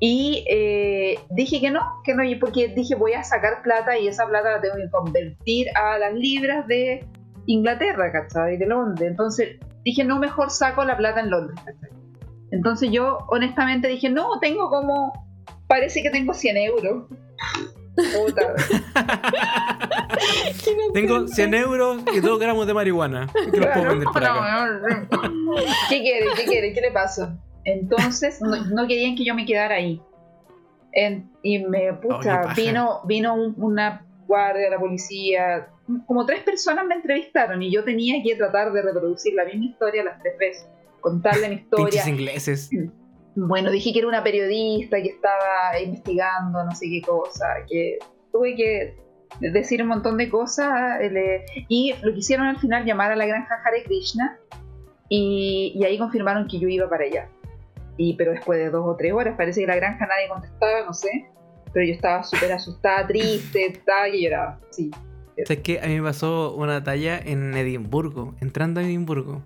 Y 0.00 0.44
eh, 0.48 1.18
dije 1.30 1.60
que 1.60 1.70
no, 1.70 1.80
que 2.04 2.14
no, 2.14 2.22
porque 2.40 2.68
dije 2.68 2.94
voy 2.94 3.12
a 3.12 3.22
sacar 3.22 3.62
plata 3.62 3.98
y 3.98 4.08
esa 4.08 4.26
plata 4.26 4.52
la 4.52 4.60
tengo 4.60 4.76
que 4.76 4.90
convertir 4.90 5.68
a 5.76 5.98
las 5.98 6.14
libras 6.14 6.66
de 6.66 7.06
Inglaterra, 7.46 8.10
¿cachai? 8.12 8.56
De 8.56 8.66
Londres. 8.66 9.08
Entonces 9.10 9.58
dije, 9.84 10.04
no, 10.04 10.18
mejor 10.18 10.50
saco 10.50 10.84
la 10.84 10.96
plata 10.96 11.20
en 11.20 11.30
Londres, 11.30 11.58
¿cachai? 11.64 11.90
Entonces 12.50 12.90
yo 12.90 13.18
honestamente 13.28 13.88
dije, 13.88 14.10
no, 14.10 14.38
tengo 14.40 14.68
como, 14.68 15.12
parece 15.66 16.02
que 16.02 16.10
tengo 16.10 16.34
100 16.34 16.56
euros. 16.56 17.04
Puta. 17.96 18.54
Qué 20.64 20.76
Tengo 20.92 21.16
inocente. 21.16 21.34
100 21.34 21.54
euros 21.54 22.02
y 22.12 22.20
2 22.20 22.38
gramos 22.38 22.66
de 22.66 22.74
marihuana. 22.74 23.28
Que 23.32 23.58
los 23.58 23.68
puedo 23.68 23.88
vender 23.88 24.08
por 24.12 24.24
acá. 24.24 24.66
No, 24.66 24.66
no, 24.66 24.88
no. 25.28 25.54
¿Qué 25.88 26.00
quiere? 26.00 26.26
¿Qué 26.36 26.44
quiere? 26.44 26.72
¿Qué 26.72 26.80
le 26.80 26.90
pasa? 26.90 27.38
Entonces 27.64 28.40
no, 28.42 28.56
no 28.66 28.86
querían 28.86 29.16
que 29.16 29.24
yo 29.24 29.34
me 29.34 29.46
quedara 29.46 29.76
ahí. 29.76 30.00
En- 30.92 31.30
y 31.42 31.58
me, 31.58 31.92
pucha, 31.94 32.42
vino, 32.56 33.00
vino 33.04 33.34
un- 33.34 33.54
una 33.58 34.06
guardia, 34.26 34.70
la 34.70 34.78
policía, 34.78 35.68
como 36.06 36.24
tres 36.24 36.40
personas 36.42 36.86
me 36.86 36.94
entrevistaron 36.94 37.62
y 37.62 37.70
yo 37.72 37.84
tenía 37.84 38.22
que 38.22 38.36
tratar 38.36 38.72
de 38.72 38.80
reproducir 38.82 39.34
la 39.34 39.44
misma 39.44 39.66
historia 39.66 40.04
las 40.04 40.20
tres 40.22 40.38
veces, 40.38 40.66
contarle 41.00 41.48
mi 41.48 41.54
historia. 41.56 42.02
Ingleses. 42.70 42.70
Bueno, 43.36 43.70
dije 43.72 43.92
que 43.92 43.98
era 43.98 44.08
una 44.08 44.22
periodista 44.22 44.96
que 45.02 45.08
estaba 45.08 45.78
investigando 45.84 46.62
no 46.64 46.70
sé 46.74 46.86
qué 46.88 47.02
cosa, 47.02 47.46
que 47.68 47.98
tuve 48.32 48.54
que 48.54 48.96
decir 49.40 49.82
un 49.82 49.88
montón 49.88 50.16
de 50.16 50.28
cosas 50.28 51.00
eh, 51.00 51.10
le- 51.10 51.44
y 51.68 51.92
lo 52.02 52.12
que 52.12 52.20
hicieron 52.20 52.46
al 52.46 52.58
final 52.58 52.84
llamar 52.84 53.10
a 53.10 53.16
la 53.16 53.26
granja 53.26 53.56
Hare 53.64 53.82
Krishna 53.82 54.38
y, 55.08 55.72
y 55.74 55.84
ahí 55.84 55.98
confirmaron 55.98 56.46
que 56.46 56.60
yo 56.60 56.68
iba 56.68 56.88
para 56.88 57.04
allá. 57.04 57.28
Y, 57.96 58.16
pero 58.16 58.32
después 58.32 58.58
de 58.58 58.70
dos 58.70 58.84
o 58.86 58.96
tres 58.96 59.12
horas, 59.12 59.36
parece 59.36 59.60
que 59.60 59.66
la 59.66 59.76
granja 59.76 60.06
nadie 60.06 60.28
contestaba, 60.28 60.84
no 60.84 60.92
sé, 60.92 61.26
pero 61.72 61.86
yo 61.86 61.92
estaba 61.92 62.22
súper 62.22 62.52
asustada, 62.52 63.06
triste, 63.06 63.66
estaba 63.66 64.06
que 64.06 64.22
lloraba, 64.22 64.60
sí. 64.70 64.90
¿Sabes 65.44 65.62
qué? 65.62 65.80
A 65.80 65.86
mí 65.86 65.96
me 65.96 66.02
pasó 66.02 66.54
una 66.54 66.84
talla 66.84 67.18
en 67.18 67.54
Edimburgo, 67.54 68.34
entrando 68.40 68.80
a 68.80 68.84
Edimburgo. 68.84 69.42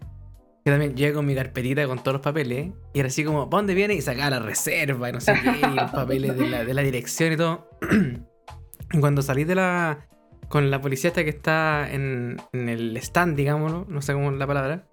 Que 0.65 0.71
también 0.71 0.95
llegué 0.95 1.15
con 1.15 1.25
mi 1.25 1.35
carpetita 1.35 1.87
con 1.87 1.99
todos 1.99 2.15
los 2.15 2.23
papeles. 2.23 2.73
Y 2.93 2.99
era 2.99 3.09
así 3.09 3.25
como, 3.25 3.49
¿para 3.49 3.61
dónde 3.61 3.75
viene? 3.75 3.95
Y 3.95 4.03
sacaba 4.03 4.31
la 4.31 4.39
reserva 4.41 5.09
y 5.09 5.13
no 5.13 5.21
sé 5.21 5.33
qué, 5.43 5.67
y 5.67 5.75
los 5.75 5.91
papeles 5.91 6.37
de 6.37 6.49
la, 6.49 6.65
de 6.65 6.75
la 6.75 6.83
dirección 6.83 7.33
y 7.33 7.37
todo. 7.37 7.71
y 8.93 9.01
cuando 9.01 9.23
salí 9.23 9.45
de 9.45 9.55
la. 9.55 10.07
con 10.49 10.71
la 10.71 10.83
policía 10.83 11.09
esta 11.09 11.25
que 11.25 11.31
está 11.31 11.91
en, 11.91 12.37
en 12.53 12.69
el 12.69 12.97
stand, 12.99 13.35
digámoslo, 13.37 13.87
no 13.89 14.03
sé 14.03 14.13
cómo 14.13 14.31
es 14.31 14.37
la 14.37 14.47
palabra. 14.47 14.85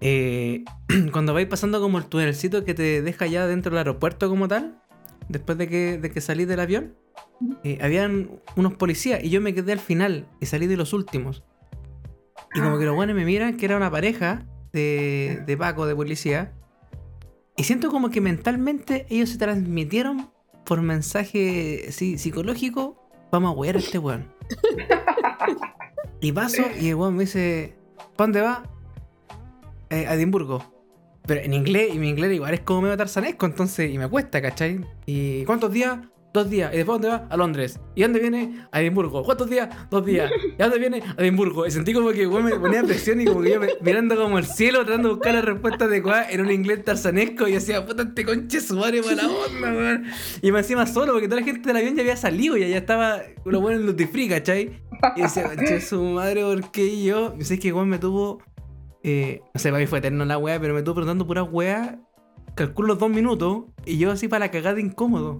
Eh, 0.00 0.64
cuando 1.12 1.34
vais 1.34 1.46
pasando 1.46 1.80
como 1.80 1.98
el 1.98 2.06
túnelcito 2.06 2.64
que 2.64 2.74
te 2.74 3.02
deja 3.02 3.26
ya 3.26 3.46
dentro 3.46 3.70
del 3.70 3.78
aeropuerto 3.78 4.28
como 4.28 4.48
tal, 4.48 4.80
después 5.28 5.58
de 5.58 5.68
que, 5.68 5.98
de 5.98 6.10
que 6.10 6.20
salís 6.20 6.48
del 6.48 6.60
avión, 6.60 6.94
eh, 7.64 7.78
habían 7.82 8.40
unos 8.56 8.74
policías 8.74 9.22
y 9.22 9.30
yo 9.30 9.40
me 9.40 9.54
quedé 9.54 9.72
al 9.72 9.78
final 9.78 10.28
y 10.40 10.46
salí 10.46 10.66
de 10.66 10.76
los 10.76 10.92
últimos. 10.92 11.44
Y 12.54 12.60
como 12.60 12.78
que 12.78 12.86
los 12.86 12.94
buenos 12.94 13.14
me 13.16 13.24
miran 13.24 13.56
que 13.56 13.66
era 13.66 13.76
una 13.76 13.90
pareja 13.90 14.46
de, 14.72 15.42
de 15.46 15.56
Paco, 15.56 15.86
de 15.86 15.94
policía. 15.94 16.52
Y 17.56 17.64
siento 17.64 17.90
como 17.90 18.10
que 18.10 18.20
mentalmente 18.20 19.06
ellos 19.10 19.30
se 19.30 19.38
transmitieron 19.38 20.30
por 20.64 20.82
mensaje 20.82 21.86
sí, 21.90 22.18
psicológico. 22.18 23.02
Vamos 23.30 23.52
a 23.52 23.58
huear 23.58 23.76
a 23.76 23.78
este 23.78 23.98
weón. 23.98 24.32
y 26.20 26.32
paso 26.32 26.62
y 26.80 26.88
el 26.88 26.94
weón 26.94 27.16
me 27.16 27.24
dice, 27.24 27.76
¿para 28.16 28.26
dónde 28.26 28.40
va? 28.40 28.75
"Eh, 29.90 30.06
a 30.06 30.14
Edimburgo. 30.14 30.72
Pero 31.26 31.40
en 31.40 31.54
inglés, 31.54 31.90
y 31.92 31.98
mi 31.98 32.08
inglés 32.08 32.32
igual 32.34 32.54
es 32.54 32.60
como 32.60 32.82
medio 32.82 32.96
tarzanesco, 32.96 33.46
entonces, 33.46 33.92
y 33.92 33.98
me 33.98 34.08
cuesta, 34.08 34.40
¿cachai? 34.40 34.80
¿Y 35.06 35.44
cuántos 35.44 35.72
días? 35.72 35.98
Dos 36.32 36.50
días. 36.50 36.70
¿Y 36.74 36.76
después 36.76 37.00
dónde 37.00 37.08
va? 37.08 37.26
A 37.30 37.36
Londres. 37.36 37.80
¿Y 37.94 38.02
dónde 38.02 38.20
viene? 38.20 38.66
A 38.70 38.82
Edimburgo. 38.82 39.24
¿Cuántos 39.24 39.48
días? 39.48 39.70
Dos 39.90 40.04
días. 40.04 40.30
¿Y 40.30 40.62
dónde 40.62 40.78
viene? 40.78 41.02
A 41.16 41.22
Edimburgo. 41.22 41.66
Y 41.66 41.70
sentí 41.70 41.94
como 41.94 42.10
que 42.10 42.26
weón, 42.26 42.44
me 42.44 42.54
ponía 42.56 42.82
presión 42.82 43.22
y 43.22 43.24
como 43.24 43.40
que 43.40 43.52
yo 43.52 43.60
mirando 43.80 44.16
como 44.16 44.36
el 44.38 44.44
cielo, 44.44 44.84
tratando 44.84 45.08
de 45.08 45.14
buscar 45.14 45.34
la 45.34 45.40
respuesta 45.40 45.86
adecuada 45.86 46.30
en 46.30 46.42
un 46.42 46.50
inglés 46.50 46.84
tarzanesco 46.84 47.48
y 47.48 47.52
decía, 47.52 47.86
puta, 47.86 48.02
este 48.02 48.26
conche 48.26 48.60
su 48.60 48.76
madre 48.76 49.02
para 49.02 49.16
la 49.16 49.28
onda, 49.28 49.72
weón. 49.72 50.04
Y 50.42 50.52
me 50.52 50.58
encima 50.58 50.86
solo, 50.86 51.12
porque 51.12 51.26
toda 51.26 51.40
la 51.40 51.46
gente 51.46 51.66
del 51.66 51.76
avión 51.78 51.96
ya 51.96 52.02
había 52.02 52.16
salido 52.18 52.56
y 52.58 52.68
ya 52.68 52.76
estaba 52.76 53.22
lo 53.46 53.60
bueno 53.62 53.80
en 53.80 53.86
Duty 53.86 54.04
Free, 54.04 54.28
¿cachai? 54.28 54.82
Y 55.16 55.22
decía, 55.22 55.44
conche 55.44 55.80
su 55.80 56.02
madre, 56.02 56.42
¿por 56.42 56.70
qué 56.70 57.02
yo? 57.02 57.34
Y 57.40 57.44
sé 57.44 57.58
que 57.58 57.72
weón 57.72 57.88
me 57.88 57.98
tuvo. 57.98 58.42
Eh, 59.08 59.40
no 59.54 59.60
sé, 59.60 59.70
para 59.70 59.78
mí 59.78 59.86
fue 59.86 60.00
eterno 60.00 60.24
la 60.24 60.36
wea, 60.36 60.58
pero 60.58 60.74
me 60.74 60.80
estuvo 60.80 60.96
preguntando 60.96 61.24
pura 61.28 61.44
wea. 61.44 61.96
Calculo 62.56 62.88
los 62.88 62.98
dos 62.98 63.08
minutos 63.08 63.66
y 63.84 63.98
yo 63.98 64.10
así 64.10 64.26
para 64.26 64.46
la 64.46 64.50
cagada 64.50 64.80
incómodo. 64.80 65.38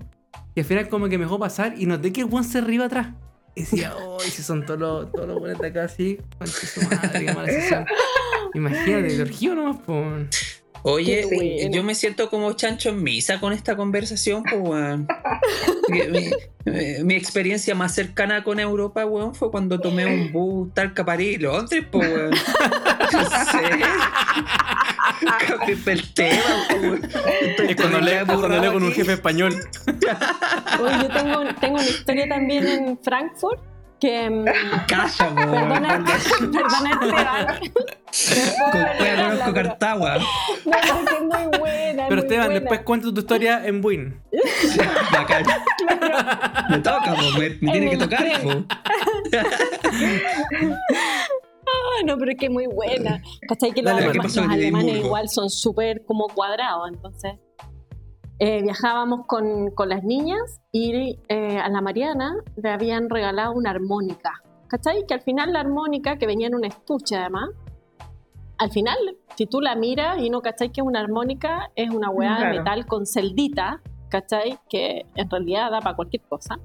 Y 0.55 0.61
al 0.61 0.67
final 0.67 0.89
como 0.89 1.09
que 1.09 1.19
me 1.19 1.25
dejó 1.25 1.41
pasar 1.41 1.75
y 1.77 1.87
noté 1.87 2.13
que 2.13 2.21
el 2.21 2.29
weón 2.29 2.45
se 2.45 2.59
arriba 2.59 2.85
atrás. 2.85 3.09
Y 3.57 3.63
decía, 3.63 3.93
oh, 4.07 4.21
si 4.21 4.43
son 4.45 4.65
todos 4.65 4.79
los, 4.79 5.11
todos 5.11 5.27
los 5.27 5.41
buenos 5.41 5.59
de 5.59 5.67
acá 5.67 5.83
así, 5.83 6.17
madre, 6.39 7.27
qué 7.27 7.35
mala. 7.35 7.87
Imagínate, 8.55 9.15
el 9.17 9.21
orgío 9.23 9.55
nomás, 9.57 9.79
po. 9.79 10.01
Oye, 10.83 11.69
yo 11.71 11.83
me 11.83 11.95
siento 11.95 12.31
como 12.31 12.53
chancho 12.53 12.91
en 12.91 13.03
misa 13.03 13.41
con 13.41 13.53
esta 13.53 13.77
conversación, 13.77 14.43
pues, 14.43 14.63
weón. 14.63 15.09
mi, 17.05 17.15
experiencia 17.15 17.75
más 17.75 17.95
cercana 17.95 18.43
con 18.45 18.61
Europa, 18.61 19.05
weón, 19.07 19.35
fue 19.35 19.51
cuando 19.51 19.81
tomé 19.81 20.07
un 20.07 20.33
bus 20.33 20.73
Talca 20.75 21.05
París, 21.05 21.41
Londres, 21.41 21.85
pues, 21.91 22.09
weón. 22.09 22.31
No 23.13 23.25
sé. 25.65 25.91
el 25.93 26.13
tema, 26.15 26.67
weón. 26.81 27.09
Es 27.69 27.77
cuando 27.77 28.01
leo, 28.01 28.27
cuando 28.27 28.49
leo 28.49 28.73
con 28.73 28.83
un 28.83 28.93
jefe 28.93 29.13
español. 29.13 29.55
Oye, 30.81 30.95
yo 31.03 31.09
tengo, 31.09 31.55
tengo 31.61 31.75
una 31.75 31.85
historia 31.85 32.29
también 32.29 32.67
en 32.67 32.99
Frankfurt 33.03 33.76
que 34.01 34.31
mm, 34.31 34.45
Calla, 34.89 35.35
perdona, 35.35 36.05
perdona 36.53 37.61
Esteban. 38.13 39.39
Con 39.45 39.55
Cartagua 39.55 40.19
no, 40.65 40.77
es 40.77 41.23
muy 41.23 41.59
buena 41.59 42.07
pero 42.09 42.21
Esteban 42.23 42.49
después 42.51 42.81
cuenta 42.81 43.13
tu 43.13 43.21
historia 43.21 43.67
en 43.67 43.81
Buin 43.83 44.21
me 46.71 46.79
toca 46.79 47.15
me, 47.39 47.51
tiene 47.51 47.91
que 47.91 47.97
tocar 47.97 48.27
Ah, 51.69 52.03
no, 52.05 52.17
pero 52.17 52.31
es 52.31 52.39
que 52.39 52.47
es 52.47 52.53
muy 52.53 52.67
buena. 52.69 53.21
¿Cachai? 53.49 53.73
Que 53.73 53.83
los, 53.83 53.93
alemanes 54.39 54.99
igual 54.99 55.29
son 55.29 55.51
súper 55.51 56.05
como 56.07 56.29
cuadrados, 56.29 56.89
entonces 56.89 57.33
eh, 58.39 58.63
viajábamos 58.63 59.27
con, 59.27 59.71
con, 59.71 59.89
las 59.89 60.05
niñas 60.05 60.61
y 60.71 61.19
eh, 61.29 61.59
a 61.59 61.69
la 61.69 61.81
Mariana 61.81 62.35
le 62.57 62.71
habían 62.71 63.09
regalado 63.09 63.53
una 63.53 63.71
armónica. 63.71 64.43
¿Cachai? 64.69 65.07
Que 65.07 65.15
al 65.15 65.21
final 65.21 65.53
la 65.53 65.61
armónica, 65.61 66.19
que 66.19 66.27
venía 66.27 66.49
en 66.49 66.55
un 66.55 66.65
estuche 66.65 67.17
además, 67.17 67.51
al 68.59 68.71
final, 68.71 68.97
si 69.37 69.47
tú 69.47 69.61
la 69.61 69.75
miras 69.75 70.19
y 70.19 70.31
no 70.31 70.41
cachai 70.41 70.71
que 70.71 70.83
una 70.83 71.01
armónica, 71.01 71.71
es 71.77 71.91
una 71.91 72.11
hueá 72.11 72.41
de 72.41 72.59
metal 72.59 72.87
con 72.87 73.07
celdita, 73.07 73.83
¿cachai? 74.09 74.59
Que 74.69 75.07
en 75.15 75.31
realidad 75.31 75.71
da 75.71 75.81
para 75.81 75.95
cualquier 75.97 76.23
cosa. 76.23 76.59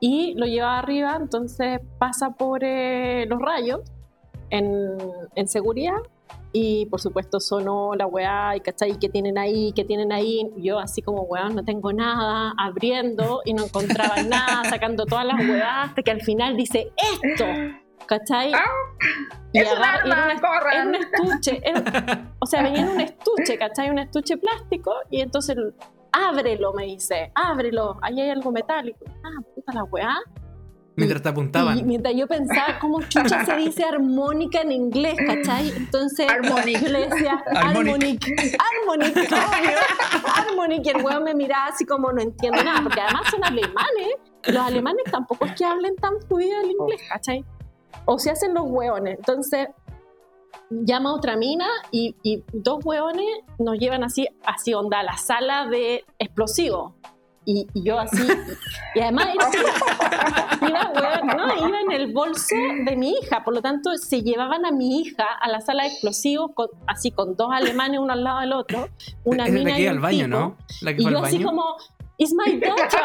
Y 0.00 0.34
lo 0.34 0.46
lleva 0.46 0.78
arriba, 0.78 1.16
entonces 1.16 1.80
pasa 1.98 2.30
por 2.30 2.62
eh, 2.62 3.26
los 3.26 3.40
rayos 3.40 3.80
en, 4.50 4.96
en 5.34 5.48
seguridad 5.48 5.96
y 6.52 6.86
por 6.86 7.00
supuesto 7.00 7.40
sonó 7.40 7.94
la 7.94 8.06
weá 8.06 8.56
y 8.56 8.60
cachai, 8.60 8.98
¿qué 8.98 9.08
tienen 9.08 9.38
ahí? 9.38 9.72
¿Qué 9.74 9.84
tienen 9.84 10.12
ahí? 10.12 10.50
Yo 10.58 10.78
así 10.78 11.02
como 11.02 11.22
weá, 11.22 11.48
no 11.48 11.64
tengo 11.64 11.92
nada, 11.92 12.54
abriendo 12.58 13.40
y 13.44 13.54
no 13.54 13.64
encontraba 13.64 14.22
nada, 14.28 14.64
sacando 14.68 15.04
todas 15.04 15.26
las 15.26 15.38
weas, 15.40 15.88
hasta 15.88 16.02
que 16.02 16.10
al 16.10 16.20
final 16.20 16.56
dice 16.56 16.92
esto, 17.22 17.44
¿cachai? 18.06 18.52
Ah, 18.54 18.64
y 19.52 19.58
es, 19.58 19.68
un 19.72 20.88
un 20.88 20.94
estuche, 20.94 21.62
o 22.38 22.46
sea, 22.46 22.62
venía 22.62 22.82
en 22.82 22.88
un 22.88 23.00
estuche, 23.00 23.58
¿cachai? 23.58 23.90
Un 23.90 23.98
estuche 23.98 24.36
plástico 24.36 24.92
y 25.10 25.20
entonces 25.20 25.56
ábrelo, 26.14 26.72
me 26.72 26.84
dice, 26.84 27.32
ábrelo, 27.34 27.98
ahí 28.00 28.20
hay 28.20 28.30
algo 28.30 28.52
metálico. 28.52 29.04
Ah, 29.24 29.42
puta 29.54 29.72
la 29.72 29.84
weá. 29.84 30.16
Mientras 30.96 31.22
te 31.22 31.28
apuntaban. 31.28 31.78
Y 31.78 31.82
mientras 31.82 32.14
yo 32.14 32.26
pensaba 32.28 32.78
cómo 32.80 33.00
chucha 33.02 33.44
se 33.44 33.56
dice 33.56 33.84
armónica 33.84 34.60
en 34.60 34.72
inglés, 34.72 35.16
¿cachai? 35.26 35.70
Entonces 35.76 36.26
yo 36.80 36.88
le 36.88 37.08
decía 37.08 37.42
armonic, 37.46 38.24
armonic, 38.58 39.32
armonic, 40.36 40.86
y 40.86 40.88
el 40.90 41.04
weón 41.04 41.24
me 41.24 41.34
miraba 41.34 41.66
así 41.66 41.84
como 41.84 42.12
no 42.12 42.22
entiendo 42.22 42.62
nada, 42.62 42.82
porque 42.82 43.00
además 43.00 43.22
son 43.30 43.44
alemanes, 43.44 44.14
los 44.44 44.62
alemanes 44.62 45.04
tampoco 45.10 45.46
es 45.46 45.54
que 45.54 45.64
hablen 45.64 45.96
tan 45.96 46.20
fluido 46.28 46.60
el 46.60 46.70
inglés, 46.70 47.02
¿cachai? 47.08 47.44
O 48.04 48.18
se 48.18 48.30
hacen 48.30 48.54
los 48.54 48.64
hueones, 48.66 49.16
entonces 49.18 49.68
llama 50.70 51.10
a 51.10 51.14
otra 51.14 51.36
mina 51.36 51.66
y, 51.90 52.14
y 52.22 52.44
dos 52.52 52.84
hueones 52.84 53.26
nos 53.58 53.78
llevan 53.78 54.04
así, 54.04 54.28
así 54.44 54.74
onda 54.74 55.00
a 55.00 55.02
la 55.02 55.16
sala 55.16 55.66
de 55.66 56.04
explosivos 56.18 56.92
y, 57.44 57.66
yo 57.74 57.98
así, 57.98 58.22
y 58.94 59.00
además 59.00 59.28
era, 60.62 61.22
¿no? 61.22 61.68
iba 61.68 61.80
en 61.80 61.92
el 61.92 62.12
bolso 62.12 62.56
de 62.84 62.96
mi 62.96 63.12
hija, 63.12 63.44
por 63.44 63.54
lo 63.54 63.62
tanto 63.62 63.96
se 63.96 64.22
llevaban 64.22 64.64
a 64.66 64.70
mi 64.70 65.00
hija 65.00 65.26
a 65.40 65.48
la 65.48 65.60
sala 65.60 65.84
de 65.84 65.90
explosivos, 65.90 66.50
así 66.86 67.10
con 67.10 67.36
dos 67.36 67.50
alemanes 67.52 68.00
uno 68.00 68.12
al 68.12 68.24
lado 68.24 68.40
del 68.40 68.52
otro, 68.52 68.88
una 69.24 69.46
mina 69.46 69.78
y 69.78 69.86
un 69.88 70.00
baño, 70.00 70.28
¿no? 70.28 70.56
y 70.96 71.10
yo 71.10 71.24
así 71.24 71.42
como, 71.42 71.76
It's 72.16 72.32
my 72.32 72.60
daughter. 72.60 73.00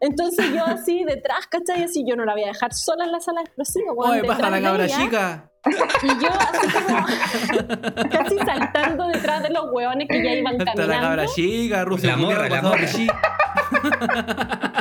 Entonces 0.00 0.54
yo 0.54 0.64
así 0.64 1.02
detrás, 1.02 1.48
¿cachai? 1.48 1.82
Así 1.82 2.04
yo 2.06 2.14
no 2.14 2.24
la 2.24 2.34
voy 2.34 2.44
a 2.44 2.48
dejar 2.48 2.72
sola 2.72 3.04
en 3.04 3.10
la 3.10 3.18
sala 3.18 3.40
de 3.40 3.46
explosivos. 3.46 3.96
Oye, 3.98 4.22
pasa 4.22 4.50
la 4.50 4.62
cabra 4.62 4.86
chica. 4.86 5.51
Y 5.64 6.08
yo 6.20 6.30
así 6.30 6.66
como 6.72 7.06
casi 8.10 8.38
saltando 8.38 9.06
detrás 9.08 9.42
de 9.44 9.50
los 9.50 9.66
hueones 9.70 10.08
que 10.08 10.22
ya 10.22 10.34
iban 10.34 10.58
caminando. 10.58 10.86
la 10.86 11.00
cabra 11.00 11.26
chica, 11.26 11.84
Rusia, 11.84 12.10
la 12.10 12.16
morra, 12.16 12.48
la 12.48 12.62
morra. 12.62 12.88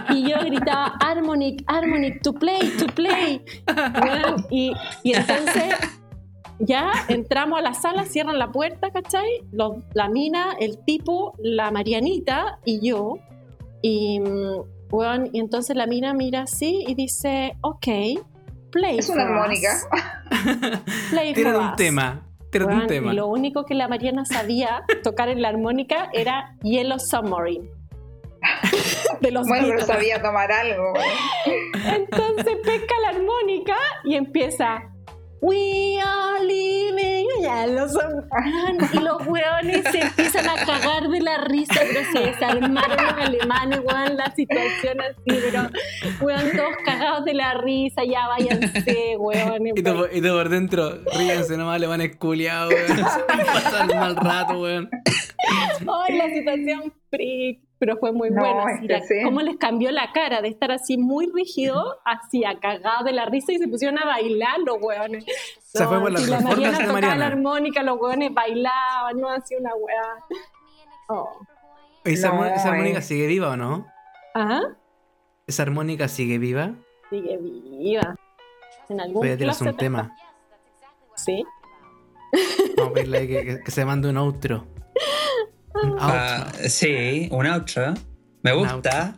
Y 0.09 0.29
yo 0.29 0.37
gritaba, 0.39 0.95
Harmonic, 0.99 1.63
Harmonic, 1.67 2.21
to 2.21 2.33
play, 2.33 2.69
to 2.77 2.87
play. 2.87 3.43
y, 4.49 4.73
y 5.03 5.13
entonces 5.13 5.75
ya 6.59 6.91
entramos 7.07 7.59
a 7.59 7.61
la 7.61 7.73
sala, 7.73 8.05
cierran 8.05 8.37
la 8.37 8.51
puerta, 8.51 8.91
¿cachai? 8.91 9.43
la 9.51 10.09
mina, 10.09 10.55
el 10.59 10.79
tipo, 10.79 11.33
la 11.39 11.71
Marianita 11.71 12.59
y 12.65 12.87
yo. 12.87 13.19
Y, 13.81 14.19
bueno, 14.89 15.25
y 15.31 15.39
entonces 15.39 15.75
la 15.75 15.87
mina 15.87 16.13
mira 16.13 16.43
así 16.43 16.83
y 16.87 16.93
dice, 16.93 17.55
ok, 17.61 17.87
play. 18.71 18.99
Es 18.99 19.09
una 19.09 19.23
armónica. 19.23 19.79
play 21.09 21.33
Tira 21.33 21.57
un 21.57 21.75
tema. 21.75 22.21
Tira 22.49 22.65
un 22.65 22.87
tema. 22.87 23.13
Y 23.13 23.15
lo 23.15 23.27
único 23.27 23.65
que 23.65 23.75
la 23.75 23.87
Mariana 23.87 24.25
sabía 24.25 24.83
tocar 25.03 25.29
en 25.29 25.41
la 25.41 25.49
armónica 25.49 26.09
era 26.13 26.55
Yellow 26.63 26.99
Submarine. 26.99 27.69
de 29.21 29.31
los 29.31 29.47
bueno, 29.47 29.67
pero 29.67 29.85
sabía 29.85 30.21
tomar 30.21 30.51
algo. 30.51 30.93
Entonces 31.45 32.57
pesca 32.63 32.93
la 33.03 33.09
armónica 33.09 33.75
y 34.03 34.15
empieza 34.15 34.90
We 35.41 35.99
are 35.99 36.43
living 36.45 37.21
los 37.67 37.91
y 38.93 38.99
los 38.99 39.27
weones 39.27 39.83
se 39.91 39.99
empiezan 39.99 40.49
a 40.49 40.55
cagar 40.65 41.09
de 41.09 41.19
la 41.21 41.37
risa, 41.45 41.73
pero 41.75 42.11
se 42.11 42.19
desarmaron 42.19 42.97
los 42.97 43.27
alemanes, 43.27 43.79
weón, 43.79 44.17
la 44.17 44.33
situación 44.35 45.01
así, 45.01 45.15
pero 45.25 45.69
weón, 46.21 46.51
todos 46.55 46.75
cagados 46.85 47.25
de 47.25 47.33
la 47.33 47.55
risa, 47.55 48.03
ya 48.03 48.27
váyanse, 48.27 49.17
weón. 49.17 49.67
Y 49.67 49.83
tú, 49.83 50.07
y 50.11 50.21
por 50.21 50.49
dentro, 50.49 50.99
ríense 51.17 51.57
nomás, 51.57 51.75
alemanes 51.75 52.15
culiados, 52.17 52.73
weón. 52.73 53.05
Pasan 53.45 53.87
mal 53.87 54.15
rato, 54.15 54.61
weón. 54.61 54.89
Ay, 55.47 56.17
la 56.17 56.29
situación 56.29 56.93
freak 57.09 57.70
pero 57.81 57.97
fue 57.97 58.11
muy 58.11 58.29
bueno. 58.29 58.63
Cómo 59.23 59.41
les 59.41 59.57
cambió 59.57 59.89
la 59.89 60.11
cara 60.13 60.43
de 60.43 60.49
estar 60.49 60.71
así 60.71 60.99
muy 60.99 61.31
rígido, 61.33 61.99
así 62.05 62.43
cagado 62.61 63.03
de 63.03 63.11
la 63.11 63.25
risa 63.25 63.53
y 63.53 63.57
se 63.57 63.67
pusieron 63.67 63.97
a 63.97 64.05
bailar 64.05 64.59
los 64.63 64.77
hueones. 64.79 65.25
se 65.63 65.87
fue 65.87 65.99
por 65.99 66.11
las 66.11 66.29
la 66.29 66.41
Mariana 66.41 66.77
tocaba 66.77 66.93
Mariana. 66.93 67.15
la 67.15 67.25
armónica, 67.25 67.81
los 67.81 67.99
hueones 67.99 68.31
bailaban, 68.35 69.19
no 69.19 69.29
hacía 69.29 69.57
una 69.57 69.73
hueá. 69.73 70.25
Oh. 71.07 71.39
¿Esa, 72.03 72.29
armónica 72.29 73.01
sigue 73.01 73.25
viva 73.25 73.49
o 73.49 73.57
no? 73.57 73.87
Ajá. 74.35 74.61
¿Esa 75.47 75.63
armónica 75.63 76.07
sigue 76.07 76.37
viva? 76.37 76.75
Sigue 77.09 77.35
viva. 77.37 78.15
En 78.89 79.01
algún 79.01 79.21
Voy 79.21 79.29
a 79.31 79.53
un 79.59 79.75
tema. 79.75 80.15
¿Sí? 81.15 81.43
Vamos 82.77 82.91
a 82.91 82.93
pedirle 82.93 83.27
que, 83.27 83.63
que 83.63 83.71
se 83.71 83.83
mande 83.85 84.07
un 84.07 84.17
outro. 84.17 84.67
Uh, 85.73 86.67
sí, 86.67 87.29
un 87.31 87.47
outro. 87.47 87.93
Me 88.43 88.53
gusta. 88.53 89.15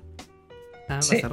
Ah, 0.89 1.01
sí. 1.01 1.21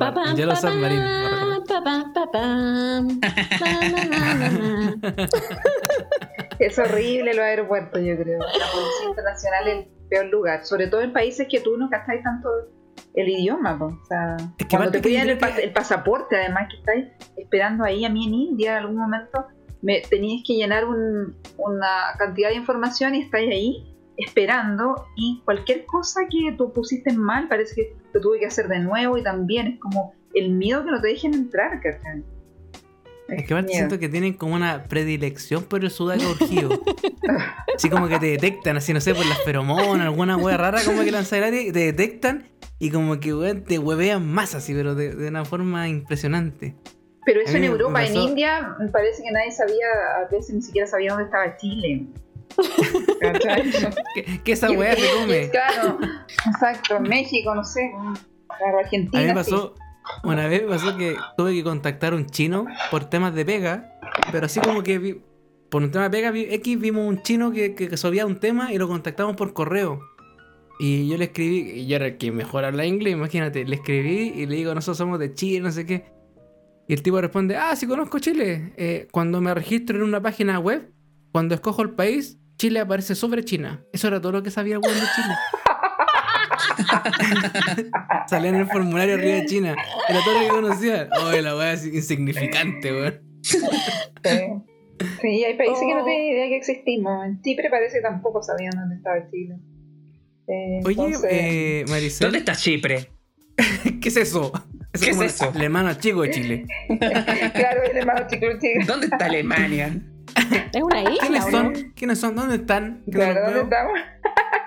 Es 6.59 6.79
horrible 6.79 7.33
los 7.33 7.43
aeropuertos, 7.43 8.03
yo 8.03 8.17
creo. 8.17 8.39
La 8.39 8.67
policía 8.71 9.09
internacional 9.09 9.69
es 9.69 9.75
el 9.79 9.89
peor 10.11 10.27
lugar. 10.27 10.65
Sobre 10.67 10.89
todo 10.89 11.01
en 11.01 11.13
países 11.13 11.49
que 11.51 11.61
tú 11.61 11.77
no 11.79 11.89
cacháis 11.89 12.23
tanto 12.23 12.51
el 13.15 13.29
idioma. 13.29 13.79
O 13.83 13.99
sea, 14.07 14.37
cuando 14.69 14.91
te 14.91 15.01
piden 15.01 15.31
el, 15.31 15.73
pasaporte, 15.73 16.37
además 16.37 16.69
que 16.71 16.77
estáis 16.77 17.07
esperando 17.39 17.85
ahí, 17.85 18.05
a 18.05 18.11
mí 18.11 18.27
en 18.27 18.35
India 18.35 18.73
en 18.73 18.79
algún 18.79 18.99
momento, 18.99 19.47
me 19.81 20.03
tenías 20.03 20.43
que 20.47 20.55
llenar 20.55 20.85
una 20.85 22.15
cantidad 22.19 22.51
de 22.51 22.57
información 22.57 23.15
y 23.15 23.23
estáis 23.23 23.51
ahí 23.51 23.90
esperando 24.25 25.07
y 25.17 25.41
cualquier 25.45 25.85
cosa 25.87 26.23
que 26.31 26.53
tú 26.57 26.73
pusiste 26.73 27.13
mal 27.13 27.49
parece 27.49 27.75
que 27.75 27.97
lo 28.13 28.21
tuve 28.21 28.41
que 28.41 28.47
hacer 28.47 28.69
de 28.69 28.81
nuevo 28.81 29.17
y 29.17 29.23
también 29.23 29.67
es 29.67 29.81
como 29.81 30.15
el 30.35 30.51
miedo 30.51 30.85
que 30.85 30.91
no 30.91 31.01
te 31.01 31.09
dejen 31.09 31.35
entrar, 31.35 31.81
¿cachai? 31.81 32.23
Es 33.29 33.47
que 33.47 33.55
aparte 33.55 33.73
siento 33.73 33.99
que 33.99 34.09
tienen 34.09 34.35
como 34.35 34.55
una 34.55 34.85
predilección 34.85 35.63
por 35.63 35.85
el 35.85 35.91
sudaca 35.91 36.27
urgido. 36.29 36.71
así 37.77 37.89
como 37.89 38.09
que 38.09 38.19
te 38.19 38.27
detectan, 38.27 38.77
así 38.77 38.93
no 38.93 39.01
sé, 39.01 39.15
por 39.15 39.25
las 39.25 39.43
feromonas, 39.45 40.07
alguna 40.07 40.37
wea 40.37 40.57
rara, 40.57 40.81
como 40.85 41.03
que 41.03 41.13
lanzar 41.13 41.45
aire 41.45 41.63
y 41.63 41.73
te 41.73 41.81
detectan 41.81 42.49
y 42.79 42.91
como 42.91 43.21
que 43.21 43.33
te 43.67 43.79
huevean 43.79 44.27
más 44.27 44.55
así, 44.55 44.75
pero 44.75 44.95
de, 44.95 45.29
una 45.29 45.45
forma 45.45 45.89
impresionante. 45.89 46.75
Pero 47.25 47.41
eso 47.41 47.57
en 47.57 47.65
Europa, 47.65 48.05
en 48.05 48.17
India, 48.17 48.77
parece 48.91 49.23
que 49.23 49.31
nadie 49.31 49.53
sabía, 49.53 49.87
a 50.19 50.29
veces 50.31 50.55
ni 50.55 50.63
siquiera 50.63 50.87
sabía 50.87 51.11
dónde 51.11 51.27
estaba 51.27 51.57
Chile. 51.57 52.07
¿Qué, 54.45 54.53
esa 54.53 54.71
weá 54.71 54.95
se 54.97 55.07
come? 55.21 55.51
Claro, 55.53 55.99
exacto, 56.47 57.01
México, 57.01 57.55
no 57.55 57.65
sé, 57.65 57.93
claro, 58.59 58.79
Argentina. 58.79 59.19
A 59.19 59.23
mí 59.23 59.29
me 59.29 59.35
pasó, 59.35 59.75
una 60.25 60.47
vez 60.47 60.63
pasó 60.63 60.97
que 60.97 61.17
tuve 61.37 61.55
que 61.55 61.65
contactar 61.65 62.13
a 62.13 62.17
un 62.17 62.27
chino 62.27 62.67
por 62.91 63.05
temas 63.05 63.35
de 63.35 63.45
pega, 63.45 63.99
pero 64.33 64.47
así 64.47 64.61
como 64.61 64.83
que 64.83 65.21
por 65.71 65.83
un 65.83 65.91
tema 65.91 66.09
de 66.09 66.11
pega 66.11 66.33
X 66.35 66.81
vimos 66.81 67.07
un 67.07 67.23
chino 67.23 67.53
que, 67.53 67.75
que, 67.75 67.97
subía 67.97 68.27
un 68.27 68.41
tema 68.41 68.73
y 68.73 68.79
lo 68.79 68.89
contactamos 68.89 69.37
por 69.37 69.53
correo. 69.53 70.01
Y 70.83 71.09
yo 71.09 71.19
le 71.19 71.27
escribí, 71.27 71.81
y 71.81 71.87
yo 71.87 71.97
era 71.97 72.07
el 72.07 72.17
que 72.17 72.33
mejor 72.33 72.65
habla 72.65 72.87
inglés, 72.87 73.13
imagínate, 73.13 73.67
le 73.67 73.77
escribí 73.77 74.33
y 74.35 74.47
le 74.47 74.57
digo, 74.57 74.75
nosotros 74.75 74.97
somos 74.97 75.19
de 75.19 75.35
Chile, 75.35 75.61
no 75.61 75.71
sé 75.71 75.85
qué. 75.85 76.07
Y 76.89 76.95
el 76.95 77.03
tipo 77.03 77.21
responde, 77.21 77.55
ah, 77.55 77.77
sí 77.77 77.87
conozco 77.87 78.19
Chile. 78.19 78.73
Eh, 78.77 79.07
cuando 79.13 79.41
me 79.41 79.55
registro 79.55 79.99
en 79.99 80.03
una 80.03 80.21
página 80.21 80.59
web, 80.59 80.91
cuando 81.33 81.55
escojo 81.55 81.83
el 81.83 81.91
país, 81.91 82.39
Chile 82.57 82.81
aparece 82.81 83.15
sobre 83.15 83.45
China. 83.45 83.85
Eso 83.93 84.09
era 84.09 84.21
todo 84.21 84.33
lo 84.33 84.43
que 84.43 84.51
sabía 84.51 84.75
el 84.75 84.81
weón 84.81 84.95
de 84.95 85.07
Chile. 85.15 85.35
Salía 88.29 88.51
en 88.51 88.57
el 88.57 88.67
formulario 88.67 89.15
arriba 89.15 89.37
de 89.37 89.47
China. 89.47 89.77
Era 90.09 90.21
todo 90.25 90.35
lo 90.35 90.41
que 90.41 90.49
conocía. 90.49 91.09
Oh, 91.21 91.33
la 91.33 91.57
weá 91.57 91.73
es 91.73 91.87
insignificante, 91.87 92.93
weón. 92.93 93.21
Sí. 93.43 93.57
hay 95.45 95.57
países 95.57 95.81
que 95.81 95.95
no 95.95 96.05
tienen 96.05 96.33
idea 96.33 96.49
que 96.49 96.57
existimos. 96.57 97.27
En 97.27 97.41
Chipre 97.41 97.71
parece 97.71 97.97
que 97.99 98.03
tampoco 98.03 98.43
sabían 98.43 98.73
dónde 98.77 98.97
estaba 98.97 99.31
Chile. 99.31 99.57
Eh, 100.47 100.81
Oye, 100.85 101.15
eh, 101.31 101.85
Maricel. 101.89 102.27
¿Dónde 102.27 102.39
está 102.39 102.55
Chipre? 102.55 103.11
¿Qué 104.01 104.09
es 104.09 104.17
eso? 104.17 104.53
¿Qué 104.93 105.11
es 105.11 105.21
eso? 105.21 105.53
El 105.55 105.63
hermano 105.63 105.95
chico 105.95 106.23
de 106.23 106.31
Chile. 106.31 106.67
claro, 106.99 107.83
el 107.91 107.97
hermano 107.97 108.27
chico 108.29 108.47
de 108.47 108.59
Chile. 108.59 108.85
¿Dónde 108.87 109.07
está 109.07 109.27
Alemania? 109.27 110.03
Es 110.73 110.83
una 110.83 111.03
isla. 111.03 111.17
¿Quiénes 111.21 111.45
son? 111.45 111.75
¿Quiénes 111.95 112.19
son? 112.19 112.37
¿Dónde 112.37 112.57
están? 112.57 113.03
Claro, 113.11 113.41
¿dónde 113.45 113.61
estamos? 113.61 113.99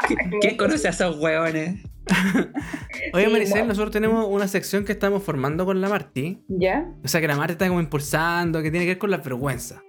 ¿Quién 0.42 0.58
conoce 0.58 0.88
a 0.88 0.92
esos 0.92 1.20
hueones? 1.20 1.84
Oye, 3.14 3.30
Maricel, 3.30 3.68
nosotros 3.68 3.92
tenemos 3.92 4.28
una 4.28 4.48
sección 4.48 4.84
que 4.84 4.92
estamos 4.92 5.24
formando 5.24 5.66
con 5.66 5.80
la 5.80 5.90
Marti. 5.90 6.44
¿Ya? 6.48 6.92
O 7.04 7.08
sea, 7.08 7.22
que 7.22 7.28
la 7.28 7.36
Marti 7.36 7.54
está 7.54 7.68
como 7.68 7.80
impulsando, 7.80 8.62
que 8.62 8.72
tiene 8.72 8.86
que 8.86 8.92
ver 8.92 8.98
con 8.98 9.12
la 9.12 9.18
vergüenza. 9.18 9.82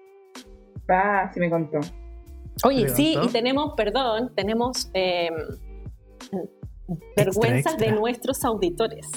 Ah, 0.88 1.30
sí 1.32 1.40
me 1.40 1.50
contó. 1.50 1.80
Oye, 2.64 2.88
sí, 2.88 3.16
y 3.20 3.28
tenemos, 3.28 3.74
perdón, 3.76 4.32
tenemos 4.36 4.90
eh, 4.94 5.28
vergüenzas 7.16 7.76
de 7.78 7.90
nuestros 7.90 8.44
auditores. 8.44 9.08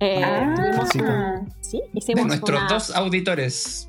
Eh, 0.00 0.22
ah, 0.22 1.44
sí, 1.60 1.80
hicimos 1.94 2.24
de 2.24 2.28
nuestros 2.28 2.68
dos 2.68 2.96
auditores. 2.96 3.88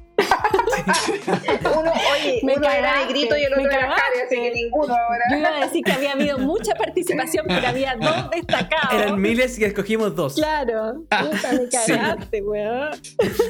Uno, 1.80 1.92
oye, 2.14 2.40
me 2.44 2.56
uno 2.56 2.70
era 2.70 3.06
negrito 3.06 3.38
y 3.38 3.44
el 3.44 3.54
otro 3.54 3.70
era 3.70 3.90
Jare, 3.90 4.24
así 4.26 4.36
que 4.36 4.52
ninguno 4.52 4.94
ahora. 4.94 5.24
Yo 5.32 5.38
iba 5.38 5.50
a 5.50 5.66
decir 5.66 5.84
que 5.84 5.92
había 5.92 6.14
habido 6.14 6.38
mucha 6.40 6.74
participación, 6.74 7.46
pero 7.48 7.68
había 7.68 7.96
dos 7.96 8.30
destacados. 8.36 8.94
Eran 8.94 9.22
miles 9.22 9.58
y 9.60 9.66
escogimos 9.66 10.16
dos. 10.16 10.36
Claro. 10.36 11.06
Ah, 11.10 11.26
puta, 11.26 11.52
me 11.54 11.70
cagaste, 11.70 12.38
sí. 12.38 12.44
weón. 12.44 12.90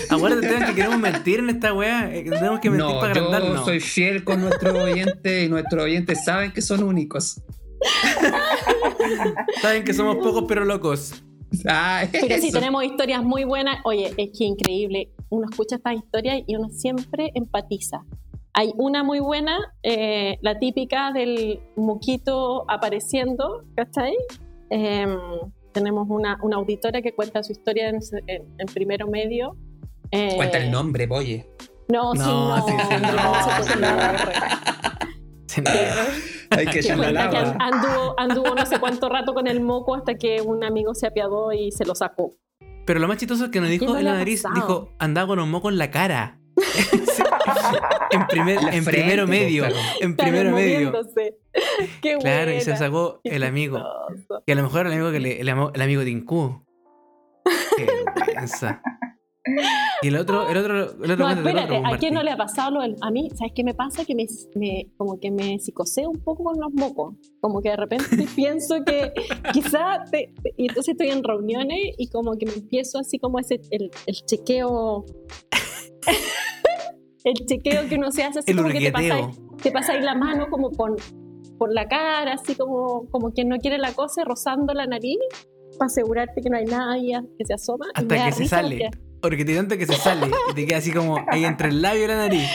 Acuérdate 0.09 0.65
que 0.65 0.75
queremos 0.75 0.99
mentir 0.99 1.39
en 1.39 1.49
esta 1.49 1.73
weá. 1.73 2.09
Eh, 2.13 2.23
tenemos 2.29 2.59
que 2.59 2.69
mentir 2.69 2.87
no, 2.87 2.99
para 2.99 3.11
agrandarnos. 3.13 3.59
Yo 3.59 3.65
soy 3.65 3.79
fiel 3.79 4.23
con 4.23 4.41
nuestros 4.41 4.75
oyentes 4.75 5.45
y 5.45 5.49
nuestros 5.49 5.83
oyentes 5.83 6.23
saben 6.23 6.51
que 6.51 6.61
son 6.61 6.83
únicos. 6.83 7.41
saben 9.61 9.83
que 9.83 9.93
somos 9.93 10.17
pocos 10.17 10.45
pero 10.47 10.65
locos. 10.65 11.23
Ah, 11.67 12.03
pero 12.11 12.37
sí, 12.37 12.51
tenemos 12.51 12.83
historias 12.83 13.23
muy 13.23 13.43
buenas. 13.43 13.79
Oye, 13.83 14.13
es 14.17 14.37
que 14.37 14.45
increíble. 14.45 15.09
Uno 15.29 15.47
escucha 15.49 15.75
estas 15.75 15.95
historias 15.95 16.41
y 16.45 16.55
uno 16.55 16.69
siempre 16.69 17.31
empatiza. 17.35 18.03
Hay 18.53 18.73
una 18.77 19.03
muy 19.03 19.19
buena, 19.19 19.73
eh, 19.83 20.37
la 20.41 20.57
típica 20.57 21.11
del 21.11 21.59
moquito 21.75 22.65
apareciendo, 22.67 23.63
¿cachai? 23.75 24.15
Eh, 24.69 25.05
tenemos 25.71 26.07
una, 26.09 26.39
una, 26.41 26.57
auditora 26.57 27.01
que 27.01 27.13
cuenta 27.13 27.43
su 27.43 27.51
historia 27.51 27.89
en, 27.89 27.99
en, 28.25 28.65
primero 28.73 29.07
medio. 29.07 29.55
Eh, 30.09 30.35
cuenta 30.35 30.57
el 30.57 30.71
nombre, 30.71 31.07
oye. 31.09 31.45
No, 31.89 32.13
sí, 32.13 32.19
no, 32.19 32.67
sí, 32.67 32.73
sí, 32.89 32.95
no, 32.99 33.11
no, 33.11 33.21
no 33.79 34.17
Hay 36.49 36.65
que 36.67 36.79
echarle 36.79 37.11
la 37.11 37.29
Que 37.29 37.37
anduvo, 37.37 38.15
anduvo 38.17 38.55
no 38.55 38.65
sé 38.65 38.79
cuánto 38.79 39.09
rato 39.09 39.33
con 39.33 39.47
el 39.47 39.61
moco 39.61 39.95
hasta 39.95 40.15
que 40.15 40.41
un 40.41 40.63
amigo 40.63 40.93
se 40.95 41.07
apiadó 41.07 41.51
y 41.51 41.71
se 41.71 41.85
lo 41.85 41.95
sacó. 41.95 42.33
Pero 42.85 42.99
lo 42.99 43.07
más 43.07 43.17
chistoso 43.17 43.45
es 43.45 43.51
que 43.51 43.59
nos 43.59 43.69
dijo 43.69 43.97
en 43.97 44.05
la 44.05 44.13
nariz, 44.13 44.43
dijo, 44.55 44.93
andaba 44.97 45.27
con 45.27 45.39
un 45.39 45.51
moco 45.51 45.69
en 45.69 45.77
la 45.77 45.91
cara. 45.91 46.39
en, 48.11 48.27
primer, 48.27 48.59
en 48.71 48.85
primero 48.85 49.27
medio. 49.27 49.65
En 49.99 50.15
primero 50.15 50.51
medio. 50.51 50.93
Qué 52.01 52.17
claro, 52.17 52.51
y 52.51 52.61
se 52.61 52.75
sacó 52.77 53.19
el 53.23 53.43
amigo. 53.43 53.83
Que 54.45 54.53
a 54.53 54.55
lo 54.55 54.63
mejor 54.63 54.87
el 54.87 54.93
amigo 54.93 55.11
que 55.11 55.19
le, 55.19 55.41
el, 55.41 55.49
el 55.49 55.81
amigo 55.81 56.01
de 56.01 56.09
Incu. 56.09 56.65
Qué 57.77 57.87
vergüenza. 58.15 58.81
Y 60.01 60.09
el 60.09 60.17
otro, 60.17 60.47
el 60.47 60.57
otro, 60.57 60.75
el 61.03 61.11
otro 61.11 61.25
no, 61.25 61.29
espérate, 61.31 61.81
¿a 61.83 61.97
quién 61.97 62.13
no 62.13 62.21
le 62.21 62.31
ha 62.31 62.37
pasado 62.37 62.71
lo 62.71 62.81
A 62.81 63.11
mí, 63.11 63.29
¿sabes 63.35 63.53
qué 63.55 63.63
me 63.63 63.73
pasa? 63.73 64.05
Que 64.05 64.13
me, 64.13 64.27
me, 64.55 64.91
como 64.95 65.19
que 65.19 65.31
me 65.31 65.59
psicoseo 65.59 66.09
un 66.09 66.23
poco 66.23 66.43
con 66.43 66.59
los 66.59 66.71
mocos. 66.73 67.15
Como 67.41 67.61
que 67.61 67.69
de 67.69 67.77
repente 67.77 68.05
pienso 68.35 68.83
que 68.85 69.11
quizá, 69.53 70.03
y 70.55 70.67
entonces 70.67 70.93
estoy 70.93 71.09
en 71.09 71.23
reuniones 71.23 71.95
y 71.97 72.09
como 72.09 72.37
que 72.37 72.45
me 72.45 72.53
empiezo 72.53 72.99
así 72.99 73.17
como 73.17 73.39
ese, 73.39 73.59
el, 73.71 73.89
el 74.05 74.15
chequeo, 74.25 75.05
el 77.23 77.33
chequeo 77.33 77.87
que 77.89 77.95
uno 77.95 78.11
se 78.11 78.23
hace 78.23 78.39
así 78.39 78.51
el 78.51 78.57
como 78.57 78.69
que 78.69 78.79
te 78.79 78.91
pasa, 78.91 79.31
te 79.63 79.71
pasa 79.71 79.93
ahí 79.93 80.01
la 80.01 80.15
mano 80.15 80.47
como 80.49 80.69
con, 80.71 80.95
por 81.57 81.73
la 81.73 81.87
cara, 81.87 82.33
así 82.33 82.55
como, 82.55 83.07
como 83.09 83.31
quien 83.31 83.49
no 83.49 83.57
quiere 83.57 83.79
la 83.79 83.93
cosa, 83.93 84.23
rozando 84.23 84.73
la 84.73 84.85
nariz 84.85 85.17
para 85.77 85.87
asegurarte 85.87 86.41
que 86.41 86.49
no 86.49 86.57
hay 86.57 86.65
nadie 86.65 87.19
que 87.37 87.45
se 87.45 87.53
asoma. 87.53 87.85
Hasta 87.93 88.25
que 88.25 88.31
se 88.31 88.45
sale. 88.45 88.77
Porque 88.77 89.06
te 89.21 89.55
tanto 89.55 89.77
que 89.77 89.85
se 89.85 89.95
sale 89.95 90.27
y 90.51 90.53
te 90.53 90.65
queda 90.65 90.77
así 90.77 90.91
como 90.91 91.17
ahí 91.29 91.45
entre 91.45 91.69
el 91.69 91.81
labio 91.81 92.05
y 92.05 92.07
la 92.07 92.17
nariz. 92.17 92.47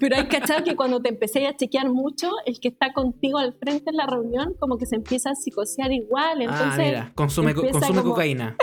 Pero 0.00 0.16
hay 0.16 0.26
cachado 0.26 0.64
que 0.64 0.76
cuando 0.76 1.00
te 1.00 1.08
empecé 1.08 1.46
a 1.46 1.56
chequear 1.56 1.88
mucho, 1.88 2.30
el 2.46 2.60
que 2.60 2.68
está 2.68 2.92
contigo 2.92 3.38
al 3.38 3.54
frente 3.54 3.90
en 3.90 3.96
la 3.96 4.06
reunión, 4.06 4.54
como 4.58 4.78
que 4.78 4.86
se 4.86 4.96
empieza 4.96 5.30
a 5.30 5.34
psicosear 5.34 5.92
igual. 5.92 6.40
Ah, 6.40 6.44
entonces 6.44 6.78
ah, 6.78 6.84
mira, 6.84 7.12
consume, 7.14 7.54
consume 7.54 8.02
cocaína. 8.02 8.56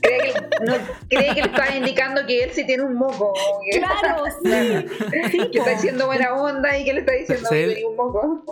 Cree 0.00 0.32
que, 0.32 0.40
no, 0.64 0.74
cree 1.08 1.34
que 1.34 1.42
le 1.42 1.48
está 1.48 1.76
indicando 1.76 2.26
que 2.26 2.44
él 2.44 2.50
sí 2.52 2.66
tiene 2.66 2.84
un 2.84 2.94
moco. 2.94 3.32
claro, 3.72 4.24
sí. 5.30 5.38
que 5.50 5.58
está 5.58 5.70
diciendo 5.70 6.06
buena 6.06 6.34
onda 6.34 6.78
y 6.78 6.84
que 6.84 6.92
le 6.92 7.00
está 7.00 7.12
diciendo 7.12 7.48
que 7.50 7.66
tiene 7.66 7.86
un 7.86 7.96
moco. 7.96 8.44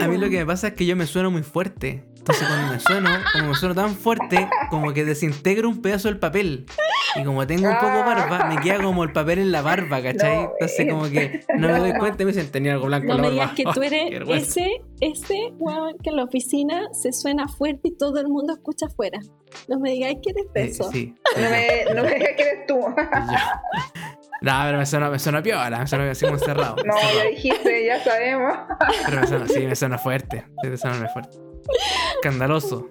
a 0.00 0.08
mí 0.08 0.18
lo 0.18 0.30
que 0.30 0.38
me 0.38 0.46
pasa 0.46 0.68
es 0.68 0.74
que 0.74 0.86
yo 0.86 0.96
me 0.96 1.06
sueno 1.06 1.30
muy 1.30 1.42
fuerte. 1.42 2.04
Entonces 2.18 2.46
cuando 2.46 2.72
me 2.72 2.80
sueno, 2.80 3.10
como 3.32 3.48
me 3.48 3.54
sueno 3.54 3.74
tan 3.74 3.94
fuerte, 3.94 4.48
como 4.70 4.92
que 4.92 5.04
desintegro 5.04 5.68
un 5.68 5.80
pedazo 5.80 6.08
del 6.08 6.18
papel. 6.18 6.66
Y 7.16 7.24
como 7.24 7.46
tengo 7.46 7.68
un 7.68 7.76
poco 7.76 8.04
barba, 8.04 8.44
me 8.48 8.60
queda 8.60 8.82
como 8.82 9.02
el 9.02 9.12
papel 9.12 9.38
en 9.38 9.50
la 9.50 9.62
barba, 9.62 10.02
¿cachai? 10.02 10.48
Entonces 10.52 10.86
como 10.90 11.04
que 11.04 11.40
no 11.56 11.68
me 11.68 11.78
doy 11.78 11.92
cuenta 11.94 12.22
y 12.22 12.26
me 12.26 12.32
dicen, 12.32 12.50
tenía 12.50 12.74
algo 12.74 12.86
blanco 12.86 13.06
no 13.08 13.14
en 13.14 13.22
la 13.22 13.46
barba. 13.46 13.52
No 13.54 13.54
me 13.54 13.54
digas 13.54 13.56
que 13.56 13.64
tú 13.74 13.82
eres 13.82 14.48
ese, 14.48 14.82
ese 15.00 15.52
weón 15.58 15.96
que 16.02 16.10
en 16.10 16.16
la 16.16 16.24
oficina 16.24 16.82
se 16.92 17.12
suena 17.12 17.48
fuerte 17.48 17.88
y 17.88 17.96
todo 17.96 18.20
el 18.20 18.28
mundo 18.28 18.52
escucha 18.52 18.86
afuera. 18.86 19.18
No 19.66 19.80
me 19.80 19.92
digáis 19.92 20.18
que 20.22 20.30
eres 20.30 20.74
eso. 20.74 20.90
sí, 20.92 21.14
no, 21.36 21.48
me, 21.50 21.94
no 21.94 22.02
me 22.02 22.14
digas 22.14 22.32
que 22.36 22.42
eres 22.42 22.66
tú. 22.66 22.78
No, 24.40 24.52
pero 24.64 24.78
me 24.78 24.86
suena, 24.86 25.10
me 25.10 25.18
suena 25.18 25.42
piola, 25.42 25.80
me 25.80 25.86
suena 25.88 26.10
así 26.12 26.24
como 26.24 26.38
cerrado. 26.38 26.76
No, 26.86 26.94
ya 27.12 27.24
dijiste, 27.24 27.86
ya 27.86 28.02
sabemos. 28.04 28.56
Pero 29.04 29.20
me 29.20 29.26
suena, 29.26 29.48
sí, 29.48 29.66
me 29.66 29.74
suena 29.74 29.98
fuerte. 29.98 30.44
Sí, 30.62 30.68
me 30.68 30.76
suena 30.76 31.08
fuerte. 31.08 31.47
Escandaloso. 32.22 32.88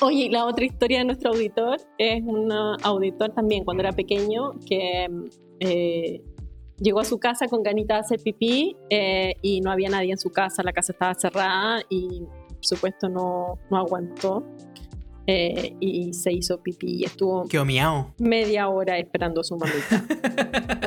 Oye, 0.00 0.28
la 0.30 0.44
otra 0.44 0.64
historia 0.64 0.98
de 0.98 1.04
nuestro 1.06 1.30
auditor 1.30 1.78
es 1.98 2.22
un 2.22 2.52
auditor 2.52 3.30
también 3.30 3.64
cuando 3.64 3.82
era 3.82 3.92
pequeño 3.92 4.52
que 4.66 5.08
eh, 5.60 6.22
llegó 6.78 7.00
a 7.00 7.04
su 7.04 7.18
casa 7.18 7.46
con 7.48 7.62
ganitas 7.62 7.96
de 7.96 8.00
hacer 8.00 8.20
pipí 8.22 8.76
eh, 8.90 9.34
y 9.40 9.60
no 9.60 9.70
había 9.70 9.88
nadie 9.88 10.12
en 10.12 10.18
su 10.18 10.30
casa, 10.30 10.62
la 10.62 10.72
casa 10.72 10.92
estaba 10.92 11.14
cerrada 11.14 11.80
y 11.88 12.24
por 12.48 12.64
supuesto 12.64 13.08
no, 13.08 13.58
no 13.70 13.76
aguantó 13.78 14.44
eh, 15.26 15.74
y 15.80 16.12
se 16.12 16.32
hizo 16.32 16.62
pipí 16.62 17.00
y 17.00 17.04
estuvo 17.04 17.44
Qué 17.48 17.58
media 18.18 18.68
hora 18.68 18.98
esperando 18.98 19.40
a 19.40 19.44
su 19.44 19.56
mamita. 19.56 20.04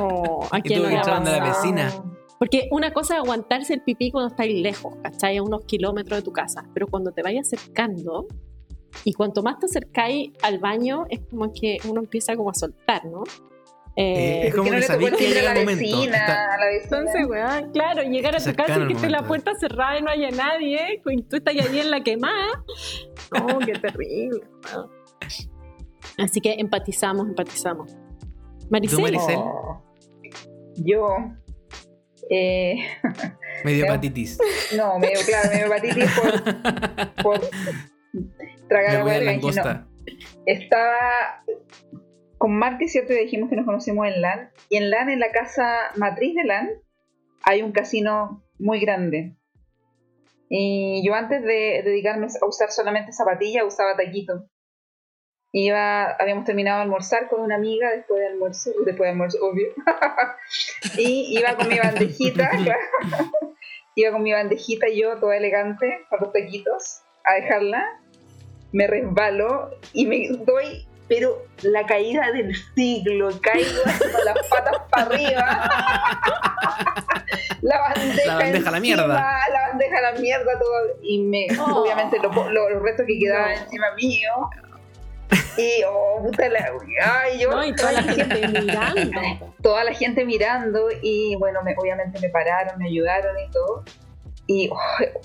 oh, 0.02 0.46
¿a 0.50 0.60
quién 0.60 0.78
y 0.78 0.82
tuvo 0.82 0.88
que 0.88 1.30
de 1.30 1.38
la 1.38 1.44
vecina. 1.44 1.92
Porque 2.40 2.68
una 2.70 2.90
cosa 2.94 3.16
es 3.16 3.20
aguantarse 3.20 3.74
el 3.74 3.82
pipí 3.82 4.10
cuando 4.10 4.30
estáis 4.30 4.62
lejos, 4.62 4.96
¿cachai? 5.02 5.36
A 5.36 5.42
unos 5.42 5.66
kilómetros 5.66 6.20
de 6.20 6.22
tu 6.22 6.32
casa. 6.32 6.64
Pero 6.72 6.86
cuando 6.86 7.12
te 7.12 7.22
vayas 7.22 7.52
acercando, 7.52 8.26
y 9.04 9.12
cuanto 9.12 9.42
más 9.42 9.58
te 9.58 9.66
acercáis 9.66 10.30
al 10.42 10.58
baño, 10.58 11.04
es 11.10 11.20
como 11.28 11.52
que 11.52 11.76
uno 11.86 12.00
empieza 12.00 12.34
como 12.36 12.48
a 12.48 12.54
soltar, 12.54 13.04
¿no? 13.04 13.24
Eh, 13.94 14.46
es 14.46 14.54
como 14.54 14.70
que, 14.70 14.80
no 14.80 15.16
que 15.18 15.28
llega 15.28 15.52
el 15.52 15.66
momento. 15.66 15.84
Entonces, 16.82 17.26
weón, 17.28 17.72
claro, 17.72 18.02
llegar 18.04 18.34
a 18.34 18.38
tu 18.38 18.54
casa 18.54 18.78
y 18.78 18.86
que 18.86 18.92
esté 18.94 19.10
la 19.10 19.22
puerta 19.26 19.54
cerrada 19.56 19.98
y 19.98 20.02
no 20.02 20.10
haya 20.10 20.30
nadie, 20.30 21.02
y 21.04 21.22
tú 21.22 21.36
estás 21.36 21.54
allí 21.54 21.80
en 21.80 21.90
la 21.90 22.02
quemada. 22.02 22.64
Oh, 23.32 23.60
qué 23.60 23.74
terrible. 23.74 24.40
Así 26.18 26.40
que 26.40 26.54
empatizamos, 26.54 27.28
empatizamos. 27.28 27.96
Maricel. 28.68 29.16
Oh, 29.36 29.80
yo, 30.74 31.06
eh, 32.30 32.76
Medio 33.64 33.84
hepatitis. 33.84 34.38
No, 34.76 34.98
medio, 34.98 35.18
claro, 35.26 35.50
medio 35.50 35.66
hepatitis 35.66 36.10
por, 36.12 37.22
por 37.22 37.50
tragar 38.68 38.96
agua 38.96 39.12
de 39.12 39.24
langosta. 39.24 39.86
Estaba 40.46 41.44
con 42.38 42.56
Marty, 42.56 42.88
¿cierto? 42.88 43.12
Y 43.12 43.18
dijimos 43.18 43.50
que 43.50 43.56
nos 43.56 43.66
conocimos 43.66 44.06
en 44.06 44.22
LAN. 44.22 44.50
Y 44.70 44.78
en 44.78 44.90
LAN, 44.90 45.10
en 45.10 45.20
la 45.20 45.30
casa 45.30 45.90
matriz 45.96 46.34
de 46.34 46.44
LAN, 46.44 46.70
hay 47.42 47.62
un 47.62 47.72
casino 47.72 48.42
muy 48.58 48.80
grande. 48.80 49.36
Y 50.48 51.02
yo 51.06 51.14
antes 51.14 51.42
de 51.42 51.82
dedicarme 51.84 52.26
a 52.26 52.46
usar 52.46 52.70
solamente 52.70 53.12
zapatillas, 53.12 53.64
usaba 53.66 53.96
taquito. 53.96 54.48
Iba, 55.52 56.12
habíamos 56.12 56.44
terminado 56.44 56.78
de 56.78 56.84
almorzar 56.84 57.28
con 57.28 57.40
una 57.40 57.56
amiga 57.56 57.90
después 57.90 58.20
de 58.20 58.28
almuerzo, 58.28 58.70
después 58.84 59.06
de 59.06 59.10
almuerzo, 59.10 59.38
obvio. 59.42 59.68
y 60.96 61.38
iba 61.38 61.56
con 61.56 61.68
mi 61.68 61.78
bandejita, 61.78 62.50
iba 63.96 64.12
con 64.12 64.22
mi 64.22 64.32
bandejita 64.32 64.86
yo, 64.94 65.16
toda 65.18 65.36
elegante, 65.36 66.06
con 66.08 66.20
los 66.20 66.32
taquitos, 66.32 67.02
a 67.24 67.34
dejarla. 67.34 68.00
Me 68.72 68.86
resbalo 68.86 69.70
y 69.92 70.06
me 70.06 70.28
doy 70.28 70.86
pero 71.10 71.44
la 71.62 71.84
caída 71.86 72.30
del 72.30 72.54
siglo, 72.76 73.30
caigo 73.42 73.82
con 73.82 74.24
las 74.24 74.46
patas 74.46 74.76
para 74.88 75.06
arriba. 75.06 75.68
la 77.62 77.80
bandeja, 77.80 78.26
la 78.26 78.34
bandeja 78.36 78.68
a 78.68 78.72
la 78.72 78.80
mierda. 78.80 79.08
La 79.08 79.68
bandeja 79.70 79.98
a 79.98 80.12
la 80.12 80.12
mierda, 80.20 80.52
todo. 80.60 80.98
Y 81.02 81.22
me, 81.22 81.48
oh. 81.58 81.82
obviamente 81.82 82.18
los 82.20 82.82
restos 82.82 83.06
que 83.08 83.18
quedaban 83.18 83.54
encima 83.54 83.92
mío. 83.96 84.30
Y, 85.56 85.82
oh, 85.86 86.22
puta 86.22 86.48
la. 86.48 86.72
Ay, 87.02 87.40
yo. 87.40 87.50
No, 87.50 87.64
y 87.64 87.74
toda 87.74 87.92
la 87.92 88.02
gente 88.02 88.48
mirando. 88.48 89.54
Toda 89.62 89.84
la 89.84 89.92
gente 89.92 90.24
mirando. 90.24 90.88
Y 91.02 91.36
bueno, 91.36 91.62
me, 91.62 91.74
obviamente 91.76 92.18
me 92.20 92.30
pararon, 92.30 92.78
me 92.78 92.86
ayudaron 92.86 93.36
y 93.38 93.50
todo. 93.50 93.84
Y 94.52 94.68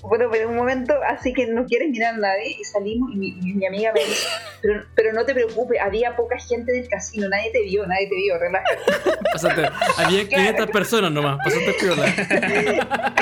bueno, 0.02 0.28
pero 0.30 0.44
en 0.44 0.50
un 0.50 0.56
momento 0.56 0.94
así 1.04 1.32
que 1.32 1.48
no 1.48 1.66
quieres 1.66 1.90
mirar 1.90 2.14
a 2.14 2.18
nadie 2.18 2.58
y 2.60 2.62
salimos 2.62 3.10
y 3.12 3.16
mi, 3.16 3.66
amiga 3.66 3.92
me 3.92 3.98
dice, 3.98 4.28
pero, 4.62 4.84
pero, 4.94 5.12
no 5.12 5.24
te 5.26 5.34
preocupes, 5.34 5.80
había 5.80 6.14
poca 6.14 6.38
gente 6.38 6.70
del 6.70 6.88
casino, 6.88 7.28
nadie 7.28 7.50
te 7.50 7.62
vio, 7.62 7.84
nadie 7.88 8.08
te 8.08 8.14
vio, 8.14 8.38
relájate. 8.38 8.78
Pasaste, 9.32 9.68
había 9.96 10.28
500 10.28 10.70
personas 10.70 11.10
nomás, 11.10 11.38
pasaste 11.42 11.72
piola. 11.72 12.04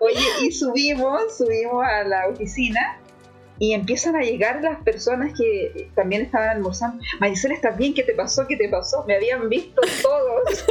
Oye, 0.00 0.26
y 0.40 0.52
subimos, 0.52 1.36
subimos 1.36 1.84
a 1.84 2.04
la 2.04 2.28
oficina 2.28 2.98
y 3.58 3.72
empiezan 3.72 4.14
a 4.16 4.20
llegar 4.20 4.62
las 4.62 4.82
personas 4.82 5.32
que 5.36 5.90
también 5.94 6.22
estaban 6.22 6.50
almorzando. 6.50 7.02
Marisol, 7.20 7.52
¿estás 7.52 7.76
bien? 7.76 7.92
¿Qué 7.92 8.04
te 8.04 8.14
pasó? 8.14 8.46
¿Qué 8.46 8.56
te 8.56 8.68
pasó? 8.68 9.04
Me 9.06 9.16
habían 9.16 9.48
visto 9.48 9.80
todos. 10.02 10.64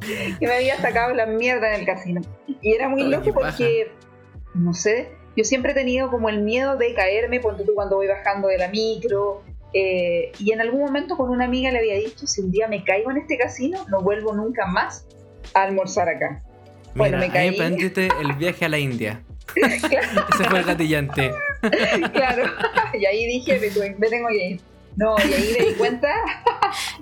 que 0.38 0.46
me 0.46 0.54
había 0.54 0.76
sacado 0.78 1.14
la 1.14 1.26
mierda 1.26 1.74
en 1.74 1.80
el 1.80 1.86
casino. 1.86 2.22
Y 2.62 2.72
era 2.72 2.88
muy 2.88 3.02
loco 3.02 3.32
porque, 3.34 3.92
no 4.54 4.72
sé, 4.72 5.10
yo 5.36 5.44
siempre 5.44 5.72
he 5.72 5.74
tenido 5.74 6.10
como 6.10 6.30
el 6.30 6.40
miedo 6.40 6.76
de 6.76 6.94
caerme 6.94 7.40
cuando, 7.42 7.64
cuando 7.74 7.96
voy 7.96 8.06
bajando 8.06 8.48
de 8.48 8.58
la 8.58 8.68
micro. 8.68 9.42
Eh, 9.74 10.32
y 10.38 10.52
en 10.52 10.60
algún 10.60 10.80
momento 10.80 11.16
con 11.16 11.30
una 11.30 11.44
amiga 11.44 11.72
le 11.72 11.80
había 11.80 11.96
dicho, 11.96 12.26
si 12.26 12.40
un 12.40 12.52
día 12.52 12.68
me 12.68 12.84
caigo 12.84 13.10
en 13.10 13.18
este 13.18 13.36
casino, 13.36 13.84
no 13.90 14.00
vuelvo 14.00 14.32
nunca 14.32 14.66
más 14.66 15.06
a 15.52 15.64
almorzar 15.64 16.08
acá. 16.08 16.42
bueno, 16.94 17.18
me 17.18 17.28
caí. 17.28 17.48
Ahí 17.48 17.92
el 18.20 18.32
viaje 18.34 18.64
a 18.64 18.68
la 18.68 18.78
India. 18.78 19.22
Ese 19.56 20.44
fue 20.48 20.58
el 20.58 20.64
gatillante. 20.64 21.32
claro, 22.12 22.52
y 22.98 23.06
ahí 23.06 23.26
dije, 23.26 23.60
me, 23.60 24.08
tengo 24.08 24.28
que 24.28 24.48
ir. 24.50 24.60
No, 24.96 25.16
y 25.18 25.32
ahí 25.32 25.56
me 25.58 25.66
di 25.66 25.74
cuenta, 25.74 26.08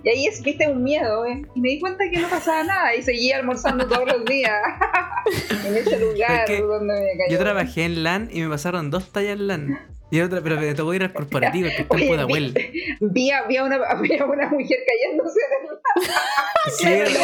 y 0.02 0.08
ahí 0.08 0.26
es, 0.26 0.42
viste 0.42 0.66
un 0.66 0.82
miedo, 0.82 1.26
¿eh? 1.26 1.42
y 1.54 1.60
me 1.60 1.68
di 1.68 1.80
cuenta 1.80 2.04
que 2.10 2.20
no 2.20 2.28
pasaba 2.28 2.64
nada 2.64 2.94
y 2.94 3.02
seguía 3.02 3.36
almorzando 3.36 3.86
todos 3.86 4.06
los 4.06 4.24
días 4.24 4.50
en 5.66 5.76
ese 5.76 5.98
lugar 5.98 6.48
donde 6.48 6.94
me 6.94 7.18
cayó. 7.18 7.32
Yo 7.32 7.38
trabajé 7.38 7.84
en 7.84 8.02
LAN 8.02 8.30
y 8.32 8.40
me 8.40 8.48
pasaron 8.48 8.90
dos 8.90 9.12
tallas 9.12 9.32
en 9.32 9.46
LAN. 9.46 9.78
Y 10.12 10.20
otra, 10.20 10.42
pero 10.42 10.60
me 10.60 10.74
tocó 10.74 10.92
ir 10.92 11.02
al 11.02 11.14
corporativo 11.14 11.70
que 11.74 11.82
está 11.82 11.96
en 11.96 12.06
Pudahuel. 12.06 12.52
Vi, 13.00 13.30
vi, 13.48 13.56
a 13.56 13.64
una, 13.64 13.78
vi 14.02 14.18
a 14.18 14.26
una 14.26 14.46
mujer 14.50 14.78
cayéndose 14.86 15.40
del 15.40 15.72
Sí, 16.76 17.16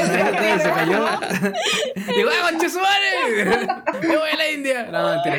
se 0.63 0.71
cayó. 0.71 1.05
Digo, 2.17 2.31
¡ah, 2.31 2.51
conchesuare! 2.51 4.09
¡Me 4.09 4.17
voy 4.17 4.31
a 4.31 4.37
la 4.37 4.51
No, 4.91 5.11
mentira. 5.11 5.39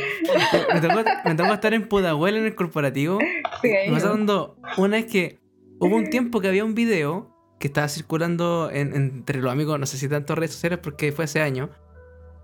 Me 0.73 0.81
tocó, 0.81 1.09
me 1.25 1.35
tocó 1.35 1.53
estar 1.53 1.73
en 1.73 1.87
Pudahuel 1.87 2.37
en 2.37 2.45
el 2.45 2.55
corporativo. 2.55 3.19
Sí, 3.61 3.71
me 3.89 3.99
dos. 3.99 4.51
Una 4.77 4.97
es 4.97 5.05
que 5.05 5.39
hubo 5.79 5.95
un 5.95 6.09
tiempo 6.09 6.41
que 6.41 6.47
había 6.47 6.65
un 6.65 6.75
video 6.75 7.35
que 7.59 7.67
estaba 7.67 7.89
circulando 7.89 8.69
entre 8.71 9.41
los 9.41 9.51
amigos, 9.51 9.79
no 9.79 9.85
sé 9.85 9.97
si 9.97 10.07
tanto 10.07 10.33
redes 10.35 10.53
sociales 10.53 10.79
porque 10.81 11.11
fue 11.11 11.25
hace 11.25 11.41
años, 11.41 11.69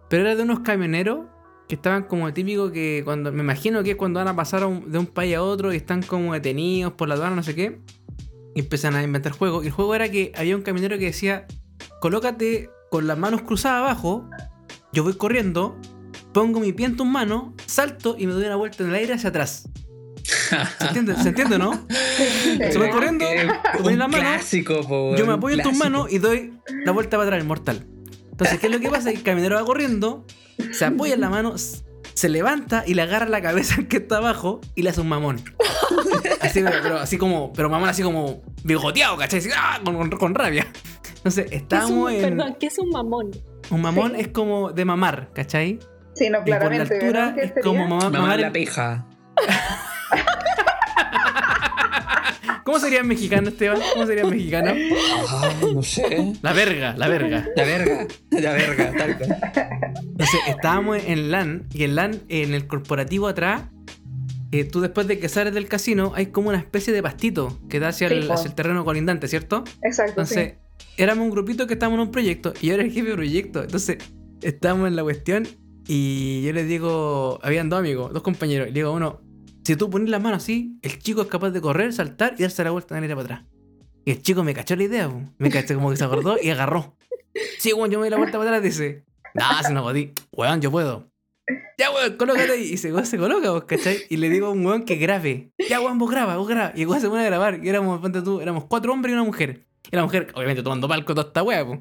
pero 0.10 0.24
era 0.24 0.36
de 0.36 0.44
unos 0.44 0.60
camioneros 0.60 1.28
que 1.68 1.76
estaban 1.76 2.04
como 2.04 2.32
típico 2.34 2.72
que 2.72 3.02
cuando 3.04 3.32
me 3.32 3.42
imagino 3.42 3.84
que 3.84 3.92
es 3.92 3.96
cuando 3.96 4.20
van 4.20 4.28
a 4.28 4.36
pasar 4.36 4.62
de 4.62 5.00
un 5.00 5.08
país 5.08 5.36
a 5.36 5.42
otro 5.42 5.74
y 5.74 5.78
están 5.78 6.04
como 6.04 6.34
detenidos 6.34 6.94
por 6.94 7.08
la 7.08 7.16
aduana 7.16 7.36
no 7.36 7.44
sé 7.44 7.56
qué 7.56 7.80
y 8.54 8.60
empiezan 8.60 8.96
a 8.96 9.02
inventar 9.02 9.32
juegos 9.32 9.64
y 9.64 9.68
el 9.68 9.74
juego 9.74 9.96
era 9.96 10.10
que 10.10 10.32
había 10.36 10.56
un 10.56 10.62
camionero 10.62 11.00
que 11.00 11.06
decía 11.06 11.48
colócate 12.02 12.70
con 12.92 13.08
las 13.08 13.18
manos 13.18 13.42
cruzadas 13.42 13.80
abajo 13.80 14.30
yo 14.94 15.04
voy 15.04 15.16
corriendo 15.16 15.76
pongo 16.36 16.60
mi 16.60 16.74
pie 16.74 16.88
en 16.88 16.98
tus 16.98 17.08
manos 17.08 17.54
salto 17.66 18.18
y 18.20 18.28
me 18.28 18.34
doy 18.34 18.44
una 18.46 18.58
vuelta 18.58 18.84
en 18.84 18.90
el 18.90 18.96
aire 18.96 19.14
hacia 19.14 19.30
atrás 19.30 19.70
¿Se 20.26 20.86
entiende? 20.88 21.16
¿Se 21.16 21.30
entiende, 21.30 21.58
no? 21.58 21.88
Se 22.72 22.78
va 22.78 22.90
corriendo, 22.90 23.26
en 23.26 24.00
la 24.00 24.08
mano, 24.08 24.28
yo 25.16 25.26
me 25.26 25.34
apoyo 25.34 25.56
en 25.56 25.62
tus 25.62 25.78
manos 25.78 26.12
y 26.12 26.18
doy 26.18 26.54
la 26.84 26.92
vuelta 26.92 27.18
para 27.18 27.30
atrás, 27.30 27.46
mortal. 27.46 27.86
Entonces, 28.32 28.60
¿qué 28.60 28.66
es 28.66 28.74
lo 28.74 28.80
que 28.80 28.90
pasa? 28.90 29.12
El 29.12 29.22
camionero 29.22 29.56
va 29.56 29.66
corriendo, 29.66 30.26
se 30.72 30.86
apoya 30.86 31.14
en 31.14 31.22
la 31.22 31.30
mano, 31.30 31.56
se 31.58 32.30
levanta 32.30 32.84
y 32.88 32.96
le 32.96 33.04
agarra 33.04 33.30
la 33.30 33.42
cabeza 33.42 33.76
al 33.78 33.88
que 33.88 33.98
está 33.98 34.18
abajo 34.18 34.62
y 34.74 34.82
le 34.82 34.90
hace 34.90 35.02
un 35.02 35.10
mamón. 35.10 35.44
Así, 36.42 36.64
pero, 36.64 36.98
así 36.98 37.18
como, 37.18 37.54
pero 37.54 37.70
mamón 37.70 37.90
así 37.90 38.02
como 38.02 38.42
bigoteado, 38.64 39.16
¿cachai? 39.18 39.42
¡ah! 39.56 39.80
con, 39.84 40.36
rabia. 40.36 40.68
Entonces, 41.18 41.48
estamos 41.52 42.12
en. 42.12 42.22
Perdón, 42.22 42.58
¿qué 42.60 42.68
es 42.68 42.80
un 42.80 42.90
mamón? 42.90 43.32
Un 43.70 43.82
mamón 43.82 44.16
es 44.16 44.30
como 44.30 44.72
de 44.72 44.86
mamar, 44.86 45.30
¿cachai? 45.34 45.80
Sí, 46.16 46.30
no, 46.30 46.44
claramente. 46.44 46.96
Y 46.96 47.00
por 47.00 47.14
la 47.14 47.28
altura 47.28 47.44
es 47.44 47.64
como 47.64 47.88
mamar, 47.88 48.12
mamar 48.12 48.40
la 48.40 48.52
peja. 48.52 49.06
¿Cómo 52.66 52.80
sería 52.80 53.02
en 53.02 53.08
mexicano, 53.08 53.50
Esteban? 53.50 53.80
¿Cómo 53.94 54.08
sería 54.08 54.24
en 54.24 54.30
mexicano? 54.32 54.74
Ah, 55.30 55.54
no 55.72 55.84
sé. 55.84 56.34
La 56.42 56.52
verga, 56.52 56.96
la 56.98 57.08
verga. 57.08 57.48
La 57.56 57.64
verga, 57.64 58.08
la 58.32 58.54
verga, 58.54 58.92
tal 58.98 59.18
cual. 59.20 59.38
Entonces, 59.96 60.40
estábamos 60.48 60.98
en 61.06 61.30
LAN 61.30 61.68
y 61.74 61.84
en 61.84 61.94
LAN, 61.96 62.22
en 62.28 62.56
el 62.56 62.66
corporativo 62.66 63.28
atrás, 63.28 63.66
eh, 64.52 64.64
tú 64.64 64.82
después 64.82 65.06
de 65.06 65.20
que 65.20 65.30
sales 65.30 65.54
del 65.54 65.68
casino, 65.68 66.14
hay 66.16 66.28
como 66.28 66.50
una 66.50 66.58
especie 66.58 66.92
de 66.92 67.04
pastito 67.04 67.60
que 67.70 67.80
da 67.80 67.90
hacia, 67.90 68.08
el, 68.08 68.32
hacia 68.32 68.48
el, 68.48 68.56
terreno 68.56 68.84
colindante, 68.84 69.28
¿cierto? 69.28 69.64
Exacto. 69.84 70.22
Entonces, 70.22 70.54
éramos 70.98 71.26
un 71.26 71.32
grupito 71.32 71.68
que 71.68 71.74
estábamos 71.74 71.98
en 71.98 72.08
un 72.08 72.12
proyecto 72.12 72.54
y 72.62 72.68
yo 72.68 72.74
era 72.74 72.84
el 72.84 72.92
jefe 72.92 73.10
de 73.10 73.16
proyecto. 73.16 73.62
Entonces, 73.62 73.98
estábamos 74.42 74.88
en 74.88 74.96
la 74.96 75.04
cuestión 75.04 75.48
y 75.88 76.44
yo 76.44 76.54
les 76.54 76.68
digo, 76.68 77.40
habían 77.44 77.70
dos 77.70 77.80
amigos, 77.80 78.14
dos 78.14 78.24
compañeros, 78.24 78.68
y 78.68 78.72
le 78.72 78.80
digo 78.80 78.92
uno, 78.92 79.22
si 79.64 79.76
tú 79.76 79.90
pones 79.90 80.10
la 80.10 80.20
mano 80.20 80.38
así, 80.38 80.78
el 80.82 81.00
chico 81.00 81.22
es 81.22 81.28
capaz 81.28 81.50
de 81.50 81.62
correr, 81.62 81.92
saltar 81.94 82.36
y 82.38 82.44
darse 82.44 82.64
la 82.64 82.72
vuelta 82.72 82.96
de 82.96 83.06
ir 83.06 83.10
para 83.10 83.22
atrás. 83.22 83.44
Y 84.06 84.12
el 84.12 84.22
chico 84.22 84.44
me 84.44 84.54
cachó 84.54 84.76
la 84.76 84.84
idea, 84.84 85.12
me 85.40 85.50
cachó 85.50 85.74
como 85.74 85.90
que 85.90 85.98
se 85.98 86.04
acordó 86.04 86.38
y 86.42 86.52
agarró. 86.52 86.96
Sí, 87.58 87.74
weón, 87.74 87.90
yo 87.90 87.98
me 87.98 88.04
doy 88.04 88.12
la 88.12 88.18
vuelta 88.18 88.38
para 88.38 88.52
atrás, 88.52 88.64
dice. 88.64 89.04
Nah, 89.34 89.64
se 89.64 89.74
no 89.74 89.82
podí. 89.84 90.14
Weón, 90.32 90.62
yo 90.62 90.70
puedo. 90.72 91.10
Ya, 91.78 91.92
weón, 91.92 92.16
colócate 92.16 92.52
ahí. 92.52 92.74
Y 92.74 92.78
se, 92.78 92.92
coloca, 93.18 93.52
vos, 93.52 93.64
¿cachai? 93.66 94.04
Y 94.10 94.18
le 94.18 94.30
digo 94.30 94.48
a 94.48 94.52
un 94.52 94.66
weón 94.66 94.86
que 94.86 94.96
grabe. 94.96 95.52
Ya, 95.68 95.82
weón, 95.82 95.98
vos 95.98 96.12
graba, 96.12 96.38
vos 96.38 96.48
graba. 96.48 96.72
Y 96.76 96.84
el 96.84 96.88
weón 96.88 97.02
se 97.02 97.10
pone 97.10 97.24
a 97.24 97.26
grabar. 97.26 97.60
Y 97.64 97.68
éramos, 97.68 98.00
tú, 98.24 98.42
éramos 98.42 98.66
cuatro 98.66 98.94
hombres 98.94 99.12
y 99.12 99.16
una 99.16 99.24
mujer. 99.24 99.66
Y 99.92 99.96
la 99.96 100.04
mujer, 100.04 100.28
obviamente, 100.36 100.62
tomando 100.62 100.88
palco 100.88 101.14
toda 101.16 101.28
esta 101.28 101.44
weá, 101.44 101.66
pues. 101.66 101.80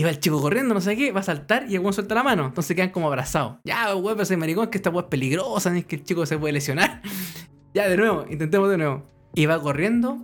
Y 0.00 0.02
va 0.02 0.08
el 0.08 0.18
chico 0.18 0.40
corriendo, 0.40 0.72
no 0.72 0.80
sé 0.80 0.96
qué, 0.96 1.12
va 1.12 1.20
a 1.20 1.22
saltar 1.22 1.66
y 1.68 1.74
el 1.74 1.80
weón 1.80 1.92
suelta 1.92 2.14
la 2.14 2.22
mano. 2.22 2.46
Entonces 2.46 2.74
quedan 2.74 2.88
como 2.88 3.06
abrazados. 3.08 3.58
Ya, 3.64 3.94
weón, 3.94 4.14
pero 4.14 4.22
ese 4.22 4.34
maricón, 4.38 4.64
es 4.64 4.70
que 4.70 4.78
esta 4.78 4.88
weá 4.88 5.02
es 5.02 5.08
peligrosa, 5.08 5.76
es 5.76 5.84
que 5.84 5.96
el 5.96 6.04
chico 6.04 6.24
se 6.24 6.38
puede 6.38 6.54
lesionar. 6.54 7.02
ya, 7.74 7.86
de 7.86 7.98
nuevo, 7.98 8.24
intentemos 8.30 8.70
de 8.70 8.78
nuevo. 8.78 9.04
Y 9.34 9.44
va 9.44 9.60
corriendo, 9.60 10.16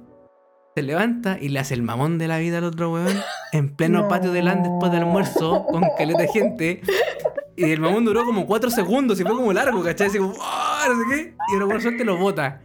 se 0.74 0.82
levanta 0.82 1.36
y 1.38 1.50
le 1.50 1.58
hace 1.58 1.74
el 1.74 1.82
mamón 1.82 2.16
de 2.16 2.26
la 2.26 2.38
vida 2.38 2.56
al 2.56 2.64
otro 2.64 2.90
weón. 2.90 3.20
En 3.52 3.76
pleno 3.76 4.08
patio 4.08 4.32
de 4.32 4.42
LAN 4.42 4.62
después 4.62 4.90
del 4.90 5.02
almuerzo, 5.02 5.66
con 5.66 5.82
caleta 5.98 6.22
de 6.22 6.28
gente. 6.28 6.80
Y 7.54 7.64
el 7.64 7.80
mamón 7.80 8.06
duró 8.06 8.24
como 8.24 8.46
cuatro 8.46 8.70
segundos 8.70 9.20
y 9.20 9.24
fue 9.24 9.36
como 9.36 9.52
largo, 9.52 9.84
¿cachai? 9.84 10.06
Así 10.06 10.16
como, 10.16 10.32
¡Oh! 10.40 10.88
no 10.88 11.02
sé 11.02 11.04
qué. 11.10 11.34
Y 11.52 11.56
el 11.56 11.64
weón 11.64 11.82
suelta 11.82 12.02
lo 12.02 12.16
bota. 12.16 12.62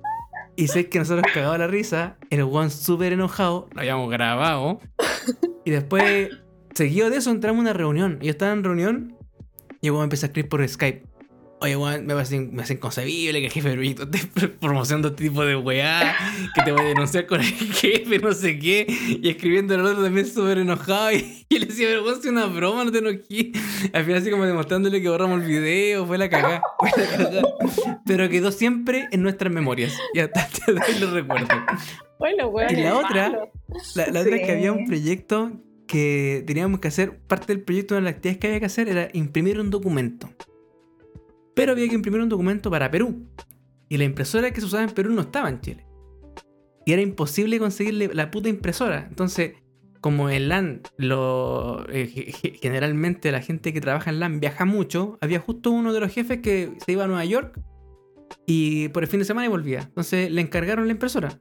Y 0.55 0.69
sé 0.69 0.87
que 0.87 0.99
nosotros 0.99 1.25
cagaba 1.33 1.57
la 1.57 1.67
risa, 1.67 2.15
el 2.29 2.45
weón 2.45 2.71
súper 2.71 3.11
enojado, 3.11 3.67
lo 3.73 3.81
habíamos 3.81 4.09
grabado. 4.09 4.79
Y 5.65 5.71
después 5.71 6.29
Seguido 6.73 7.09
de 7.09 7.17
eso 7.17 7.31
entramos 7.31 7.59
a 7.59 7.61
una 7.61 7.73
reunión. 7.73 8.19
Y 8.21 8.25
yo 8.25 8.31
estaba 8.31 8.53
en 8.53 8.63
reunión 8.63 9.17
y 9.81 9.91
me 9.91 10.03
empecé 10.03 10.25
a 10.25 10.27
escribir 10.27 10.49
por 10.49 10.67
Skype. 10.67 11.03
Oye, 11.63 11.75
weón, 11.75 12.07
me 12.07 12.15
parece, 12.15 12.39
me 12.39 12.63
inconcebible 12.67 13.39
que 13.39 13.45
el 13.45 13.51
jefe 13.51 13.73
proyecto 13.73 14.03
esté 14.11 14.47
promocionando 14.47 15.09
este 15.09 15.25
tipo 15.25 15.45
de 15.45 15.55
weá, 15.55 16.15
que 16.55 16.63
te 16.63 16.71
voy 16.71 16.81
a 16.81 16.85
denunciar 16.85 17.27
con 17.27 17.39
el 17.39 17.45
jefe, 17.73 18.17
no 18.17 18.33
sé 18.33 18.57
qué, 18.57 18.87
y 18.89 19.29
escribiendo 19.29 19.75
el 19.75 19.85
otro 19.85 20.03
también 20.03 20.25
súper 20.25 20.57
enojado, 20.57 21.11
y, 21.49 21.59
le 21.59 21.67
decía, 21.67 21.87
pero 21.87 22.01
vos 22.01 22.25
una 22.25 22.47
broma, 22.47 22.85
no 22.85 22.91
te 22.91 22.97
enojí. 22.97 23.51
Al 23.93 24.03
final 24.05 24.21
así 24.21 24.31
como 24.31 24.47
demostrándole 24.47 25.03
que 25.03 25.09
borramos 25.09 25.43
el 25.43 25.47
video, 25.47 26.07
fue 26.07 26.17
la 26.17 26.29
cagada, 26.31 26.63
fue 26.79 26.89
la 26.97 27.09
cagada. 27.11 27.43
Pero 28.07 28.27
quedó 28.27 28.51
siempre 28.51 29.07
en 29.11 29.21
nuestras 29.21 29.53
memorias, 29.53 29.95
y 30.15 30.19
hasta 30.19 30.47
te 30.47 30.73
doy 30.73 30.99
lo 30.99 31.11
recuerdo. 31.11 31.47
Bueno, 32.17 32.47
weón. 32.47 32.75
Y 32.75 32.81
la 32.81 32.97
otra, 32.97 33.29
la, 33.93 34.07
la 34.07 34.21
otra 34.21 34.35
es 34.35 34.47
que 34.47 34.51
había 34.51 34.71
un 34.71 34.87
proyecto 34.87 35.51
que 35.91 36.45
teníamos 36.47 36.79
que 36.79 36.87
hacer, 36.87 37.19
parte 37.19 37.47
del 37.47 37.63
proyecto 37.63 37.95
de 37.95 38.01
las 38.01 38.13
actividades 38.13 38.39
que 38.39 38.47
había 38.47 38.59
que 38.61 38.65
hacer 38.65 38.87
era 38.87 39.09
imprimir 39.11 39.59
un 39.59 39.69
documento. 39.69 40.29
Pero 41.53 41.73
había 41.73 41.89
que 41.89 41.95
imprimir 41.95 42.21
un 42.21 42.29
documento 42.29 42.71
para 42.71 42.89
Perú. 42.89 43.27
Y 43.89 43.97
la 43.97 44.05
impresora 44.05 44.51
que 44.51 44.61
se 44.61 44.67
usaba 44.67 44.83
en 44.83 44.91
Perú 44.91 45.11
no 45.11 45.19
estaba 45.19 45.49
en 45.49 45.59
Chile. 45.59 45.85
Y 46.85 46.93
era 46.93 47.01
imposible 47.01 47.59
conseguirle 47.59 48.09
la 48.13 48.31
puta 48.31 48.47
impresora. 48.47 49.05
Entonces, 49.09 49.55
como 49.99 50.29
en 50.29 50.47
LAN, 50.47 50.81
eh, 50.97 52.31
generalmente 52.61 53.29
la 53.33 53.41
gente 53.41 53.73
que 53.73 53.81
trabaja 53.81 54.11
en 54.11 54.21
LAN 54.21 54.39
viaja 54.39 54.63
mucho, 54.63 55.17
había 55.19 55.41
justo 55.41 55.71
uno 55.71 55.91
de 55.91 55.99
los 55.99 56.13
jefes 56.13 56.39
que 56.39 56.71
se 56.85 56.93
iba 56.93 57.03
a 57.03 57.07
Nueva 57.07 57.25
York 57.25 57.59
y 58.45 58.87
por 58.89 59.03
el 59.03 59.09
fin 59.09 59.19
de 59.19 59.25
semana 59.25 59.47
y 59.47 59.49
volvía. 59.49 59.81
Entonces 59.81 60.31
le 60.31 60.39
encargaron 60.39 60.85
la 60.85 60.93
impresora. 60.93 61.37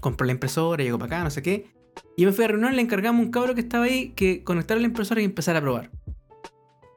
Compró 0.00 0.24
la 0.24 0.32
impresora, 0.32 0.82
llegó 0.82 0.98
para 0.98 1.16
acá, 1.18 1.24
no 1.24 1.30
sé 1.30 1.42
qué. 1.42 1.78
Y 2.16 2.26
me 2.26 2.32
fui 2.32 2.44
a 2.44 2.48
reunión, 2.48 2.76
le 2.76 2.82
encargamos 2.82 3.24
un 3.24 3.30
cabro 3.30 3.54
que 3.54 3.62
estaba 3.62 3.84
ahí 3.84 4.10
que 4.10 4.44
conectara 4.44 4.80
la 4.80 4.86
impresora 4.86 5.20
y 5.20 5.24
empezar 5.24 5.56
a 5.56 5.60
probar. 5.60 5.90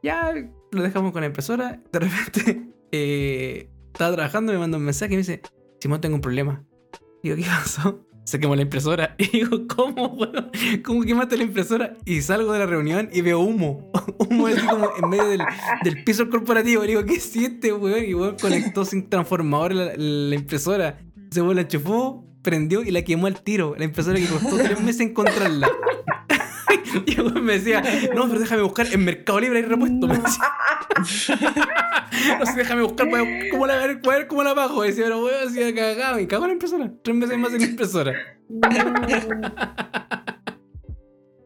Ya 0.01 0.33
lo 0.71 0.83
dejamos 0.83 1.13
con 1.13 1.21
la 1.21 1.27
impresora. 1.27 1.81
De 1.91 1.99
repente 1.99 2.71
eh, 2.91 3.69
estaba 3.87 4.13
trabajando, 4.13 4.51
me 4.51 4.59
manda 4.59 4.77
un 4.77 4.83
mensaje 4.83 5.13
y 5.13 5.15
me 5.15 5.21
dice: 5.21 5.41
Simón, 5.79 6.01
tengo 6.01 6.15
un 6.15 6.21
problema. 6.21 6.63
Digo, 7.23 7.37
¿qué 7.37 7.43
pasó? 7.43 8.05
Se 8.25 8.39
quemó 8.39 8.55
la 8.55 8.61
impresora. 8.61 9.15
Y 9.17 9.27
digo, 9.27 9.67
¿cómo, 9.67 10.17
¿Cómo 10.83 11.03
quemaste 11.03 11.37
la 11.37 11.43
impresora? 11.43 11.95
Y 12.05 12.21
salgo 12.21 12.51
de 12.51 12.59
la 12.59 12.65
reunión 12.65 13.09
y 13.13 13.21
veo 13.21 13.39
humo. 13.39 13.91
humo 14.19 14.47
así 14.47 14.65
como 14.65 14.89
en 15.01 15.09
medio 15.09 15.27
del, 15.27 15.41
del 15.83 16.03
piso 16.03 16.29
corporativo. 16.29 16.83
Y 16.83 16.87
digo, 16.87 17.05
¿qué 17.05 17.19
siente, 17.19 17.71
weón? 17.71 18.03
Y 18.03 18.13
weón 18.13 18.35
conectó 18.39 18.83
sin 18.85 19.09
transformador 19.09 19.73
la, 19.73 19.93
la 19.95 20.35
impresora. 20.35 20.99
Se 21.31 21.41
la 21.41 21.61
enchufó, 21.61 22.25
prendió 22.43 22.83
y 22.83 22.91
la 22.91 23.01
quemó 23.01 23.27
al 23.27 23.41
tiro. 23.41 23.75
La 23.77 23.85
impresora 23.85 24.19
que 24.19 24.27
costó 24.27 24.57
tres 24.57 24.79
meses 24.81 25.01
encontrarla. 25.01 25.67
y 27.05 27.19
el 27.19 27.41
me 27.41 27.53
decía, 27.53 27.81
no, 28.13 28.27
pero 28.27 28.39
déjame 28.39 28.61
buscar 28.61 28.85
en 28.91 29.03
Mercado 29.03 29.39
Libre 29.39 29.59
hay 29.59 29.65
repuesto. 29.65 30.07
Me 30.07 30.17
decía. 30.17 30.43
no 32.39 32.45
sé, 32.45 32.57
déjame 32.57 32.83
buscar 32.83 33.09
para 33.09 33.23
ver 33.23 33.49
cómo 33.49 33.65
la, 33.65 33.77
ver, 33.77 33.99
ver 34.01 34.27
cómo 34.27 34.43
la 34.43 34.53
bajo. 34.53 34.83
Y 34.83 34.89
decía, 34.89 35.05
pero 35.05 35.23
weón, 35.23 35.47
así 35.47 35.73
cagado. 35.73 36.19
Y 36.19 36.27
cago 36.27 36.43
en 36.43 36.49
la 36.49 36.53
impresora. 36.53 36.91
Tres 37.03 37.15
meses 37.15 37.37
más 37.37 37.53
en 37.53 37.61
la 37.61 37.67
impresora. 37.67 38.13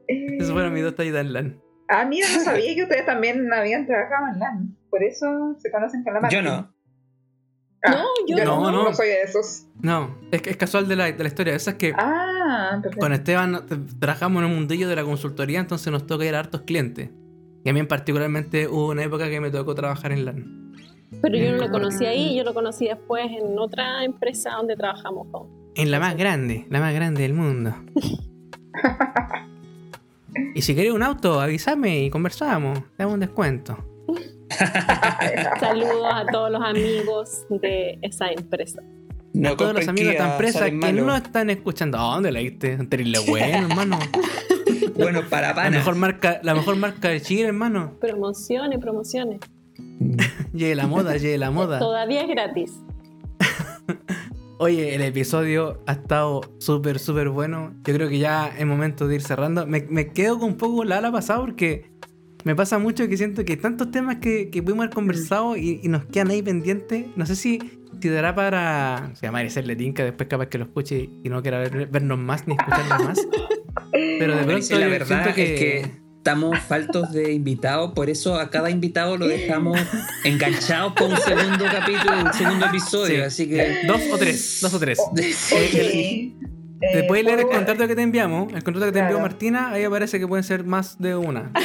Eso 0.07 0.53
fueron 0.53 0.73
mis 0.73 0.83
dos 0.83 0.95
tallitas 0.95 1.21
en 1.21 1.33
LAN. 1.33 1.61
Ah, 1.89 2.05
mira, 2.05 2.27
no 2.33 2.41
sabía 2.41 2.75
que 2.75 2.83
ustedes 2.83 3.05
también 3.05 3.51
habían 3.51 3.85
trabajado 3.85 4.27
en 4.33 4.39
LAN. 4.39 4.77
Por 4.89 5.03
eso 5.03 5.55
se 5.57 5.69
conocen 5.71 6.03
con 6.03 6.13
la 6.13 6.21
marca. 6.21 6.35
Yo 6.35 6.41
no. 6.41 6.73
Ah, 7.83 7.91
no, 7.91 8.05
yo 8.27 8.43
no, 8.43 8.71
no, 8.71 8.93
soy 8.93 9.07
de 9.07 9.21
esos. 9.21 9.65
No, 9.81 10.17
es, 10.31 10.41
es 10.45 10.57
casual 10.57 10.87
de 10.87 10.95
la, 10.95 11.11
de 11.11 11.23
la 11.23 11.27
historia. 11.27 11.55
Esa 11.55 11.71
es 11.71 11.77
que 11.77 11.93
ah, 11.95 12.81
con 12.99 13.13
Esteban 13.13 13.65
trabajamos 13.99 14.43
en 14.43 14.49
un 14.49 14.55
mundillo 14.55 14.89
de 14.89 14.95
la 14.95 15.03
consultoría, 15.03 15.59
entonces 15.59 15.91
nos 15.91 16.07
toca 16.07 16.25
ir 16.25 16.35
a 16.35 16.39
hartos 16.39 16.61
clientes. 16.61 17.09
Y 17.63 17.69
a 17.69 17.73
mí 17.73 17.83
particularmente 17.83 18.67
hubo 18.67 18.89
una 18.89 19.03
época 19.03 19.29
que 19.29 19.39
me 19.39 19.51
tocó 19.51 19.75
trabajar 19.75 20.11
en 20.11 20.25
LAN. 20.25 20.73
Pero 21.21 21.37
yo 21.37 21.51
no 21.51 21.57
lo 21.57 21.71
conocí 21.71 22.05
ahí, 22.05 22.35
yo 22.35 22.43
lo 22.43 22.53
conocí 22.53 22.87
después 22.87 23.25
en 23.25 23.57
otra 23.57 24.03
empresa 24.03 24.51
donde 24.51 24.75
trabajamos 24.75 25.27
con. 25.31 25.47
En 25.75 25.91
la 25.91 25.99
más 25.99 26.17
grande, 26.17 26.65
la 26.69 26.79
más 26.79 26.93
grande 26.93 27.21
del 27.21 27.33
mundo. 27.33 27.73
y 30.55 30.61
si 30.61 30.75
quería 30.75 30.93
un 30.93 31.03
auto, 31.03 31.39
avísame 31.39 32.03
y 32.03 32.09
conversamos, 32.09 32.79
te 32.95 33.03
hago 33.03 33.13
un 33.13 33.19
descuento. 33.19 33.77
Saludos 35.59 36.07
a 36.11 36.25
todos 36.31 36.51
los 36.51 36.61
amigos 36.61 37.45
de 37.49 37.99
esa 38.01 38.29
empresa. 38.31 38.81
a 38.81 39.55
todos 39.55 39.73
los 39.73 39.87
amigos 39.87 40.09
de 40.09 40.17
esta 40.17 40.31
empresa 40.31 40.65
que 40.65 40.93
no 40.93 41.15
están 41.15 41.49
escuchando. 41.49 41.97
¿A 41.97 42.15
dónde 42.15 42.31
la 42.31 42.39
diste? 42.39 42.77
Terrible 42.85 43.19
bueno, 43.27 43.67
hermano. 43.69 43.99
bueno, 44.95 45.21
para 45.29 45.53
pana. 45.53 45.69
La 45.69 45.77
mejor 45.77 45.95
marca, 45.95 46.39
la 46.43 46.55
mejor 46.55 46.75
marca 46.77 47.09
de 47.09 47.21
Chile, 47.21 47.47
hermano. 47.47 47.93
Promociones, 47.99 48.79
promociones. 48.79 49.39
llegue 50.53 50.75
la 50.75 50.87
moda, 50.87 51.17
llegue 51.17 51.37
la 51.37 51.51
moda. 51.51 51.79
Todavía 51.79 52.21
es 52.21 52.27
gratis. 52.29 52.73
Oye, 54.59 54.95
el 54.95 55.03
episodio 55.03 55.83
ha 55.85 55.91
estado 55.91 56.41
súper, 56.57 56.97
súper 56.97 57.29
bueno. 57.29 57.75
Yo 57.83 57.93
creo 57.93 58.09
que 58.09 58.17
ya 58.17 58.47
es 58.57 58.65
momento 58.65 59.07
de 59.07 59.15
ir 59.15 59.21
cerrando. 59.21 59.67
Me, 59.67 59.85
me 59.87 60.07
quedo 60.07 60.39
con 60.39 60.49
un 60.49 60.57
poco 60.57 60.83
la 60.83 60.97
ala 60.97 61.11
pasada 61.11 61.41
porque 61.41 61.91
me 62.47 62.55
pasa 62.55 62.79
mucho 62.79 63.09
que 63.09 63.17
siento 63.17 63.43
que 63.43 63.53
hay 63.53 63.59
tantos 63.59 63.91
temas 63.91 64.17
que, 64.21 64.49
que 64.49 64.63
pudimos 64.63 64.85
haber 64.85 64.95
conversado 64.95 65.57
y, 65.57 65.81
nos 65.89 66.05
quedan 66.05 66.29
ahí 66.29 66.41
pendientes. 66.41 67.05
No 67.17 67.25
sé 67.25 67.35
si, 67.35 67.59
si 68.01 68.07
dará 68.07 68.35
para. 68.35 69.11
Se 69.15 69.25
llama 69.25 69.39
Maricel 69.39 69.93
que 69.93 70.03
después 70.03 70.29
capaz 70.29 70.47
que 70.47 70.57
lo 70.57 70.63
escuche 70.63 71.09
y 71.25 71.27
no 71.27 71.41
quiera 71.41 71.59
vernos 71.67 72.17
más 72.17 72.47
ni 72.47 72.55
escucharnos 72.55 73.03
más. 73.03 73.27
Pero 73.91 74.37
de 74.37 74.43
pronto 74.45 74.79
la 74.79 74.87
verdad 74.87 75.35
que... 75.35 75.53
es 75.53 75.59
que 75.59 76.07
estamos 76.15 76.57
faltos 76.59 77.11
de 77.11 77.33
invitados, 77.33 77.91
por 77.91 78.09
eso 78.09 78.35
a 78.35 78.49
cada 78.49 78.69
invitado 78.69 79.17
lo 79.17 79.27
dejamos 79.27 79.77
enganchado 80.23 80.95
con 80.95 81.11
un 81.11 81.17
segundo 81.17 81.65
capítulo, 81.65 82.21
un 82.25 82.33
segundo 82.33 82.65
episodio, 82.65 83.25
así 83.25 83.47
que... 83.47 83.85
Dos 83.87 84.01
o 84.11 84.17
tres, 84.17 84.59
dos 84.61 84.73
o 84.73 84.79
tres. 84.79 84.99
Eh, 85.51 86.33
eh, 86.81 87.05
puedes 87.07 87.25
leer 87.25 87.39
el 87.39 87.47
contrato 87.47 87.87
que 87.87 87.95
te 87.95 88.01
enviamos, 88.01 88.53
el 88.53 88.63
contrato 88.63 88.87
que 88.87 88.91
te 88.91 88.99
envió 88.99 89.19
Martina, 89.19 89.71
ahí 89.71 89.83
aparece 89.83 90.19
que 90.19 90.27
pueden 90.27 90.43
ser 90.43 90.63
más 90.63 90.99
de 90.99 91.15
una. 91.15 91.51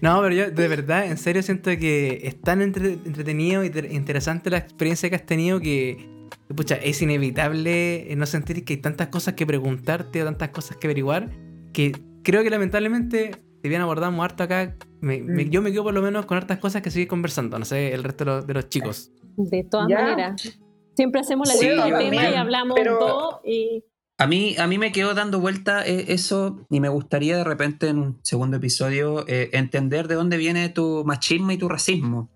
No, 0.00 0.20
pero 0.22 0.34
yo 0.34 0.50
de 0.50 0.68
verdad, 0.68 1.06
en 1.06 1.18
serio 1.18 1.42
siento 1.42 1.70
que 1.76 2.20
es 2.22 2.40
tan 2.40 2.62
entretenido 2.62 3.64
y 3.64 3.72
interesante 3.90 4.50
la 4.50 4.58
experiencia 4.58 5.10
que 5.10 5.16
has 5.16 5.26
tenido 5.26 5.60
que, 5.60 6.08
pucha, 6.54 6.76
es 6.76 7.02
inevitable 7.02 8.06
no 8.16 8.26
sentir 8.26 8.64
que 8.64 8.74
hay 8.74 8.76
tantas 8.78 9.08
cosas 9.08 9.34
que 9.34 9.46
preguntarte 9.46 10.22
o 10.22 10.24
tantas 10.24 10.50
cosas 10.50 10.76
que 10.76 10.86
averiguar, 10.86 11.30
que 11.72 11.92
creo 12.22 12.42
que 12.42 12.50
lamentablemente, 12.50 13.32
si 13.62 13.68
bien 13.68 13.80
abordamos 13.80 14.24
harto 14.24 14.44
acá, 14.44 14.76
mm. 15.02 15.40
yo 15.50 15.62
me 15.62 15.72
quedo 15.72 15.84
por 15.84 15.94
lo 15.94 16.02
menos 16.02 16.26
con 16.26 16.36
hartas 16.36 16.58
cosas 16.58 16.82
que 16.82 16.90
seguir 16.90 17.08
conversando, 17.08 17.58
no 17.58 17.64
sé, 17.64 17.92
el 17.92 18.04
resto 18.04 18.42
de 18.42 18.54
los, 18.54 18.68
chicos. 18.68 19.12
De 19.36 19.64
todas 19.64 19.88
maneras. 19.88 20.58
Siempre 20.96 21.20
hacemos 21.20 21.46
la 21.46 21.54
sí, 21.54 21.68
tema 21.68 22.30
y 22.30 22.34
hablamos 22.34 22.78
todo 22.82 23.42
y... 23.44 23.84
A 24.18 24.26
mí, 24.26 24.56
a 24.58 24.66
mí 24.66 24.78
me 24.78 24.92
quedó 24.92 25.12
dando 25.12 25.40
vuelta 25.40 25.86
eh, 25.86 26.06
eso 26.08 26.66
y 26.70 26.80
me 26.80 26.88
gustaría 26.88 27.36
de 27.36 27.44
repente 27.44 27.88
en 27.88 27.98
un 27.98 28.18
segundo 28.22 28.56
episodio 28.56 29.28
eh, 29.28 29.50
entender 29.52 30.08
de 30.08 30.14
dónde 30.14 30.38
viene 30.38 30.70
tu 30.70 31.04
machismo 31.04 31.50
y 31.50 31.58
tu 31.58 31.68
racismo. 31.68 32.30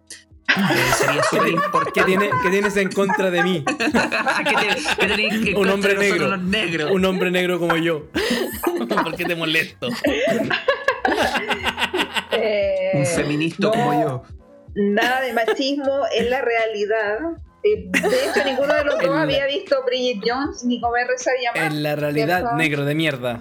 Eh, 0.46 0.92
sería 0.94 1.22
súper 1.30 1.48
importante. 1.48 2.18
¿Qué, 2.42 2.50
tienes 2.50 2.76
en 2.76 2.92
contra 2.92 3.30
de 3.30 3.42
mí? 3.42 3.64
un 5.56 5.70
hombre 5.70 5.96
negro. 6.38 6.92
Un 6.92 7.04
hombre 7.06 7.30
negro 7.30 7.58
como 7.58 7.78
yo. 7.78 8.10
¿Por 9.02 9.16
qué 9.16 9.24
te 9.24 9.34
molesto? 9.34 9.88
un 12.92 13.06
feminista 13.06 13.70
como 13.70 14.02
yo. 14.02 14.22
Nada 14.74 15.22
de 15.22 15.32
machismo 15.32 16.02
es 16.14 16.28
la 16.28 16.42
realidad 16.42 17.38
eh, 17.62 17.90
de 17.90 17.98
hecho, 17.98 18.44
ninguno 18.44 18.74
de 18.74 18.84
los 18.84 18.98
dos 19.02 19.16
había 19.16 19.46
visto 19.46 19.76
Bridget 19.84 20.22
Jones 20.24 20.64
ni 20.64 20.80
comer 20.80 21.06
rezar 21.06 21.34
y 21.40 21.58
En 21.58 21.82
la 21.82 21.96
realidad, 21.96 22.54
negro 22.56 22.84
de 22.84 22.94
mierda. 22.94 23.38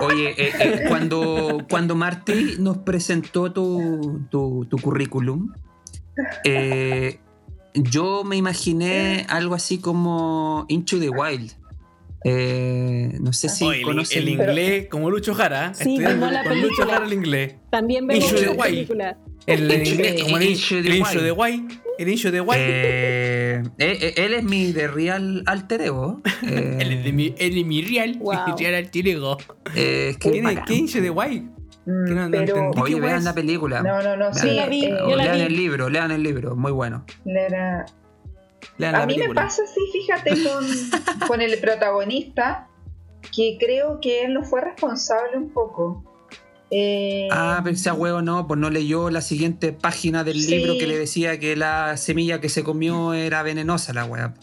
Oye, 0.00 0.34
eh, 0.36 0.52
eh, 0.58 0.84
cuando, 0.88 1.64
cuando 1.68 1.94
Marty 1.94 2.56
nos 2.58 2.78
presentó 2.78 3.52
tu, 3.52 4.26
tu, 4.30 4.66
tu 4.68 4.78
currículum, 4.78 5.52
yo 7.74 8.24
me 8.24 8.36
imaginé 8.36 9.24
algo 9.28 9.54
así 9.54 9.78
como 9.78 10.66
Into 10.68 10.98
the 10.98 11.08
Wild. 11.08 11.52
no 13.20 13.32
sé 13.32 13.48
si 13.48 13.82
conoce 13.82 14.18
el, 14.18 14.28
inglés, 14.28 14.88
como 14.90 15.10
Lucho 15.10 15.34
Jara. 15.34 15.72
Sí, 15.72 15.98
como 16.02 16.30
la 16.30 16.44
con 16.44 16.60
Lucho 16.60 16.86
Jara 16.86 17.06
el 17.06 17.12
inglés. 17.12 17.54
También 17.70 18.06
vemos 18.06 18.32
la 18.32 18.64
película. 18.64 19.18
El, 19.46 19.70
el 19.70 19.86
inglés, 19.86 20.22
como 20.22 20.36
el, 20.36 20.42
el, 20.42 21.24
de 21.24 21.30
Guay. 21.30 21.66
El 21.98 22.08
incho 22.08 22.30
de 22.30 22.40
Guay. 22.40 22.60
Eh, 23.78 23.98
eh, 24.00 24.14
él 24.16 24.34
es 24.34 24.42
mi 24.44 24.72
de 24.72 24.88
Real 24.88 25.42
Alter 25.46 25.82
Ego. 25.82 26.20
él, 26.42 26.92
es 26.92 27.04
de 27.04 27.12
mi, 27.12 27.34
él 27.38 27.58
es 27.58 27.66
mi 27.66 27.82
Real, 27.82 28.20
real 28.58 28.74
Alter 28.74 29.08
Ego. 29.08 29.36
Eh, 29.74 30.16
¿Qué, 30.20 30.30
tiene, 30.30 30.62
¿Qué 30.64 30.74
incho 30.74 31.00
de 31.00 31.10
Guay? 31.10 31.40
Mm, 31.86 32.14
no, 32.14 32.30
pero, 32.30 32.70
no 32.74 32.82
Oye, 32.82 33.00
vean 33.00 33.24
la 33.24 33.34
película. 33.34 33.82
No, 33.82 34.02
no, 34.02 34.16
no, 34.16 34.32
sí, 34.34 34.50
la 34.50 34.66
vi. 34.66 34.88
Yo 34.88 35.16
la 35.16 35.24
lean 35.24 35.40
el 35.40 35.56
libro, 35.56 35.88
lean 35.88 36.10
el 36.10 36.22
libro, 36.22 36.54
muy 36.56 36.72
bueno. 36.72 37.04
Lean 37.24 37.86
a 38.80 39.06
mí 39.06 39.18
me 39.18 39.34
pasa 39.34 39.62
así, 39.62 39.80
fíjate, 39.92 40.30
con, 40.44 41.28
con 41.28 41.40
el 41.40 41.58
protagonista, 41.58 42.68
que 43.34 43.56
creo 43.58 44.00
que 44.00 44.24
él 44.24 44.34
no 44.34 44.44
fue 44.44 44.60
responsable 44.60 45.36
un 45.36 45.50
poco 45.50 46.07
Eh, 46.70 47.28
Ah, 47.30 47.60
pero 47.64 47.74
ese 47.74 47.90
huevo 47.92 48.20
no, 48.22 48.46
pues 48.46 48.60
no 48.60 48.68
leyó 48.70 49.10
la 49.10 49.20
siguiente 49.22 49.72
página 49.72 50.24
del 50.24 50.40
Sí. 50.42 50.50
libro 50.56 50.76
que 50.78 50.86
le 50.86 50.98
decía 50.98 51.38
que 51.40 51.56
la 51.56 51.96
semilla 51.96 52.40
que 52.40 52.48
se 52.48 52.62
comió 52.62 53.14
era 53.14 53.42
venenosa, 53.42 53.92
la 53.92 54.04
weá. 54.04 54.34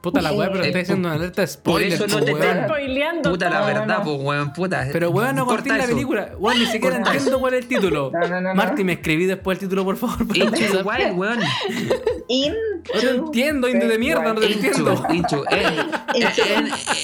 Puta 0.00 0.22
la 0.22 0.32
weá, 0.32 0.52
pero 0.52 0.62
está 0.62 0.78
diciendo 0.78 1.08
una 1.08 1.16
alerta 1.16 1.42
de 1.42 1.48
por 1.48 1.54
spoiler, 1.82 1.92
eso 1.92 2.06
no 2.06 2.24
te 2.24 2.32
Spoileando 2.32 3.30
Puta 3.30 3.50
la 3.50 3.66
verdad, 3.66 4.02
pues 4.04 4.20
weón, 4.20 4.52
puta. 4.52 4.86
Pero 4.92 5.10
weón, 5.10 5.34
no 5.34 5.44
Corta 5.44 5.70
corté 5.70 5.78
la 5.78 5.86
película. 5.86 6.30
Weón, 6.38 6.60
ni 6.60 6.66
siquiera 6.66 6.96
entiendo 6.96 7.40
cuál 7.40 7.54
es 7.54 7.62
el 7.62 7.68
título. 7.68 8.12
Marty, 8.54 8.84
me 8.84 8.92
escribí 8.92 9.26
después 9.26 9.56
el 9.56 9.60
título, 9.60 9.84
por 9.84 9.96
favor. 9.96 10.20
Into 10.36 10.50
the. 10.50 10.82
Wild, 10.84 11.18
weón. 11.18 11.40
No 11.40 13.00
te 13.00 13.10
entiendo, 13.10 13.68
indio 13.68 13.88
de 13.88 13.98
mierda, 13.98 14.32
no 14.32 14.40
te 14.40 14.52
entiendo. 14.52 15.04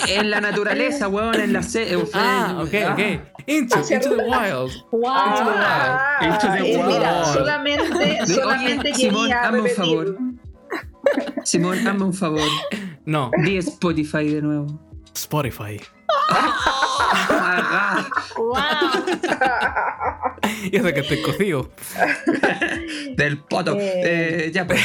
En, 0.08 0.30
la 0.30 0.40
naturaleza, 0.40 1.08
weón, 1.08 1.34
en 1.40 1.52
la 1.52 1.60
eh, 1.74 2.04
Ah, 2.12 2.62
ok, 2.62 2.74
ok. 2.92 3.00
Into, 3.46 3.78
into 3.92 4.10
the 4.10 4.22
wild. 4.24 4.72
Wow. 4.90 5.04
Ah, 5.06 6.18
Into 6.22 6.46
the 6.46 6.74
eh, 6.74 6.82
mira, 6.86 7.22
wild. 7.22 7.34
solamente, 7.34 8.26
solamente 8.26 8.94
Simón, 8.94 9.26
quería 9.26 9.42
hazme 9.42 9.60
un 9.60 9.68
favor. 9.68 10.18
Simón, 11.44 11.86
hazme 11.86 12.04
un 12.04 12.14
favor. 12.14 12.48
No, 13.06 13.30
Di 13.44 13.56
Spotify 13.58 14.28
de 14.28 14.42
nuevo. 14.42 14.80
Spotify. 15.14 15.80
Ah, 16.30 18.06
Wow. 18.36 18.54
Y 20.70 20.76
eso 20.76 20.92
que 20.92 21.00
estoy 21.00 21.22
cocido. 21.22 21.70
del 23.16 23.38
poto. 23.38 23.76
Eh. 23.78 24.46
Eh, 24.46 24.50
ya, 24.52 24.66
pues. 24.66 24.80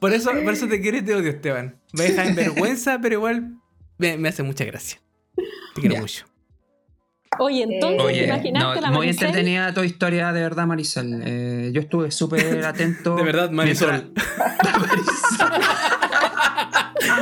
Por, 0.00 0.12
eso, 0.12 0.30
por 0.44 0.52
eso 0.52 0.68
te 0.68 0.80
quiero 0.80 0.98
y 0.98 1.02
te 1.02 1.14
odio, 1.14 1.30
Esteban. 1.30 1.80
Me 1.92 2.04
deja 2.04 2.24
en 2.26 2.34
vergüenza, 2.34 2.98
pero 3.00 3.14
igual 3.16 3.56
me, 3.98 4.16
me 4.18 4.28
hace 4.28 4.42
mucha 4.42 4.64
gracia. 4.64 5.00
Te 5.74 5.80
quiero 5.80 5.94
Ya. 5.96 6.00
mucho. 6.00 6.26
Oye, 7.38 7.62
entonces, 7.64 7.98
¿te 7.98 8.02
Oye, 8.04 8.24
imaginaste 8.24 8.74
no, 8.74 8.80
la 8.80 8.88
muy 8.90 9.06
Maricel? 9.06 9.28
entretenida 9.28 9.74
tu 9.74 9.82
historia, 9.84 10.32
de 10.32 10.40
verdad, 10.40 10.66
Marisol. 10.66 11.22
Eh, 11.24 11.70
yo 11.72 11.80
estuve 11.82 12.10
súper 12.10 12.64
atento. 12.64 13.14
De 13.16 13.22
verdad, 13.22 13.50
Marisol. 13.50 14.12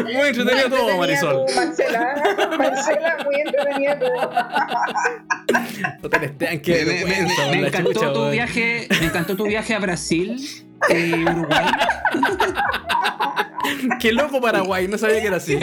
Muy 0.02 0.28
entretenido 0.28 0.68
todo, 0.68 0.90
Entretenida 0.90 0.96
Marisol. 0.98 1.46
tú, 1.46 1.54
Marcela, 1.54 2.14
Marcela, 2.58 3.16
muy 3.24 3.34
entretenida 3.40 3.92
Esteban, 3.92 4.28
Me, 6.02 7.04
me- 7.04 7.04
me- 7.04 7.60
me 7.60 7.66
encantó 7.68 7.92
chucha, 7.92 8.12
tu 8.12 8.30
viaje, 8.30 8.88
me 9.00 9.06
encantó 9.06 9.36
tu 9.36 9.44
viaje 9.46 9.74
a 9.74 9.78
Brasil 9.78 10.36
y 10.88 11.24
Uruguay. 11.24 11.64
Qué 14.01 14.12
loco 14.12 14.40
Paraguay, 14.40 14.88
no 14.88 14.98
sabía 14.98 15.20
que 15.20 15.26
era 15.28 15.36
así. 15.36 15.59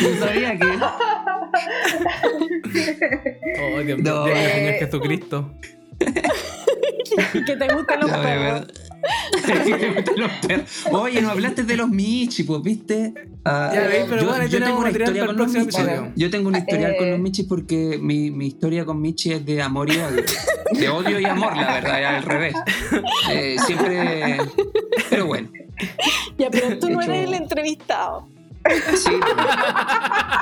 Yo 0.00 0.16
sabía 0.18 0.58
que. 0.58 0.66
Oh, 3.60 3.80
Dios 3.82 3.98
No. 4.00 4.24
mío, 4.24 4.34
Señor 4.36 4.74
Jesucristo. 4.74 5.54
que 5.98 6.06
No. 7.16 7.44
Que 7.46 7.56
te 7.56 7.74
gustan 7.74 8.00
los 8.00 8.10
perros. 8.10 8.66
Oye, 10.92 11.22
no 11.22 11.30
hablaste 11.30 11.62
de 11.62 11.76
los 11.76 11.88
Michi, 11.88 12.42
pues, 12.44 12.62
¿viste? 12.62 13.14
Ah, 13.44 13.70
Ya 13.74 13.82
veis, 13.86 14.04
pero 14.08 14.22
yo, 14.22 14.28
bueno, 14.28 14.46
yo 14.46 14.62
tengo 14.62 14.78
una 14.80 14.90
historia 14.90 15.26
con 15.26 15.36
los 15.36 15.48
Michi. 15.48 15.62
episodio. 15.62 16.12
Yo 16.16 16.30
tengo 16.30 16.48
una 16.48 16.58
historia 16.58 16.96
con 16.96 17.06
Eh. 17.06 17.10
los 17.12 17.20
Michi 17.20 17.42
porque 17.44 17.98
mi, 18.00 18.30
mi 18.30 18.46
historia 18.48 18.84
con 18.84 19.00
Michi 19.00 19.32
es 19.32 19.44
de 19.46 19.62
amor 19.62 19.88
y 19.90 19.98
odio. 19.98 20.22
De 20.72 20.88
odio 20.88 21.20
y 21.20 21.24
amor, 21.24 21.56
la 21.56 21.74
verdad, 21.74 22.04
al 22.16 22.22
revés. 22.22 22.54
Eh, 23.30 23.56
siempre. 23.66 24.38
Pero 25.10 25.26
bueno. 25.26 25.48
Ya, 26.38 26.50
pero 26.50 26.78
tú 26.78 26.90
no 26.90 27.00
eres 27.00 27.26
el 27.28 27.34
entrevistado. 27.34 28.28
Sí, 28.96 29.10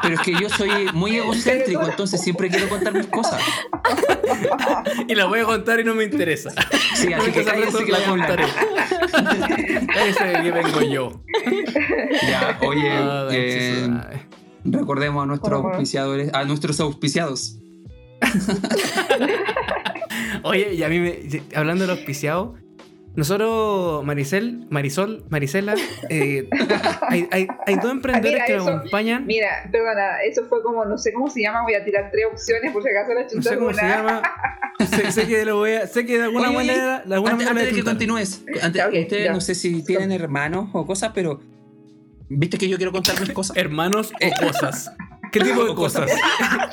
pero, 0.02 0.14
es 0.14 0.20
que 0.20 0.32
yo 0.32 0.48
soy 0.48 0.70
muy 0.92 1.16
egocéntrico, 1.16 1.84
entonces 1.84 2.20
siempre 2.20 2.48
quiero 2.48 2.68
contar 2.68 2.92
mis 2.92 3.06
cosas. 3.06 3.40
Y 5.08 5.14
la 5.14 5.26
voy 5.26 5.40
a 5.40 5.44
contar 5.44 5.80
y 5.80 5.84
no 5.84 5.94
me 5.94 6.04
interesa. 6.04 6.50
Sí, 6.94 7.12
así 7.12 7.32
que 7.32 7.44
cállese 7.44 7.84
que 7.84 7.92
la 7.92 8.04
contaré. 8.04 8.44
Cállese 9.94 10.18
que 10.18 10.36
aquí 10.36 10.50
vengo 10.50 10.82
yo. 10.82 11.20
Ya, 12.28 12.58
oye, 12.62 12.90
Ah, 12.90 13.28
eh, 13.30 13.88
recordemos 14.64 15.22
a 15.22 15.26
nuestros 15.26 15.64
auspiciadores, 15.64 16.32
a 16.34 16.44
nuestros 16.44 16.80
auspiciados. 16.80 17.58
Oye, 20.42 20.74
y 20.74 20.82
a 20.82 20.88
mí 20.88 20.98
me. 21.00 21.18
Hablando 21.54 21.82
de 21.82 21.88
los 21.88 21.98
auspiciados, 21.98 22.50
nosotros, 23.16 24.04
Maricel, 24.04 24.66
Marisol, 24.70 25.24
Marisela, 25.30 25.74
eh, 26.10 26.48
hay, 27.08 27.26
hay, 27.32 27.46
hay 27.66 27.74
dos 27.76 27.90
emprendedores 27.90 28.34
Mira, 28.34 28.44
que 28.46 28.52
me 28.52 28.58
eso- 28.58 28.68
acompañan. 28.70 29.26
Mira, 29.26 29.68
perdona, 29.72 30.22
eso 30.22 30.44
fue 30.48 30.62
como, 30.62 30.84
no 30.84 30.98
sé 30.98 31.12
cómo 31.12 31.30
se 31.30 31.40
llama, 31.42 31.62
voy 31.62 31.74
a 31.74 31.84
tirar 31.84 32.10
tres 32.12 32.26
opciones 32.30 32.72
por 32.72 32.82
si 32.82 32.90
acaso 32.90 33.14
la 33.14 33.22
No 33.22 33.28
chunta 33.28 33.50
sé 33.50 33.56
cómo 33.56 33.72
se 33.72 33.80
alguna. 33.80 33.96
llama. 34.20 34.22
Sé, 34.90 35.10
sé 35.12 35.26
que 35.26 35.44
lo 35.46 35.56
voy 35.56 35.72
a, 35.72 35.86
sé 35.86 36.04
que 36.04 36.18
de 36.18 36.24
alguna 36.24 36.48
Oye, 36.48 36.56
manera, 36.58 37.02
de 37.06 37.14
alguna 37.14 37.32
Antes, 37.32 37.48
manera 37.48 37.66
de 37.66 37.72
que 37.74 37.82
continúes, 37.84 38.44
antes, 38.62 38.84
ustedes 38.86 39.24
ya. 39.24 39.32
no 39.32 39.40
sé 39.40 39.54
si 39.54 39.82
tienen 39.82 40.12
hermanos 40.12 40.68
o 40.74 40.84
cosas, 40.86 41.12
pero 41.14 41.40
viste 42.28 42.58
que 42.58 42.68
yo 42.68 42.76
quiero 42.76 42.92
contar 42.92 43.18
mis 43.18 43.30
cosas. 43.32 43.56
Hermanos 43.56 44.12
o 44.12 44.44
cosas. 44.46 44.90
¿Qué 45.32 45.40
tipo 45.44 45.64
de 45.64 45.74
cosas. 45.74 46.10
cosas? 46.10 46.20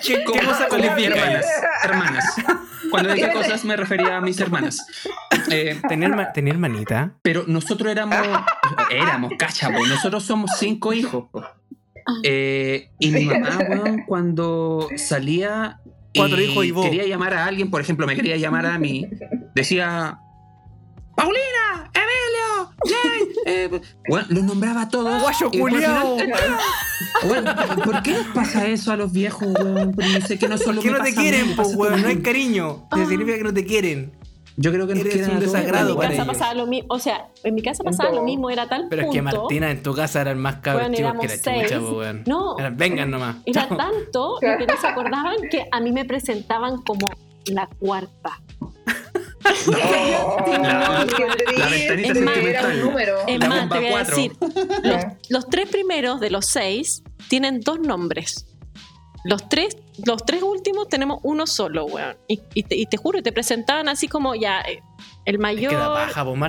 ¿Qué, 0.06 0.16
qué 0.16 0.24
Como- 0.26 0.42
cosa 0.42 0.68
como 0.68 0.82
califica? 0.84 1.16
hermanas, 1.16 1.46
hermanas. 1.86 2.36
Cuando 2.94 3.12
dije 3.16 3.32
cosas 3.32 3.66
me 3.66 3.76
refería 3.76 4.18
a 4.18 4.22
mis 4.22 4.40
hermanas. 4.40 4.86
Eh, 5.52 5.78
¿Tener, 5.90 6.32
tener 6.34 6.54
hermanita? 6.54 7.16
pero 7.22 7.44
nosotros 7.48 7.92
éramos, 7.92 8.18
éramos, 8.90 9.34
cachabo, 9.38 9.86
nosotros 9.86 10.24
somos 10.24 10.52
cinco 10.58 10.94
hijos. 10.94 11.26
Eh, 12.24 12.90
y 12.98 13.12
mi 13.12 13.26
mamá, 13.26 13.60
weón, 13.70 14.04
cuando 14.08 14.88
salía 14.96 15.82
Cuatro 16.16 16.42
hijos 16.42 16.66
y 16.66 16.72
vos. 16.72 16.86
quería 16.86 17.06
llamar 17.06 17.34
a 17.34 17.46
alguien, 17.46 17.70
por 17.70 17.82
ejemplo, 17.82 18.08
me 18.08 18.16
quería 18.16 18.38
llamar 18.38 18.66
a 18.66 18.80
mí, 18.80 19.06
decía, 19.54 20.20
Paulina, 21.16 21.92
Emilio, 21.94 22.74
Jay, 22.86 23.28
eh, 23.46 23.82
weón, 24.10 24.26
los 24.30 24.44
nombraba 24.44 24.82
a 24.84 24.90
todos. 24.90 25.22
¡Guayo 25.22 25.52
culiao! 25.52 26.18
final- 26.18 26.58
Weón, 27.26 27.46
¿por 27.84 28.02
qué 28.04 28.12
les 28.12 28.28
pasa 28.28 28.66
eso 28.68 28.92
a 28.92 28.98
los 28.98 29.12
viejos, 29.12 29.48
weón? 29.60 29.96
Sé 30.28 30.40
que 30.40 30.48
no 30.48 30.58
solo 30.58 30.82
¿Por 30.82 30.84
qué 30.84 30.92
me 30.92 30.98
no 30.98 31.04
te 31.04 31.12
mí, 31.12 31.16
quieren, 31.16 31.56
a 31.60 31.64
weón? 31.78 32.02
No 32.02 32.08
hay 32.08 32.22
cariño. 32.22 32.88
Ah. 32.92 33.06
Significa 33.08 33.38
que 33.38 33.44
no 33.44 33.54
te 33.54 33.66
quieren. 33.66 34.12
Yo 34.56 34.72
creo 34.72 34.86
que 34.88 34.94
nos 34.96 35.04
quieren 35.04 35.32
un 35.32 35.40
desagrado 35.40 35.90
en 35.90 35.94
mi 35.96 35.98
weón. 35.98 35.98
para 35.98 36.10
casa 36.10 36.24
ellos. 36.24 36.34
pasaba 36.38 36.54
lo 36.54 36.68
mismo, 36.68 36.88
o 36.94 37.00
sea, 37.00 37.28
en 37.44 37.56
mi 37.56 37.62
casa 37.64 37.84
pasaba 37.84 38.12
lo 38.12 38.24
mismo, 38.24 38.50
era 38.52 38.68
tal 38.68 38.88
Pero 38.90 39.02
es 39.04 39.08
punto. 39.08 39.14
que 39.16 39.22
Martina 39.22 39.72
en 39.72 39.82
tu 39.84 39.94
casa 39.96 40.22
eran 40.22 40.40
más 40.40 40.58
cabros 40.58 40.86
chicos 40.88 41.00
éramos 41.00 41.22
que 41.22 41.28
la 41.28 41.38
chucha, 41.38 41.68
seis. 41.80 41.82
weón. 41.92 42.24
No. 42.28 42.58
Eran, 42.60 42.78
vengan 42.78 43.10
nomás. 43.12 43.38
Era 43.46 43.68
Chao. 43.68 43.78
tanto 43.78 44.38
lo 44.42 44.58
que 44.58 44.66
no 44.68 44.78
se 44.80 44.88
acordaban 44.88 45.36
que 45.50 45.68
a 45.72 45.80
mí 45.80 45.92
me 45.92 46.06
presentaban 46.06 46.82
como 46.84 47.08
la 47.46 47.68
cuarta. 47.80 48.40
La- 49.68 51.06
la 51.58 51.68
ventanita 51.70 52.14
sentimental. 52.14 52.74
un 52.74 52.86
número. 52.86 53.18
Es 53.28 53.40
La 53.40 53.48
más, 53.48 53.70
te 53.70 53.78
voy 53.78 53.88
a 53.88 53.92
cuatro. 53.92 54.16
decir, 54.16 54.32
los, 54.84 55.04
los 55.30 55.48
tres 55.50 55.70
primeros 55.70 56.20
de 56.20 56.30
los 56.30 56.46
seis 56.46 57.04
tienen 57.30 57.60
dos 57.62 57.80
nombres. 57.80 58.46
Los 59.26 59.48
tres, 59.48 59.78
los 60.06 60.26
tres 60.26 60.44
últimos 60.44 60.90
tenemos 60.90 61.20
uno 61.24 61.48
solo, 61.48 61.86
weón. 61.86 62.18
Y, 62.28 62.42
y 62.54 62.64
te, 62.64 62.76
y 62.76 62.86
te 62.88 62.98
juro, 62.98 63.22
te 63.24 63.32
presentaban 63.32 63.88
así 63.88 64.08
como 64.10 64.36
ya 64.36 64.60
eh, 64.62 64.82
el 65.26 65.36
Es 65.36 65.42
mayor, 65.42 65.72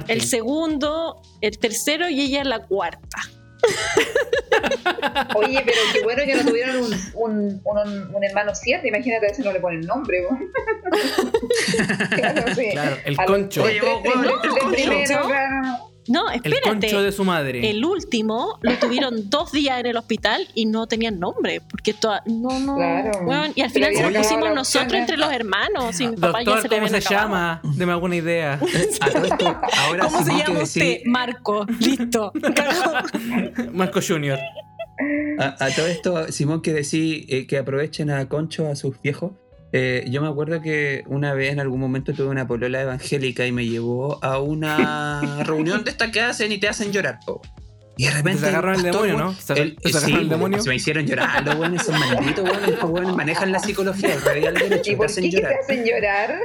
que 0.06 0.12
el 0.12 0.22
segundo, 0.22 1.22
el 1.40 1.56
tercero 1.58 2.08
y 2.08 2.20
ella 2.20 2.42
la 2.44 2.60
cuarta. 2.66 3.18
Oye, 5.36 5.62
pero 5.64 5.76
qué 5.92 6.02
bueno 6.02 6.22
que 6.24 6.34
no 6.34 6.44
tuvieron 6.44 6.76
un, 6.78 6.92
un, 7.14 7.60
un, 7.64 8.14
un 8.14 8.24
hermano 8.24 8.54
siete. 8.54 8.88
Imagínate, 8.88 9.26
a 9.26 9.28
ese 9.30 9.42
no 9.42 9.52
le 9.52 9.60
ponen 9.60 9.80
nombre. 9.82 10.24
Claro, 12.10 12.44
sí. 12.54 12.70
Claro, 12.72 12.96
el 13.04 13.16
concho. 13.16 13.62
tres 13.62 13.80
prim- 13.80 13.92
weón, 14.04 14.24
los 14.24 14.34
el 14.34 14.40
tres 14.40 14.54
concho. 14.62 14.74
primeros, 14.76 15.26
claro. 15.26 15.90
No, 16.08 16.28
El 16.30 16.36
espérate. 16.36 16.68
concho 16.68 17.02
de 17.02 17.12
su 17.12 17.24
madre. 17.24 17.70
El 17.70 17.84
último 17.84 18.58
lo 18.62 18.76
tuvieron 18.78 19.30
dos 19.30 19.52
días 19.52 19.80
en 19.80 19.86
el 19.86 19.96
hospital 19.96 20.46
y 20.54 20.66
no 20.66 20.86
tenían 20.86 21.18
nombre. 21.18 21.60
Porque 21.62 21.94
toda, 21.94 22.22
no, 22.26 22.58
no. 22.60 22.76
Claro. 22.76 23.12
y 23.54 23.60
al 23.62 23.70
Pero 23.72 23.86
final 23.86 23.94
se 23.94 24.02
lo 24.10 24.18
pusimos 24.18 24.44
la 24.44 24.54
nosotros 24.54 24.84
opción, 24.84 25.00
entre 25.00 25.16
los 25.16 25.32
hermanos. 25.32 25.96
Sin 25.96 26.14
papá 26.14 26.40
ya 26.42 26.44
Doctor, 26.44 26.62
se 26.62 26.68
le 26.68 26.76
¿cómo 26.76 26.88
se 26.88 26.96
acabado. 26.98 27.22
llama? 27.28 27.60
Deme 27.76 27.92
alguna 27.92 28.16
idea. 28.16 28.60
A 29.00 29.10
todo 29.10 29.24
esto, 29.24 29.60
ahora 29.78 30.04
¿Cómo 30.04 30.24
se 30.24 30.32
llama 30.36 30.62
usted? 30.62 30.98
Marco. 31.06 31.66
Listo. 31.80 32.32
Marco 33.72 34.00
Junior. 34.06 34.38
A, 35.38 35.64
a 35.64 35.70
todo 35.74 35.86
esto, 35.86 36.30
Simón, 36.32 36.62
que 36.62 36.72
decís 36.72 37.24
eh, 37.28 37.46
que 37.48 37.58
aprovechen 37.58 38.10
a 38.10 38.28
Concho, 38.28 38.68
a 38.68 38.76
sus 38.76 39.00
viejos. 39.02 39.32
Eh, 39.76 40.04
yo 40.08 40.22
me 40.22 40.28
acuerdo 40.28 40.60
que 40.62 41.02
una 41.08 41.34
vez 41.34 41.52
en 41.52 41.58
algún 41.58 41.80
momento 41.80 42.12
tuve 42.12 42.28
una 42.28 42.46
polola 42.46 42.80
evangélica 42.80 43.44
y 43.44 43.50
me 43.50 43.66
llevó 43.66 44.22
a 44.24 44.38
una 44.38 45.42
reunión 45.44 45.82
de 45.82 45.90
estas 45.90 46.10
que 46.12 46.20
hacen 46.20 46.52
y 46.52 46.58
te 46.58 46.68
hacen 46.68 46.92
llorar. 46.92 47.18
po. 47.26 47.42
Y 47.96 48.04
de 48.04 48.10
repente. 48.12 48.40
Te 48.40 48.46
sacaron 48.46 48.74
el 48.76 48.82
pastor, 48.82 49.06
demonio, 49.06 49.24
¿no? 49.48 49.54
El- 49.56 49.76
te 49.76 49.88
sacaron 49.92 50.14
sí, 50.16 50.22
el 50.22 50.28
demonio. 50.28 50.62
Se 50.62 50.68
me 50.68 50.76
hicieron 50.76 51.06
llorar, 51.06 51.44
los 51.44 51.56
buenos, 51.56 51.82
esos 51.82 51.98
malditos 51.98 52.44
buenos, 52.48 52.68
estos 52.68 52.90
buenos 52.90 53.16
manejan 53.16 53.50
la 53.52 53.58
psicología, 53.58 54.14
el 54.14 54.22
rey 54.22 54.44
al 54.46 54.54
derecho, 54.54 54.90
¿Y 54.90 54.94
te 54.94 54.96
por 54.96 55.06
hacen 55.06 55.30
qué 55.30 55.40
te 55.40 55.46
hacen 55.54 55.84
llorar? 55.84 56.38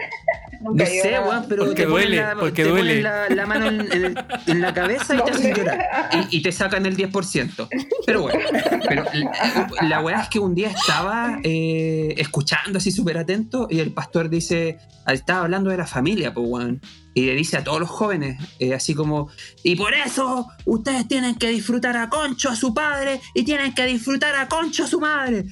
No 0.62 0.86
sé, 0.86 1.20
weón, 1.20 1.46
pero 1.48 1.66
porque 1.66 1.84
te 1.84 1.88
duele, 1.88 2.18
la, 2.18 2.36
porque 2.36 2.64
te 2.64 2.70
duele. 2.70 3.02
ponen 3.02 3.04
la, 3.04 3.30
la 3.30 3.46
mano 3.46 3.68
en, 3.68 3.82
en- 3.92 4.16
en 4.48 4.62
la 4.62 4.74
cabeza 4.74 5.16
y 5.16 5.22
te 5.24 5.32
hacen 5.32 5.54
llorar. 5.56 5.90
Y, 6.32 6.38
y 6.38 6.42
te 6.42 6.52
sacan 6.52 6.86
el 6.86 6.98
10%. 6.98 7.68
Pero 8.06 8.22
bueno, 8.24 8.40
pero 8.88 9.06
la, 9.14 9.68
la 9.88 10.02
weá 10.02 10.22
es 10.22 10.30
que 10.30 10.40
un 10.40 10.56
día 10.56 10.70
estaba 10.70 11.40
eh, 11.44 12.14
escuchando 12.18 12.78
así 12.80 12.92
súper 12.92 13.18
atento 13.18 13.68
y 13.70 13.80
el 13.80 13.92
pastor 13.94 14.30
dice, 14.30 14.78
estaba 15.08 15.42
hablando 15.44 15.70
de 15.70 15.78
la 15.78 15.88
familia, 15.88 16.34
pues 16.34 16.48
weón. 16.50 16.82
Y 17.16 17.26
le 17.26 17.34
dice 17.36 17.58
a 17.58 17.64
todos 17.64 17.80
los 17.80 17.90
jóvenes, 17.90 18.40
eh, 18.60 18.74
así 18.74 18.94
como, 18.94 19.30
y 19.64 19.76
por 19.76 19.94
eso 19.94 20.48
ustedes 20.66 21.08
tienen 21.08 21.36
que 21.36 21.50
disfrutar 21.50 21.98
a 21.98 22.08
Concho, 22.10 22.50
a 22.50 22.56
su 22.56 22.74
padre, 22.74 23.20
y 23.34 23.44
tienen 23.44 23.74
que 23.74 23.86
disfrutar 23.88 24.36
a 24.36 24.48
Concho, 24.48 24.84
a 24.84 24.88
su 24.88 25.00
madre. 25.02 25.46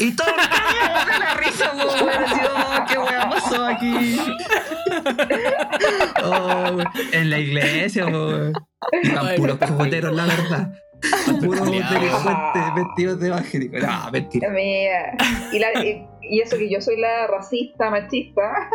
Y 0.00 0.14
todos 0.16 0.32
cagamos 0.36 1.06
de 1.06 1.18
la 1.18 1.34
risa, 1.34 1.72
oh, 1.74 2.84
qué 2.88 2.98
weá 2.98 3.30
pasó 3.30 3.66
aquí. 3.66 4.18
Oh, 6.24 6.78
en 7.12 7.30
la 7.30 7.38
iglesia, 7.38 8.06
weón. 8.06 8.52
Iban 9.02 9.26
Ay, 9.26 9.36
puros 9.38 9.58
cojoteros, 9.58 10.14
la 10.14 10.24
verdad. 10.26 10.72
Puros 11.44 11.70
delincuentes 11.70 12.74
vestidos 12.74 13.20
de 13.20 13.26
evangélicos. 13.28 13.82
No, 13.82 14.10
mentira. 14.10 14.48
Mira, 14.50 15.16
y, 15.52 15.58
la- 15.58 15.84
y- 15.84 16.06
y 16.22 16.40
eso 16.40 16.56
que 16.56 16.70
yo 16.72 16.80
soy 16.80 16.98
la 16.98 17.26
racista, 17.26 17.90
machista. 17.90 18.70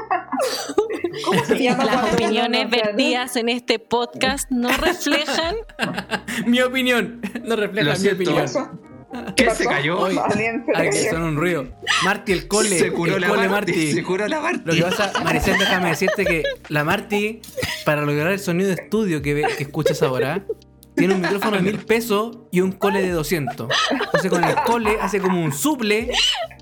¿Cómo 1.26 1.44
se 1.46 1.58
llama? 1.64 1.86
Las 1.86 2.14
opiniones 2.14 2.70
vertidas 2.70 3.36
en 3.36 3.50
este 3.50 3.80
podcast 3.80 4.50
no 4.52 4.70
reflejan 4.78 5.56
Mi 6.46 6.62
opinión. 6.62 7.22
No 7.44 7.56
refleja 7.56 7.94
Lo 7.96 8.00
mi 8.00 8.10
opinión. 8.10 8.46
¿Qué 9.36 9.50
se 9.52 9.66
cayó? 9.66 10.08
Se 10.10 10.20
Ay, 10.76 10.90
que 10.90 11.10
son 11.10 11.24
un 11.24 11.36
ruido. 11.38 11.66
Marty, 12.04 12.32
el 12.32 12.48
cole. 12.48 12.78
Se 12.78 12.92
curó 12.92 13.16
el 13.16 13.22
la 13.22 13.28
cole 13.28 13.50
Marti. 13.50 13.72
Marty. 13.72 13.92
Se 13.94 14.04
curó 14.04 14.28
la 14.28 14.40
Marti. 14.40 14.62
Lo 14.66 14.74
que 14.74 14.82
pasa, 14.84 15.12
Maricel, 15.24 15.58
déjame 15.58 15.90
decirte 15.90 16.26
que 16.26 16.44
la 16.70 16.84
Marty, 16.84 17.42
para 17.86 18.02
lograr 18.04 18.32
el 18.32 18.40
sonido 18.40 18.68
de 18.70 18.76
estudio 18.76 19.22
que, 19.22 19.34
ve- 19.34 19.48
que 19.58 19.64
escuchas 19.64 20.02
ahora, 20.04 20.44
tiene 20.96 21.14
un 21.16 21.22
micrófono 21.22 21.58
de 21.58 21.64
mil 21.64 21.80
pesos 21.80 22.38
y 22.52 22.60
un 22.62 22.72
cole 22.74 23.02
de 23.02 23.12
200. 23.12 23.70
Entonces 23.92 24.30
con 24.30 24.44
el 24.44 24.56
cole 24.66 24.98
hace 25.02 25.20
como 25.20 25.42
un 25.44 25.54
suple 25.54 26.12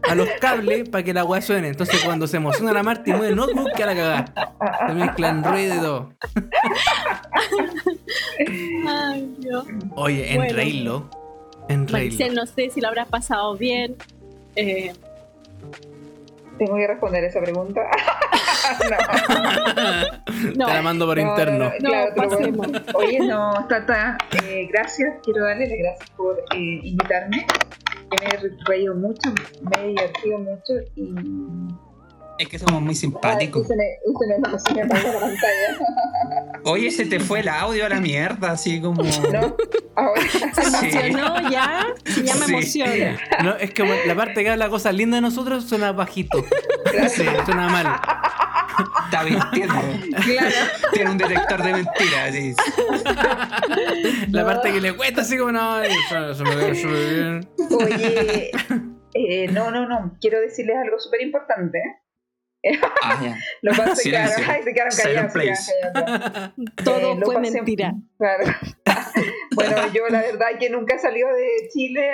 a 0.08 0.14
los 0.16 0.30
cables 0.40 0.88
para 0.90 1.04
que 1.04 1.12
la 1.14 1.26
weá 1.26 1.42
suene. 1.42 1.70
Entonces 1.70 2.00
cuando 2.06 2.28
se 2.28 2.38
emociona 2.38 2.72
la 2.72 2.84
Marty 2.84 3.12
mueve 3.12 3.30
el 3.30 3.36
notebook 3.36 3.74
que 3.76 3.84
a 3.84 3.88
la 3.88 3.96
cagada. 3.96 4.26
Se 4.88 4.94
mezclan 4.94 5.44
ruido. 5.44 6.14
Ay, 8.88 9.34
Dios. 9.40 9.66
Oye, 9.96 10.32
en 10.34 10.38
Bueno. 10.38 11.10
En 11.70 11.86
Maricel, 11.92 12.34
no 12.36 12.46
sé 12.46 12.70
si 12.70 12.82
lo 12.82 12.88
habrás 12.88 13.08
pasado 13.10 13.56
bien. 13.56 13.96
Eh, 14.56 14.94
Tengo 16.58 16.76
que 16.76 16.88
responder 16.88 17.24
esa 17.24 17.40
pregunta. 17.42 17.82
no, 20.56 20.66
Te 20.66 20.74
la 20.74 20.82
mando 20.82 21.06
por 21.06 21.18
No, 21.18 21.30
interno. 21.30 21.66
no, 21.66 21.66
no, 21.66 21.72
claro, 22.14 22.40
No, 22.40 22.52
bueno. 22.52 22.80
Oye, 22.96 23.20
no, 23.20 23.66
Tata, 23.68 24.18
eh, 24.44 24.68
gracias. 24.72 25.16
Quiero 25.24 25.44
darle 25.46 25.68
las 25.68 25.78
gracias 25.78 26.10
por 26.12 26.40
eh, 26.56 26.80
invitarme. 26.84 27.46
Me 28.10 28.28
he 28.28 28.50
reído 28.66 28.96
mucho, 28.96 29.30
me 29.62 29.84
he 29.84 29.88
divertido 29.90 30.40
mucho 30.40 30.74
y. 30.96 31.14
Es 32.40 32.48
que 32.50 32.60
somos 32.60 32.82
muy 32.82 32.90
Ay, 32.92 32.96
simpáticos. 32.96 33.66
y 33.66 33.68
se 33.68 33.76
me, 33.76 33.84
y 33.84 34.14
se 34.14 34.28
me, 34.28 34.50
no, 34.50 34.60
se 34.60 34.74
me 34.74 34.82
apagó 34.84 35.14
la 35.14 35.20
pantalla. 35.20 36.60
Oye, 36.66 36.92
se 36.92 37.06
te 37.06 37.20
fue 37.20 37.40
el 37.40 37.48
audio 37.50 37.86
a 37.86 37.90
la 37.90 38.00
mierda, 38.00 38.52
así 38.52 38.80
como. 38.82 39.02
¿No? 39.04 39.56
Ahora. 39.96 40.22
se 40.54 40.64
emocionó 40.90 41.50
ya. 41.50 41.88
Ya 42.24 42.36
me 42.36 42.46
Sí. 42.46 42.52
emociona. 42.54 43.20
No, 43.44 43.56
es 43.56 43.72
que 43.74 43.84
la 44.06 44.16
parte 44.16 44.44
que 44.44 44.50
habla 44.50 44.70
cosas 44.70 44.94
lindas 44.94 45.18
de 45.18 45.22
nosotros 45.22 45.64
suena 45.64 45.92
bajito. 45.92 46.44
Sí, 47.10 47.26
suena 47.46 47.70
mal. 47.70 48.00
Está 49.06 49.24
mintiendo. 49.24 49.74
Claro. 50.24 50.56
Tiene 50.94 51.12
un 51.12 51.18
detector 51.18 51.64
de 51.64 51.72
mentiras. 51.74 52.30
así. 52.30 52.56
La 54.32 54.42
No. 54.42 54.46
parte 54.48 54.72
que 54.72 54.82
le 54.82 54.96
cuesta 54.96 55.22
así 55.22 55.38
como 55.38 55.52
no, 55.52 55.82
eso 55.82 56.44
me 56.44 56.56
ve 56.56 56.76
súper 56.76 57.14
bien. 57.16 57.50
Oye, 57.72 58.52
eh, 59.14 59.48
no, 59.52 59.72
no, 59.72 59.88
no. 59.88 60.16
Quiero 60.22 60.40
decirles 60.40 60.76
algo 60.84 61.00
súper 61.00 61.22
importante. 61.22 61.80
Ah. 63.04 63.36
Lo 63.62 63.72
ay, 63.72 63.96
se 63.96 64.10
quedaron 64.10 64.32
callados. 64.36 64.66
se 64.66 64.74
quedaron 64.74 65.32
callados. 65.32 66.54
Todo 66.84 67.12
Eh, 67.14 67.16
lo 67.20 67.26
fue 67.26 67.36
pasé- 67.36 67.54
mentira. 67.54 67.94
Claro. 68.18 68.44
bueno, 69.56 69.76
yo 69.94 70.08
la 70.10 70.22
verdad 70.22 70.48
que 70.60 70.70
nunca 70.70 70.96
he 70.96 71.00
salido 71.00 71.30
de 71.34 71.70
Chile. 71.72 72.12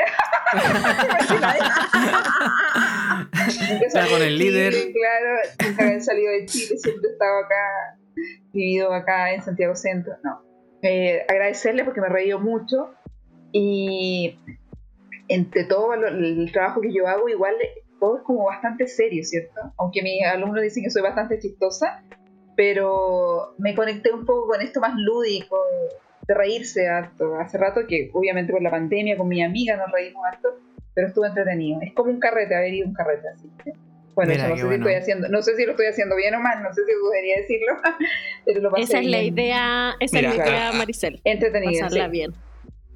nunca 3.70 3.86
Está 3.86 4.08
con 4.08 4.20
de 4.20 4.28
el 4.28 4.38
Chile, 4.38 4.50
líder. 4.70 4.74
Claro, 4.74 5.70
nunca 5.70 5.94
he 5.94 6.02
salido 6.02 6.32
de 6.32 6.46
Chile, 6.46 6.78
siempre 6.78 7.10
he 7.10 7.12
estado 7.14 7.40
acá, 7.46 7.98
vivido 8.54 8.94
acá 8.94 9.34
en 9.34 9.42
Santiago 9.42 9.76
Centro. 9.76 10.14
No. 10.24 10.42
Eh, 10.82 11.26
agradecerle 11.30 11.84
porque 11.86 12.02
me 12.02 12.08
he 12.08 12.12
reído 12.12 12.40
mucho 12.40 12.94
y 13.52 14.38
entre 15.30 15.64
todo 15.66 15.96
lo- 15.96 16.08
el 16.10 16.52
trabajo 16.52 16.82
que 16.82 16.94
yo 16.94 17.08
hago, 17.08 17.30
igual 17.30 17.56
todo 18.04 18.18
es 18.18 18.24
como 18.24 18.44
bastante 18.44 18.86
serio, 18.86 19.24
¿cierto? 19.24 19.62
Aunque 19.78 20.02
mis 20.02 20.26
alumnos 20.26 20.62
dicen 20.62 20.84
que 20.84 20.90
soy 20.90 21.02
bastante 21.02 21.40
chistosa, 21.40 22.04
pero 22.58 23.56
me 23.60 23.74
conecté 23.76 24.12
un 24.12 24.26
poco 24.26 24.48
con 24.48 24.62
esto 24.62 24.82
más 24.82 24.92
lúdico, 24.98 25.56
de 26.28 26.34
reírse 26.34 26.86
harto. 26.90 27.36
Hace 27.40 27.58
rato 27.58 27.88
que, 27.88 28.10
obviamente 28.12 28.52
por 28.52 28.62
la 28.62 28.72
pandemia, 28.72 29.16
con 29.16 29.30
mi 29.30 29.42
amiga 29.42 29.78
nos 29.78 29.90
reímos 29.90 30.22
harto, 30.26 30.50
pero 30.94 31.08
estuvo 31.08 31.26
entretenido. 31.26 31.80
Es 31.82 31.94
como 31.94 32.12
un 32.12 32.20
carrete, 32.20 32.54
haber 32.54 32.74
ido 32.74 32.88
a 32.88 32.90
un 32.90 32.94
carrete 32.94 33.30
así. 33.30 33.50
Bueno, 34.16 34.32
Mira, 34.32 34.48
eso 34.48 34.50
no 34.50 34.58
sé, 34.58 34.64
bueno. 34.66 34.74
si 34.74 34.76
estoy 34.90 35.02
haciendo, 35.02 35.30
no 35.30 35.42
sé 35.42 35.56
si 35.56 35.64
lo 35.66 35.72
estoy 35.72 35.86
haciendo 35.86 36.16
bien 36.18 36.36
o 36.36 36.42
mal, 36.42 36.62
no 36.62 36.74
sé 36.74 36.82
si 36.86 36.92
debería 36.92 37.38
decirlo, 37.38 37.74
pero 38.46 38.60
lo 38.60 38.70
pasé 38.72 38.84
Esa 38.84 39.00
es 39.00 39.06
la 39.06 39.20
bien. 39.22 39.34
idea, 39.34 39.96
esa 40.02 40.18
Mira, 40.18 40.30
es 40.32 40.38
la 40.40 40.46
idea, 40.46 40.70
ah, 40.70 40.74
Maricel. 40.74 41.22
Entretenido, 41.24 41.72
Pasarla 41.84 42.06
sí. 42.06 42.12
bien. 42.12 42.34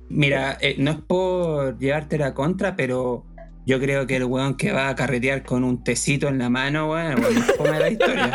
Mira, 0.09 0.57
eh, 0.59 0.75
no 0.77 0.91
es 0.91 0.97
por 0.97 1.77
llevarte 1.79 2.17
la 2.17 2.34
contra, 2.34 2.75
pero 2.75 3.23
yo 3.68 3.81
creo 3.81 4.07
que 4.07 4.15
el 4.15 4.23
weón 4.23 4.56
que 4.56 4.72
va 4.72 4.88
a 4.88 4.95
carretear 4.95 5.44
con 5.44 5.65
un 5.65 5.84
tecito 5.84 6.30
en 6.30 6.38
la 6.38 6.49
mano, 6.49 6.89
weón, 6.89 7.11
el 7.11 7.19
weón 7.19 7.35
más 7.35 7.52
fome 7.57 7.72
de 7.73 7.80
la 7.80 7.89
historia. 7.89 8.27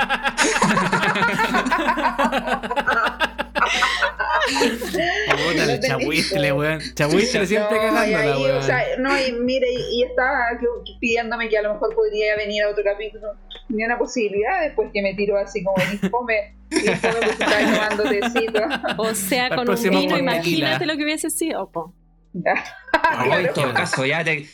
Puta, 4.52 5.72
el 5.72 5.80
chahuistle, 5.80 6.52
weón. 6.52 6.80
Chahuistle 6.94 7.46
siempre 7.46 7.78
No, 7.78 7.82
y 7.82 7.86
cagándola, 8.12 8.38
weón. 8.40 8.56
o 8.58 8.62
sea, 8.62 8.82
no, 8.98 9.18
y 9.18 9.32
mire, 9.32 9.66
y, 9.72 10.00
y 10.00 10.02
estaba 10.02 10.38
pidiéndome 11.00 11.48
que 11.48 11.56
a 11.56 11.62
lo 11.62 11.72
mejor 11.72 11.94
podría 11.94 12.36
venir 12.36 12.62
a 12.64 12.68
otro 12.68 12.84
capítulo. 12.84 13.28
Ni 13.70 13.82
una 13.84 13.96
posibilidad 13.96 14.60
después 14.60 14.90
que 14.92 15.00
me 15.00 15.14
tiró 15.14 15.38
así 15.38 15.64
como 15.64 15.76
ni 15.90 15.96
fome, 16.10 16.54
ni 16.70 16.80
fome 16.96 17.14
porque 17.14 17.30
estaba 17.30 17.58
tomando 17.58 18.02
tecito. 18.02 18.60
O 18.98 19.14
sea, 19.14 19.46
el 19.46 19.54
con 19.56 19.70
un 19.70 19.82
vino, 19.82 20.18
imagínate 20.18 20.84
lo 20.84 20.94
que 20.94 21.04
hubiese 21.04 21.30
sido. 21.30 21.70
po. 21.70 21.94
Oh, 23.28 23.34
en 23.34 23.52
todo 23.52 23.74
caso, 23.74 24.06
ya 24.06 24.22
te, 24.22 24.46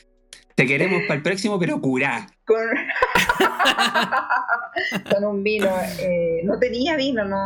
te 0.59 0.67
queremos 0.67 1.03
para 1.07 1.15
el 1.15 1.23
próximo, 1.23 1.57
pero 1.57 1.81
curá. 1.81 2.27
con, 2.45 2.59
con 5.13 5.25
un 5.25 5.43
vino. 5.45 5.69
eh, 6.01 6.41
no 6.45 6.59
tenía 6.59 6.97
vino, 6.97 7.25
no. 7.25 7.37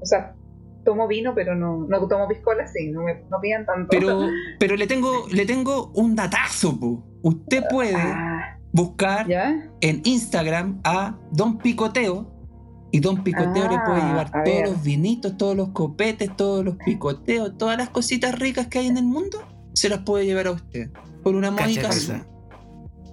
O 0.00 0.06
sea, 0.06 0.34
tomo 0.84 1.06
vino, 1.06 1.32
pero 1.34 1.54
no, 1.54 1.86
no 1.88 2.08
tomo 2.08 2.26
piscola, 2.26 2.66
sí, 2.66 2.90
no, 2.90 3.02
me, 3.04 3.22
no 3.30 3.40
pidan 3.40 3.64
tanto. 3.66 3.86
Pero, 3.90 4.28
pero 4.58 4.74
le 4.76 4.86
tengo, 4.88 5.26
le 5.30 5.46
tengo 5.46 5.92
un 5.94 6.16
datazo, 6.16 6.78
po. 6.78 7.04
Usted 7.22 7.62
puede 7.70 7.94
Ah, 7.96 8.58
buscar 8.72 9.28
¿Ya? 9.28 9.70
en 9.80 10.00
Instagram 10.04 10.80
a 10.84 11.16
Don 11.30 11.56
Picoteo. 11.58 12.34
Y 12.90 12.98
Don 12.98 13.22
Picoteo 13.22 13.68
le 13.68 13.78
puede 13.86 14.00
Ah, 14.02 14.08
llevar 14.08 14.30
todos 14.32 14.44
ver. 14.44 14.68
los 14.68 14.82
vinitos, 14.82 15.36
todos 15.36 15.56
los 15.56 15.68
copetes, 15.68 16.34
todos 16.34 16.64
los 16.64 16.74
picoteos, 16.84 17.56
todas 17.56 17.78
las 17.78 17.90
cositas 17.90 18.36
ricas 18.36 18.66
que 18.66 18.80
hay 18.80 18.88
en 18.88 18.96
el 18.96 19.04
mundo, 19.04 19.38
se 19.74 19.88
las 19.88 20.00
puede 20.00 20.26
llevar 20.26 20.48
a 20.48 20.50
usted. 20.50 20.90
Por 21.22 21.36
una 21.36 21.52
módica 21.52 21.92
suma. 21.92 22.26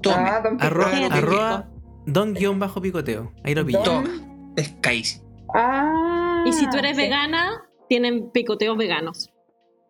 Tome. 0.10 0.30
Ah, 0.30 0.42
don 0.44 0.58
Arroba, 0.62 0.92
Claro, 0.92 1.16
arroba 1.16 1.68
don 2.06 2.34
guion 2.34 2.60
bajo 2.60 2.82
picoteo. 2.82 3.32
Ahí 3.44 3.54
lo 3.56 3.66
Tome. 3.84 4.10
Pescáis. 4.56 5.24
Ah, 5.54 6.44
Y 6.46 6.54
si 6.54 6.70
tú 6.70 6.78
eres 6.78 6.96
sí. 6.96 7.04
vegana, 7.04 7.64
tienen 7.90 8.32
picoteos 8.32 8.78
veganos. 8.78 9.32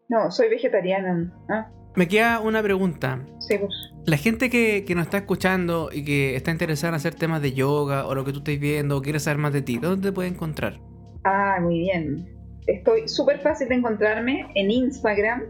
No, 0.10 0.32
soy 0.32 0.50
vegetariana. 0.50 1.34
Ah, 1.50 1.70
Me 1.96 2.08
queda 2.08 2.40
una 2.40 2.62
pregunta. 2.62 3.20
sí, 3.40 3.58
pues. 3.58 3.74
La 4.06 4.16
gente 4.18 4.50
que, 4.50 4.86
que 4.86 4.96
nos 4.96 5.04
está 5.06 5.18
escuchando 5.18 5.90
y 5.92 6.06
que 6.06 6.38
está 6.38 6.52
interesada 6.52 6.90
en 6.90 6.96
hacer 6.96 7.16
temas 7.16 7.42
de 7.42 7.52
yoga 7.52 8.08
o 8.08 8.16
lo 8.16 8.24
que 8.24 8.32
tú 8.32 8.38
estés 8.38 8.58
viendo 8.58 8.98
o 8.98 9.02
quiere 9.02 9.20
saber 9.20 9.38
más 9.38 9.52
de 9.52 9.62
ti, 9.62 9.78
¿dónde 9.80 10.10
te 10.10 10.14
puede 10.14 10.30
encontrar? 10.30 10.80
Ah, 11.26 11.58
muy 11.62 11.80
bien. 11.80 12.34
Estoy 12.68 13.08
súper 13.10 13.40
fácil 13.40 13.68
de 13.68 13.76
encontrarme 13.76 14.50
en 14.56 14.72
Instagram. 14.72 15.44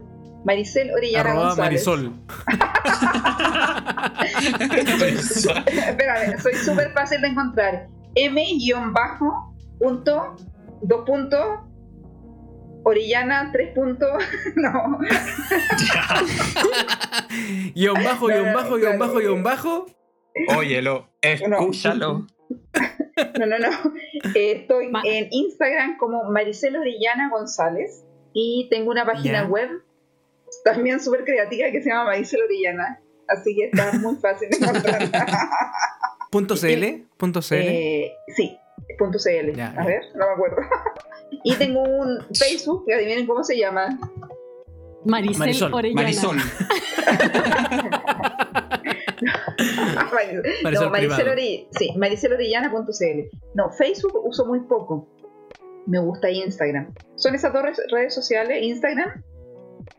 Maricel 0.48 0.90
Orellana 0.92 1.30
Arroba 1.30 1.48
González. 1.48 1.86
Marisol. 1.86 2.08
Espérame, 5.76 6.40
soy 6.40 6.54
súper 6.54 6.90
fácil 6.94 7.20
de 7.20 7.28
encontrar. 7.28 7.86
M 8.14 8.42
bajo 8.94 9.54
punto 9.78 10.36
dos 10.80 11.04
puntos 11.04 11.60
Orellana 12.82 13.50
tres 13.52 13.74
puntos 13.74 14.08
no 14.56 14.98
guion 17.74 18.02
bajo, 18.02 18.28
guion 18.28 18.54
bajo, 18.54 18.76
guion 18.76 18.98
bajo, 18.98 19.18
guion 19.18 19.42
bajo. 19.42 19.84
Óyelo, 20.56 21.10
escúchalo. 21.20 22.26
no, 23.38 23.46
no, 23.46 23.58
no. 23.58 23.68
Eh, 24.34 24.62
estoy 24.62 24.90
en 25.04 25.28
Instagram 25.30 25.98
como 25.98 26.24
Maricel 26.30 26.76
Orellana 26.76 27.28
González 27.28 28.06
y 28.32 28.68
tengo 28.70 28.90
una 28.90 29.04
página 29.04 29.44
web 29.44 29.68
también 30.64 31.00
súper 31.00 31.24
creativa 31.24 31.70
que 31.70 31.82
se 31.82 31.90
llama 31.90 32.04
Maricel 32.04 32.42
Orellana. 32.42 33.00
Así 33.28 33.54
que 33.54 33.66
está 33.66 33.92
muy 33.98 34.16
fácil 34.16 34.48
de 34.50 34.56
encontrar. 34.56 35.10
¿Punto 36.30 36.56
CL? 36.56 37.06
¿Punto 37.16 37.40
CL? 37.40 37.56
Eh, 37.56 38.12
sí, 38.36 38.58
punto 38.98 39.18
CL. 39.18 39.60
a 39.60 39.84
ver, 39.84 40.02
no 40.14 40.26
me 40.26 40.32
acuerdo. 40.32 40.56
y 41.44 41.54
tengo 41.56 41.82
un 41.82 42.26
Facebook, 42.34 42.84
que 42.86 42.94
adivinen 42.94 43.26
cómo 43.26 43.44
se 43.44 43.58
llama. 43.58 43.98
Maricel 45.04 45.38
Marisol. 45.38 45.74
Orellana. 45.74 46.02
Marisol. 46.02 46.36
no, 50.72 50.90
Maricel, 50.90 51.68
sí, 51.78 51.92
maricelorellana.cl. 51.96 53.38
No, 53.54 53.70
Facebook 53.70 54.26
uso 54.26 54.44
muy 54.46 54.60
poco. 54.60 55.08
Me 55.86 55.98
gusta 55.98 56.30
Instagram. 56.30 56.92
Son 57.16 57.34
esas 57.34 57.52
dos 57.52 57.62
redes 57.90 58.14
sociales, 58.14 58.62
Instagram 58.62 59.22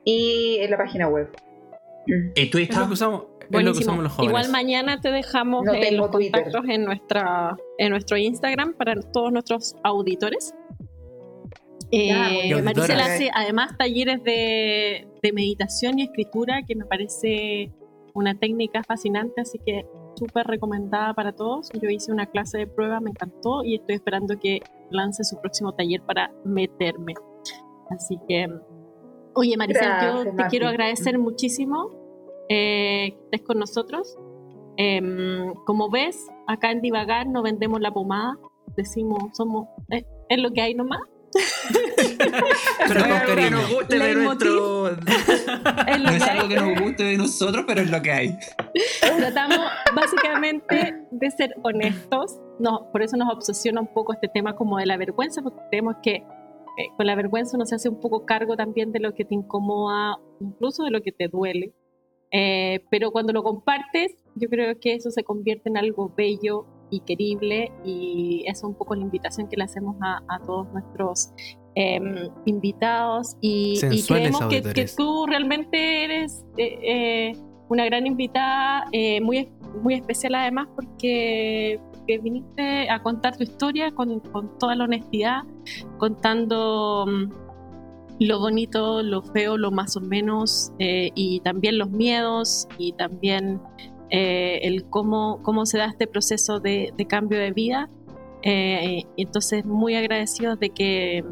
y 0.04 0.58
en 0.60 0.72
la 0.72 0.78
página 0.78 1.08
web. 1.08 1.30
¿Y 2.36 2.50
tú 2.50 2.58
estás? 2.58 2.86
Es 2.86 2.92
usamos, 2.92 3.24
lo 3.50 3.74
que 3.74 3.80
usamos 3.80 4.04
los 4.04 4.12
jóvenes. 4.12 4.30
Igual 4.30 4.50
mañana 4.50 5.00
te 5.02 5.12
dejamos 5.12 5.66
eh, 5.68 5.92
los 5.92 6.10
contactos 6.10 6.66
en, 6.68 6.86
nuestra, 6.86 7.56
en 7.78 7.92
nuestro 7.92 8.18
Instagram 8.18 8.74
para 8.74 8.96
todos 9.00 9.32
nuestros 9.32 9.76
auditores. 9.84 10.54
Eh, 11.92 12.62
Maricel 12.62 13.00
hace 13.00 13.32
además 13.34 13.76
talleres 13.78 14.24
de, 14.24 15.08
de, 15.24 15.34
meditación 15.34 15.98
y 15.98 16.04
escritura 16.04 16.62
que 16.68 16.76
me 16.76 16.86
parece 16.86 17.72
una 18.14 18.36
técnica 18.36 18.84
fascinante, 18.84 19.42
así 19.42 19.60
que 19.66 19.88
súper 20.16 20.46
recomendada 20.46 21.14
para 21.14 21.32
todos. 21.32 21.70
Yo 21.82 21.90
hice 21.90 22.12
una 22.12 22.28
clase 22.28 22.60
de 22.60 22.68
prueba, 22.68 23.00
me 23.00 23.10
encantó 23.10 23.64
y 23.64 23.76
estoy 23.76 23.96
esperando 23.96 24.38
que 24.40 24.62
lance 24.92 25.24
su 25.24 25.40
próximo 25.40 25.74
taller 25.74 26.02
para 26.02 26.32
meterme. 26.44 27.14
Así 27.90 28.20
que, 28.28 28.48
oye 29.36 29.58
Maricel, 29.58 29.90
yo 30.02 30.36
te 30.36 30.48
quiero 30.50 30.68
agradecer 30.68 31.18
muchísimo 31.18 31.92
eh, 32.50 33.12
que 33.12 33.24
estés 33.26 33.42
con 33.42 33.60
nosotros. 33.60 34.18
Em, 34.78 35.54
como 35.66 35.90
ves, 35.90 36.28
acá 36.48 36.72
en 36.72 36.82
Divagar 36.82 37.28
no 37.28 37.44
vendemos 37.44 37.82
la 37.82 37.92
pomada, 37.92 38.38
decimos, 38.76 39.36
somos, 39.36 39.68
eh, 39.92 40.06
es 40.30 40.40
lo 40.40 40.52
que 40.52 40.62
hay 40.62 40.74
nomás. 40.74 41.02
pero 42.88 43.00
no 43.02 43.16
es 43.16 43.22
algo 43.22 43.36
que 43.36 43.52
nos 43.52 43.70
guste 43.70 44.00
de 44.00 44.16
nuestro. 44.16 44.92
no 46.00 46.10
es 46.10 46.22
algo 46.24 46.48
que 46.48 46.56
nos 46.56 46.82
guste 46.82 47.04
de 47.04 47.18
nosotros, 47.18 47.66
pero 47.68 47.82
es 47.82 47.92
lo 47.92 48.02
que 48.02 48.12
hay. 48.12 48.38
Tratamos 49.02 49.60
básicamente 49.94 50.96
de 51.12 51.32
ser 51.32 51.56
honestos. 51.64 52.40
No, 52.60 52.90
por 52.92 53.04
eso 53.04 53.16
nos 53.16 53.32
obsesiona 53.32 53.82
un 53.82 53.94
poco 53.94 54.14
este 54.14 54.28
tema 54.28 54.56
como 54.56 54.78
de 54.78 54.86
la 54.86 54.98
vergüenza, 54.98 55.42
porque 55.42 55.60
creemos 55.70 55.98
que 56.02 56.24
eh, 56.80 56.88
con 56.96 57.06
la 57.06 57.16
vergüenza 57.16 57.58
uno 57.58 57.66
se 57.66 57.76
hace 57.76 57.90
un 57.90 58.00
poco 58.00 58.26
cargo 58.26 58.56
también 58.56 58.94
de 58.94 59.02
lo 59.02 59.14
que 59.14 59.26
te 59.26 59.36
incomoda, 59.36 60.18
incluso 60.40 60.84
de 60.86 60.92
lo 60.92 61.02
que 61.02 61.12
te 61.12 61.28
duele. 61.28 61.74
Eh, 62.32 62.86
pero 62.90 63.12
cuando 63.12 63.34
lo 63.34 63.44
compartes, 63.44 64.16
yo 64.36 64.48
creo 64.48 64.80
que 64.80 64.94
eso 64.94 65.12
se 65.12 65.24
convierte 65.24 65.68
en 65.68 65.76
algo 65.76 66.14
bello 66.16 66.66
y 66.90 67.02
querible 67.02 67.72
y 67.84 68.46
es 68.48 68.64
un 68.64 68.76
poco 68.76 68.96
la 68.96 69.02
invitación 69.02 69.50
que 69.50 69.58
le 69.58 69.64
hacemos 69.64 69.98
a, 70.02 70.40
todos 70.46 70.72
nuestros 70.72 71.32
em, 71.76 72.30
invitados 72.46 73.36
y, 73.42 73.80
creemos 74.08 74.46
que, 74.48 74.86
tú 74.96 75.26
realmente 75.26 76.06
eres 76.06 76.46
eh, 76.58 76.80
eh, 76.82 77.34
una 77.68 77.86
gran 77.86 78.08
invitada, 78.08 78.86
eh, 78.92 79.22
muy, 79.22 79.50
muy 79.82 79.96
especial 79.96 80.36
además 80.36 80.68
porque, 80.76 81.80
viniste 82.24 82.90
a 82.90 83.04
contar 83.04 83.38
tu 83.38 83.44
historia 83.44 83.92
con, 83.92 84.20
con 84.20 84.58
toda 84.58 84.76
la 84.76 84.86
honestidad, 84.86 85.44
contando 86.00 87.06
mm, 87.08 87.32
lo 88.22 88.40
bonito, 88.40 89.04
lo 89.04 89.22
feo, 89.22 89.58
lo 89.58 89.70
más 89.70 89.96
o 89.96 90.02
menos, 90.02 90.74
y 90.80 91.40
también 91.42 91.78
los 91.78 91.92
miedos 91.92 92.68
y 92.80 92.94
también 92.94 93.62
eh, 94.12 94.60
el 94.64 94.86
cómo, 94.86 95.40
cómo 95.44 95.68
se 95.68 95.78
da 95.78 95.86
este 95.86 96.08
proceso 96.08 96.60
de, 96.60 96.94
cambio 97.08 97.38
de 97.40 97.52
vida. 97.52 97.90
Eh, 98.42 99.04
entonces, 99.18 99.66
muy 99.66 99.96
agradecidos 99.96 100.60
de 100.60 100.72
que, 100.72 101.24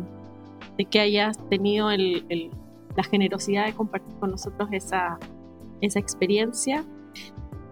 de 0.77 0.85
que 0.85 0.99
hayas 0.99 1.37
tenido 1.49 1.89
la 1.89 3.03
generosidad 3.03 3.65
de 3.65 3.73
compartir 3.73 4.15
con 4.19 4.31
nosotros 4.31 4.69
esa, 4.71 5.17
esa 5.81 5.99
experiencia. 5.99 6.85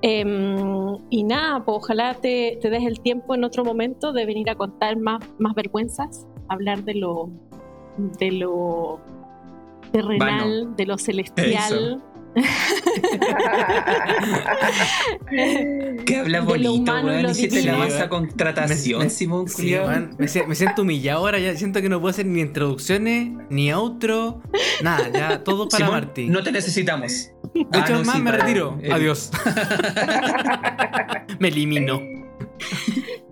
Em, 0.07 0.99
y 1.09 1.23
nada, 1.23 1.65
pues 1.65 1.77
ojalá 1.77 2.13
te, 2.13 2.59
te, 2.61 2.69
des 2.69 2.83
el 2.83 2.99
tiempo 2.99 3.33
en 3.33 3.43
otro 3.43 3.65
momento 3.65 4.13
de 4.13 4.27
venir 4.27 4.47
a 4.51 4.55
contar 4.55 4.97
más, 4.97 5.23
más 5.39 5.55
vergüenzas, 5.55 6.27
hablar 6.47 6.83
de 6.83 6.93
lo, 6.93 7.31
de 8.19 8.33
lo 8.33 8.99
terrenal, 9.91 10.75
de 10.75 10.85
lo 10.85 10.99
celestial. 10.99 12.03
que 16.05 16.17
habla 16.17 16.41
bonito, 16.41 16.93
weón. 16.93 17.31
Y 17.31 17.33
si 17.33 17.47
te 17.47 17.63
la 17.63 17.77
vas 17.77 17.99
a 17.99 18.07
contratación, 18.07 19.09
Simón. 19.09 19.47
me, 20.19 20.27
siento 20.27 20.83
humillado 20.83 21.21
ahora. 21.21 21.39
Ya 21.39 21.55
siento 21.55 21.81
que 21.81 21.89
no 21.89 21.99
puedo 21.99 22.11
hacer 22.11 22.27
ni 22.27 22.41
introducciones, 22.41 23.31
ni 23.49 23.71
outro, 23.71 24.43
nada. 24.83 25.09
Ya 25.11 25.43
todo 25.43 25.67
para 25.67 25.89
Marty. 25.89 26.27
No 26.27 26.43
te 26.43 26.51
necesitamos. 26.51 27.31
Mucho 27.55 27.95
ah, 27.95 28.03
más 28.05 28.19
me 28.19 28.31
retiro. 28.31 28.77
Adiós. 28.91 29.31
me 31.39 31.47
elimino. 31.47 32.01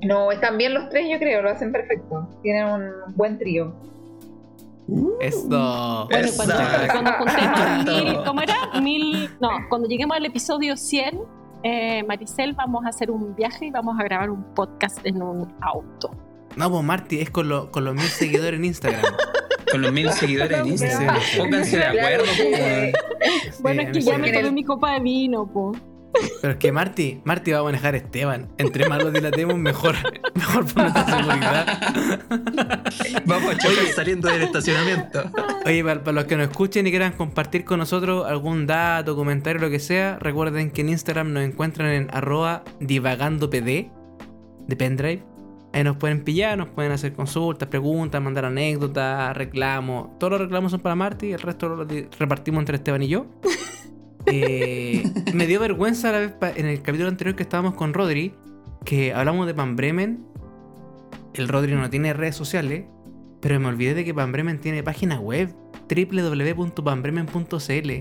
No, 0.02 0.32
están 0.32 0.58
bien 0.58 0.74
los 0.74 0.90
tres, 0.90 1.08
yo 1.12 1.20
creo. 1.20 1.42
Lo 1.42 1.50
hacen 1.50 1.72
perfecto. 1.72 2.30
Tienen 2.42 2.66
un 2.68 2.92
buen 3.16 3.38
trío. 3.38 3.74
Esto. 5.20 6.08
Bueno, 6.10 6.30
cuando, 6.36 6.56
cuando, 6.92 7.12
juntemos 7.14 7.86
mil, 8.04 8.24
¿cómo 8.26 8.42
era? 8.42 8.82
Mil, 8.82 9.30
no, 9.40 9.50
cuando 9.70 9.88
lleguemos 9.88 10.18
al 10.18 10.26
episodio 10.26 10.76
100, 10.76 11.22
eh, 11.64 12.04
Maricel, 12.04 12.54
vamos 12.54 12.86
a 12.86 12.90
hacer 12.90 13.10
un 13.10 13.34
viaje 13.36 13.68
y 13.68 13.72
vamos 13.72 13.98
a 14.00 14.04
grabar 14.04 14.30
un 14.30 14.44
podcast 14.54 15.00
en 15.06 15.22
un 15.22 15.54
auto. 15.62 16.12
No, 16.58 16.70
pues 16.70 16.84
Marty, 16.84 17.22
es 17.22 17.30
con, 17.30 17.48
lo, 17.48 17.72
con 17.72 17.86
los 17.86 17.96
mil 17.96 18.04
seguidores 18.04 18.60
en 18.60 18.66
Instagram. 18.66 19.02
con 19.74 19.82
los 19.82 19.92
mil 19.92 20.12
seguidores 20.12 20.60
en 20.60 20.68
Instagram. 20.68 21.16
Pónganse 21.38 21.78
de 21.78 21.86
acuerdo. 21.86 22.26
bueno, 23.60 23.82
es 23.82 23.92
que 23.92 24.02
ya 24.02 24.18
me 24.20 24.32
tomé 24.32 24.52
mi 24.52 24.64
copa 24.64 24.94
de 24.94 25.00
vino, 25.00 25.50
pues. 25.52 25.82
Pero 26.42 26.54
es 26.54 26.60
que 26.60 26.72
Marty, 26.72 27.22
Marty 27.24 27.54
va 27.54 27.60
a 27.60 27.64
manejar 27.64 27.96
a 27.96 27.98
Esteban. 27.98 28.50
Entre 28.60 28.88
más 28.88 29.04
lo 29.04 29.10
dilatemos, 29.10 29.58
mejor, 29.58 29.96
mejor 30.36 30.66
por 30.68 30.84
nuestra 30.84 31.06
seguridad. 31.06 31.80
Vamos 33.26 33.56
a 33.56 33.58
chocar 33.58 33.88
saliendo 33.96 34.30
del 34.30 34.44
estacionamiento. 34.44 35.24
Oye, 35.66 35.84
para, 35.84 36.12
los 36.12 36.26
que 36.26 36.38
nos 36.38 36.50
escuchen 36.50 36.86
y 36.86 36.92
quieran 36.92 37.14
compartir 37.14 37.66
con 37.66 37.80
nosotros 37.80 38.28
algún 38.28 38.68
dato, 38.68 39.16
comentario, 39.16 39.60
lo 39.60 39.72
que 39.72 39.80
sea, 39.80 40.20
recuerden 40.20 40.70
que 40.70 40.82
en 40.82 40.90
Instagram 40.90 41.34
nos 41.34 41.46
encuentran 41.46 41.90
en 41.90 42.10
arroba 42.12 42.64
divagandopd 42.80 43.56
de 43.56 44.76
pendrive. 44.78 45.33
Ahí 45.74 45.84
nos 45.84 45.98
pueden 45.98 46.24
pillar, 46.24 46.56
nos 46.56 46.70
pueden 46.70 46.92
hacer 46.92 47.14
consultas, 47.14 47.68
preguntas, 47.68 48.22
mandar 48.22 48.46
anécdotas, 48.46 49.36
reclamos. 49.36 50.20
Todos 50.20 50.34
los 50.34 50.42
reclamos 50.42 50.72
son 50.72 50.82
para 50.82 50.94
Marty, 50.96 51.34
el 51.34 51.40
resto 51.40 51.68
lo 51.68 51.88
repartimos 52.20 52.62
entre 52.62 52.76
Esteban 52.78 53.04
y 53.04 53.10
yo. 53.10 53.26
Eh, 54.26 55.04
me 55.34 55.48
dio 55.48 55.60
vergüenza 55.60 56.14
la 56.14 56.20
vez 56.20 56.34
en 56.56 56.66
el 56.66 56.82
capítulo 56.82 57.10
anterior 57.10 57.36
que 57.36 57.44
estábamos 57.44 57.74
con 57.74 57.94
Rodri, 57.94 58.34
que 58.86 59.14
hablamos 59.14 59.48
de 59.48 59.54
Pan 59.54 59.76
Bremen. 59.76 60.26
El 61.34 61.50
Rodri 61.50 61.76
no 61.76 61.90
tiene 61.90 62.14
redes 62.14 62.38
sociales, 62.38 62.86
pero 63.42 63.60
me 63.60 63.68
olvidé 63.68 63.96
de 63.96 64.06
que 64.06 64.14
Pan 64.14 64.32
Bremen 64.32 64.62
tiene 64.62 64.82
página 64.82 65.20
web 65.20 65.54
www.panbremen.cl. 65.90 67.92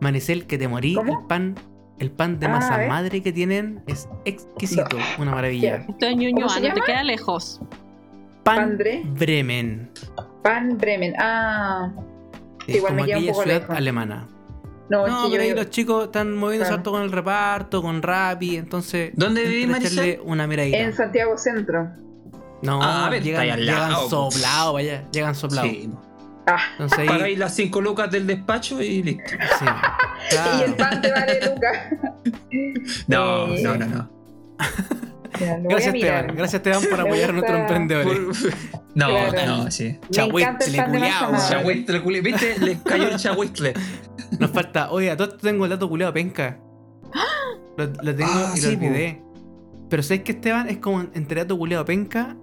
Manicel, 0.00 0.46
que 0.46 0.56
te 0.56 0.66
morí, 0.66 0.96
el 0.96 1.26
pan 1.28 1.56
el 1.98 2.10
pan 2.10 2.38
de 2.40 2.48
masa 2.48 2.84
ah, 2.84 2.88
madre 2.88 3.22
que 3.22 3.32
tienen 3.32 3.82
es 3.86 4.08
exquisito, 4.24 4.96
una 5.18 5.32
maravilla. 5.32 5.84
Esto 5.88 6.06
es 6.06 6.16
Ñuñoa, 6.16 6.60
no 6.60 6.74
te 6.74 6.80
queda 6.80 7.04
lejos. 7.04 7.60
Pan, 8.42 8.78
Bremen. 9.14 9.90
Pan 10.42 10.76
Bremen, 10.76 11.14
ah. 11.18 11.92
Es 12.66 12.76
Igual 12.76 12.92
como 12.92 13.06
me 13.06 13.12
aquella 13.12 13.34
ciudad 13.34 13.70
alemana. 13.70 14.28
No, 14.90 15.04
pero 15.30 15.42
ahí 15.42 15.54
los 15.54 15.70
chicos 15.70 16.06
están 16.06 16.36
moviendo 16.36 16.66
salto 16.66 16.90
con 16.92 17.02
el 17.02 17.12
reparto, 17.12 17.80
con 17.82 18.02
Rappi, 18.02 18.56
entonces. 18.56 19.12
¿Dónde 19.14 19.44
viví, 19.44 19.66
Marisol? 19.66 20.20
una 20.24 20.46
miradita. 20.46 20.78
En 20.78 20.92
Santiago 20.92 21.38
Centro. 21.38 21.88
No, 22.62 22.80
ah, 22.82 23.10
llegan, 23.10 23.58
llegan 23.58 23.92
soplados, 24.08 24.74
vaya, 24.74 25.04
llegan 25.10 25.34
soplados. 25.34 25.70
Sí. 25.70 25.90
Ah. 26.46 26.58
Entonces 26.72 26.98
ahí... 26.98 27.08
Pagáis 27.08 27.38
las 27.38 27.54
5 27.54 27.80
lucas 27.80 28.10
del 28.10 28.26
despacho 28.26 28.80
y 28.82 29.02
listo. 29.02 29.30
Sí. 29.58 30.36
y 30.58 30.62
el 30.62 30.74
pan 30.74 31.00
te 31.00 31.10
vale 31.10 31.40
lucas. 31.46 31.78
no, 33.08 33.46
no, 33.46 33.76
no, 33.76 33.86
no. 33.86 34.10
Gracias, 35.38 35.94
Esteban. 35.94 36.26
Gracias, 36.28 36.54
Esteban, 36.54 36.82
por 36.88 37.00
apoyar 37.00 37.30
a 37.30 37.32
nuestros 37.32 37.60
emprendedores. 37.60 38.54
No, 38.94 39.08
no, 39.32 39.72
sí. 39.72 39.98
Chahuistle, 40.08 40.84
culiao. 40.84 41.32
Chahuistle, 41.48 42.00
culiao. 42.00 42.22
¿Viste? 42.22 42.60
Le 42.60 42.78
cayó 42.78 43.08
el 43.08 43.16
chahuistle. 43.16 43.74
Nos 44.38 44.52
falta, 44.52 44.92
oye, 44.92 45.10
a 45.10 45.16
todos 45.16 45.38
tengo 45.38 45.64
el 45.64 45.70
dato 45.70 45.88
culiado 45.88 46.12
penca. 46.12 46.60
Lo, 47.76 47.86
lo 47.86 48.14
tengo 48.14 48.30
ah, 48.32 48.54
y 48.54 48.60
lo 48.60 48.68
olvidé. 48.68 49.20
Pero 49.90 50.00
¿sabes 50.04 50.22
que 50.22 50.30
Esteban? 50.30 50.68
Es 50.68 50.78
como 50.78 51.00
entre 51.12 51.40
dato 51.40 51.58
culiado 51.58 51.84
penca 51.84 52.36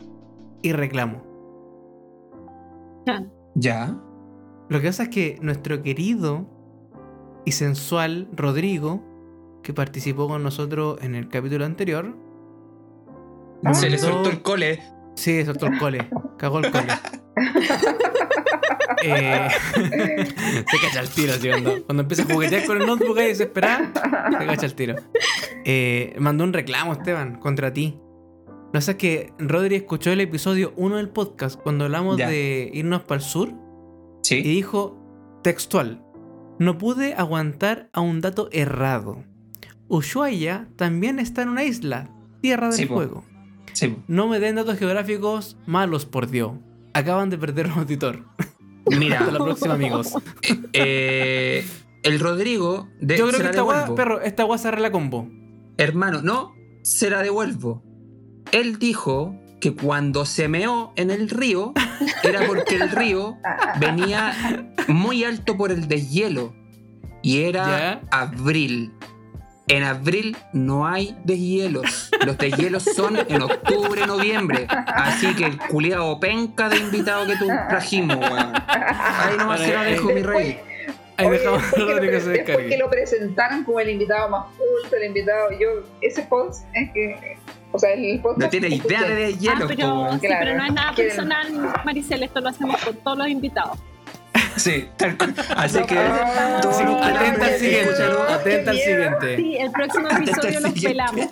y 0.61 0.73
reclamo. 0.73 1.23
Ya. 3.55 3.97
Lo 4.69 4.79
que 4.79 4.87
pasa 4.87 5.03
es 5.03 5.09
que 5.09 5.37
nuestro 5.41 5.83
querido 5.83 6.47
y 7.45 7.51
sensual 7.51 8.29
Rodrigo, 8.33 9.03
que 9.63 9.73
participó 9.73 10.27
con 10.27 10.43
nosotros 10.43 10.99
en 11.01 11.15
el 11.15 11.29
capítulo 11.29 11.65
anterior, 11.65 12.15
se 13.73 13.89
le 13.89 13.97
soltó 13.97 14.29
el 14.29 14.41
cole. 14.41 14.81
Sí, 15.15 15.43
soltó 15.45 15.67
el 15.67 15.77
cole. 15.77 16.09
Cagó 16.37 16.59
el 16.59 16.71
cole. 16.71 16.87
eh, 19.03 19.47
se 19.75 20.77
cacha 20.81 21.01
el 21.01 21.09
tiro, 21.09 21.37
tío. 21.37 21.51
Cuando, 21.51 21.83
cuando 21.85 22.03
empieza 22.03 22.23
a 22.23 22.25
juguetear 22.25 22.65
con 22.65 22.81
el 22.81 22.87
notebook 22.87 23.19
y 23.19 23.23
desesperada, 23.23 23.91
se 24.39 24.45
cacha 24.45 24.65
el 24.65 24.75
tiro. 24.75 24.95
Eh, 25.65 26.15
mandó 26.19 26.43
un 26.43 26.53
reclamo, 26.53 26.93
Esteban, 26.93 27.39
contra 27.39 27.71
ti. 27.71 27.99
Lo 28.71 28.75
que 28.75 28.77
pasa 28.77 28.91
es 28.91 28.97
que 28.99 29.33
Rodri 29.37 29.75
escuchó 29.75 30.13
el 30.13 30.21
episodio 30.21 30.71
1 30.77 30.95
del 30.95 31.09
podcast 31.09 31.59
cuando 31.59 31.83
hablamos 31.83 32.15
de 32.15 32.71
irnos 32.73 33.01
para 33.01 33.19
el 33.19 33.27
sur. 33.27 33.51
Sí. 34.23 34.35
Y 34.35 34.43
dijo 34.43 34.97
textual: 35.43 36.05
No 36.57 36.77
pude 36.77 37.13
aguantar 37.15 37.89
a 37.91 37.99
un 37.99 38.21
dato 38.21 38.47
errado. 38.53 39.25
Ushuaia 39.89 40.69
también 40.77 41.19
está 41.19 41.41
en 41.41 41.49
una 41.49 41.65
isla, 41.65 42.15
Tierra 42.39 42.69
del 42.69 42.87
Fuego. 42.87 43.25
No 44.07 44.29
me 44.29 44.39
den 44.39 44.55
datos 44.55 44.79
geográficos 44.79 45.57
malos, 45.65 46.05
por 46.05 46.29
Dios. 46.29 46.53
Acaban 46.93 47.29
de 47.29 47.37
perder 47.37 47.65
un 47.65 47.73
auditor. 47.73 48.23
Mira. 48.85 49.19
Hasta 49.19 49.31
la 49.33 49.39
próxima, 49.39 49.73
amigos. 49.73 50.13
Eh, 50.71 51.65
el 52.03 52.21
Rodrigo. 52.21 52.87
De, 53.01 53.17
Yo 53.17 53.27
creo 53.27 53.41
que 53.41 53.47
esta 53.47 53.63
guasa, 53.63 53.93
perro, 53.95 54.21
esta 54.21 54.43
guasa 54.43 54.69
arregla 54.69 54.93
con 54.93 55.09
vos. 55.09 55.27
Hermano, 55.75 56.21
no, 56.21 56.55
se 56.83 57.09
la 57.09 57.21
devuelvo. 57.21 57.90
Él 58.51 58.79
dijo 58.79 59.35
que 59.59 59.75
cuando 59.75 60.25
se 60.25 60.47
meó 60.47 60.91
en 60.95 61.11
el 61.11 61.29
río 61.29 61.73
era 62.23 62.45
porque 62.47 62.75
el 62.75 62.89
río 62.89 63.37
venía 63.79 64.33
muy 64.87 65.23
alto 65.23 65.55
por 65.55 65.71
el 65.71 65.87
deshielo. 65.87 66.53
Y 67.21 67.43
era 67.43 68.01
abril. 68.09 68.91
En 69.67 69.83
abril 69.83 70.35
no 70.51 70.87
hay 70.87 71.15
deshielos. 71.23 72.09
Los 72.25 72.37
deshielos 72.37 72.83
son 72.83 73.15
en 73.15 73.41
octubre, 73.41 74.05
noviembre. 74.05 74.67
Así 74.69 75.33
que 75.35 75.45
el 75.45 75.57
culiado 75.57 76.19
penca 76.19 76.67
de 76.67 76.77
invitado 76.77 77.27
que 77.27 77.37
tú 77.37 77.45
trajimos, 77.69 78.17
weón. 78.17 78.53
Ahí 78.67 79.37
no 79.37 79.57
se 79.57 79.73
lo 79.73 79.83
dejo, 79.83 80.07
mi 80.11 80.23
rey. 80.23 80.59
Ahí 81.15 81.29
dejamos 81.29 81.63
a 81.63 81.77
Rodrigo 81.77 82.19
se 82.19 82.29
descargue. 82.29 82.63
Porque 82.63 82.77
lo 82.77 82.89
presentaron 82.89 83.63
como 83.63 83.79
el 83.79 83.91
invitado 83.91 84.27
más 84.29 84.45
culto, 84.57 84.95
el 84.95 85.05
invitado. 85.05 85.51
Yo, 85.51 85.83
ese 86.01 86.23
post 86.23 86.65
es 86.73 86.91
que. 86.91 87.37
O 87.71 87.79
sea, 87.79 87.93
el 87.93 88.19
podcast. 88.21 88.41
No 88.41 88.49
tiene 88.49 88.67
idea 88.75 89.03
de 89.03 89.35
ah, 89.49 89.55
pero, 89.67 90.11
sí, 90.19 90.27
pero 90.27 90.57
no 90.57 90.65
es 90.65 90.73
nada 90.73 90.93
personal, 90.93 91.47
Maricel. 91.85 92.23
Esto 92.23 92.41
lo 92.41 92.49
hacemos 92.49 92.83
con 92.83 92.95
todos 92.97 93.17
los 93.17 93.27
invitados. 93.27 93.77
Sí, 94.57 94.87
tal 94.97 95.17
cual. 95.17 95.33
Así 95.55 95.81
que. 95.83 95.97
atenta 95.97 97.45
al 97.45 97.59
siguiente. 97.59 98.03
Atenta 98.29 98.71
al 98.71 98.77
siguiente. 98.77 99.37
Sí, 99.37 99.57
el 99.57 99.71
próximo 99.71 100.07
episodio 100.09 100.59
nos 100.59 100.73
pelamos. 100.73 101.27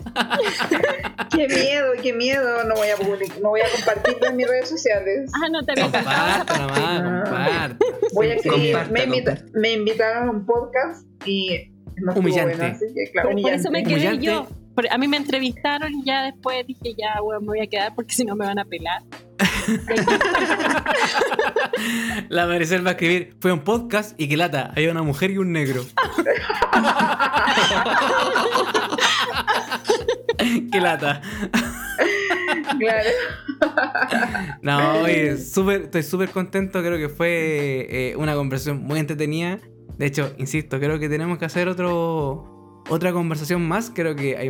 qué 1.36 1.48
miedo, 1.48 1.88
qué 2.02 2.14
miedo. 2.14 2.64
No 2.64 2.76
voy 2.76 2.90
a 2.90 2.96
publicar, 2.96 3.40
no 3.42 3.50
voy 3.50 3.62
a 3.62 3.66
compartirlo 3.76 4.28
en 4.28 4.36
mis 4.38 4.48
redes 4.48 4.70
sociales. 4.70 5.32
Ah, 5.34 5.50
no 5.52 5.64
te 5.64 5.74
metas. 5.76 6.04
Comparte 6.06 6.60
nomás, 6.60 7.30
comparte. 7.30 7.86
Voy 8.14 8.28
a 8.28 8.34
escribir. 8.36 8.78
Me, 8.92 9.06
me, 9.54 9.72
invitaron 9.74 10.28
a 10.30 10.32
un 10.32 10.46
podcast 10.46 11.06
y. 11.26 11.72
No 11.98 12.14
humillante. 12.14 12.56
Bueno, 12.56 12.74
así 12.74 12.86
que, 12.94 13.12
claro, 13.12 13.28
por, 13.28 13.34
humillante. 13.34 13.58
por, 13.58 13.60
eso 13.60 13.72
me 13.72 13.84
quedé 13.84 14.08
humillante. 14.08 14.26
yo. 14.26 14.59
A 14.90 14.98
mí 14.98 15.08
me 15.08 15.18
entrevistaron 15.18 15.94
y 15.94 16.04
ya 16.06 16.24
después 16.24 16.66
dije, 16.68 16.96
ya, 16.98 17.22
bueno, 17.22 17.42
me 17.42 17.48
voy 17.48 17.60
a 17.62 17.68
quedar 17.68 17.94
porque 17.96 18.14
si 18.14 18.24
no 18.24 18.36
me 18.36 18.46
van 18.46 18.60
a 18.60 18.66
pelar. 18.66 19.02
La 22.30 22.46
Maricel 22.46 22.86
va 22.86 22.92
a 22.92 22.94
escribir, 22.94 23.36
fue 23.40 23.54
un 23.54 23.62
podcast 23.62 24.20
y 24.20 24.28
que 24.28 24.38
lata, 24.38 24.72
hay 24.76 24.88
una 24.88 25.04
mujer 25.04 25.32
y 25.32 25.38
un 25.38 25.52
negro. 25.52 25.84
Qué 30.72 30.80
lata. 30.80 31.22
Claro. 32.80 33.10
No, 34.62 35.08
estoy 35.08 36.04
súper 36.04 36.30
contento. 36.30 36.82
Creo 36.82 36.98
que 36.98 37.10
fue 37.10 37.88
eh, 37.90 38.16
una 38.16 38.36
conversación 38.36 38.84
muy 38.84 39.00
entretenida. 39.00 39.60
De 39.98 40.06
hecho, 40.06 40.34
insisto, 40.38 40.80
creo 40.80 41.00
que 41.00 41.10
tenemos 41.10 41.38
que 41.38 41.46
hacer 41.46 41.68
otro, 41.68 42.59
otra 42.90 43.14
conversación 43.14 43.68
más. 43.68 43.92
Creo 43.94 44.16
que 44.16 44.38
hay 44.38 44.50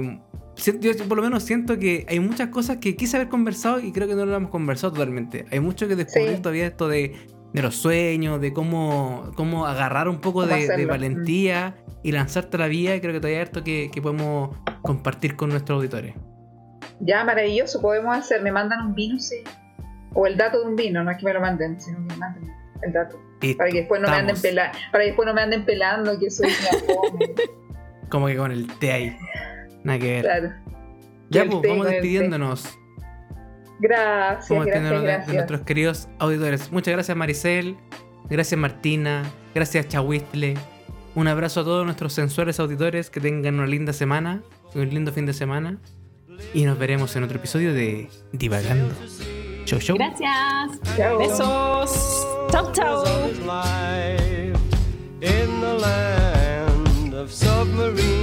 yo 0.79 1.07
por 1.07 1.17
lo 1.17 1.23
menos 1.23 1.43
siento 1.43 1.79
que 1.79 2.05
hay 2.09 2.19
muchas 2.19 2.49
cosas 2.49 2.77
que 2.77 2.95
quise 2.95 3.17
haber 3.17 3.29
conversado 3.29 3.79
y 3.79 3.91
creo 3.91 4.07
que 4.07 4.15
no 4.15 4.25
lo 4.25 4.35
hemos 4.35 4.49
conversado 4.49 4.93
totalmente. 4.93 5.45
Hay 5.51 5.59
mucho 5.59 5.87
que 5.87 5.95
descubrir 5.95 6.41
todavía 6.41 6.67
esto 6.67 6.87
de, 6.87 7.15
los 7.53 7.75
sueños, 7.75 8.41
de 8.41 8.53
cómo, 8.53 9.31
cómo 9.35 9.65
agarrar 9.65 10.07
un 10.07 10.19
poco 10.19 10.45
de, 10.45 10.85
valentía 10.85 11.75
y 12.03 12.11
lanzarte 12.11 12.57
a 12.57 12.59
la 12.61 12.67
vía. 12.67 12.95
Y 12.95 13.01
creo 13.01 13.13
que 13.13 13.19
todavía 13.19 13.39
hay 13.39 13.43
esto 13.45 13.63
que, 13.63 13.89
podemos 14.01 14.57
compartir 14.81 15.35
con 15.35 15.49
nuestros 15.49 15.77
auditores. 15.77 16.15
Ya, 16.99 17.23
maravilloso, 17.23 17.81
podemos 17.81 18.17
hacer. 18.17 18.41
Me 18.41 18.51
mandan 18.51 18.87
un 18.87 18.95
vino, 18.95 19.19
sí. 19.19 19.37
O 20.13 20.27
el 20.27 20.35
dato 20.37 20.59
de 20.59 20.67
un 20.67 20.75
vino, 20.75 21.03
no 21.03 21.11
es 21.11 21.17
que 21.17 21.25
me 21.25 21.33
lo 21.33 21.39
manden, 21.39 21.79
sino 21.79 21.97
que 21.99 22.13
me 22.13 22.15
manden 22.17 22.51
el 22.81 22.93
dato. 22.93 23.17
para 23.57 23.69
que 23.69 23.77
después 23.79 24.01
no 24.01 24.09
me 24.09 24.15
anden 24.15 24.35
pelando, 24.41 24.77
para 24.91 25.03
que 25.03 25.07
después 25.09 25.25
no 25.25 25.33
me 25.33 25.41
anden 25.41 25.65
pelando 25.65 26.19
que 26.19 26.31
soy 26.31 26.47
una 26.47 27.29
Como 28.10 28.27
que 28.27 28.38
con 28.38 28.52
el 28.52 28.68
té 28.80 28.91
ahí. 28.91 29.18
Nada 29.84 29.99
que 29.99 30.06
ver. 30.06 30.22
Claro. 30.23 30.53
Ya, 31.30 31.45
pues, 31.45 31.61
vamos 31.68 31.88
despidiéndonos. 31.88 32.77
Gracias, 33.80 34.49
vamos 34.49 34.65
gracias, 34.65 35.02
gracias. 35.02 35.27
De, 35.27 35.34
nuestros 35.34 35.61
queridos 35.61 36.10
auditores. 36.19 36.72
Muchas 36.72 36.94
gracias, 36.94 37.15
Maricel. 37.15 37.77
Gracias, 38.30 38.60
Martina. 38.60 39.23
Gracias, 39.56 39.88
Chahuistle. 39.88 40.56
Un 41.15 41.27
abrazo 41.27 41.61
a 41.61 41.64
todos 41.64 41.86
nuestros 41.86 42.14
sensuales 42.14 42.60
auditores. 42.60 43.10
Que 43.10 43.19
tengan 43.19 43.56
una 43.56 43.68
linda 43.68 43.94
semana. 43.94 44.41
Un 44.76 44.90
lindo 44.90 45.11
fin 45.14 45.26
de 45.26 45.34
semana. 45.34 45.77
Y 46.53 46.65
nos 46.65 46.77
veremos 46.77 47.15
en 47.15 47.23
otro 47.23 47.38
episodio 47.38 47.73
de 47.73 48.10
Divagando. 48.31 48.94
Chau, 49.65 49.80
chau. 49.80 49.98
Gracias. 49.98 50.98
Chau. 50.98 51.19
Besos. 51.19 52.27
Chau, 52.52 52.72
chau. 52.72 53.03
submarine. 57.39 58.18